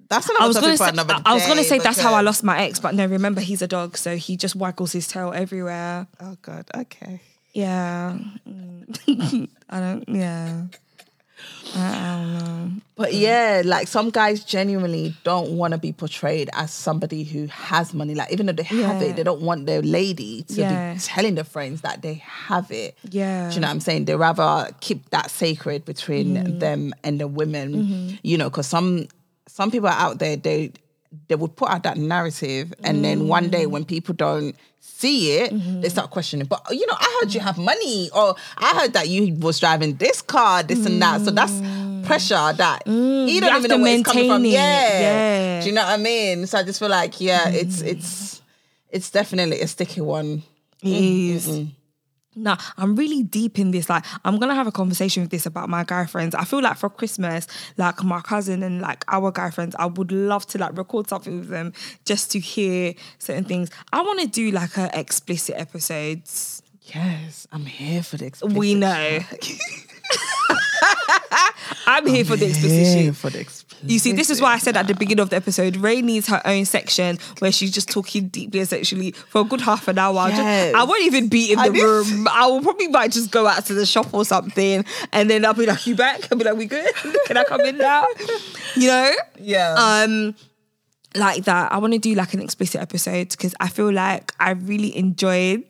that's 0.09 0.29
another 0.29 0.45
I 0.45 0.47
was 0.49 0.59
gonna 0.59 0.77
say, 0.77 0.89
another 0.89 1.15
I 1.27 1.35
was 1.35 1.47
gonna 1.47 1.65
say 1.65 1.79
that's 1.79 2.01
how 2.01 2.15
I 2.15 2.23
lost 2.23 2.43
my 2.43 2.63
ex, 2.65 2.81
but 2.81 2.95
no, 2.95 3.05
remember 3.07 3.41
he's 3.41 3.61
a 3.63 3.67
dog, 3.69 3.97
so 3.97 4.17
he 4.17 4.37
just 4.37 4.57
waggles 4.57 4.93
his 4.93 5.07
tail 5.07 5.33
everywhere. 5.35 6.07
Oh 6.21 6.37
God, 6.43 6.65
okay. 6.75 7.21
Yeah. 7.53 8.19
I 9.71 9.81
don't. 9.81 10.09
Yeah, 10.09 10.63
But 12.97 13.15
yeah, 13.15 13.63
like 13.65 13.87
some 13.89 14.11
guys 14.11 14.43
genuinely 14.45 15.15
don't 15.23 15.53
want 15.57 15.73
to 15.73 15.79
be 15.79 15.93
portrayed 15.93 16.51
as 16.53 16.73
somebody 16.73 17.23
who 17.25 17.47
has 17.47 17.95
money. 17.95 18.15
Like 18.15 18.33
even 18.33 18.47
though 18.47 18.53
they 18.53 18.65
have 18.65 19.01
Yeah. 19.01 19.09
it, 19.09 19.17
they 19.17 19.23
don't 19.23 19.43
want 19.43 19.67
their 19.67 19.83
lady 19.83 20.43
to 20.43 20.61
Yeah. 20.63 20.95
be 20.95 21.01
telling 21.01 21.35
their 21.37 21.45
friends 21.45 21.83
that 21.83 22.03
they 22.03 22.15
have 22.15 22.71
it. 22.73 22.97
Yeah. 23.09 23.49
Do 23.51 23.55
you 23.55 23.61
know 23.61 23.69
what 23.69 23.73
I'm 23.73 23.81
saying? 23.81 24.07
They 24.07 24.17
rather 24.17 24.71
keep 24.81 25.11
that 25.11 25.31
sacred 25.31 25.85
between 25.85 26.35
Mm-hmm. 26.35 26.59
them 26.59 26.93
and 27.05 27.21
the 27.21 27.29
women. 27.29 28.19
You 28.23 28.37
know, 28.39 28.51
because 28.51 28.67
some 28.67 29.07
some 29.47 29.71
people 29.71 29.89
are 29.89 29.99
out 29.99 30.19
there 30.19 30.37
they 30.37 30.73
they 31.29 31.35
would 31.35 31.57
put 31.57 31.71
out 31.71 31.83
that 31.85 31.97
narrative, 31.97 32.75
and 32.85 33.05
then 33.05 33.29
one 33.29 33.49
day 33.49 33.65
Mm. 33.65 33.71
when 33.71 33.85
people 33.85 34.15
don't 34.15 34.55
see 34.81 35.33
it, 35.39 35.53
Mm-hmm. 35.53 35.81
they 35.81 35.89
start 35.89 36.11
questioning. 36.11 36.47
But 36.47 36.63
you 36.71 36.87
know, 36.87 36.97
I 36.99 37.19
heard 37.21 37.35
you 37.35 37.41
have 37.41 37.59
money, 37.59 38.11
or 38.15 38.35
I 38.57 38.81
heard 38.81 38.93
that 38.93 39.09
you 39.09 39.35
was 39.35 39.59
driving 39.61 39.97
this 39.97 40.23
car, 40.23 40.63
this 40.63 40.85
and 40.87 41.01
that. 41.01 41.23
So 41.23 41.31
that's 41.31 41.53
mm. 41.53 42.05
pressure 42.05 42.53
that 42.53 42.85
mm. 42.85 43.29
you 43.29 43.41
don't 43.41 43.51
have 43.51 43.65
even 43.65 43.79
know 43.79 43.85
where 43.85 43.99
it's 43.99 44.03
coming 44.09 44.29
from. 44.29 44.45
Yeah. 44.45 45.01
Yeah. 45.01 45.61
Do 45.61 45.67
you 45.69 45.75
know 45.75 45.83
what 45.85 45.99
I 45.99 46.03
mean? 46.03 46.47
So 46.47 46.59
I 46.59 46.63
just 46.63 46.79
feel 46.79 46.89
like, 46.91 47.21
yeah, 47.21 47.49
it's 47.49 47.83
mm. 47.83 47.87
it's 47.89 48.43
it's 48.91 49.11
definitely 49.11 49.61
a 49.61 49.67
sticky 49.67 50.01
one. 50.01 50.43
It 50.83 50.87
mm-hmm. 50.87 51.37
is. 51.37 51.49
Mm-hmm. 51.49 51.71
Nah, 52.39 52.57
I'm 52.77 52.95
really 52.95 53.23
deep 53.23 53.59
in 53.59 53.73
this. 53.73 53.89
Like, 53.91 54.05
I'm 54.25 54.39
gonna 54.39 54.55
have 54.55 54.67
a 54.67 54.73
conversation 54.73 55.23
with 55.23 55.31
this 55.31 55.47
about 55.47 55.69
my 55.69 55.85
guy 55.85 56.07
friends. 56.07 56.35
I 56.35 56.45
feel 56.45 56.63
like 56.63 56.77
for 56.77 56.89
Christmas, 56.89 57.47
like 57.77 58.03
my 58.05 58.21
cousin 58.21 58.63
and 58.63 58.81
like 58.81 59.05
our 59.09 59.31
guy 59.33 59.51
friends, 59.51 59.75
I 59.79 59.87
would 59.87 60.13
love 60.13 60.47
to 60.49 60.59
like 60.59 60.77
record 60.77 61.09
something 61.09 61.41
with 61.41 61.49
them 61.49 61.73
just 62.05 62.31
to 62.33 62.39
hear 62.39 62.95
certain 63.19 63.45
things. 63.45 63.71
I 63.93 64.03
want 64.03 64.21
to 64.21 64.27
do 64.27 64.51
like 64.51 64.77
a 64.77 64.91
explicit 64.99 65.57
episodes. 65.59 66.63
Yes, 66.83 67.47
I'm 67.53 67.67
here 67.67 68.03
for 68.03 68.17
the 68.17 68.33
We 68.55 68.75
know. 68.75 69.19
I'm 71.87 72.07
here 72.07 72.25
for 72.25 72.37
the 72.37 72.47
explicit 72.47 73.15
for 73.17 73.31
the 73.31 73.41
explicit. 73.41 73.68
You 73.85 73.99
see, 73.99 74.13
this 74.13 74.31
is 74.31 74.41
why 74.41 74.55
I 74.55 74.59
said 74.59 74.77
at 74.77 74.87
the 74.87 74.95
beginning 74.95 75.23
of 75.23 75.31
the 75.31 75.37
episode, 75.37 75.77
Rae 75.77 76.03
needs 76.03 76.27
her 76.29 76.43
own 76.45 76.65
section 76.65 77.19
where 77.39 77.53
she's 77.53 77.71
just 77.71 77.89
talking 77.91 78.29
deeply 78.29 78.61
and 78.61 78.69
sexually 78.69 79.13
for 79.13 79.43
a 79.43 79.45
good 79.45 79.61
half 79.61 79.89
an 79.89 79.99
hour. 79.99 80.29
Just- 80.31 80.41
I 80.75 80.85
won't 80.85 81.05
even 81.05 81.29
be 81.29 81.53
in 81.53 81.59
the 81.59 81.71
need- 81.71 81.83
room. 81.83 82.29
I 82.31 82.47
will 82.47 82.63
probably 82.63 82.89
might 82.89 83.13
just 83.13 83.31
go 83.31 83.47
out 83.47 83.65
to 83.67 83.75
the 83.75 83.87
shop 83.87 84.13
or 84.13 84.25
something, 84.25 84.85
and 85.13 85.31
then 85.31 85.45
I'll 85.45 85.55
be 85.55 85.67
like, 85.67 85.87
"You 85.87 85.95
back?" 85.95 86.29
I'll 86.31 86.39
be 86.39 86.45
like, 86.45 86.57
"We 86.57 86.67
good? 86.67 86.93
Can 87.27 87.37
I 87.37 87.45
come 87.45 87.61
in 87.63 87.79
now?" 87.79 88.05
You 88.77 88.89
know? 88.89 89.13
Yeah. 89.41 89.75
Um, 89.75 90.35
like 91.17 91.45
that. 91.45 91.73
I 91.73 91.79
want 91.79 91.95
to 91.95 91.99
do 91.99 92.15
like 92.15 92.35
an 92.35 92.41
explicit 92.41 92.81
episode 92.81 93.31
because 93.31 93.55
I 93.61 93.69
feel 93.69 93.91
like 93.93 94.33
I 94.39 94.51
really 94.51 94.97
enjoyed 94.97 95.65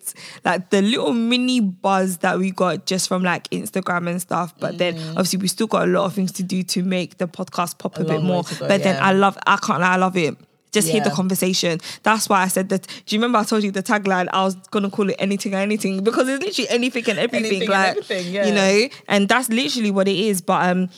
like 0.45 0.71
the 0.71 0.83
little 0.83 1.13
mini 1.13 1.61
buzz 1.61 2.19
that 2.19 2.39
we 2.39 2.51
got 2.51 2.87
just 2.87 3.07
from 3.09 3.23
like 3.23 3.49
Instagram 3.51 4.09
and 4.11 4.21
stuff. 4.21 4.53
But 4.59 4.79
then 4.79 4.97
Mm. 4.97 5.11
obviously 5.11 5.39
we 5.39 5.49
still 5.49 5.69
got 5.69 5.85
a 5.85 5.91
lot 5.91 6.05
of 6.07 6.15
things 6.15 6.33
to 6.33 6.43
do 6.43 6.63
to 6.65 6.83
make 6.83 7.19
the 7.19 7.29
podcast 7.29 7.79
pop 7.79 7.99
a, 7.99 8.03
A 8.03 8.05
bit 8.05 8.23
more. 8.23 8.43
go, 8.43 8.51
but 8.69 8.83
then. 8.83 9.01
I 9.03 9.13
love. 9.13 9.39
I 9.47 9.57
can't. 9.57 9.81
lie, 9.81 9.95
I 9.95 9.97
love 9.97 10.17
it. 10.17 10.37
Just 10.71 10.89
hear 10.89 11.03
the 11.03 11.11
conversation. 11.11 11.81
That's 12.03 12.29
why 12.29 12.43
I 12.43 12.49
said 12.49 12.69
that. 12.69 12.87
Do 13.07 13.17
you 13.17 13.21
remember 13.21 13.39
I 13.39 13.45
told 13.45 13.63
you 13.63 13.71
the 13.71 13.83
tagline? 13.83 14.29
I 14.33 14.45
was 14.45 14.55
gonna 14.71 14.91
call 14.91 15.09
it 15.09 15.17
anything 15.19 15.55
or 15.55 15.59
anything 15.59 16.03
because 16.05 16.29
it's 16.29 16.45
literally 16.45 16.69
anything 16.69 17.05
and 17.09 17.19
everything. 17.19 17.47
Anything 17.47 17.63
and 17.63 17.71
like 17.71 17.89
everything, 17.91 18.33
yeah. 18.33 18.47
you 18.47 18.55
know, 18.55 18.89
and 19.09 19.29
that's 19.29 19.49
literally 19.49 19.91
what 19.91 20.09
it 20.09 20.17
is. 20.17 20.41
But 20.43 20.69
um, 20.69 20.91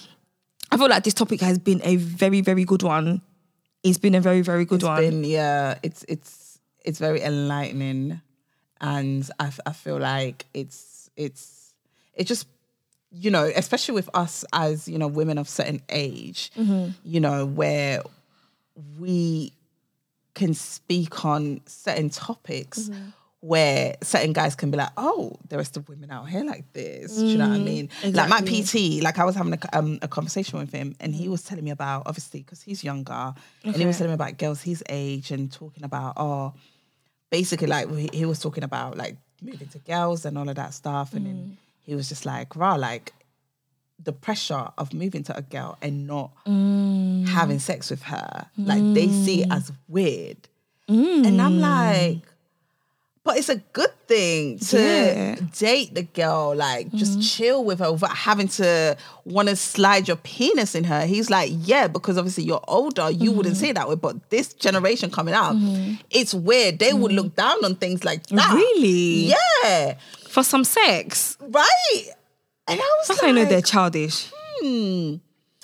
I 0.72 0.76
feel 0.76 0.88
like 0.88 1.04
this 1.04 1.14
topic 1.14 1.40
has 1.42 1.58
been 1.58 1.80
a 1.84 1.96
very, 1.96 2.40
very 2.40 2.64
good 2.64 2.82
one. 2.82 3.22
It's 3.82 3.98
been 3.98 4.14
a 4.14 4.20
very, 4.20 4.42
very 4.42 4.64
good 4.64 4.76
It's 4.80 4.84
one. 4.84 5.00
been 5.00 5.24
yeah, 5.24 5.78
it's 5.82 6.04
it's 6.08 6.58
it's 6.84 6.98
very 6.98 7.22
enlightening, 7.22 8.20
and 8.80 9.28
I, 9.38 9.50
I 9.66 9.72
feel 9.72 9.98
like 9.98 10.46
it's 10.54 11.10
it's 11.16 11.72
it 12.14 12.24
just 12.26 12.46
you 13.12 13.30
know 13.30 13.44
especially 13.56 13.94
with 13.94 14.10
us 14.14 14.44
as 14.52 14.86
you 14.88 14.98
know 14.98 15.08
women 15.08 15.38
of 15.38 15.48
certain 15.48 15.80
age, 15.88 16.50
Mm-hmm. 16.58 16.90
you 17.04 17.20
know 17.20 17.46
where 17.46 18.02
we 18.98 19.52
can 20.34 20.54
speak 20.54 21.24
on 21.24 21.60
certain 21.66 22.10
topics. 22.10 22.88
Mm-hmm. 22.88 23.08
Where 23.42 23.96
certain 24.02 24.34
guys 24.34 24.54
can 24.54 24.70
be 24.70 24.76
like, 24.76 24.90
oh, 24.98 25.32
there 25.48 25.58
are 25.58 25.64
still 25.64 25.82
women 25.88 26.10
out 26.10 26.28
here 26.28 26.44
like 26.44 26.70
this. 26.74 27.16
Do 27.16 27.24
you 27.24 27.38
know 27.38 27.48
what 27.48 27.54
I 27.54 27.58
mm, 27.58 27.64
mean? 27.64 27.88
Like 28.12 28.28
my 28.28 28.42
PT, 28.42 29.02
like 29.02 29.18
I 29.18 29.24
was 29.24 29.34
having 29.34 29.54
a, 29.54 29.78
um, 29.78 29.98
a 30.02 30.08
conversation 30.08 30.58
with 30.58 30.70
him, 30.70 30.94
and 31.00 31.14
he 31.14 31.26
was 31.26 31.42
telling 31.42 31.64
me 31.64 31.70
about 31.70 32.02
obviously 32.04 32.40
because 32.40 32.60
he's 32.60 32.84
younger, 32.84 33.32
and 33.64 33.74
he 33.74 33.86
was 33.86 33.96
telling 33.96 34.10
me 34.10 34.14
about 34.14 34.36
girls 34.36 34.60
his 34.60 34.84
age 34.90 35.30
and 35.30 35.50
talking 35.50 35.84
about 35.84 36.14
oh, 36.18 36.52
basically 37.30 37.66
like 37.66 37.90
he, 37.94 38.10
he 38.12 38.26
was 38.26 38.40
talking 38.40 38.62
about 38.62 38.98
like 38.98 39.16
moving 39.40 39.68
to 39.68 39.78
girls 39.78 40.26
and 40.26 40.36
all 40.36 40.46
of 40.46 40.56
that 40.56 40.74
stuff, 40.74 41.14
and 41.14 41.24
then 41.24 41.34
mm. 41.34 41.56
he 41.86 41.94
was 41.94 42.10
just 42.10 42.26
like, 42.26 42.54
rah, 42.56 42.74
like 42.74 43.14
the 44.02 44.12
pressure 44.12 44.68
of 44.76 44.92
moving 44.92 45.22
to 45.22 45.34
a 45.34 45.40
girl 45.40 45.78
and 45.80 46.06
not 46.06 46.30
having 46.44 47.56
mm. 47.56 47.60
sex 47.60 47.88
with 47.88 48.02
her, 48.02 48.50
like 48.58 48.82
they 48.92 49.08
see 49.08 49.44
it 49.44 49.48
as 49.50 49.72
weird, 49.88 50.36
and 50.88 51.40
I'm 51.40 51.58
like. 51.58 52.18
But 53.22 53.36
it's 53.36 53.50
a 53.50 53.56
good 53.56 53.90
thing 54.06 54.58
to 54.60 54.80
Yeah. 54.80 55.36
date 55.58 55.94
the 55.94 56.04
girl, 56.04 56.54
like 56.56 56.90
just 56.92 57.12
mm-hmm. 57.12 57.20
chill 57.20 57.64
with 57.64 57.80
her 57.80 57.92
without 57.92 58.16
having 58.16 58.48
to 58.48 58.96
want 59.26 59.50
to 59.50 59.56
slide 59.56 60.08
your 60.08 60.16
penis 60.16 60.74
in 60.74 60.84
her. 60.84 61.04
He's 61.04 61.28
like, 61.28 61.52
yeah, 61.54 61.86
because 61.86 62.16
obviously 62.16 62.44
you're 62.44 62.64
older, 62.66 63.10
you 63.10 63.30
wouldn't 63.30 63.56
mm-hmm. 63.56 63.60
say 63.62 63.70
it 63.70 63.74
that 63.74 63.88
way. 63.90 63.96
But 63.96 64.30
this 64.30 64.54
generation 64.54 65.10
coming 65.10 65.34
up, 65.34 65.54
mm-hmm. 65.54 65.96
it's 66.08 66.32
weird. 66.32 66.78
They 66.78 66.94
would 66.94 67.12
look 67.12 67.36
down 67.36 67.62
on 67.62 67.74
things 67.74 68.04
like 68.04 68.26
that. 68.28 68.54
Really? 68.54 69.34
Yeah. 69.64 69.96
For 70.30 70.42
some 70.42 70.64
sex. 70.64 71.36
Right. 71.40 72.04
And 72.68 72.80
I 72.80 72.96
was 73.00 73.08
That's 73.08 73.22
like, 73.22 73.28
I 73.28 73.32
know 73.32 73.44
they're 73.44 73.60
childish. 73.60 74.30
hmm. 74.62 75.16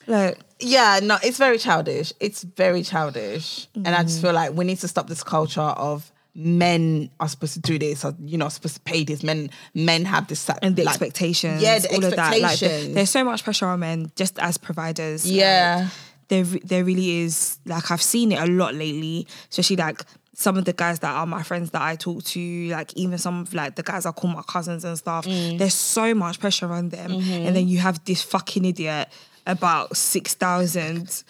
Like, 0.06 0.38
Yeah, 0.60 1.00
no, 1.02 1.16
it's 1.22 1.38
very 1.38 1.56
childish. 1.58 2.12
It's 2.20 2.42
very 2.42 2.82
childish. 2.82 3.66
And 3.74 3.88
I 3.88 4.02
just 4.02 4.20
feel 4.20 4.32
like 4.34 4.52
we 4.52 4.64
need 4.66 4.78
to 4.80 4.88
stop 4.88 5.08
this 5.08 5.22
culture 5.24 5.60
of 5.60 6.12
men 6.38 7.10
are 7.18 7.28
supposed 7.28 7.54
to 7.54 7.60
do 7.60 7.78
this 7.78 8.04
or 8.04 8.14
you 8.24 8.36
know 8.36 8.48
supposed 8.50 8.74
to 8.74 8.80
pay 8.82 9.02
this 9.04 9.22
men 9.22 9.48
men 9.74 10.04
have 10.04 10.28
this 10.28 10.48
and 10.62 10.76
the 10.76 10.84
like- 10.84 10.92
expectations. 10.92 11.62
yeah 11.62 11.78
the 11.78 11.88
all 11.94 12.04
of 12.04 12.14
that. 12.14 12.30
Like, 12.30 12.40
there- 12.40 12.50
expectations 12.50 12.94
there's 12.94 13.10
so 13.10 13.24
much 13.24 13.42
pressure 13.42 13.66
on 13.66 13.80
men 13.80 14.12
just 14.16 14.38
as 14.38 14.58
providers. 14.58 15.24
Like, 15.26 15.34
yeah 15.36 15.88
there 16.28 16.44
there 16.44 16.84
really 16.84 17.20
is 17.20 17.58
like 17.64 17.90
I've 17.90 18.02
seen 18.02 18.32
it 18.32 18.40
a 18.40 18.46
lot 18.46 18.74
lately, 18.74 19.26
especially 19.50 19.76
like 19.76 20.02
some 20.34 20.58
of 20.58 20.64
the 20.66 20.72
guys 20.74 20.98
that 20.98 21.14
are 21.14 21.24
my 21.24 21.42
friends 21.42 21.70
that 21.70 21.80
I 21.80 21.96
talk 21.96 22.22
to, 22.24 22.68
like 22.68 22.92
even 22.94 23.16
some 23.16 23.42
of 23.42 23.54
like 23.54 23.76
the 23.76 23.82
guys 23.82 24.04
I 24.04 24.10
call 24.12 24.28
my 24.30 24.42
cousins 24.42 24.84
and 24.84 24.98
stuff. 24.98 25.24
Mm. 25.24 25.56
There's 25.58 25.72
so 25.74 26.14
much 26.14 26.38
pressure 26.40 26.70
on 26.70 26.90
them, 26.90 27.12
Mm-hmm. 27.12 27.46
and 27.46 27.56
then 27.56 27.68
you 27.68 27.78
have 27.78 28.04
this 28.04 28.22
fucking 28.22 28.64
idiot 28.66 29.08
about 29.46 29.96
six 29.96 30.34
thousand. 30.34 31.22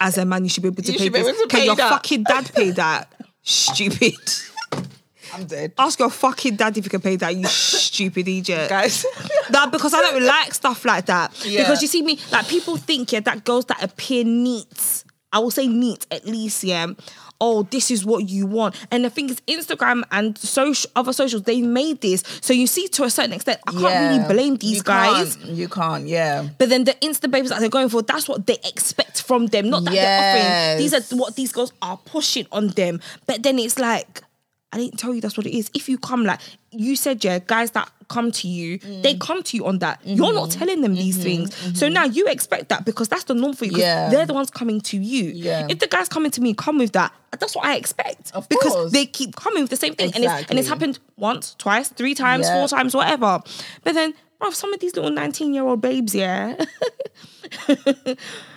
As 0.00 0.18
a 0.18 0.24
man, 0.24 0.42
you 0.42 0.50
should 0.50 0.62
be 0.64 0.68
able 0.68 0.82
to 0.82 0.92
You 0.92 0.98
pay 0.98 1.08
this. 1.08 1.46
Can 1.46 1.64
your 1.64 1.76
fucking 1.76 2.24
dad 2.24 2.50
pay 2.52 2.70
that? 2.72 3.10
Stupid. 3.44 4.14
i'm 5.34 5.44
dead 5.44 5.72
Ask 5.78 5.98
your 5.98 6.10
fucking 6.10 6.56
dad 6.56 6.76
if 6.76 6.84
you 6.84 6.90
can 6.90 7.00
pay 7.00 7.16
that. 7.16 7.36
You 7.36 7.46
stupid 7.46 8.26
idiot 8.26 8.68
guys 8.68 9.04
that 9.50 9.70
because 9.70 9.92
I 9.94 10.00
don't 10.00 10.22
like 10.24 10.54
stuff 10.54 10.84
like 10.84 11.06
that. 11.06 11.44
Yeah. 11.44 11.62
Because 11.62 11.82
you 11.82 11.88
see 11.88 12.02
me, 12.02 12.18
like 12.32 12.48
people 12.48 12.76
think 12.76 13.12
yeah 13.12 13.20
that 13.20 13.44
girls 13.44 13.66
that 13.66 13.82
appear 13.82 14.24
neat, 14.24 15.04
I 15.32 15.38
will 15.40 15.50
say 15.50 15.66
neat 15.66 16.06
at 16.10 16.24
least, 16.24 16.64
yeah. 16.64 16.86
Oh, 17.40 17.64
this 17.64 17.90
is 17.90 18.04
what 18.04 18.28
you 18.28 18.46
want. 18.46 18.74
And 18.90 19.04
the 19.04 19.10
thing 19.10 19.28
is, 19.28 19.40
Instagram 19.42 20.02
and 20.10 20.38
social 20.38 20.90
other 20.94 21.12
socials, 21.12 21.42
they 21.42 21.60
made 21.62 22.00
this. 22.00 22.22
So 22.40 22.52
you 22.52 22.66
see 22.66 22.88
to 22.88 23.04
a 23.04 23.10
certain 23.10 23.32
extent, 23.32 23.60
I 23.66 23.72
can't 23.72 23.82
really 24.18 24.32
blame 24.34 24.56
these 24.56 24.76
You 24.76 24.82
guys. 24.82 25.36
can't. 25.36 25.50
you 25.50 25.68
can't 25.68 26.06
yeah 26.06 26.48
But 26.58 26.68
then 26.68 26.84
the 26.84 26.92
Insta 26.94 27.30
babes 27.30 27.50
that 27.50 27.60
they're 27.60 27.68
going 27.68 27.88
for, 27.88 28.02
that's 28.02 28.28
what 28.28 28.46
they 28.46 28.58
expect 28.64 29.22
from 29.22 29.46
them. 29.46 29.68
Not 29.70 29.84
that 29.84 29.92
they're 29.92 30.72
offering. 30.72 30.78
These 30.82 30.94
are 30.94 31.16
what 31.16 31.34
these 31.36 31.52
girls 31.52 31.72
are 31.82 31.96
pushing 31.98 32.46
on 32.52 32.68
them. 32.68 33.00
But 33.26 33.42
then 33.42 33.58
it's 33.58 33.78
like, 33.78 34.22
I 34.72 34.78
didn't 34.78 34.98
tell 34.98 35.14
you 35.14 35.20
that's 35.20 35.36
what 35.36 35.46
it 35.46 35.56
is. 35.56 35.70
If 35.74 35.88
you 35.88 35.98
come, 35.98 36.24
like 36.24 36.40
you 36.70 36.96
said, 36.96 37.24
yeah, 37.24 37.38
guys 37.38 37.70
that 37.72 37.90
come 38.08 38.30
to 38.32 38.48
you, 38.48 38.78
Mm. 38.78 39.02
they 39.02 39.14
come 39.14 39.42
to 39.42 39.56
you 39.56 39.66
on 39.66 39.78
that. 39.80 40.00
You're 40.04 40.32
not 40.32 40.50
Mm-hmm. 40.50 40.58
telling 40.58 40.80
them 40.82 40.94
these 40.94 41.16
things. 41.22 41.54
So 41.78 41.88
now 41.88 42.04
you 42.04 42.26
expect 42.26 42.68
that 42.68 42.84
because 42.84 43.08
that's 43.08 43.24
the 43.24 43.34
norm 43.34 43.54
for 43.54 43.64
you. 43.64 43.76
Yeah. 43.78 44.10
They're 44.10 44.26
the 44.26 44.34
ones 44.34 44.50
coming 44.50 44.80
to 44.82 44.96
you. 44.96 45.24
Yeah. 45.34 45.66
If 45.70 45.78
the 45.78 45.86
guys 45.86 46.08
coming 46.08 46.30
to 46.32 46.40
me 46.40 46.54
come 46.54 46.78
with 46.78 46.92
that, 46.92 47.12
that's 47.38 47.54
what 47.56 47.64
I 47.64 47.76
expect. 47.76 48.32
Of 48.34 48.48
because 48.48 48.72
course. 48.72 48.92
they 48.92 49.06
keep 49.06 49.36
coming 49.36 49.62
with 49.62 49.70
the 49.70 49.76
same 49.76 49.94
thing. 49.94 50.12
And 50.14 50.24
it's 50.24 50.50
and 50.50 50.58
it's 50.58 50.68
happened 50.68 50.98
once, 51.16 51.54
twice, 51.58 51.88
three 51.88 52.14
times, 52.14 52.46
Yeah. 52.46 52.54
four 52.60 52.68
times, 52.68 52.94
whatever. 52.94 53.40
But 53.82 53.94
then, 53.94 54.14
bro, 54.38 54.50
some 54.50 54.72
of 54.72 54.80
these 54.80 54.94
little 54.96 55.10
19 55.10 55.52
year 55.54 55.64
old 55.64 55.80
babes, 55.80 56.14
yeah. 56.14 56.54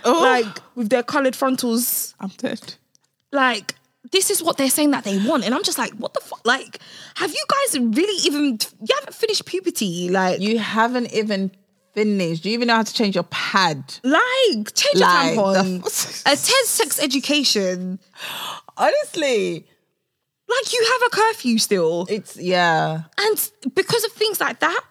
Oh. 0.06 0.22
like 0.22 0.60
with 0.76 0.90
their 0.90 1.04
coloured 1.04 1.36
frontals, 1.36 2.16
i'm 2.20 2.30
dead 2.38 2.76
like 3.32 3.76
this 4.12 4.30
is 4.30 4.42
what 4.44 4.58
they're 4.58 4.70
saying 4.70 4.92
that 4.92 5.04
they 5.04 5.18
want, 5.26 5.44
and 5.44 5.54
I'm 5.54 5.64
just 5.64 5.78
like, 5.78 5.92
what 5.94 6.14
the 6.14 6.20
fuck? 6.22 6.46
Like, 6.46 6.80
have 7.16 7.32
you 7.32 7.44
guys 7.50 7.80
really 7.80 8.22
even? 8.26 8.60
You 8.82 8.96
haven't 9.00 9.14
finished 9.16 9.46
puberty, 9.46 10.10
like, 10.10 10.40
you 10.40 10.60
haven't 10.60 11.14
even 11.14 11.52
finished 11.94 12.44
do 12.44 12.50
you 12.50 12.54
even 12.54 12.68
know 12.68 12.76
how 12.76 12.84
to 12.84 12.94
change 12.94 13.16
your 13.16 13.24
pad 13.24 13.78
like 14.04 14.72
change 14.76 14.98
Like, 15.00 15.34
your 15.36 15.44
tampon, 15.46 15.80
f- 15.84 16.22
attend 16.28 16.68
sex 16.68 17.00
education. 17.02 17.98
honestly 18.78 19.66
Like, 20.48 20.74
you 20.74 20.88
have 20.92 21.02
a 21.08 21.16
curfew 21.16 21.58
still, 21.58 22.06
it's 22.08 22.38
yeah 22.38 23.02
and 23.18 23.52
because 23.74 24.04
of 24.06 24.12
things 24.12 24.40
like 24.40 24.60
that, 24.60 24.82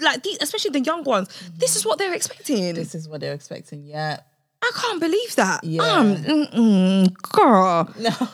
like 0.00 0.22
these, 0.22 0.38
especially 0.40 0.70
the 0.70 0.80
young 0.84 1.02
ones, 1.02 1.28
this 1.56 1.74
is 1.74 1.84
what 1.84 1.98
they're 1.98 2.14
expecting. 2.14 2.74
this 2.76 2.94
is 2.94 3.08
what 3.08 3.20
they're 3.20 3.34
expecting 3.34 3.84
yeah 3.84 4.20
I 4.64 4.70
can't 4.74 5.00
believe 5.00 5.36
that. 5.36 5.62
Yeah. 5.64 5.82
Um, 5.82 7.06
girl. 7.32 7.88
no 7.98 8.28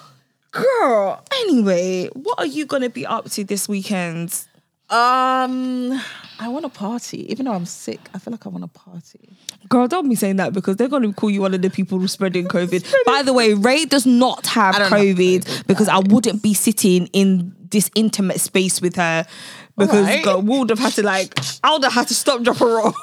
Girl. 0.52 1.24
Anyway, 1.43 2.09
what 2.09 2.39
are 2.39 2.47
you 2.47 2.66
gonna 2.66 2.90
be 2.90 3.07
up 3.07 3.31
to 3.31 3.44
this 3.44 3.69
weekend? 3.69 4.44
Um, 4.90 5.93
I 6.40 6.48
want 6.48 6.65
to 6.65 6.69
party, 6.69 7.31
even 7.31 7.47
though 7.47 7.52
I'm 7.52 7.65
sick. 7.65 8.01
I 8.12 8.19
feel 8.19 8.32
like 8.32 8.44
I 8.44 8.48
want 8.48 8.65
to 8.65 8.81
party. 8.81 9.36
Girl, 9.69 9.86
don't 9.86 10.09
be 10.09 10.16
saying 10.16 10.35
that 10.36 10.52
because 10.52 10.77
they're 10.77 10.89
going 10.89 11.05
to 11.05 11.12
call 11.12 11.31
you 11.31 11.43
one 11.43 11.55
of 11.55 11.62
the 11.62 11.70
people 11.70 12.09
spreading 12.09 12.48
COVID. 12.48 12.93
By 13.07 13.23
the 13.23 13.32
way, 13.32 13.55
Rae 13.55 13.85
does 13.85 14.05
not 14.05 14.48
have 14.48 14.74
COVID, 14.74 15.44
COVID, 15.44 15.66
because 15.69 15.86
I 15.86 15.98
wouldn't 15.98 16.43
be 16.43 16.55
sitting 16.55 17.07
in 17.12 17.55
this 17.70 17.89
intimate 17.94 18.40
space 18.40 18.82
with 18.82 18.97
her. 18.97 19.24
Because 19.78 20.24
girl, 20.24 20.43
we 20.43 20.59
would 20.59 20.70
have 20.70 20.81
had 20.81 20.93
to 20.94 21.05
like, 21.05 21.39
I 21.62 21.73
would 21.73 21.85
have 21.85 21.93
had 21.93 22.09
to 22.09 22.15
stop, 22.15 22.43
drop, 22.43 22.61
and 22.61 22.69
roll. 22.74 22.94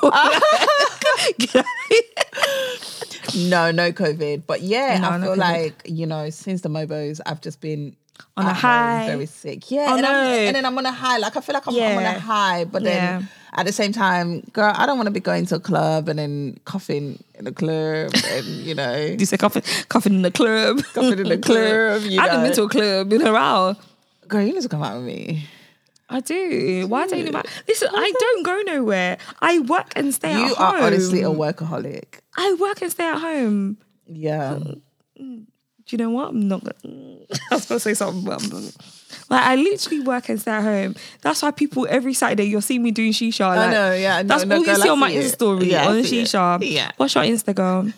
No, 3.38 3.72
no 3.72 3.92
COVID. 3.92 4.44
But 4.48 4.62
yeah, 4.62 4.98
No, 5.00 5.10
I 5.10 5.20
feel 5.22 5.34
COVID. 5.36 5.38
like, 5.38 5.82
you 5.86 6.06
know, 6.06 6.30
since 6.30 6.62
the 6.62 6.70
Mobos, 6.70 7.20
I've 7.26 7.42
just 7.42 7.62
been 7.62 7.96
On 8.36 8.46
a 8.46 8.54
high. 8.54 9.06
very 9.08 9.26
sick. 9.28 9.70
Yeah. 9.70 9.88
Oh, 9.90 9.98
and, 9.98 10.06
I'm- 10.06 10.14
no. 10.32 10.38
and 10.48 10.56
then 10.56 10.66
I'm 10.66 10.78
on 10.78 10.86
a 10.86 10.92
high. 10.92 11.18
Like 11.18 11.36
I 11.38 11.42
feel 11.42 11.54
like 11.54 11.68
I'm, 11.68 11.76
I'm 11.76 11.98
on 11.98 12.04
a 12.04 12.20
high. 12.20 12.66
But 12.66 12.82
Yeah. 12.84 12.90
then 13.20 13.30
at 13.54 13.66
the 13.66 13.72
same 13.72 13.92
time, 13.92 14.42
girl, 14.54 14.74
I 14.76 14.86
don't 14.86 14.98
want 14.98 15.08
to 15.08 15.12
be 15.12 15.20
going 15.20 15.46
to 15.48 15.56
a 15.56 15.60
club 15.60 16.10
and 16.10 16.18
then 16.20 16.60
coughing 16.66 17.24
in 17.40 17.48
a 17.48 17.52
club 17.52 18.12
and 18.28 18.46
you 18.46 18.74
know 18.76 18.96
you 19.20 19.26
say 19.26 19.38
coughing, 19.38 19.64
coughing 19.90 20.14
in 20.16 20.22
the 20.24 20.32
club. 20.32 20.82
Coughing 20.94 21.20
in 21.20 21.30
the 21.30 21.38
club, 21.50 22.02
you 22.04 22.20
I 22.20 22.24
haven't 22.28 22.42
been 22.42 22.50
know. 22.52 22.56
to 22.56 22.64
a 22.64 22.70
club 22.70 23.14
in 23.14 23.22
a 23.26 23.32
while. 23.32 23.78
Girl, 24.28 24.42
you 24.42 24.54
need 24.54 24.64
to 24.64 24.70
come 24.70 24.84
out 24.84 24.96
with 24.98 25.06
me. 25.06 25.48
I 26.10 26.22
do. 26.22 26.86
Why 26.88 27.08
don't 27.08 27.20
you? 27.20 27.42
Listen, 27.68 27.90
I 27.94 28.14
don't 28.20 28.44
go 28.44 28.62
nowhere. 28.62 29.18
I 29.42 29.60
work 29.60 29.92
and 29.96 30.14
stay 30.14 30.32
You 30.32 30.52
at 30.52 30.58
home. 30.58 30.76
You 30.76 30.82
are 30.82 30.88
honestly 30.88 31.22
a 31.22 31.30
workaholic. 31.30 32.20
I 32.38 32.54
work 32.60 32.82
and 32.82 32.92
stay 32.92 33.06
at 33.06 33.20
home. 33.20 33.78
Yeah. 34.06 34.60
Hmm. 35.18 35.42
Do 35.88 35.96
you 35.96 35.98
know 35.98 36.10
what? 36.10 36.30
I'm 36.30 36.48
not 36.48 36.64
gonna. 36.64 37.18
I 37.52 37.56
was 37.56 37.66
gonna 37.66 37.80
say 37.80 37.94
something, 37.94 38.24
but 38.24 38.42
I'm 38.42 38.50
not. 38.50 38.76
Like 39.30 39.44
I 39.44 39.56
literally 39.56 40.02
work 40.02 40.30
and 40.30 40.40
stay 40.40 40.52
at 40.52 40.64
home. 40.64 40.96
That's 41.22 41.42
why 41.42 41.52
people 41.52 41.88
every 41.90 42.14
Saturday 42.14 42.46
you'll 42.46 42.62
see 42.62 42.80
me 42.80 42.92
doing 42.92 43.12
shisha. 43.12 43.56
Like, 43.56 43.72
know, 43.72 43.94
yeah, 43.94 44.24
that's 44.24 44.46
no, 44.46 44.58
all 44.58 44.66
you 44.66 44.76
see 44.76 44.90
I 44.90 44.92
on 44.92 45.00
my. 45.00 45.12
Insta 45.12 45.32
story 45.34 45.72
Yeah, 45.72 45.88
on 45.88 46.04
see 46.04 46.22
it. 46.22 46.64
Yeah. 46.64 46.92
What's 46.98 47.16
your 47.16 47.24
Instagram? 47.24 47.94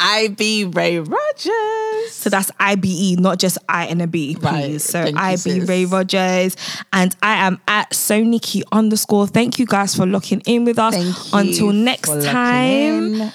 I 0.00 0.34
be 0.36 0.64
Rae 0.64 0.98
Rodgers. 0.98 2.12
So 2.12 2.30
that's 2.30 2.50
IBE, 2.60 3.18
not 3.18 3.38
just 3.38 3.58
I 3.68 3.86
and 3.86 4.00
a 4.02 4.06
B, 4.06 4.34
please. 4.34 4.44
Right. 4.44 4.80
So 4.80 5.02
Thank 5.04 5.16
IB 5.18 5.36
sis. 5.38 5.68
Rae 5.68 5.84
Rodgers. 5.84 6.56
And 6.92 7.14
I 7.22 7.46
am 7.46 7.60
at 7.68 7.90
SoNicky 7.90 8.62
underscore. 8.72 9.26
Thank 9.26 9.58
you 9.58 9.66
guys 9.66 9.94
for 9.94 10.06
locking 10.06 10.40
in 10.46 10.64
with 10.64 10.78
us. 10.78 10.94
Thank 10.94 11.06
you 11.06 11.38
Until 11.38 11.72
next 11.72 12.10
for 12.10 12.22
time. 12.22 13.20
in. 13.20 13.32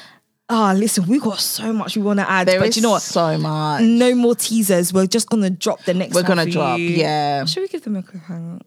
Oh, 0.50 0.74
listen, 0.78 1.06
we 1.08 1.20
got 1.20 1.40
so 1.42 1.74
much 1.74 1.98
we 1.98 2.04
want 2.04 2.20
to 2.20 2.30
add. 2.30 2.48
There 2.48 2.60
but 2.60 2.70
is 2.70 2.78
you 2.78 2.82
know 2.84 2.92
what? 2.92 3.02
so 3.02 3.38
much. 3.38 3.82
No 3.84 4.16
more 4.16 4.34
teasers. 4.34 4.94
We're 4.94 5.06
just 5.08 5.30
gonna 5.30 5.50
drop 5.50 5.84
the 5.84 5.94
next 5.94 6.16
We're 6.16 6.24
gonna 6.24 6.46
for 6.46 6.52
drop, 6.52 6.80
you. 6.80 6.88
yeah. 6.90 7.44
Should 7.44 7.64
we 7.64 7.68
give 7.68 7.84
them 7.84 7.98
a 7.98 8.02
cliffhanger? 8.02 8.62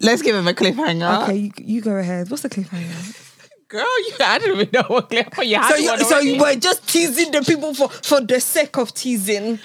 Let's 0.00 0.22
give 0.22 0.34
them 0.34 0.48
a 0.48 0.52
cliffhanger. 0.52 1.22
Okay, 1.22 1.36
you, 1.36 1.52
you 1.58 1.80
go 1.80 1.92
ahead. 1.96 2.28
What's 2.28 2.42
the 2.42 2.48
cliffhanger? 2.50 3.20
Girl, 3.68 3.80
you, 4.06 4.12
I 4.20 4.38
didn't 4.38 4.60
even 4.60 4.68
know 4.72 4.84
what 4.88 5.10
cliffhanger 5.10 5.46
you 5.46 5.56
had. 5.56 5.70
So, 5.70 5.76
you, 5.76 5.98
so 6.04 6.18
you 6.18 6.40
were 6.40 6.54
just 6.56 6.86
teasing 6.88 7.30
the 7.32 7.42
people 7.42 7.74
for, 7.74 7.88
for 7.88 8.20
the 8.20 8.40
sake 8.40 8.76
of 8.76 8.92
teasing. 8.94 9.58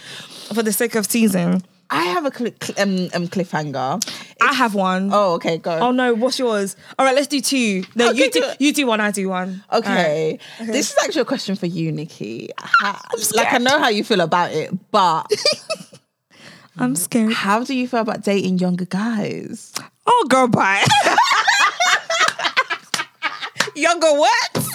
For 0.53 0.63
the 0.63 0.71
sake 0.73 0.95
of 0.95 1.07
teasing. 1.07 1.61
I 1.91 2.03
have 2.03 2.23
a 2.25 2.31
cli- 2.31 2.53
cl- 2.61 2.79
um, 2.87 3.09
um, 3.15 3.27
cliffhanger. 3.27 3.99
I 4.41 4.53
have 4.53 4.75
one. 4.75 5.09
Oh, 5.11 5.33
okay, 5.33 5.57
go. 5.57 5.71
Oh 5.79 5.91
no, 5.91 6.13
what's 6.13 6.37
yours? 6.37 6.75
All 6.97 7.05
right, 7.05 7.15
let's 7.15 7.27
do 7.27 7.41
two. 7.41 7.83
No, 7.95 8.09
Okay, 8.09 8.17
you 8.25 8.31
do 8.31 8.41
do 8.41 8.47
you 8.59 8.73
do 8.73 8.85
one, 8.87 8.99
I 9.01 9.09
do 9.11 9.27
one. 9.27 9.63
Okay. 9.73 9.89
All 10.59 10.65
right. 10.65 10.71
This 10.71 10.91
is 10.91 10.97
actually 11.03 11.21
a 11.21 11.25
question 11.25 11.55
for 11.55 11.65
you, 11.65 11.91
Nicky. 11.91 12.49
Ha- 12.59 13.01
scared. 13.17 13.45
like 13.45 13.53
I 13.53 13.57
know 13.57 13.79
how 13.79 13.89
you 13.89 14.03
feel 14.03 14.21
about 14.21 14.51
it, 14.51 14.71
but 14.91 15.31
I'm 16.77 16.95
scared. 16.95 17.33
how 17.33 17.63
do 17.63 17.73
you 17.75 17.87
feel 17.87 18.01
about 18.01 18.23
dating 18.23 18.59
younger 18.59 18.85
guys? 18.85 19.73
Oh 20.05 20.25
girl, 20.29 20.47
bye. 20.47 20.85
Younger 23.79 24.13
what? 24.13 24.67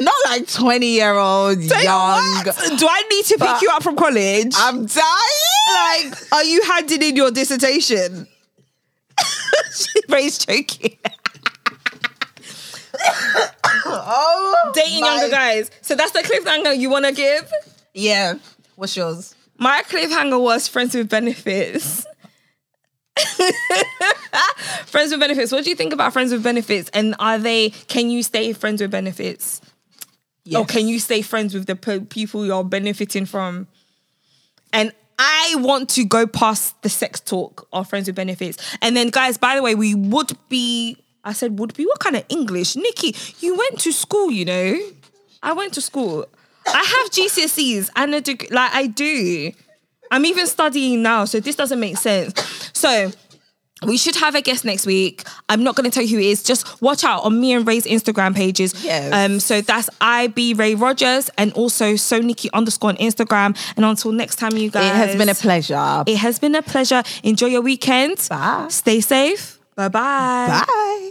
Not 0.00 0.14
like 0.26 0.46
20 0.48 0.86
year 0.86 1.14
old 1.14 1.58
young. 1.60 1.82
Young. 1.82 2.44
Do 2.76 2.86
I 2.88 3.02
need 3.10 3.24
to 3.26 3.36
pick 3.38 3.62
you 3.62 3.68
up 3.72 3.82
from 3.82 3.96
college? 3.96 4.52
I'm 4.56 4.86
dying. 4.86 6.10
like, 6.10 6.32
are 6.32 6.44
you 6.44 6.62
handing 6.62 7.02
in 7.02 7.16
your 7.16 7.30
dissertation? 7.30 8.26
Rae's 10.08 10.38
joking. 10.38 10.96
oh, 13.86 14.72
Dating 14.74 15.00
my- 15.00 15.14
younger 15.16 15.30
guys. 15.30 15.70
So 15.82 15.94
that's 15.94 16.12
the 16.12 16.20
cliffhanger 16.20 16.76
you 16.78 16.90
want 16.90 17.06
to 17.06 17.12
give? 17.12 17.50
Yeah. 17.94 18.34
What's 18.76 18.96
yours? 18.96 19.34
My 19.58 19.82
cliffhanger 19.82 20.40
was 20.40 20.68
friends 20.68 20.94
with 20.94 21.08
benefits. 21.08 22.06
friends 24.86 25.10
with 25.10 25.20
benefits. 25.20 25.52
What 25.52 25.64
do 25.64 25.70
you 25.70 25.76
think 25.76 25.92
about 25.92 26.12
friends 26.12 26.32
with 26.32 26.42
benefits? 26.42 26.90
And 26.92 27.14
are 27.18 27.38
they? 27.38 27.70
Can 27.70 28.10
you 28.10 28.22
stay 28.22 28.52
friends 28.52 28.80
with 28.80 28.90
benefits, 28.90 29.60
or 30.54 30.64
can 30.64 30.88
you 30.88 30.98
stay 30.98 31.22
friends 31.22 31.54
with 31.54 31.66
the 31.66 31.76
pe- 31.76 32.00
people 32.00 32.44
you're 32.46 32.64
benefiting 32.64 33.26
from? 33.26 33.66
And 34.72 34.92
I 35.18 35.56
want 35.58 35.88
to 35.90 36.04
go 36.04 36.26
past 36.26 36.80
the 36.82 36.88
sex 36.88 37.20
talk 37.20 37.68
of 37.72 37.88
friends 37.88 38.06
with 38.06 38.16
benefits. 38.16 38.56
And 38.80 38.96
then, 38.96 39.10
guys, 39.10 39.36
by 39.36 39.54
the 39.56 39.62
way, 39.62 39.74
we 39.74 39.94
would 39.94 40.32
be. 40.48 40.96
I 41.22 41.34
said 41.34 41.58
would 41.58 41.74
be. 41.74 41.84
What 41.84 41.98
kind 41.98 42.16
of 42.16 42.24
English, 42.30 42.76
Nicky? 42.76 43.14
You 43.40 43.56
went 43.56 43.80
to 43.80 43.92
school, 43.92 44.30
you 44.30 44.44
know. 44.46 44.80
I 45.42 45.52
went 45.52 45.74
to 45.74 45.80
school. 45.80 46.26
I 46.66 46.78
have 46.78 47.10
GCSEs 47.10 47.90
and 47.96 48.14
a 48.14 48.20
degree. 48.20 48.48
Like 48.50 48.74
I 48.74 48.86
do. 48.86 49.52
I'm 50.10 50.24
even 50.24 50.46
studying 50.46 51.02
now, 51.02 51.24
so 51.24 51.40
this 51.40 51.56
doesn't 51.56 51.80
make 51.80 51.96
sense. 51.96 52.34
So 52.72 53.10
we 53.86 53.96
should 53.96 54.16
have 54.16 54.34
a 54.34 54.42
guest 54.42 54.64
next 54.64 54.84
week. 54.86 55.24
I'm 55.48 55.62
not 55.62 55.74
going 55.74 55.90
to 55.90 55.94
tell 55.94 56.02
you 56.02 56.16
who 56.16 56.22
it 56.22 56.26
is. 56.26 56.42
Just 56.42 56.82
watch 56.82 57.02
out 57.04 57.24
on 57.24 57.40
me 57.40 57.52
and 57.52 57.66
Rae's 57.66 57.86
Instagram 57.86 58.34
pages. 58.34 58.84
Yes. 58.84 59.12
Um. 59.12 59.40
So 59.40 59.60
that's 59.60 59.88
IB 60.00 60.54
Rae 60.54 60.74
Rodgers 60.74 61.30
and 61.38 61.52
also 61.54 61.94
SoNicky 61.94 62.50
underscore 62.52 62.90
on 62.90 62.96
Instagram. 62.96 63.56
And 63.76 63.84
until 63.84 64.12
next 64.12 64.36
time, 64.36 64.56
you 64.56 64.70
guys. 64.70 64.90
It 64.90 64.94
has 64.96 65.16
been 65.16 65.28
a 65.28 65.34
pleasure. 65.34 66.04
It 66.06 66.16
has 66.16 66.38
been 66.38 66.54
a 66.54 66.62
pleasure. 66.62 67.02
Enjoy 67.22 67.46
your 67.46 67.62
weekend. 67.62 68.26
Bye. 68.28 68.66
Stay 68.68 69.00
safe. 69.00 69.58
Bye-bye. 69.76 70.64
Bye. 70.66 71.10